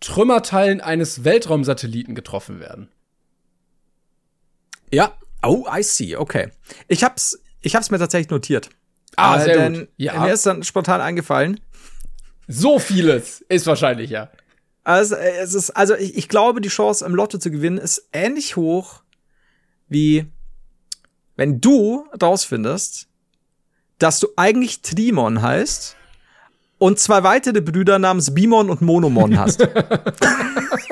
Trümmerteilen 0.00 0.80
eines 0.80 1.24
Weltraumsatelliten 1.24 2.14
getroffen 2.14 2.60
werden. 2.60 2.90
Ja. 4.90 5.12
Oh, 5.42 5.66
I 5.70 5.82
see, 5.82 6.16
okay. 6.16 6.50
Ich 6.88 7.04
hab's, 7.04 7.38
ich 7.60 7.76
hab's 7.76 7.90
mir 7.90 7.98
tatsächlich 7.98 8.30
notiert. 8.30 8.70
Ah, 9.16 9.36
Äh, 9.36 9.44
sehr 9.44 9.56
denn 9.58 9.74
gut. 9.80 9.88
Ja. 9.96 10.20
Mir 10.20 10.32
ist 10.32 10.46
dann 10.46 10.62
spontan 10.62 11.00
eingefallen. 11.00 11.60
So 12.46 12.78
vieles 12.78 13.40
ist 13.48 13.66
wahrscheinlich, 13.66 14.10
ja. 14.10 14.30
Also, 14.82 15.14
äh, 15.14 15.38
es 15.38 15.54
ist, 15.54 15.70
also 15.70 15.94
ich, 15.94 16.16
ich 16.16 16.28
glaube, 16.28 16.60
die 16.60 16.68
Chance 16.68 17.04
im 17.04 17.14
Lotto 17.14 17.38
zu 17.38 17.50
gewinnen 17.50 17.78
ist 17.78 18.08
ähnlich 18.12 18.56
hoch 18.56 19.02
wie 19.88 20.26
wenn 21.36 21.60
du 21.60 22.06
rausfindest, 22.20 23.08
dass 23.98 24.20
du 24.20 24.28
eigentlich 24.36 24.82
Trimon 24.82 25.42
heißt 25.42 25.96
und 26.78 26.98
zwei 26.98 27.22
weitere 27.22 27.60
Brüder 27.60 27.98
namens 27.98 28.34
Bimon 28.34 28.70
und 28.70 28.82
Monomon 28.82 29.38
hast. 29.38 29.60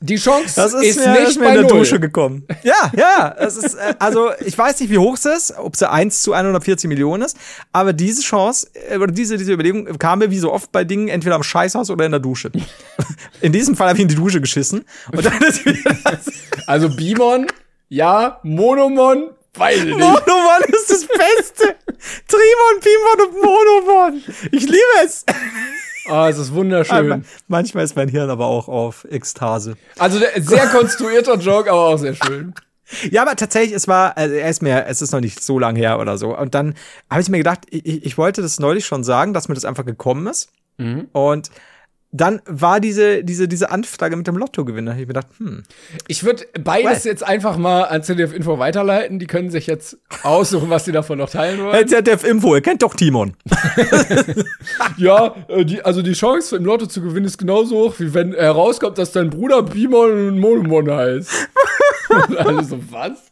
Die 0.00 0.14
Chance 0.16 0.52
Das 0.54 0.74
ist, 0.74 0.84
ist, 0.84 0.98
mir, 1.00 1.10
nicht 1.12 1.28
ist 1.30 1.38
mir 1.38 1.46
bei 1.46 1.48
in 1.50 1.54
der 1.62 1.62
Null. 1.70 1.78
Dusche 1.80 1.98
gekommen. 1.98 2.46
Ja, 2.62 2.92
ja. 2.96 3.34
Es 3.36 3.56
ist, 3.56 3.74
äh, 3.74 3.94
also 3.98 4.30
ich 4.44 4.56
weiß 4.56 4.78
nicht, 4.78 4.90
wie 4.90 4.98
hoch 4.98 5.16
es 5.16 5.24
ist, 5.24 5.54
ob 5.58 5.74
es 5.74 5.82
1 5.82 6.22
zu 6.22 6.34
140 6.34 6.88
Millionen 6.88 7.24
ist, 7.24 7.36
aber 7.72 7.92
diese 7.92 8.22
Chance 8.22 8.68
äh, 8.90 8.96
oder 8.96 9.08
diese, 9.12 9.36
diese 9.36 9.52
Überlegung 9.52 9.86
kam 9.98 10.20
mir 10.20 10.30
wie 10.30 10.38
so 10.38 10.52
oft 10.52 10.70
bei 10.70 10.84
Dingen 10.84 11.08
entweder 11.08 11.34
am 11.34 11.42
Scheißhaus 11.42 11.90
oder 11.90 12.04
in 12.06 12.12
der 12.12 12.20
Dusche. 12.20 12.52
In 13.40 13.52
diesem 13.52 13.76
Fall 13.76 13.88
habe 13.88 13.98
ich 13.98 14.02
in 14.02 14.08
die 14.08 14.14
Dusche 14.16 14.40
geschissen. 14.40 14.84
Und 15.12 15.24
dann 15.24 15.40
ist 15.42 15.64
wieder 15.64 15.96
das 16.04 16.26
Also 16.66 16.88
Bimon, 16.90 17.46
ja, 17.88 18.38
Monomon, 18.42 19.30
weiß 19.54 19.78
ich 19.78 19.84
nicht. 19.86 19.98
Monomon 19.98 20.62
ist 20.68 20.90
das 20.90 21.06
Beste. 21.06 21.74
Trimon, 22.28 22.80
Pimon 22.80 23.28
und 23.28 23.42
Monomon. 23.42 24.22
Ich 24.52 24.62
liebe 24.64 24.76
es. 25.04 25.24
Ah, 26.08 26.28
es 26.28 26.38
ist 26.38 26.52
wunderschön. 26.52 27.24
Manchmal 27.48 27.84
ist 27.84 27.96
mein 27.96 28.08
Hirn 28.08 28.30
aber 28.30 28.46
auch 28.46 28.68
auf 28.68 29.06
Ekstase. 29.10 29.76
Also 29.98 30.18
sehr 30.36 30.66
konstruierter 30.72 31.36
Joke, 31.36 31.70
aber 31.70 31.86
auch 31.86 31.98
sehr 31.98 32.14
schön. 32.14 32.54
Ja, 33.10 33.22
aber 33.22 33.36
tatsächlich, 33.36 33.74
es 33.74 33.86
war, 33.86 34.16
also 34.16 34.34
er 34.34 34.48
ist 34.48 34.62
mir, 34.62 34.86
es 34.86 35.02
ist 35.02 35.12
noch 35.12 35.20
nicht 35.20 35.42
so 35.42 35.58
lange 35.58 35.78
her 35.78 35.98
oder 36.00 36.16
so. 36.16 36.36
Und 36.36 36.54
dann 36.54 36.74
habe 37.10 37.20
ich 37.20 37.28
mir 37.28 37.36
gedacht, 37.38 37.60
ich, 37.70 38.04
ich 38.04 38.16
wollte 38.16 38.40
das 38.40 38.58
neulich 38.58 38.86
schon 38.86 39.04
sagen, 39.04 39.34
dass 39.34 39.48
mir 39.48 39.54
das 39.54 39.64
einfach 39.66 39.84
gekommen 39.84 40.26
ist. 40.26 40.50
Und 41.12 41.50
dann 42.10 42.40
war 42.46 42.80
diese, 42.80 43.22
diese, 43.22 43.48
diese 43.48 43.70
Anfrage 43.70 44.16
mit 44.16 44.26
dem 44.26 44.36
Lottogewinn. 44.36 44.86
Da 44.86 44.92
habe 44.92 45.02
ich 45.02 45.06
mir 45.06 45.14
gedacht, 45.14 45.26
hm. 45.38 45.62
Ich 46.06 46.24
würde 46.24 46.46
beides 46.58 47.04
jetzt 47.04 47.22
einfach 47.22 47.58
mal 47.58 47.84
an 47.84 48.02
CDF 48.02 48.32
Info 48.32 48.58
weiterleiten. 48.58 49.18
Die 49.18 49.26
können 49.26 49.50
sich 49.50 49.66
jetzt 49.66 49.98
aussuchen, 50.22 50.70
was 50.70 50.86
sie 50.86 50.92
davon 50.92 51.18
noch 51.18 51.28
teilen 51.28 51.62
wollen. 51.62 51.86
ZDF 51.86 52.24
Info, 52.24 52.54
ihr 52.54 52.62
kennt 52.62 52.82
doch 52.82 52.94
Timon. 52.94 53.34
Ja, 54.96 55.34
äh, 55.48 55.64
die, 55.64 55.82
also 55.82 56.02
die 56.02 56.12
Chance 56.12 56.56
im 56.56 56.64
Lotto 56.64 56.86
zu 56.86 57.00
gewinnen 57.00 57.26
ist 57.26 57.38
genauso 57.38 57.76
hoch, 57.76 57.94
wie 57.98 58.14
wenn 58.14 58.32
herauskommt, 58.32 58.98
dass 58.98 59.12
dein 59.12 59.30
Bruder 59.30 59.62
Bimon 59.62 60.28
und 60.28 60.38
Monomon 60.38 60.90
heißt. 60.90 61.30
Und 62.08 62.38
alle 62.38 62.64
so, 62.64 62.80
was? 62.90 63.30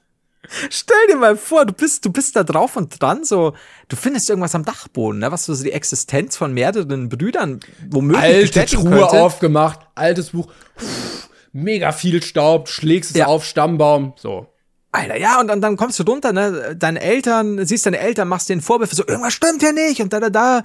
Stell 0.71 0.97
dir 1.09 1.17
mal 1.17 1.37
vor, 1.37 1.65
du 1.67 1.73
bist, 1.73 2.05
du 2.05 2.11
bist 2.13 2.37
da 2.37 2.45
drauf 2.45 2.77
und 2.77 3.01
dran, 3.03 3.25
so, 3.25 3.55
du 3.89 3.97
findest 3.97 4.29
irgendwas 4.31 4.55
am 4.55 4.65
Dachboden, 4.65 5.21
ne, 5.21 5.31
was 5.33 5.45
so 5.47 5.55
die 5.63 5.73
Existenz 5.73 6.37
von 6.37 6.53
mehreren 6.53 7.09
Brüdern 7.09 7.61
womöglich 7.91 8.23
Alte 8.23 8.67
Truhe 8.67 8.91
könnte. 8.91 9.23
aufgemacht, 9.23 9.81
altes 9.95 10.31
Buch, 10.31 10.49
Pff, 10.79 11.29
mega 11.53 11.93
viel 11.93 12.23
Staub, 12.23 12.69
schlägst 12.69 13.11
es 13.13 13.17
Ja. 13.17 13.27
auf, 13.27 13.45
Stammbaum, 13.45 14.13
so. 14.17 14.47
Alter, 14.93 15.19
ja, 15.19 15.41
und 15.41 15.49
dann, 15.49 15.61
dann 15.61 15.77
kommst 15.77 15.99
du 15.99 16.05
runter, 16.05 16.33
ne, 16.33 16.75
deine 16.77 17.01
Eltern, 17.01 17.65
siehst 17.67 17.85
deine 17.87 17.99
Eltern, 17.99 18.29
machst 18.29 18.49
denen 18.49 18.63
Vorwürfe, 18.63 18.95
so, 18.97 19.07
irgendwas 19.07 19.33
stimmt 19.35 19.61
hier 19.63 19.73
nicht 19.73 20.01
und 20.01 20.13
da, 20.13 20.21
da, 20.21 20.31
da. 20.31 20.63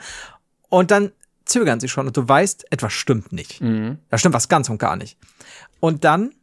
Und 0.70 0.90
dann 0.92 1.12
zögern 1.44 1.82
sie 1.82 1.90
schon 1.90 2.08
und 2.08 2.16
du 2.16 2.26
weißt, 2.26 2.66
etwas 2.72 2.94
stimmt 2.94 3.34
nicht. 3.34 3.60
Da 4.10 4.18
stimmt 4.18 4.36
was 4.36 4.48
ganz 4.48 4.70
und 4.70 4.78
gar 4.78 4.96
nicht. 4.96 5.18
Und 5.82 6.06
dann 6.06 6.34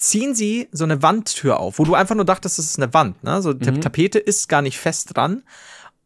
ziehen 0.00 0.34
sie 0.34 0.68
so 0.72 0.84
eine 0.84 1.02
Wandtür 1.02 1.60
auf, 1.60 1.78
wo 1.78 1.84
du 1.84 1.94
einfach 1.94 2.14
nur 2.14 2.24
dachtest, 2.24 2.58
das 2.58 2.64
ist 2.66 2.78
eine 2.78 2.92
Wand, 2.94 3.22
ne? 3.22 3.42
So, 3.42 3.52
die 3.52 3.80
Tapete 3.80 4.18
ist 4.18 4.48
gar 4.48 4.62
nicht 4.62 4.78
fest 4.78 5.14
dran. 5.14 5.42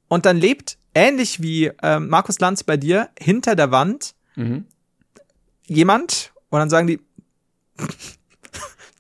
Und 0.09 0.27
dann 0.27 0.37
lebt, 0.37 0.79
ähnlich 0.95 1.41
wie 1.41 1.71
ähm, 1.83 2.09
Markus 2.09 2.41
Lanz 2.41 2.65
bei 2.65 2.77
dir, 2.77 3.09
hinter 3.19 3.55
der 3.57 3.71
Wand 3.71 4.15
jemand 5.67 6.33
und 6.51 6.59
dann 6.59 6.71
sagen 6.71 6.87
die, 6.89 7.01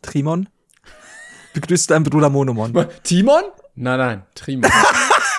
Trimon, 0.03 0.49
begrüßt 1.55 1.91
deinen 1.91 2.05
Bruder 2.05 2.31
Monomon. 2.31 2.73
Timon? 3.03 3.43
Nein, 3.75 3.99
nein, 3.99 4.23
Trimon. 4.35 4.71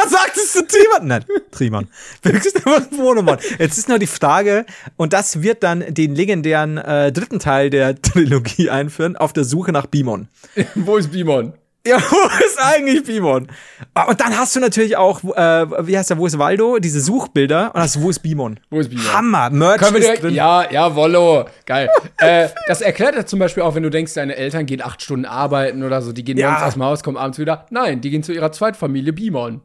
Sagtest 0.10 0.56
du 0.56 0.62
Trimon? 0.62 1.08
Nein, 1.08 1.26
Trimon. 1.52 1.88
Begrüßt 2.22 2.66
deinen 2.66 2.98
Monomon. 2.98 3.38
Jetzt 3.60 3.78
ist 3.78 3.90
nur 3.90 4.00
die 4.00 4.08
Frage, 4.08 4.66
und 4.98 5.14
das 5.14 5.42
wird 5.42 5.64
dann 5.64 5.84
den 5.94 6.16
legendären 6.16 6.78
äh, 6.78 7.12
dritten 7.12 7.40
Teil 7.40 7.70
der 7.70 7.96
Trilogie 8.02 8.70
einführen, 8.70 9.16
auf 9.16 9.34
der 9.34 9.44
Suche 9.44 9.72
nach 9.72 9.86
Bimon. 9.88 10.28
Wo 10.76 10.98
ist 10.98 11.12
Bimon? 11.12 11.54
Ja, 11.88 11.98
wo 12.10 12.18
ist 12.44 12.58
eigentlich 12.60 13.04
Bimon? 13.04 13.48
Ah, 13.94 14.06
Und 14.06 14.20
dann 14.20 14.36
hast 14.36 14.56
du 14.56 14.60
natürlich 14.60 14.98
auch, 14.98 15.24
äh, 15.24 15.86
wie 15.86 15.96
heißt 15.96 16.10
der, 16.10 16.18
wo 16.18 16.26
ist 16.26 16.40
Waldo? 16.40 16.80
Diese 16.80 17.00
Suchbilder. 17.00 17.76
Und 17.76 17.80
hast 17.82 17.98
du, 17.98 18.02
wo 18.02 18.10
ist 18.10 18.24
Bimon? 18.24 18.60
Wo 18.72 18.80
ist 18.80 18.90
Bimon? 18.90 19.14
Hammer, 19.14 19.52
Merch 19.52 19.78
Können 19.82 19.94
wir 19.94 20.02
direkt, 20.02 20.24
drin. 20.24 20.34
ja, 20.34 20.68
ja, 20.72 20.96
Wollo, 20.96 21.46
geil. 21.68 21.88
äh, 22.18 22.50
das 22.68 22.82
erklärt 22.82 23.14
ja 23.14 23.24
zum 23.28 23.38
Beispiel 23.38 23.62
auch, 23.62 23.76
wenn 23.76 23.84
du 23.84 23.92
denkst, 23.92 24.16
deine 24.16 24.36
Eltern 24.36 24.66
gehen 24.66 24.82
acht 24.82 25.04
Stunden 25.04 25.26
arbeiten 25.28 25.84
oder 25.84 26.02
so, 26.02 26.12
die 26.12 26.24
gehen 26.24 26.40
Ja. 26.40 26.50
morgens 26.50 26.66
aus 26.66 26.74
dem 26.74 26.84
Haus, 26.84 27.04
kommen 27.04 27.18
abends 27.18 27.38
wieder. 27.38 27.68
Nein, 27.70 28.02
die 28.02 28.10
gehen 28.10 28.24
zu 28.24 28.34
ihrer 28.34 28.52
Zweitfamilie 28.52 29.14
Bimon. 29.14 29.62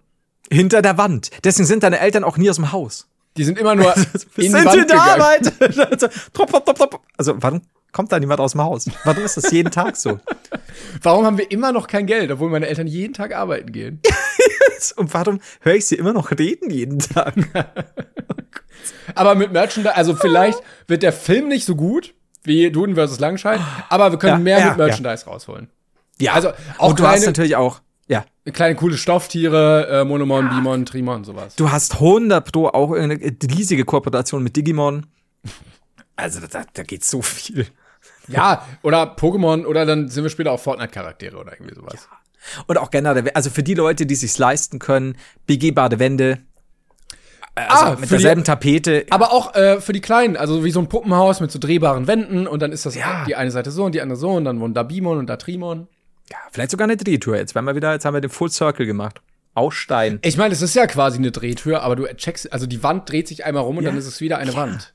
Hinter 0.52 0.82
der 0.82 0.98
Wand. 0.98 1.30
Deswegen 1.44 1.66
sind 1.66 1.82
deine 1.82 2.00
Eltern 2.00 2.24
auch 2.24 2.36
nie 2.36 2.48
aus 2.50 2.56
dem 2.56 2.72
Haus. 2.72 3.06
Die 3.36 3.44
sind 3.44 3.58
immer 3.58 3.74
nur 3.74 3.94
in 3.96 4.02
Wir 4.34 4.44
die 4.44 4.48
sind 4.48 4.64
Wand 4.64 4.80
in 4.82 4.88
der. 4.88 5.00
Arbeit. 5.02 5.52
Also, 5.90 6.08
trop, 6.32 6.50
trop, 6.50 6.64
trop, 6.64 6.76
trop. 6.78 7.00
also, 7.16 7.34
warum 7.40 7.62
kommt 7.92 8.10
da 8.12 8.18
niemand 8.18 8.40
aus 8.40 8.52
dem 8.52 8.62
Haus? 8.62 8.86
Warum 9.04 9.24
ist 9.24 9.36
das 9.36 9.50
jeden 9.50 9.70
Tag 9.70 9.96
so? 9.96 10.18
Warum 11.02 11.24
haben 11.26 11.38
wir 11.38 11.50
immer 11.50 11.72
noch 11.72 11.86
kein 11.88 12.06
Geld, 12.06 12.30
obwohl 12.30 12.50
meine 12.50 12.66
Eltern 12.66 12.86
jeden 12.86 13.12
Tag 13.14 13.34
arbeiten 13.34 13.72
gehen? 13.72 14.00
Und 14.96 15.12
warum 15.12 15.40
höre 15.60 15.74
ich 15.74 15.86
sie 15.86 15.96
immer 15.96 16.12
noch 16.12 16.30
reden 16.30 16.70
jeden 16.70 16.98
Tag? 17.00 17.34
Aber 19.14 19.34
mit 19.34 19.52
Merchandise, 19.52 19.94
also 19.94 20.14
vielleicht 20.14 20.58
wird 20.86 21.02
der 21.02 21.12
Film 21.12 21.48
nicht 21.48 21.64
so 21.66 21.74
gut 21.76 22.14
wie 22.44 22.70
Duden 22.70 22.96
vs. 22.96 23.18
Langscheid, 23.20 23.60
aber 23.90 24.10
wir 24.12 24.18
können 24.18 24.38
Ja, 24.38 24.38
mehr 24.38 24.58
ja, 24.58 24.68
mit 24.68 24.78
Merchandise 24.78 25.26
rausholen. 25.26 25.68
Ja, 26.18 26.32
Also 26.32 26.52
auch 26.78 26.90
Und 26.90 26.98
du 26.98 27.04
hast 27.04 27.16
kleine, 27.16 27.26
natürlich 27.26 27.56
auch, 27.56 27.80
ja, 28.10 28.24
kleine 28.52 28.74
coole 28.74 28.96
Stofftiere, 28.98 29.88
äh, 30.00 30.04
Monomon, 30.04 30.48
Bimon, 30.50 30.84
Trimon, 30.84 31.24
sowas. 31.24 31.54
du 31.56 31.70
hast 31.70 31.94
100 31.94 32.50
Pro 32.52 32.68
auch 32.68 32.92
irgendeine 32.92 33.36
riesige 33.56 33.84
Kooperation 33.84 34.42
mit 34.42 34.56
Digimon. 34.56 35.06
Also, 36.16 36.40
da, 36.46 36.64
da 36.72 36.82
geht 36.82 37.04
so 37.04 37.22
viel. 37.22 37.66
Ja, 38.28 38.66
oder 38.82 39.16
Pokémon 39.16 39.64
oder 39.64 39.86
dann 39.86 40.08
sind 40.08 40.22
wir 40.24 40.30
später 40.30 40.52
auch 40.52 40.60
Fortnite-Charaktere 40.60 41.36
oder 41.36 41.52
irgendwie 41.52 41.74
sowas. 41.74 42.08
Und 42.66 42.78
auch 42.78 42.90
generell, 42.90 43.30
also 43.34 43.50
für 43.50 43.62
die 43.62 43.74
Leute, 43.74 44.06
die 44.06 44.14
sich's 44.14 44.38
leisten 44.38 44.78
können, 44.78 45.16
begehbare 45.46 45.98
Wände. 45.98 46.38
äh, 47.54 47.60
Also 47.68 47.84
Ah, 47.84 47.90
mit 47.90 47.98
für 48.00 48.04
die- 48.04 48.08
derselben 48.22 48.44
Tapete. 48.44 49.06
Aber 49.10 49.32
auch 49.32 49.54
äh, 49.54 49.80
für 49.80 49.92
die 49.92 50.00
Kleinen, 50.00 50.36
also 50.36 50.64
wie 50.64 50.70
so 50.70 50.80
ein 50.80 50.88
Puppenhaus 50.88 51.40
mit 51.40 51.50
so 51.50 51.58
drehbaren 51.58 52.06
Wänden 52.06 52.46
und 52.46 52.60
dann 52.62 52.72
ist 52.72 52.86
das 52.86 52.94
Ja. 52.94 53.24
die 53.26 53.34
eine 53.36 53.50
Seite 53.50 53.70
so 53.70 53.84
und 53.84 53.94
die 53.94 54.00
andere 54.00 54.16
so 54.18 54.30
und 54.30 54.44
dann 54.44 54.60
wohnen 54.60 54.74
da 54.74 54.82
Bimon 54.84 55.18
und 55.18 55.26
da 55.26 55.36
Trimon. 55.36 55.88
Ja, 56.32 56.38
vielleicht 56.52 56.70
sogar 56.70 56.84
eine 56.86 56.96
Drehtür. 56.96 57.36
Jetzt 57.36 57.54
werden 57.54 57.66
wir 57.66 57.74
wieder, 57.74 57.92
jetzt 57.92 58.04
haben 58.04 58.14
wir 58.14 58.20
den 58.20 58.30
Full 58.30 58.50
Circle 58.50 58.86
gemacht. 58.86 59.20
Aus 59.54 59.74
Stein. 59.74 60.20
Ich 60.22 60.36
meine, 60.36 60.54
es 60.54 60.62
ist 60.62 60.74
ja 60.74 60.86
quasi 60.86 61.18
eine 61.18 61.32
Drehtür, 61.32 61.82
aber 61.82 61.96
du 61.96 62.06
checkst, 62.14 62.52
also 62.52 62.66
die 62.66 62.82
Wand 62.82 63.10
dreht 63.10 63.26
sich 63.28 63.44
einmal 63.44 63.64
rum 63.64 63.78
und 63.78 63.84
Ja. 63.84 63.90
dann 63.90 63.98
ist 63.98 64.06
es 64.06 64.20
wieder 64.20 64.38
eine 64.38 64.54
Wand. 64.54 64.94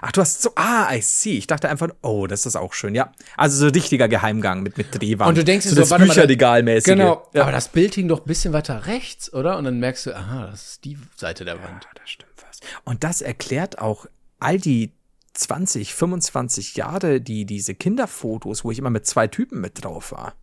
Ach, 0.00 0.12
du 0.12 0.20
hast 0.22 0.40
so, 0.42 0.50
ah, 0.56 0.88
I 0.94 1.00
see. 1.02 1.36
Ich 1.36 1.46
dachte 1.46 1.68
einfach, 1.68 1.88
oh, 2.02 2.26
das 2.26 2.46
ist 2.46 2.56
auch 2.56 2.72
schön, 2.72 2.94
ja. 2.94 3.12
Also 3.36 3.58
so 3.66 3.68
richtiger 3.72 4.08
Geheimgang 4.08 4.62
mit, 4.62 4.78
mit 4.78 4.86
Drehwand. 4.98 5.28
Und 5.28 5.36
du 5.38 5.44
denkst 5.44 5.64
dir 5.64 5.70
so, 5.70 5.74
so, 5.76 5.80
das 5.82 5.90
warte 5.90 6.06
mal, 6.06 6.14
Bücherregalmäßige. 6.14 6.84
Genau, 6.92 7.28
Ja. 7.34 7.42
aber 7.42 7.52
das 7.52 7.68
Bild 7.68 7.94
hing 7.94 8.08
doch 8.08 8.20
ein 8.20 8.26
bisschen 8.26 8.52
weiter 8.54 8.86
rechts, 8.86 9.32
oder? 9.32 9.58
Und 9.58 9.64
dann 9.64 9.80
merkst 9.80 10.06
du, 10.06 10.16
aha, 10.16 10.46
das 10.50 10.68
ist 10.72 10.84
die 10.84 10.96
Seite 11.16 11.44
der 11.44 11.62
Wand. 11.62 11.86
das 11.94 12.08
stimmt 12.10 12.32
fast. 12.36 12.62
Und 12.84 13.04
das 13.04 13.20
erklärt 13.20 13.78
auch 13.78 14.06
all 14.40 14.58
die 14.58 14.92
20, 15.34 15.94
25 15.94 16.76
Jahre, 16.76 17.20
die 17.20 17.44
diese 17.44 17.74
Kinderfotos, 17.74 18.64
wo 18.64 18.70
ich 18.70 18.78
immer 18.78 18.90
mit 18.90 19.06
zwei 19.06 19.26
Typen 19.26 19.60
mit 19.60 19.84
drauf 19.84 20.12
war. 20.12 20.34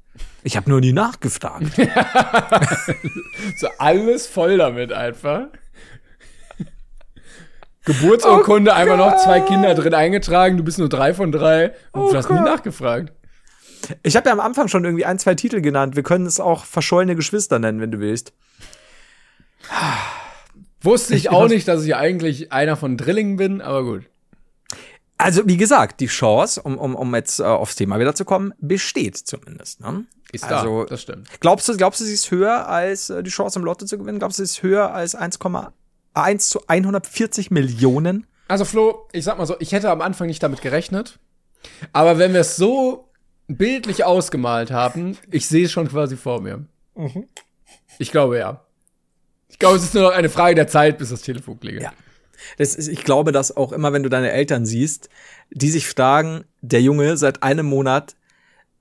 Ich 0.44 0.58
habe 0.58 0.70
nur 0.70 0.80
nie 0.80 0.94
nachgefragt. 0.94 1.66
So 3.58 3.68
alles 3.78 4.28
voll 4.28 4.58
damit 4.58 4.92
einfach. 4.94 5.48
Geburtsurkunde, 7.86 8.74
einfach 8.74 8.98
noch 8.98 9.18
zwei 9.18 9.40
Kinder 9.40 9.74
drin 9.74 9.94
eingetragen, 9.94 10.58
du 10.58 10.64
bist 10.64 10.78
nur 10.78 10.90
drei 10.90 11.14
von 11.14 11.32
drei 11.32 11.74
und 11.92 12.12
du 12.12 12.18
hast 12.18 12.30
nie 12.30 12.40
nachgefragt. 12.40 13.12
Ich 14.04 14.16
habe 14.16 14.30
ja 14.30 14.34
am 14.34 14.40
Anfang 14.40 14.68
schon 14.68 14.84
irgendwie 14.84 15.06
ein, 15.06 15.18
zwei 15.18 15.34
Titel 15.34 15.62
genannt. 15.62 15.96
Wir 15.96 16.04
können 16.04 16.28
es 16.28 16.40
auch 16.40 16.66
verschollene 16.66 17.16
Geschwister 17.16 17.58
nennen, 17.58 17.82
wenn 17.82 17.92
du 17.92 18.00
willst. 18.00 18.34
Wusste 20.82 21.16
ich, 21.16 21.26
Ich 21.26 21.30
auch 21.30 21.48
nicht, 21.48 21.68
dass 21.68 21.84
ich 21.84 21.96
eigentlich 21.96 22.52
einer 22.52 22.76
von 22.78 22.98
Drillingen 22.98 23.38
bin, 23.38 23.62
aber 23.62 23.84
gut. 23.84 24.04
Also, 25.22 25.46
wie 25.46 25.58
gesagt, 25.58 26.00
die 26.00 26.08
Chance, 26.08 26.62
um, 26.62 26.78
um, 26.78 26.96
um 26.96 27.14
jetzt 27.16 27.40
äh, 27.40 27.44
aufs 27.44 27.76
Thema 27.76 28.00
wieder 28.00 28.16
zu 28.16 28.26
kommen, 28.26 28.54
besteht 28.60 29.18
zumindest. 29.18 29.80
Ne? 29.80 30.06
Ist 30.32 30.46
also, 30.46 30.84
da, 30.84 30.90
das 30.90 31.02
stimmt. 31.02 31.28
Glaubst 31.40 31.68
du, 31.68 31.78
glaubst 31.78 32.00
du, 32.00 32.06
sie 32.06 32.14
ist 32.14 32.32
höher 32.32 32.68
als 32.68 33.10
äh, 33.10 33.22
die 33.22 33.30
Chance 33.30 33.60
im 33.60 33.66
Lotto 33.66 33.86
zu 33.86 33.98
gewinnen? 33.98 34.20
Glaubst 34.20 34.40
du, 34.40 34.46
sie 34.46 34.52
ist 34.52 34.64
höher 34.64 34.94
als 34.94 35.18
1,1 35.18 36.38
zu 36.40 36.62
140 36.68 37.52
Millionen? 37.52 38.26
Also 38.48 38.66
Flo, 38.66 39.08
ich 39.12 39.24
sag 39.24 39.38
mal 39.38 39.46
so, 39.46 39.56
ich 39.60 39.72
hätte 39.72 39.90
am 39.92 40.02
Anfang 40.02 40.28
nicht 40.28 40.42
damit 40.42 40.62
gerechnet. 40.62 41.20
Aber 41.94 42.18
wenn 42.18 42.34
wir 42.34 42.42
es 42.42 42.56
so 42.56 43.10
bildlich 43.48 44.04
ausgemalt 44.04 44.72
haben, 44.72 45.18
ich 45.30 45.48
sehe 45.48 45.66
es 45.66 45.72
schon 45.72 45.88
quasi 45.88 46.18
vor 46.18 46.42
mir. 46.42 46.66
Mhm. 46.96 47.28
Ich 48.00 48.12
glaube 48.12 48.38
ja. 48.38 48.66
Ich 49.50 49.60
glaube, 49.60 49.78
es 49.78 49.84
ist 49.84 49.94
nur 49.94 50.04
noch 50.04 50.12
eine 50.12 50.30
Frage 50.30 50.56
der 50.56 50.68
Zeit, 50.68 50.98
bis 50.98 51.10
das 51.10 51.22
Telefon 51.22 51.60
klingelt. 51.60 51.84
Ja. 51.84 51.94
Das 52.58 52.76
ist, 52.76 52.88
ich 52.88 53.04
glaube, 53.04 53.32
dass 53.32 53.56
auch 53.56 53.72
immer, 53.72 53.94
wenn 53.94 54.04
du 54.04 54.10
deine 54.10 54.32
Eltern 54.32 54.66
siehst, 54.66 55.10
die 55.50 55.70
sich 55.70 55.88
fragen, 55.88 56.46
der 56.62 56.82
Junge 56.82 57.18
seit 57.18 57.44
einem 57.44 57.66
Monat 57.66 58.16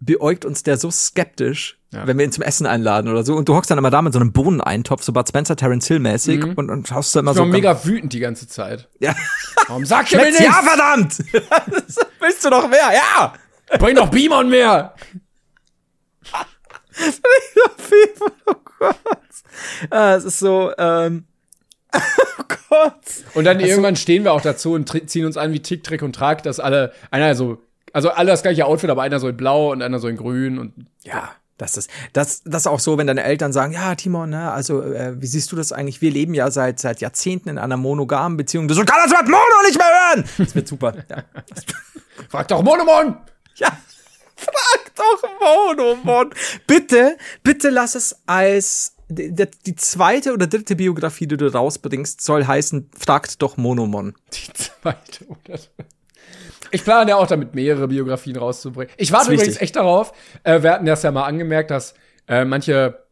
beäugt 0.00 0.44
uns 0.46 0.62
der 0.62 0.78
so 0.78 0.90
skeptisch, 0.90 1.78
ja. 1.92 2.06
wenn 2.06 2.18
wir 2.18 2.24
ihn 2.24 2.32
zum 2.32 2.42
Essen 2.42 2.66
einladen 2.66 3.10
oder 3.10 3.22
so. 3.22 3.36
Und 3.36 3.48
du 3.48 3.54
hockst 3.54 3.70
dann 3.70 3.78
immer 3.78 3.90
da 3.90 4.00
mit 4.00 4.14
so 4.14 4.18
einem 4.18 4.32
Bohneneintopf, 4.32 5.02
so 5.02 5.12
Bud 5.12 5.28
Spencer, 5.28 5.56
Terence 5.56 5.86
Hill 5.86 5.98
mäßig 5.98 6.44
mhm. 6.44 6.54
und, 6.54 6.70
und 6.70 6.88
schaust 6.88 7.14
dann 7.14 7.24
immer 7.24 7.32
ich 7.32 7.36
so. 7.36 7.44
Ich 7.44 7.50
mega 7.50 7.84
wütend 7.84 8.12
die 8.14 8.20
ganze 8.20 8.48
Zeit. 8.48 8.88
Ja. 8.98 9.14
Warum 9.66 9.84
sagt 9.84 10.10
ihr 10.12 10.18
mir 10.18 10.24
nichts? 10.24 10.42
Ja, 10.42 10.62
verdammt! 10.62 11.18
Willst 12.20 12.44
du 12.44 12.50
noch 12.50 12.68
mehr? 12.68 12.90
Ja! 12.94 13.34
Bring 13.78 13.94
doch 13.94 14.08
Beamer 14.08 14.42
mehr! 14.44 14.94
oh 18.46 18.54
Gott. 18.78 18.96
Ah, 19.90 20.14
es 20.14 20.24
ist 20.24 20.38
so, 20.38 20.72
ähm, 20.78 21.24
oh 21.94 22.44
Gott. 22.68 22.94
Und 23.34 23.44
dann 23.44 23.56
also, 23.58 23.68
irgendwann 23.68 23.96
stehen 23.96 24.24
wir 24.24 24.32
auch 24.32 24.40
dazu 24.40 24.72
und 24.72 25.10
ziehen 25.10 25.26
uns 25.26 25.36
an 25.36 25.52
wie 25.52 25.60
Tick, 25.60 25.84
Trick 25.84 26.02
und 26.02 26.14
Trag, 26.14 26.42
dass 26.42 26.60
alle, 26.60 26.92
einer 27.10 27.34
so, 27.34 27.58
also 27.92 28.10
alle 28.10 28.30
das 28.30 28.42
gleiche 28.42 28.66
Outfit, 28.66 28.90
aber 28.90 29.02
einer 29.02 29.20
so 29.20 29.28
in 29.28 29.36
blau 29.36 29.72
und 29.72 29.82
einer 29.82 29.98
so 29.98 30.08
in 30.08 30.16
grün 30.16 30.58
und. 30.58 30.74
Ja. 31.02 31.30
Das 31.60 31.76
ist, 31.76 31.90
das, 32.14 32.42
das 32.44 32.62
ist 32.62 32.66
auch 32.66 32.80
so, 32.80 32.96
wenn 32.96 33.06
deine 33.06 33.22
Eltern 33.22 33.52
sagen, 33.52 33.74
ja, 33.74 33.94
Timon, 33.94 34.30
ne, 34.30 34.50
also, 34.50 34.80
äh, 34.80 35.20
wie 35.20 35.26
siehst 35.26 35.52
du 35.52 35.56
das 35.56 35.72
eigentlich? 35.72 36.00
Wir 36.00 36.10
leben 36.10 36.32
ja 36.32 36.50
seit, 36.50 36.80
seit 36.80 37.02
Jahrzehnten 37.02 37.50
in 37.50 37.58
einer 37.58 37.76
monogamen 37.76 38.38
Beziehung. 38.38 38.66
Du 38.66 38.72
so, 38.72 38.82
kann 38.82 38.96
das 39.04 39.12
Wort 39.12 39.28
Mono 39.28 39.66
nicht 39.66 39.76
mehr 39.76 39.86
hören! 39.86 40.24
Das 40.38 40.54
wird 40.54 40.66
super. 40.66 40.94
Ja. 41.10 41.22
Frag 42.30 42.48
doch 42.48 42.62
Monomon! 42.62 43.18
Ja. 43.56 43.68
Frag 44.36 44.94
doch 44.94 45.76
Monomon! 45.76 46.30
Bitte, 46.66 47.18
bitte 47.42 47.68
lass 47.68 47.94
es 47.94 48.16
als 48.24 48.94
die, 49.10 49.46
die, 49.66 49.74
zweite 49.74 50.32
oder 50.32 50.46
dritte 50.46 50.76
Biografie, 50.76 51.26
die 51.26 51.36
du 51.36 51.52
rausbringst, 51.52 52.20
soll 52.20 52.46
heißen, 52.46 52.90
fragt 52.98 53.42
doch 53.42 53.56
Monomon. 53.56 54.14
Die 54.32 54.52
zweite 54.52 55.26
oder 55.26 55.58
ich 56.72 56.84
plane 56.84 57.10
ja 57.10 57.16
auch 57.16 57.26
damit, 57.26 57.54
mehrere 57.54 57.88
Biografien 57.88 58.36
rauszubringen. 58.36 58.94
Ich 58.96 59.12
warte 59.12 59.32
übrigens 59.32 59.60
echt 59.60 59.76
darauf. 59.76 60.12
Äh, 60.44 60.62
wir 60.62 60.72
hatten 60.72 60.86
das 60.86 61.02
ja 61.02 61.10
mal 61.10 61.24
angemerkt, 61.24 61.70
dass 61.70 61.94
äh, 62.28 62.44
manche 62.44 63.04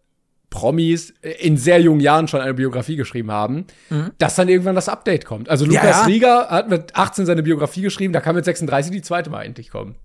Promis 0.51 1.12
in 1.40 1.57
sehr 1.57 1.80
jungen 1.80 2.01
Jahren 2.01 2.28
schon 2.28 2.40
eine 2.40 2.55
Biografie 2.55 2.96
geschrieben 2.96 3.30
haben, 3.30 3.66
mhm. 3.90 4.12
dass 4.18 4.36
dann 4.36 4.49
irgendwann 4.49 4.76
das 4.76 4.88
Update 4.88 5.24
kommt. 5.24 5.49
Also 5.51 5.66
Lukas 5.66 5.82
ja, 5.82 5.90
ja. 5.90 6.05
Rieger 6.05 6.49
hat 6.49 6.70
mit 6.70 6.96
18 6.96 7.26
seine 7.26 7.42
Biografie 7.42 7.82
geschrieben, 7.82 8.12
da 8.12 8.20
kann 8.20 8.34
mit 8.34 8.44
36 8.44 8.92
die 8.92 9.03
zweite 9.03 9.28
Mal 9.28 9.42
endlich 9.42 9.70
kommen. 9.70 9.96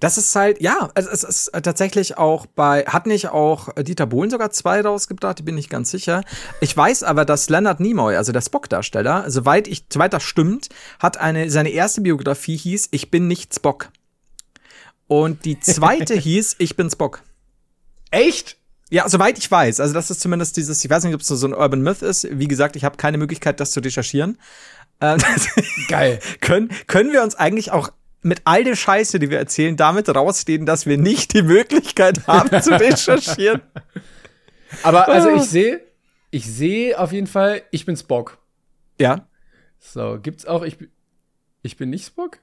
Das 0.00 0.18
ist 0.18 0.34
halt, 0.34 0.60
ja, 0.60 0.90
es, 0.94 1.24
ist 1.24 1.52
tatsächlich 1.62 2.18
auch 2.18 2.46
bei, 2.46 2.84
hat 2.84 3.06
nicht 3.06 3.28
auch 3.28 3.68
Dieter 3.82 4.06
Bohlen 4.06 4.30
sogar 4.30 4.50
zwei 4.50 4.80
rausgebracht, 4.80 5.44
bin 5.44 5.58
ich 5.58 5.68
ganz 5.68 5.90
sicher. 5.90 6.22
Ich 6.60 6.76
weiß 6.76 7.02
aber, 7.02 7.24
dass 7.24 7.48
Leonard 7.48 7.80
Nimoy, 7.80 8.16
also 8.16 8.32
der 8.32 8.40
Spock-Darsteller, 8.40 9.30
soweit 9.30 9.68
ich, 9.68 9.84
soweit 9.92 10.12
das 10.12 10.22
stimmt, 10.22 10.68
hat 10.98 11.18
eine, 11.18 11.50
seine 11.50 11.70
erste 11.70 12.00
Biografie 12.00 12.56
hieß 12.56 12.88
Ich 12.90 13.10
bin 13.10 13.28
nicht 13.28 13.54
Spock. 13.54 13.90
Und 15.06 15.44
die 15.44 15.58
zweite 15.60 16.14
hieß 16.18 16.56
Ich 16.58 16.76
bin 16.76 16.90
Spock. 16.90 17.22
Echt? 18.10 18.56
Ja, 18.90 19.08
soweit 19.08 19.38
ich 19.38 19.50
weiß. 19.50 19.80
Also 19.80 19.92
das 19.92 20.10
ist 20.10 20.20
zumindest 20.20 20.56
dieses, 20.56 20.82
ich 20.82 20.90
weiß 20.90 21.04
nicht, 21.04 21.14
ob 21.14 21.20
es 21.20 21.26
so 21.26 21.46
ein 21.46 21.54
Urban 21.54 21.82
Myth 21.82 22.02
ist. 22.02 22.26
Wie 22.30 22.48
gesagt, 22.48 22.74
ich 22.76 22.84
habe 22.84 22.96
keine 22.96 23.18
Möglichkeit, 23.18 23.60
das 23.60 23.70
zu 23.70 23.80
recherchieren. 23.80 24.38
Ähm, 25.00 25.18
Geil. 25.88 26.20
können, 26.40 26.70
können 26.86 27.12
wir 27.12 27.22
uns 27.22 27.34
eigentlich 27.34 27.70
auch 27.70 27.90
mit 28.22 28.42
all 28.44 28.64
der 28.64 28.76
Scheiße, 28.76 29.18
die 29.18 29.30
wir 29.30 29.38
erzählen, 29.38 29.76
damit 29.76 30.08
rausstehen, 30.08 30.66
dass 30.66 30.86
wir 30.86 30.98
nicht 30.98 31.34
die 31.34 31.42
Möglichkeit 31.42 32.26
haben 32.26 32.62
zu 32.62 32.70
recherchieren. 32.78 33.62
Aber 34.82 35.08
also 35.08 35.30
ich 35.30 35.42
sehe, 35.42 35.80
ich 36.30 36.46
sehe 36.46 36.98
auf 36.98 37.12
jeden 37.12 37.26
Fall, 37.26 37.62
ich 37.70 37.86
bin 37.86 37.96
Spock. 37.96 38.38
Ja. 39.00 39.26
So, 39.78 40.18
gibt's 40.20 40.46
auch, 40.46 40.62
ich, 40.62 40.76
ich 41.62 41.76
bin 41.76 41.90
nicht 41.90 42.06
Spock? 42.06 42.38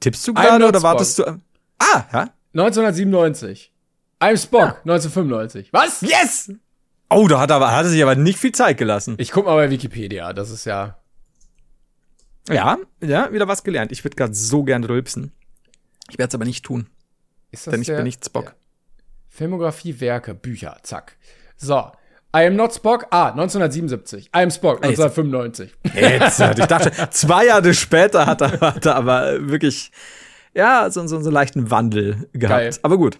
Tippst 0.00 0.26
du 0.28 0.34
gerade 0.34 0.66
oder 0.66 0.82
wartest 0.82 1.18
du? 1.18 1.24
Ah, 1.78 2.04
ja. 2.12 2.30
1997. 2.54 3.72
I'm 4.20 4.36
Spock, 4.36 4.60
ja. 4.60 4.92
1995. 4.92 5.72
Was? 5.72 6.00
Yes! 6.02 6.52
Oh, 7.10 7.26
da 7.26 7.40
hat, 7.40 7.50
aber, 7.50 7.72
hat 7.72 7.86
er 7.86 7.90
sich 7.90 8.02
aber 8.02 8.16
nicht 8.16 8.38
viel 8.38 8.52
Zeit 8.52 8.76
gelassen. 8.76 9.14
Ich 9.18 9.30
guck 9.30 9.46
mal 9.46 9.54
bei 9.54 9.70
Wikipedia, 9.70 10.32
das 10.32 10.50
ist 10.50 10.66
ja. 10.66 10.97
Ja, 12.48 12.78
ja, 13.00 13.32
wieder 13.32 13.48
was 13.48 13.64
gelernt. 13.64 13.92
Ich 13.92 14.04
würde 14.04 14.16
gerade 14.16 14.34
so 14.34 14.64
gern 14.64 14.84
rülpsen. 14.84 15.32
Ich 16.10 16.18
werde 16.18 16.28
es 16.28 16.34
aber 16.34 16.44
nicht 16.44 16.64
tun. 16.64 16.88
Ist 17.50 17.66
das 17.66 17.72
denn 17.72 17.80
ich 17.80 17.86
der, 17.86 17.96
bin 17.96 18.04
nicht 18.04 18.24
Spock. 18.24 18.44
Ja. 18.44 18.54
Filmografie, 19.28 20.00
Werke, 20.00 20.34
Bücher, 20.34 20.76
zack. 20.82 21.16
So. 21.56 21.92
I 22.36 22.44
am 22.46 22.56
not 22.56 22.74
Spock. 22.74 23.06
Ah, 23.10 23.30
1977. 23.30 24.26
I 24.26 24.42
am 24.42 24.50
Spock, 24.50 24.84
1995. 24.84 25.74
Jetzt, 25.94 26.40
ich 26.58 26.66
dachte, 26.66 27.10
zwei 27.10 27.46
Jahre 27.46 27.72
später 27.72 28.26
hat 28.26 28.42
er, 28.42 28.60
hat 28.60 28.84
er 28.84 28.96
aber 28.96 29.48
wirklich, 29.48 29.90
ja, 30.54 30.90
so, 30.90 31.00
so, 31.06 31.20
so 31.20 31.26
einen 31.26 31.32
leichten 31.32 31.70
Wandel 31.70 32.28
gehabt. 32.32 32.60
Geil. 32.60 32.74
Aber 32.82 32.98
gut. 32.98 33.18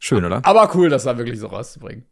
Schön, 0.00 0.24
oder? 0.24 0.40
Aber 0.44 0.70
cool, 0.74 0.88
das 0.88 1.04
da 1.04 1.16
wirklich 1.16 1.38
so 1.38 1.46
rauszubringen. 1.46 2.04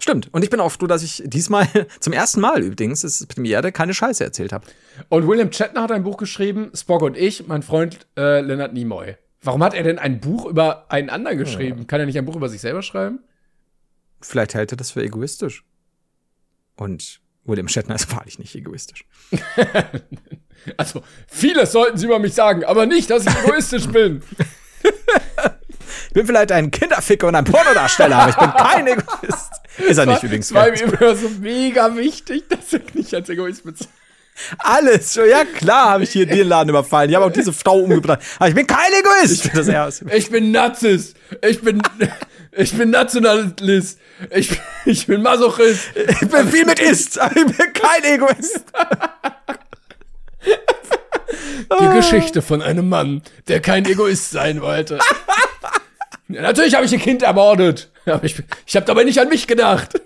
Stimmt. 0.00 0.32
Und 0.32 0.42
ich 0.42 0.50
bin 0.50 0.60
auch 0.60 0.70
froh, 0.70 0.86
dass 0.86 1.02
ich 1.02 1.22
diesmal 1.26 1.68
zum 2.00 2.12
ersten 2.12 2.40
Mal 2.40 2.62
übrigens, 2.62 3.04
es 3.04 3.20
ist 3.20 3.26
Premiere, 3.28 3.70
keine 3.70 3.94
Scheiße 3.94 4.24
erzählt 4.24 4.52
habe. 4.52 4.66
Und 5.08 5.28
William 5.28 5.52
Shatner 5.52 5.82
hat 5.82 5.92
ein 5.92 6.02
Buch 6.02 6.16
geschrieben, 6.16 6.70
Spock 6.74 7.02
und 7.02 7.16
ich, 7.16 7.46
mein 7.46 7.62
Freund 7.62 8.06
äh, 8.16 8.40
Leonard 8.40 8.72
Nimoy. 8.72 9.16
Warum 9.42 9.62
hat 9.62 9.74
er 9.74 9.82
denn 9.82 9.98
ein 9.98 10.20
Buch 10.20 10.46
über 10.46 10.90
einen 10.90 11.10
anderen 11.10 11.38
geschrieben? 11.38 11.80
Ja. 11.80 11.84
Kann 11.84 12.00
er 12.00 12.06
nicht 12.06 12.18
ein 12.18 12.24
Buch 12.24 12.36
über 12.36 12.48
sich 12.48 12.60
selber 12.60 12.82
schreiben? 12.82 13.20
Vielleicht 14.20 14.54
hält 14.54 14.72
er 14.72 14.76
das 14.76 14.90
für 14.90 15.02
egoistisch. 15.02 15.64
Und 16.76 17.20
William 17.44 17.68
Shatner 17.68 17.94
ist 17.94 18.10
wahrlich 18.16 18.38
nicht 18.38 18.54
egoistisch. 18.54 19.04
also, 20.76 21.02
vieles 21.26 21.72
sollten 21.72 21.98
Sie 21.98 22.06
über 22.06 22.18
mich 22.18 22.34
sagen, 22.34 22.64
aber 22.64 22.86
nicht, 22.86 23.10
dass 23.10 23.26
ich 23.26 23.34
egoistisch 23.44 23.86
bin. 23.88 24.22
Ich 26.08 26.14
bin 26.14 26.26
vielleicht 26.26 26.50
ein 26.52 26.70
Kinderficker 26.70 27.28
und 27.28 27.36
ein 27.36 27.44
Pornodarsteller, 27.44 28.16
aber 28.16 28.30
ich 28.30 28.36
bin 28.36 28.50
kein 28.50 28.86
Egoist. 28.86 29.49
Ist 29.88 29.98
er 29.98 30.06
nicht 30.06 30.22
übrigens. 30.22 30.48
Das 30.48 30.54
war 30.54 30.70
mir 30.70 30.82
immer 30.82 31.16
so 31.16 31.28
mega 31.40 31.96
wichtig, 31.96 32.48
dass 32.48 32.72
er 32.72 32.80
nicht 32.94 33.14
als 33.14 33.28
Egoist 33.28 33.64
bezeichnet. 33.64 33.94
Alles, 34.58 35.14
ja 35.14 35.44
klar 35.44 35.90
habe 35.90 36.04
ich 36.04 36.10
hier 36.10 36.26
den 36.26 36.48
Laden 36.48 36.70
überfallen. 36.70 37.10
Ich 37.10 37.16
habe 37.16 37.26
auch 37.26 37.32
diese 37.32 37.52
Frau 37.52 37.80
umgebracht. 37.80 38.20
Aber 38.38 38.48
ich 38.48 38.54
bin 38.54 38.66
kein 38.66 38.90
Egoist. 38.98 39.44
Ich 39.44 39.52
bin, 39.52 39.66
das 39.66 40.02
ich 40.12 40.30
bin 40.30 40.50
Nazis. 40.50 41.14
Ich 41.46 41.60
bin, 41.60 41.82
ich 42.52 42.72
bin 42.76 42.90
Nationalist. 42.90 43.98
Ich, 44.30 44.60
ich 44.84 45.06
bin 45.06 45.22
Masochist. 45.22 45.90
Ich 45.94 46.28
bin 46.28 46.48
viel 46.48 46.64
mit 46.64 46.80
Ist, 46.80 47.18
aber 47.18 47.36
ich 47.36 47.56
bin 47.56 47.72
kein 47.72 48.04
Egoist. 48.04 48.64
Die 51.80 51.96
Geschichte 51.96 52.42
von 52.42 52.62
einem 52.62 52.88
Mann, 52.88 53.22
der 53.48 53.60
kein 53.60 53.84
Egoist 53.84 54.30
sein 54.30 54.60
wollte. 54.60 54.98
Ja, 56.32 56.42
natürlich 56.42 56.74
habe 56.74 56.84
ich 56.84 56.92
ein 56.92 57.00
Kind 57.00 57.22
ermordet. 57.22 57.90
Aber 58.06 58.24
ich, 58.24 58.42
ich 58.66 58.76
habe 58.76 58.86
dabei 58.86 59.04
nicht 59.04 59.18
an 59.18 59.28
mich 59.28 59.46
gedacht. 59.46 60.00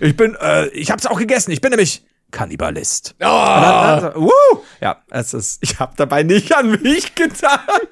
Ich 0.00 0.16
bin, 0.16 0.36
äh, 0.40 0.68
ich 0.68 0.90
habe 0.90 0.98
es 0.98 1.06
auch 1.06 1.18
gegessen. 1.18 1.50
Ich 1.50 1.60
bin 1.60 1.70
nämlich 1.70 2.02
Kannibalist. 2.30 3.14
Oh. 3.18 3.24
Dann, 3.24 4.00
dann, 4.02 4.16
uh, 4.16 4.30
ja, 4.80 5.02
es 5.10 5.34
ist, 5.34 5.58
ich 5.62 5.78
habe 5.78 5.92
dabei 5.96 6.22
nicht 6.22 6.56
an 6.56 6.70
mich 6.82 7.14
gedacht. 7.14 7.88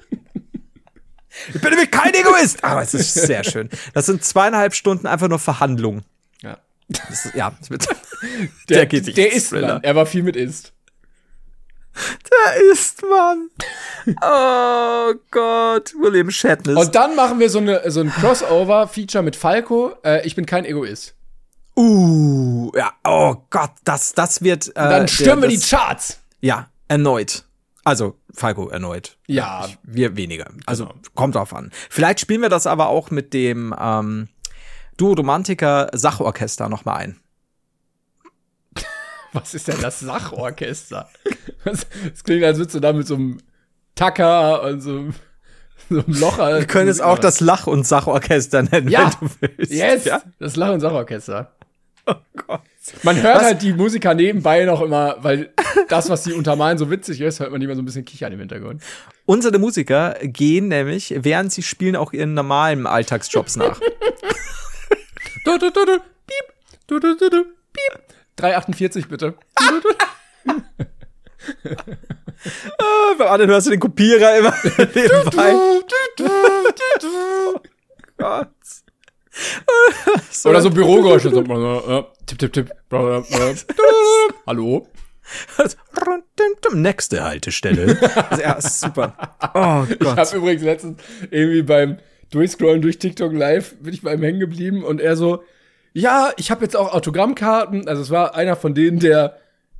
Ich 1.53 1.61
bin 1.61 1.69
nämlich 1.69 1.91
kein 1.91 2.13
Egoist. 2.13 2.63
Aber 2.63 2.81
es 2.81 2.93
ist 2.93 3.13
sehr 3.13 3.43
schön. 3.43 3.69
Das 3.93 4.07
sind 4.07 4.23
zweieinhalb 4.23 4.73
Stunden 4.73 5.07
einfach 5.07 5.29
nur 5.29 5.39
Verhandlungen. 5.39 6.03
Ja. 6.41 6.57
Ist, 7.09 7.33
ja, 7.35 7.53
der, 8.69 8.85
der. 8.85 9.01
Der 9.01 9.33
ist, 9.33 9.53
er 9.53 9.95
war 9.95 10.05
viel 10.05 10.23
mit 10.23 10.35
ist. 10.35 10.73
Der 12.31 12.71
ist 12.71 13.03
man. 13.03 13.49
Oh 14.21 15.13
Gott, 15.31 15.93
William 15.99 16.31
Shatner. 16.31 16.77
Und 16.77 16.95
dann 16.95 17.15
machen 17.15 17.39
wir 17.39 17.49
so, 17.49 17.59
eine, 17.59 17.89
so 17.91 18.01
ein 18.01 18.11
Crossover-Feature 18.11 19.23
mit 19.23 19.35
Falco. 19.35 19.93
Äh, 20.03 20.25
ich 20.25 20.35
bin 20.35 20.45
kein 20.45 20.65
Egoist. 20.65 21.15
Uh, 21.75 22.71
ja, 22.75 22.93
oh 23.05 23.35
Gott, 23.49 23.71
das, 23.83 24.13
das 24.13 24.41
wird. 24.41 24.69
Äh, 24.69 24.73
dann 24.75 25.07
stürmen 25.07 25.43
wir 25.43 25.49
die 25.49 25.59
Charts. 25.59 26.19
Ja, 26.41 26.69
erneut. 26.87 27.45
Also, 27.83 28.15
Falco 28.33 28.69
erneut. 28.69 29.17
Ja. 29.27 29.65
Ich, 29.65 29.77
wir 29.83 30.15
weniger. 30.15 30.51
Also, 30.65 30.85
genau. 30.85 30.99
kommt 31.15 31.35
drauf 31.35 31.53
an. 31.53 31.71
Vielleicht 31.89 32.19
spielen 32.19 32.41
wir 32.41 32.49
das 32.49 32.67
aber 32.67 32.89
auch 32.89 33.09
mit 33.09 33.33
dem 33.33 33.73
ähm, 33.79 34.27
Duo 34.97 35.13
Romantiker 35.13 35.89
Sachorchester 35.93 36.69
nochmal 36.69 36.97
ein. 36.97 37.19
Was 39.33 39.53
ist 39.53 39.67
denn 39.67 39.79
das 39.81 39.99
Sachorchester? 39.99 41.09
Das, 41.63 41.85
das 42.09 42.23
klingt, 42.23 42.43
als 42.43 42.57
würdest 42.57 42.75
du 42.75 42.79
da 42.79 42.91
mit 42.93 43.07
so 43.07 43.15
einem 43.15 43.37
Tacker 43.95 44.63
und 44.63 44.81
so, 44.81 45.05
so 45.89 45.99
einem 46.03 46.19
Locher. 46.19 46.59
Wir 46.59 46.65
können 46.65 46.89
es 46.89 47.01
auch 47.01 47.19
das 47.19 47.39
Lach- 47.39 47.67
und 47.67 47.85
Sachorchester 47.85 48.63
nennen, 48.63 48.89
ja. 48.89 49.11
wenn 49.19 49.29
du 49.29 49.35
willst. 49.57 49.71
Yes, 49.71 50.05
Ja? 50.05 50.21
das 50.39 50.55
Lach- 50.55 50.71
und 50.73 50.79
Sachorchester. 50.79 51.55
Oh 52.07 52.15
Gott. 52.47 52.61
Man 53.03 53.21
hört 53.21 53.35
Was? 53.37 53.43
halt 53.43 53.61
die 53.61 53.73
Musiker 53.73 54.15
nebenbei 54.15 54.65
noch 54.65 54.81
immer, 54.81 55.17
weil 55.21 55.53
das, 55.87 56.09
was 56.09 56.23
sie 56.23 56.33
untermalen, 56.33 56.79
so 56.79 56.89
witzig 56.89 57.21
ist, 57.21 57.39
hört 57.39 57.51
man 57.51 57.61
immer 57.61 57.75
so 57.75 57.81
ein 57.81 57.85
bisschen 57.85 58.05
Kichern 58.05 58.33
im 58.33 58.39
Hintergrund. 58.39 58.81
Unsere 59.25 59.59
Musiker 59.59 60.15
gehen 60.23 60.67
nämlich, 60.67 61.13
während 61.19 61.53
sie 61.53 61.61
spielen, 61.61 61.95
auch 61.95 62.11
ihren 62.11 62.33
normalen 62.33 62.87
Alltagsjobs 62.87 63.55
nach. 63.57 63.79
Du, 65.43 65.57
du, 65.57 65.71
du, 65.71 65.85
du, 65.85 65.97
piep, 66.27 66.53
du, 66.85 66.99
du, 66.99 67.17
du, 67.17 67.29
du, 67.29 67.43
piep. 67.73 68.03
348 68.41 69.07
bitte. 69.07 69.35
Du. 69.55 69.81
Beim 73.17 73.27
anderen 73.27 73.51
hörst 73.51 73.67
du 73.67 73.71
den 73.71 73.79
Kopierer 73.79 74.37
immer 74.39 74.53
nebenbei. 74.77 75.53
Gott. 78.17 78.49
Oder 80.45 80.61
so 80.61 80.69
Bürogeräusche. 80.71 81.29
So, 81.29 81.41
äh, 81.41 82.03
tipp, 82.25 82.39
tipp, 82.39 82.53
tipp. 82.53 82.71
Hallo? 84.47 84.87
Nächste 86.73 87.23
Haltestelle. 87.23 87.97
Ja, 88.41 88.59
super. 88.59 89.15
Oh 89.53 89.85
Ich 89.89 89.99
Gott. 89.99 90.17
habe 90.17 90.37
übrigens 90.37 90.63
letztens 90.63 91.01
irgendwie 91.29 91.61
beim 91.61 91.97
Durchscrollen 92.31 92.81
durch 92.81 92.97
TikTok 92.97 93.33
live, 93.33 93.75
bin 93.79 93.93
ich 93.93 94.01
bei 94.01 94.13
ihm 94.13 94.23
hängen 94.23 94.39
geblieben 94.39 94.83
und 94.83 94.99
er 94.99 95.15
so, 95.15 95.43
ja, 95.93 96.29
ich 96.37 96.51
habe 96.51 96.63
jetzt 96.63 96.75
auch 96.75 96.93
Autogrammkarten. 96.93 97.87
Also 97.87 98.01
es 98.01 98.09
war 98.11 98.35
einer 98.35 98.55
von 98.55 98.73
denen, 98.73 98.99
der 98.99 99.37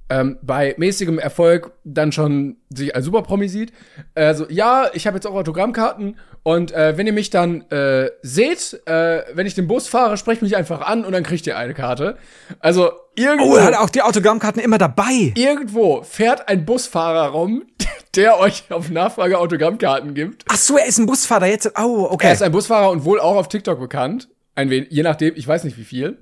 ähm, 0.10 0.38
bei 0.42 0.76
mäßigem 0.78 1.20
Erfolg 1.20 1.72
dann 1.86 2.12
schon 2.12 2.58
sich 2.70 2.94
als 2.96 3.06
Superpromi 3.06 3.48
sieht. 3.48 3.72
Also 4.14 4.46
ja, 4.50 4.90
ich 4.94 5.08
habe 5.08 5.16
jetzt 5.18 5.26
auch 5.26 5.36
Autogrammkarten 5.36 6.18
und 6.44 6.74
äh, 6.74 6.98
wenn 6.98 7.08
ihr 7.08 7.14
mich 7.14 7.30
dann 7.30 7.62
äh, 7.72 8.10
seht, 8.22 8.82
äh, 8.88 9.24
wenn 9.34 9.48
ich 9.48 9.56
den 9.56 9.68
Bus 9.68 9.88
fahre, 9.88 10.18
sprecht 10.18 10.42
mich 10.42 10.58
einfach 10.58 10.82
an 10.82 11.06
und 11.06 11.14
dann 11.14 11.24
kriegt 11.24 11.48
ihr 11.48 11.58
eine 11.58 11.74
Karte. 11.74 12.18
Also 12.60 12.92
irgendwo, 13.16 13.54
Oh, 13.54 13.56
er 13.56 13.64
hat 13.68 13.76
auch 13.76 13.90
die 13.90 14.02
Autogrammkarten 14.02 14.62
immer 14.62 14.78
dabei. 14.78 15.32
irgendwo 15.36 16.02
fährt 16.04 16.50
ein 16.50 16.66
Busfahrer 16.66 17.30
rum, 17.30 17.64
der 18.16 18.38
euch 18.38 18.66
auf 18.70 18.90
Nachfrage 18.90 19.38
Autogrammkarten 19.38 20.14
gibt. 20.14 20.44
Ach 20.50 20.58
so, 20.58 20.78
er 20.78 20.88
ist 20.88 20.98
ein 21.00 21.06
Busfahrer 21.06 21.46
jetzt. 21.48 21.72
Oh, 21.80 22.08
okay. 22.12 22.28
Er 22.28 22.34
ist 22.34 22.44
ein 22.44 22.52
Busfahrer 22.52 22.90
und 22.90 23.06
wohl 23.06 23.22
auch 23.22 23.38
auf 23.38 23.48
TikTok 23.48 23.80
bekannt. 23.80 24.28
Ein 24.56 24.70
wenig, 24.70 24.90
je 24.92 25.04
nachdem, 25.04 25.34
ich 25.36 25.48
weiß 25.48 25.64
nicht 25.64 25.78
wie 25.78 25.84
viel. 25.84 26.18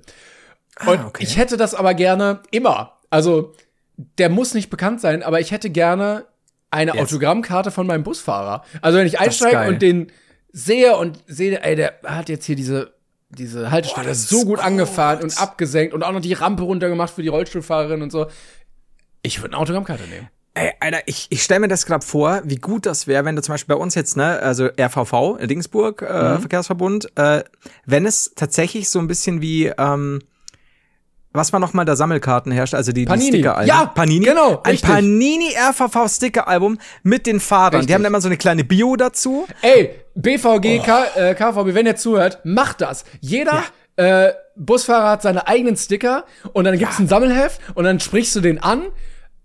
Und 0.86 0.98
Ah, 0.98 1.06
okay. 1.08 1.22
ich 1.24 1.36
hätte 1.36 1.56
das 1.56 1.74
aber 1.74 1.94
gerne 1.94 2.40
immer. 2.50 2.98
Also, 3.10 3.54
der 4.18 4.28
muss 4.28 4.54
nicht 4.54 4.70
bekannt 4.70 5.00
sein, 5.00 5.22
aber 5.22 5.40
ich 5.40 5.50
hätte 5.50 5.68
gerne 5.70 6.26
eine 6.70 6.92
Yes. 6.94 7.02
Autogrammkarte 7.02 7.70
von 7.70 7.86
meinem 7.86 8.04
Busfahrer. 8.04 8.64
Also, 8.80 8.98
wenn 8.98 9.06
ich 9.06 9.18
einsteige 9.20 9.68
und 9.68 9.82
den 9.82 10.12
sehe 10.52 10.96
und 10.96 11.18
sehe, 11.26 11.60
ey, 11.62 11.76
der 11.76 11.98
hat 12.04 12.28
jetzt 12.28 12.44
hier 12.46 12.56
diese, 12.56 12.94
diese 13.28 13.70
Haltestelle 13.70 14.06
Boah, 14.06 14.14
so 14.14 14.38
gut 14.38 14.46
gut. 14.46 14.58
angefahren 14.60 15.22
und 15.22 15.40
abgesenkt 15.40 15.92
und 15.94 16.02
auch 16.02 16.12
noch 16.12 16.20
die 16.20 16.32
Rampe 16.32 16.62
runtergemacht 16.62 17.12
für 17.14 17.22
die 17.22 17.28
Rollstuhlfahrerin 17.28 18.02
und 18.02 18.10
so. 18.10 18.26
Ich 19.22 19.40
würde 19.42 19.54
eine 19.54 19.62
Autogrammkarte 19.62 20.04
nehmen. 20.04 20.28
Ey, 20.54 20.72
Alter, 20.80 20.98
ich, 21.06 21.28
ich 21.30 21.42
stelle 21.44 21.60
mir 21.60 21.68
das 21.68 21.86
gerade 21.86 22.04
vor, 22.04 22.40
wie 22.44 22.56
gut 22.56 22.84
das 22.84 23.06
wäre, 23.06 23.24
wenn 23.24 23.36
du 23.36 23.42
zum 23.42 23.54
Beispiel 23.54 23.76
bei 23.76 23.80
uns 23.80 23.94
jetzt, 23.94 24.16
ne, 24.16 24.40
also 24.40 24.66
RVV, 24.78 25.38
Dingsburg, 25.46 26.02
äh, 26.02 26.34
Mhm. 26.34 26.40
Verkehrsverbund, 26.40 27.16
äh, 27.16 27.44
wenn 27.86 28.04
es 28.04 28.32
tatsächlich 28.34 28.88
so 28.88 28.98
ein 28.98 29.06
bisschen 29.06 29.40
wie, 29.42 29.66
ähm, 29.78 30.20
was 31.32 31.52
war 31.52 31.60
nochmal 31.60 31.84
der 31.84 31.94
Sammelkarten 31.94 32.50
herrscht, 32.50 32.74
also 32.74 32.90
die, 32.90 33.02
die 33.02 33.06
Panini. 33.06 33.28
Sticker-Alben. 33.28 33.68
Ja, 33.68 33.86
Panini. 33.86 34.24
genau, 34.24 34.60
Ein 34.64 34.72
richtig. 34.72 34.90
Panini 34.90 35.50
RVV 35.56 36.08
Sticker-Album 36.08 36.78
mit 37.04 37.26
den 37.26 37.38
Fahrern. 37.38 37.74
Richtig. 37.74 37.86
Die 37.86 37.94
haben 37.94 38.02
dann 38.02 38.10
immer 38.10 38.20
so 38.20 38.26
eine 38.28 38.36
kleine 38.36 38.64
Bio 38.64 38.96
dazu. 38.96 39.46
Ey, 39.62 39.90
BVG, 40.16 40.80
K, 40.84 41.04
äh, 41.14 41.34
KVB, 41.36 41.74
wenn 41.74 41.86
ihr 41.86 41.94
zuhört, 41.94 42.40
macht 42.42 42.80
das. 42.80 43.04
Jeder 43.20 43.62
äh, 43.94 44.32
Busfahrer 44.56 45.10
hat 45.10 45.22
seine 45.22 45.46
eigenen 45.46 45.76
Sticker 45.76 46.24
und 46.52 46.64
dann 46.64 46.76
gibt's 46.76 46.98
ein 46.98 47.06
Sammelheft 47.06 47.60
und 47.74 47.84
dann 47.84 48.00
sprichst 48.00 48.34
du 48.34 48.40
den 48.40 48.60
an. 48.60 48.86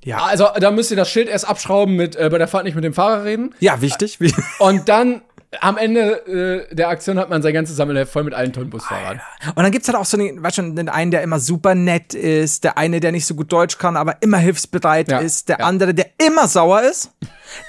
Ja. 0.05 0.19
Also 0.19 0.47
da 0.59 0.71
müsst 0.71 0.91
ihr 0.91 0.97
das 0.97 1.09
Schild 1.09 1.27
erst 1.27 1.49
abschrauben 1.49 1.95
mit 1.95 2.15
äh, 2.15 2.29
bei 2.29 2.37
der 2.37 2.47
Fahrt 2.47 2.63
nicht 2.63 2.75
mit 2.75 2.83
dem 2.83 2.93
Fahrer 2.93 3.25
reden. 3.25 3.53
Ja, 3.59 3.81
wichtig. 3.81 4.19
Und 4.59 4.87
dann 4.87 5.21
am 5.61 5.77
Ende 5.77 6.67
äh, 6.69 6.75
der 6.75 6.89
Aktion 6.89 7.17
hat 7.17 7.29
man 7.29 7.41
sein 7.41 7.53
ganzes 7.53 7.75
Sammelheft 7.75 8.11
voll 8.11 8.23
mit 8.23 8.33
allen 8.33 8.53
tollen 8.53 8.69
Busfahrern. 8.69 9.21
Und 9.55 9.63
dann 9.63 9.71
gibt's 9.71 9.87
halt 9.87 9.97
auch 9.97 10.05
so 10.05 10.17
den, 10.17 10.41
weißt 10.43 10.57
schon, 10.57 10.75
den 10.75 10.89
einen, 10.89 11.11
der 11.11 11.21
immer 11.21 11.39
super 11.39 11.75
nett 11.75 12.13
ist, 12.13 12.63
der 12.63 12.77
eine, 12.77 12.99
der 12.99 13.11
nicht 13.11 13.25
so 13.25 13.35
gut 13.35 13.51
Deutsch 13.51 13.77
kann, 13.77 13.97
aber 13.97 14.17
immer 14.21 14.37
hilfsbereit 14.37 15.09
Ja, 15.09 15.19
ist, 15.19 15.49
der 15.49 15.59
ja. 15.59 15.65
andere, 15.65 15.93
der 15.93 16.07
immer 16.25 16.47
sauer 16.47 16.81
ist. 16.83 17.11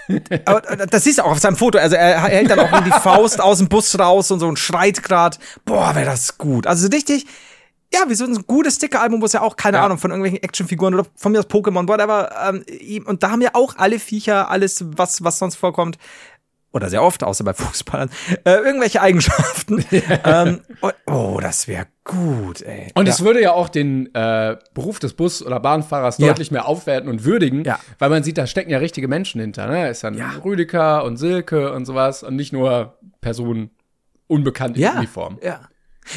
aber 0.45 0.61
das 0.61 1.05
siehst 1.05 1.19
du 1.19 1.23
auch 1.23 1.33
auf 1.33 1.39
seinem 1.39 1.57
Foto. 1.57 1.79
Also 1.79 1.97
er, 1.97 2.23
hält 2.23 2.51
dann 2.51 2.59
auch 2.61 2.81
die 2.83 2.91
Faust 2.91 3.41
aus 3.41 3.59
dem 3.59 3.69
Bus 3.69 3.99
raus 3.99 4.31
und 4.31 4.41
so 4.41 4.49
und 4.49 4.59
schreit 4.59 5.03
grad. 5.03 5.39
Boah, 5.65 5.95
wäre 5.95 6.07
das 6.07 6.39
gut. 6.39 6.67
Also 6.67 6.89
richtig, 6.89 7.27
ja, 7.93 8.01
wie 8.09 8.15
so 8.15 8.25
ein 8.25 8.35
gutes 8.47 8.77
Sticker-Album, 8.77 9.21
wo 9.23 9.27
es 9.27 9.33
ja 9.33 9.43
auch, 9.43 9.57
keine 9.57 9.79
Ja. 9.79 9.85
Ahnung, 9.85 9.99
von 9.99 10.11
irgendwelchen 10.11 10.43
Actionfiguren 10.43 10.95
oder 10.95 11.07
von 11.15 11.33
mir 11.33 11.39
aus 11.39 11.47
Pokémon, 11.49 11.87
whatever. 11.89 12.31
Ähm, 12.49 13.05
und 13.07 13.23
da 13.23 13.31
haben 13.31 13.41
ja 13.43 13.51
auch 13.55 13.77
alle 13.77 13.99
Viecher, 13.99 14.51
alles, 14.51 14.85
was, 14.97 15.23
was 15.25 15.39
sonst 15.39 15.57
vorkommt, 15.57 15.97
oder 16.73 16.91
sehr 16.91 17.03
oft, 17.03 17.25
außer 17.25 17.43
bei 17.43 17.55
Fußballern, 17.55 18.11
äh, 18.45 18.51
irgendwelche 18.57 19.01
Eigenschaften. 19.01 19.83
ähm, 20.25 20.61
und, 20.83 20.95
oh, 21.07 21.39
das 21.41 21.69
wäre 21.69 21.87
gut, 22.05 22.61
ey. 22.61 22.91
Und 22.95 23.07
ja. 23.07 23.13
es 23.15 23.23
würde 23.25 23.41
ja 23.41 23.53
auch 23.53 23.69
den 23.71 24.15
äh, 24.15 24.57
Beruf 24.75 24.99
des 24.99 25.15
Bus- 25.15 25.43
oder 25.47 25.59
Bahnfahrers 25.61 26.19
Ja. 26.19 26.27
deutlich 26.27 26.51
mehr 26.51 26.67
aufwerten 26.67 27.09
und 27.09 27.25
würdigen, 27.25 27.65
Ja. 27.65 27.79
weil 27.99 28.11
man 28.11 28.25
sieht, 28.25 28.37
da 28.37 28.47
stecken 28.47 28.71
ja 28.71 28.79
richtige 28.79 29.09
Menschen 29.09 29.41
hinter. 29.41 29.69
Ne? 29.69 29.89
Ist 29.89 30.05
dann 30.05 30.21
Rüdiger 30.45 31.05
und 31.05 31.17
Silke 31.17 31.73
und 31.73 31.87
sowas 31.87 32.23
und 32.23 32.37
nicht 32.37 32.53
nur 32.53 32.99
Personen 33.23 33.71
unbekannt 34.27 34.77
in 34.77 34.83
ja, 34.83 34.99
Uniform. 34.99 35.39
ja. 35.43 35.61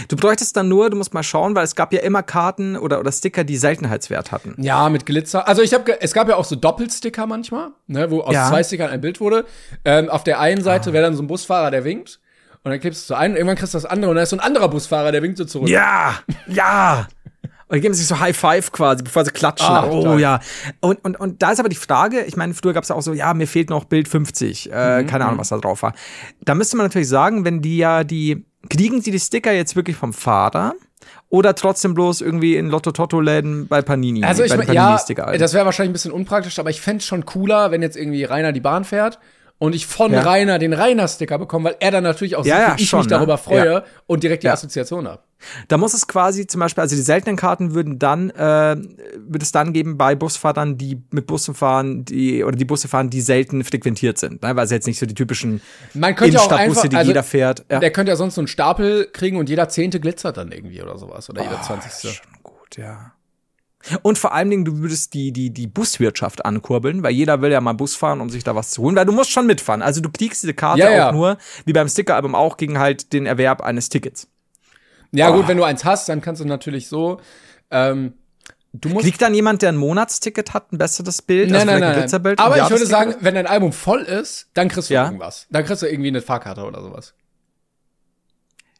Du 0.07 0.15
bräuchtest 0.15 0.55
dann 0.57 0.67
nur, 0.67 0.89
du 0.89 0.97
musst 0.97 1.13
mal 1.13 1.23
schauen, 1.23 1.55
weil 1.55 1.63
es 1.63 1.75
gab 1.75 1.93
ja 1.93 2.01
immer 2.01 2.23
Karten 2.23 2.77
oder, 2.77 2.99
oder 2.99 3.11
Sticker, 3.11 3.43
die 3.43 3.57
Seltenheitswert 3.57 4.31
hatten. 4.31 4.55
Ja, 4.61 4.89
mit 4.89 5.05
Glitzer. 5.05 5.47
Also 5.47 5.61
ich 5.61 5.73
habe, 5.73 6.01
es 6.01 6.13
gab 6.13 6.27
ja 6.29 6.35
auch 6.35 6.45
so 6.45 6.55
Doppelsticker 6.55 7.25
manchmal, 7.27 7.69
ne, 7.87 8.09
wo 8.11 8.21
aus 8.21 8.33
Ja. 8.33 8.49
zwei 8.49 8.63
Stickern 8.63 8.89
ein 8.89 9.01
Bild 9.01 9.19
wurde. 9.19 9.45
Ähm, 9.85 10.09
auf 10.09 10.23
der 10.23 10.39
einen 10.39 10.61
Seite 10.63 10.93
wäre 10.93 11.03
dann 11.05 11.15
so 11.15 11.23
ein 11.23 11.27
Busfahrer, 11.27 11.71
der 11.71 11.83
winkt. 11.83 12.19
Und 12.63 12.71
dann 12.71 12.79
klebst 12.81 13.03
du 13.03 13.07
so 13.07 13.15
ein 13.15 13.31
und 13.31 13.37
irgendwann 13.37 13.55
kriegst 13.57 13.73
du 13.73 13.77
das 13.77 13.85
andere 13.85 14.09
und 14.11 14.15
dann 14.15 14.23
ist 14.23 14.31
so 14.31 14.35
ein 14.35 14.41
anderer 14.41 14.67
Busfahrer, 14.67 15.11
der 15.13 15.21
winkt 15.23 15.37
so 15.37 15.45
zurück. 15.45 15.69
Ja, 15.69 16.15
ja. 16.47 17.07
Und 17.69 17.75
die 17.75 17.81
geben 17.81 17.93
sich 17.93 18.07
so 18.07 18.19
High 18.19 18.35
Five 18.35 18.71
quasi, 18.71 19.03
bevor 19.03 19.23
sie 19.23 19.31
klatschen. 19.31 19.69
Ah, 19.69 19.85
oh 19.87 20.17
ja. 20.17 20.39
Und, 20.81 21.05
und, 21.05 21.19
und 21.19 21.41
da 21.43 21.51
ist 21.51 21.59
aber 21.59 21.69
die 21.69 21.75
Frage, 21.75 22.21
ich 22.23 22.35
meine, 22.35 22.55
früher 22.55 22.73
gab 22.73 22.81
es 22.83 22.89
ja 22.89 22.95
auch 22.95 23.01
so, 23.03 23.13
ja, 23.13 23.33
mir 23.35 23.45
fehlt 23.47 23.69
noch 23.69 23.85
Bild 23.85 24.07
50. 24.07 24.71
Äh, 24.71 25.03
keine 25.05 25.25
Ahnung, 25.25 25.37
was 25.39 25.49
da 25.49 25.57
drauf 25.57 25.83
war. 25.83 25.93
Da 26.41 26.55
müsste 26.55 26.77
man 26.77 26.87
natürlich 26.87 27.07
sagen, 27.07 27.45
wenn 27.45 27.61
die 27.61 27.77
ja 27.77 28.03
die, 28.03 28.43
kriegen 28.69 29.01
sie 29.01 29.11
die 29.11 29.19
Sticker 29.19 29.51
jetzt 29.51 29.75
wirklich 29.75 29.95
vom 29.95 30.13
Fahrer 30.13 30.73
oder 31.29 31.55
trotzdem 31.55 31.93
bloß 31.93 32.21
irgendwie 32.21 32.55
in 32.57 32.69
Lotto-Totto-Läden 32.69 33.67
bei 33.67 33.81
Panini? 33.81 34.23
Also 34.23 34.43
ich 34.43 34.49
bei 34.49 34.57
den 34.57 34.67
mein, 34.67 34.75
ja, 34.75 35.37
das 35.37 35.53
wäre 35.53 35.65
wahrscheinlich 35.65 35.91
ein 35.91 35.93
bisschen 35.93 36.11
unpraktisch, 36.11 36.59
aber 36.59 36.69
ich 36.69 36.81
fänd's 36.81 37.05
schon 37.05 37.25
cooler, 37.25 37.71
wenn 37.71 37.81
jetzt 37.81 37.95
irgendwie 37.95 38.23
Rainer 38.23 38.51
die 38.51 38.59
Bahn 38.59 38.83
fährt 38.83 39.19
und 39.59 39.75
ich 39.75 39.85
von 39.85 40.11
Ja. 40.11 40.21
Rainer 40.21 40.57
den 40.57 40.73
Rainer-Sticker 40.73 41.37
bekomme, 41.37 41.65
weil 41.69 41.75
er 41.79 41.91
dann 41.91 42.03
natürlich 42.03 42.35
auch 42.35 42.45
Ja, 42.45 42.55
sieht, 42.55 42.67
ja, 42.67 42.77
wie 42.77 42.81
ich 42.83 42.89
schon, 42.89 42.99
mich 42.99 43.07
ne? 43.07 43.15
darüber 43.17 43.37
freue 43.37 43.65
Ja. 43.73 43.83
und 44.07 44.23
direkt 44.23 44.43
die. 44.43 44.49
Assoziation 44.49 45.07
habe. 45.07 45.21
Da 45.69 45.77
muss 45.77 45.93
es 45.93 46.07
quasi 46.07 46.47
zum 46.47 46.59
Beispiel, 46.59 46.81
also 46.81 46.95
die 46.97 47.01
seltenen 47.01 47.37
Karten 47.37 47.73
würden 47.73 47.97
dann, 47.97 48.29
äh, 48.31 48.75
wird 49.17 49.41
es 49.41 49.53
dann 49.53 49.71
geben 49.71 49.97
bei 49.97 50.15
Busfahrern, 50.15 50.77
die 50.77 51.01
mit 51.11 51.27
Bussen 51.27 51.55
fahren, 51.55 52.03
die, 52.03 52.43
oder 52.43 52.57
die 52.57 52.65
Busse 52.65 52.87
fahren, 52.89 53.09
die 53.09 53.21
selten 53.21 53.63
frequentiert 53.63 54.17
sind, 54.17 54.41
ne? 54.41 54.55
weil 54.55 54.65
es 54.65 54.71
jetzt 54.71 54.87
nicht 54.87 54.99
so 54.99 55.05
die 55.05 55.13
typischen 55.13 55.61
Man 55.93 56.15
könnte 56.15 56.33
ja 56.35 56.39
auch 56.41 56.47
Innenstadtbusse, 56.47 56.89
die 56.89 56.95
also, 56.97 57.09
jeder 57.11 57.23
fährt. 57.23 57.63
Ja. 57.71 57.79
Der 57.79 57.91
könnte 57.91 58.11
ja 58.11 58.15
sonst 58.17 58.35
so 58.35 58.41
einen 58.41 58.47
Stapel 58.49 59.07
kriegen 59.13 59.37
und 59.37 59.47
jeder 59.49 59.69
Zehnte 59.69 59.99
glitzert 60.01 60.35
dann 60.37 60.51
irgendwie 60.51 60.81
oder 60.81 60.97
sowas 60.97 61.29
oder 61.29 61.41
jeder 61.43 61.61
Zwanzigste. 61.61 62.09
Schon 62.09 62.25
gut, 62.43 62.77
ja. 62.77 63.13
Und 64.03 64.17
vor 64.17 64.33
allen 64.33 64.49
Dingen, 64.49 64.65
du 64.65 64.79
würdest 64.79 65.13
die, 65.13 65.31
die, 65.31 65.51
die 65.51 65.65
Buswirtschaft 65.67 66.43
ankurbeln, 66.45 67.01
weil 67.01 67.11
jeder 67.13 67.41
will 67.41 67.51
ja 67.51 67.61
mal 67.61 67.73
Bus 67.73 67.95
fahren, 67.95 68.19
um 68.19 68.29
sich 68.29 68.43
da 68.43 68.53
was 68.55 68.71
zu 68.71 68.81
holen, 68.81 68.95
weil 68.95 69.05
du 69.05 69.13
musst 69.13 69.31
schon 69.31 69.47
mitfahren. 69.47 69.81
Also 69.81 70.01
du 70.01 70.09
kriegst 70.09 70.43
diese 70.43 70.53
Karte 70.53 70.81
Ja, 70.81 70.89
auch 70.89 70.93
ja. 70.95 71.11
nur, 71.13 71.37
wie 71.65 71.71
beim 71.73 71.87
Sticker-Album 71.87 72.35
auch, 72.35 72.57
gegen 72.57 72.77
halt 72.77 73.13
den 73.13 73.25
Erwerb 73.25 73.61
eines 73.61 73.87
Tickets. 73.89 74.27
Ja, 75.11 75.29
Oh. 75.31 75.37
gut, 75.37 75.47
wenn 75.47 75.57
du 75.57 75.63
eins 75.63 75.85
hast, 75.85 76.09
dann 76.09 76.19
kannst 76.21 76.41
du 76.41 76.45
natürlich 76.45 76.87
so. 76.89 77.21
Ähm, 77.71 78.13
du 78.73 78.89
musst. 78.89 79.05
Kriegt 79.05 79.21
dann 79.21 79.33
jemand, 79.33 79.61
der 79.61 79.69
ein 79.69 79.77
Monatsticket 79.77 80.53
hat, 80.53 80.73
ein 80.73 80.77
besseres 80.77 81.21
Bild? 81.21 81.49
Nein, 81.49 81.61
also 81.69 81.71
nein, 81.71 81.79
nein. 81.79 82.09
Nein. 82.11 82.37
Aber 82.37 82.57
ich 82.61 82.69
würde 82.69 82.85
sagen, 82.85 83.15
wenn 83.21 83.35
dein 83.35 83.47
Album 83.47 83.71
voll 83.71 84.01
ist, 84.01 84.49
dann 84.55 84.67
kriegst 84.67 84.89
du 84.89 84.93
Ja. 84.93 85.05
irgendwas. 85.05 85.47
Dann 85.49 85.63
kriegst 85.63 85.81
du 85.83 85.87
irgendwie 85.87 86.09
eine 86.09 86.21
Fahrkarte 86.21 86.63
oder 86.65 86.81
sowas. 86.81 87.13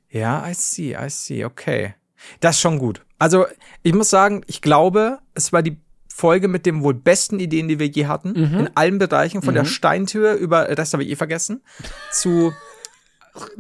Ja, 0.09 0.45
I 0.47 0.53
see, 0.53 0.93
I 0.99 1.09
see, 1.09 1.45
okay. 1.45 1.93
Das 2.39 2.55
ist 2.55 2.61
schon 2.61 2.79
gut. 2.79 3.01
Also, 3.17 3.45
ich 3.83 3.93
muss 3.93 4.09
sagen, 4.09 4.43
ich 4.47 4.61
glaube, 4.61 5.19
es 5.33 5.51
war 5.51 5.61
die 5.61 5.77
Folge 6.19 6.47
mit 6.47 6.65
den 6.65 6.83
wohl 6.83 6.93
besten 6.93 7.39
Ideen, 7.39 7.67
die 7.67 7.79
wir 7.79 7.87
je 7.87 8.07
hatten. 8.07 8.31
Mhm. 8.31 8.59
In 8.59 8.69
allen 8.75 8.97
Bereichen, 8.99 9.41
von 9.41 9.53
der 9.53 9.65
Steintür 9.65 10.33
über, 10.33 10.75
das 10.75 10.93
habe 10.93 11.03
ich 11.03 11.09
eh 11.09 11.15
vergessen, 11.15 11.61
zu 12.11 12.53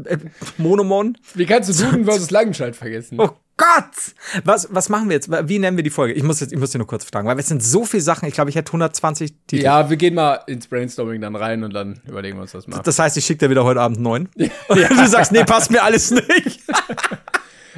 äh, 0.05 0.17
Monomon. 0.57 1.17
Wie 1.35 1.45
kannst 1.45 1.69
du 1.69 1.85
Duden 1.85 2.05
versus 2.09 2.31
Langenscheid 2.31 2.75
vergessen? 2.75 3.19
Oh 3.19 3.29
Gott! 3.55 4.45
Was, 4.45 4.67
was 4.71 4.87
machen 4.87 5.09
wir 5.09 5.15
jetzt? 5.15 5.29
Wie 5.29 5.59
nennen 5.59 5.77
wir 5.77 5.83
die 5.83 5.89
Folge? 5.89 6.13
Ich 6.13 6.23
muss 6.23 6.39
jetzt, 6.39 6.53
ich 6.53 6.59
muss 6.59 6.71
dir 6.71 6.77
nur 6.77 6.87
kurz 6.87 7.03
fragen, 7.03 7.27
weil 7.27 7.37
es 7.37 7.47
sind 7.47 7.61
so 7.61 7.83
viele 7.85 8.01
Sachen. 8.01 8.27
Ich 8.27 8.33
glaube, 8.33 8.49
ich 8.49 8.55
hätte 8.55 8.69
120 8.69 9.33
Titel. 9.47 9.63
Ja, 9.63 9.89
wir 9.89 9.97
gehen 9.97 10.15
mal 10.15 10.35
ins 10.47 10.67
Brainstorming 10.67 11.19
dann 11.19 11.35
rein 11.35 11.63
und 11.63 11.73
dann 11.73 12.01
überlegen 12.07 12.37
wir 12.37 12.43
uns 12.43 12.53
das 12.53 12.67
mal. 12.67 12.81
Das 12.81 12.99
heißt, 12.99 13.17
ich 13.17 13.25
schicke 13.25 13.45
dir 13.45 13.49
wieder 13.49 13.65
heute 13.65 13.81
Abend 13.81 13.99
neun. 13.99 14.29
Und 14.37 14.79
du 14.89 15.07
sagst, 15.07 15.31
nee, 15.31 15.43
passt 15.43 15.71
mir 15.71 15.83
alles 15.83 16.11
nicht. 16.11 16.61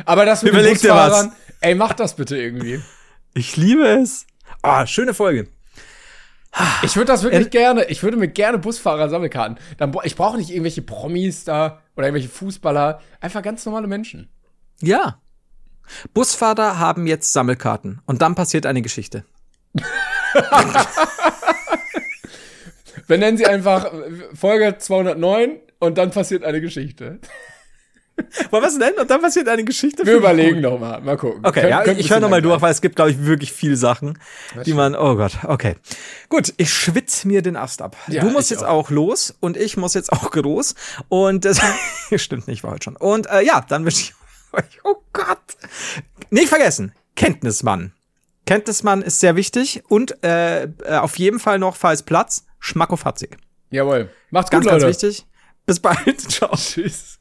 Aber 0.05 0.25
das 0.25 0.43
mit 0.43 0.53
Überleg 0.53 0.79
den 0.79 0.89
Busfahrern, 0.89 1.31
ey, 1.61 1.75
mach 1.75 1.93
das 1.93 2.15
bitte 2.15 2.37
irgendwie. 2.37 2.81
Ich 3.33 3.57
liebe 3.57 3.87
es. 3.87 4.25
Ah, 4.61 4.85
schöne 4.85 5.13
Folge. 5.13 5.47
Ich 6.83 6.97
würde 6.97 7.07
das 7.07 7.23
wirklich 7.23 7.47
äh, 7.47 7.49
gerne, 7.49 7.85
ich 7.85 8.03
würde 8.03 8.17
mir 8.17 8.27
gerne 8.27 8.57
Busfahrer-Sammelkarten. 8.57 9.57
Ich 10.03 10.17
brauche 10.17 10.37
nicht 10.37 10.49
irgendwelche 10.49 10.81
Promis 10.81 11.45
da 11.45 11.81
oder 11.95 12.07
irgendwelche 12.07 12.27
Fußballer, 12.27 12.99
einfach 13.21 13.41
ganz 13.41 13.65
normale 13.65 13.87
Menschen. 13.87 14.29
Ja. 14.81 15.21
Busfahrer 16.13 16.77
haben 16.77 17.07
jetzt 17.07 17.31
Sammelkarten 17.31 18.01
und 18.05 18.21
dann 18.21 18.35
passiert 18.35 18.65
eine 18.65 18.81
Geschichte. 18.81 19.23
Wir 23.07 23.17
nennen 23.17 23.37
sie 23.37 23.45
einfach 23.45 23.91
Folge 24.33 24.77
209 24.77 25.59
und 25.79 25.97
dann 25.97 26.11
passiert 26.11 26.43
eine 26.43 26.61
Geschichte. 26.61 27.19
Wollen 28.49 28.63
wir 28.63 28.67
es 28.67 28.77
nennen? 28.77 28.97
Und 28.99 29.09
dann 29.09 29.21
passiert 29.21 29.47
eine 29.47 29.63
Geschichte. 29.63 30.05
Wir 30.05 30.15
überlegen 30.15 30.61
noch 30.61 30.79
mal. 30.79 31.01
Mal 31.01 31.17
gucken. 31.17 31.41
Okay, 31.43 31.61
Kön 31.61 31.69
ja, 31.69 31.85
ich 31.85 32.09
höre 32.09 32.19
noch 32.19 32.29
mal 32.29 32.41
durch, 32.41 32.61
weil 32.61 32.71
es 32.71 32.81
gibt, 32.81 32.95
glaube 32.95 33.11
ich, 33.11 33.25
wirklich 33.25 33.51
viele 33.51 33.75
Sachen, 33.75 34.19
die 34.65 34.73
man, 34.73 34.95
oh 34.95 35.15
Gott, 35.15 35.39
okay. 35.43 35.75
Gut, 36.29 36.53
ich 36.57 36.73
schwitze 36.73 37.27
mir 37.27 37.41
den 37.41 37.55
Ast 37.55 37.81
ab. 37.81 37.95
Ja, 38.07 38.21
du 38.21 38.29
musst 38.29 38.51
jetzt 38.51 38.63
auch. 38.63 38.85
auch. 38.85 38.89
los 38.89 39.35
und 39.39 39.57
ich 39.57 39.77
muss 39.77 39.93
jetzt 39.93 40.11
auch 40.11 40.33
los. 40.35 40.75
Und 41.09 41.45
das 41.45 41.61
stimmt 42.15 42.47
nicht, 42.47 42.63
war 42.63 42.71
heute 42.71 42.83
schon. 42.83 42.95
Und 42.95 43.27
äh, 43.29 43.41
ja, 43.41 43.61
dann 43.67 43.85
wünsche 43.85 44.01
ich 44.01 44.13
euch, 44.53 44.79
oh 44.83 44.95
Gott. 45.13 45.37
Nicht 46.29 46.49
vergessen, 46.49 46.93
Kenntnismann. 47.15 47.93
Kenntnismann 48.45 49.01
ist 49.01 49.19
sehr 49.19 49.35
wichtig 49.35 49.83
und 49.87 50.23
äh, 50.23 50.63
äh 50.63 50.69
auf 50.97 51.17
jeden 51.17 51.39
Fall 51.39 51.59
noch, 51.59 51.75
falls 51.75 52.03
Platz, 52.03 52.45
schmackofatzig. 52.59 53.37
Jawohl. 53.69 54.09
Macht's 54.29 54.51
gut, 54.51 54.61
ganz, 54.61 54.65
Leute. 54.65 54.85
Ganz 54.85 55.03
wichtig. 55.03 55.25
Bis 55.65 55.79
bald. 55.79 56.19
Ciao. 56.29 56.51
Tschüss. 56.55 57.20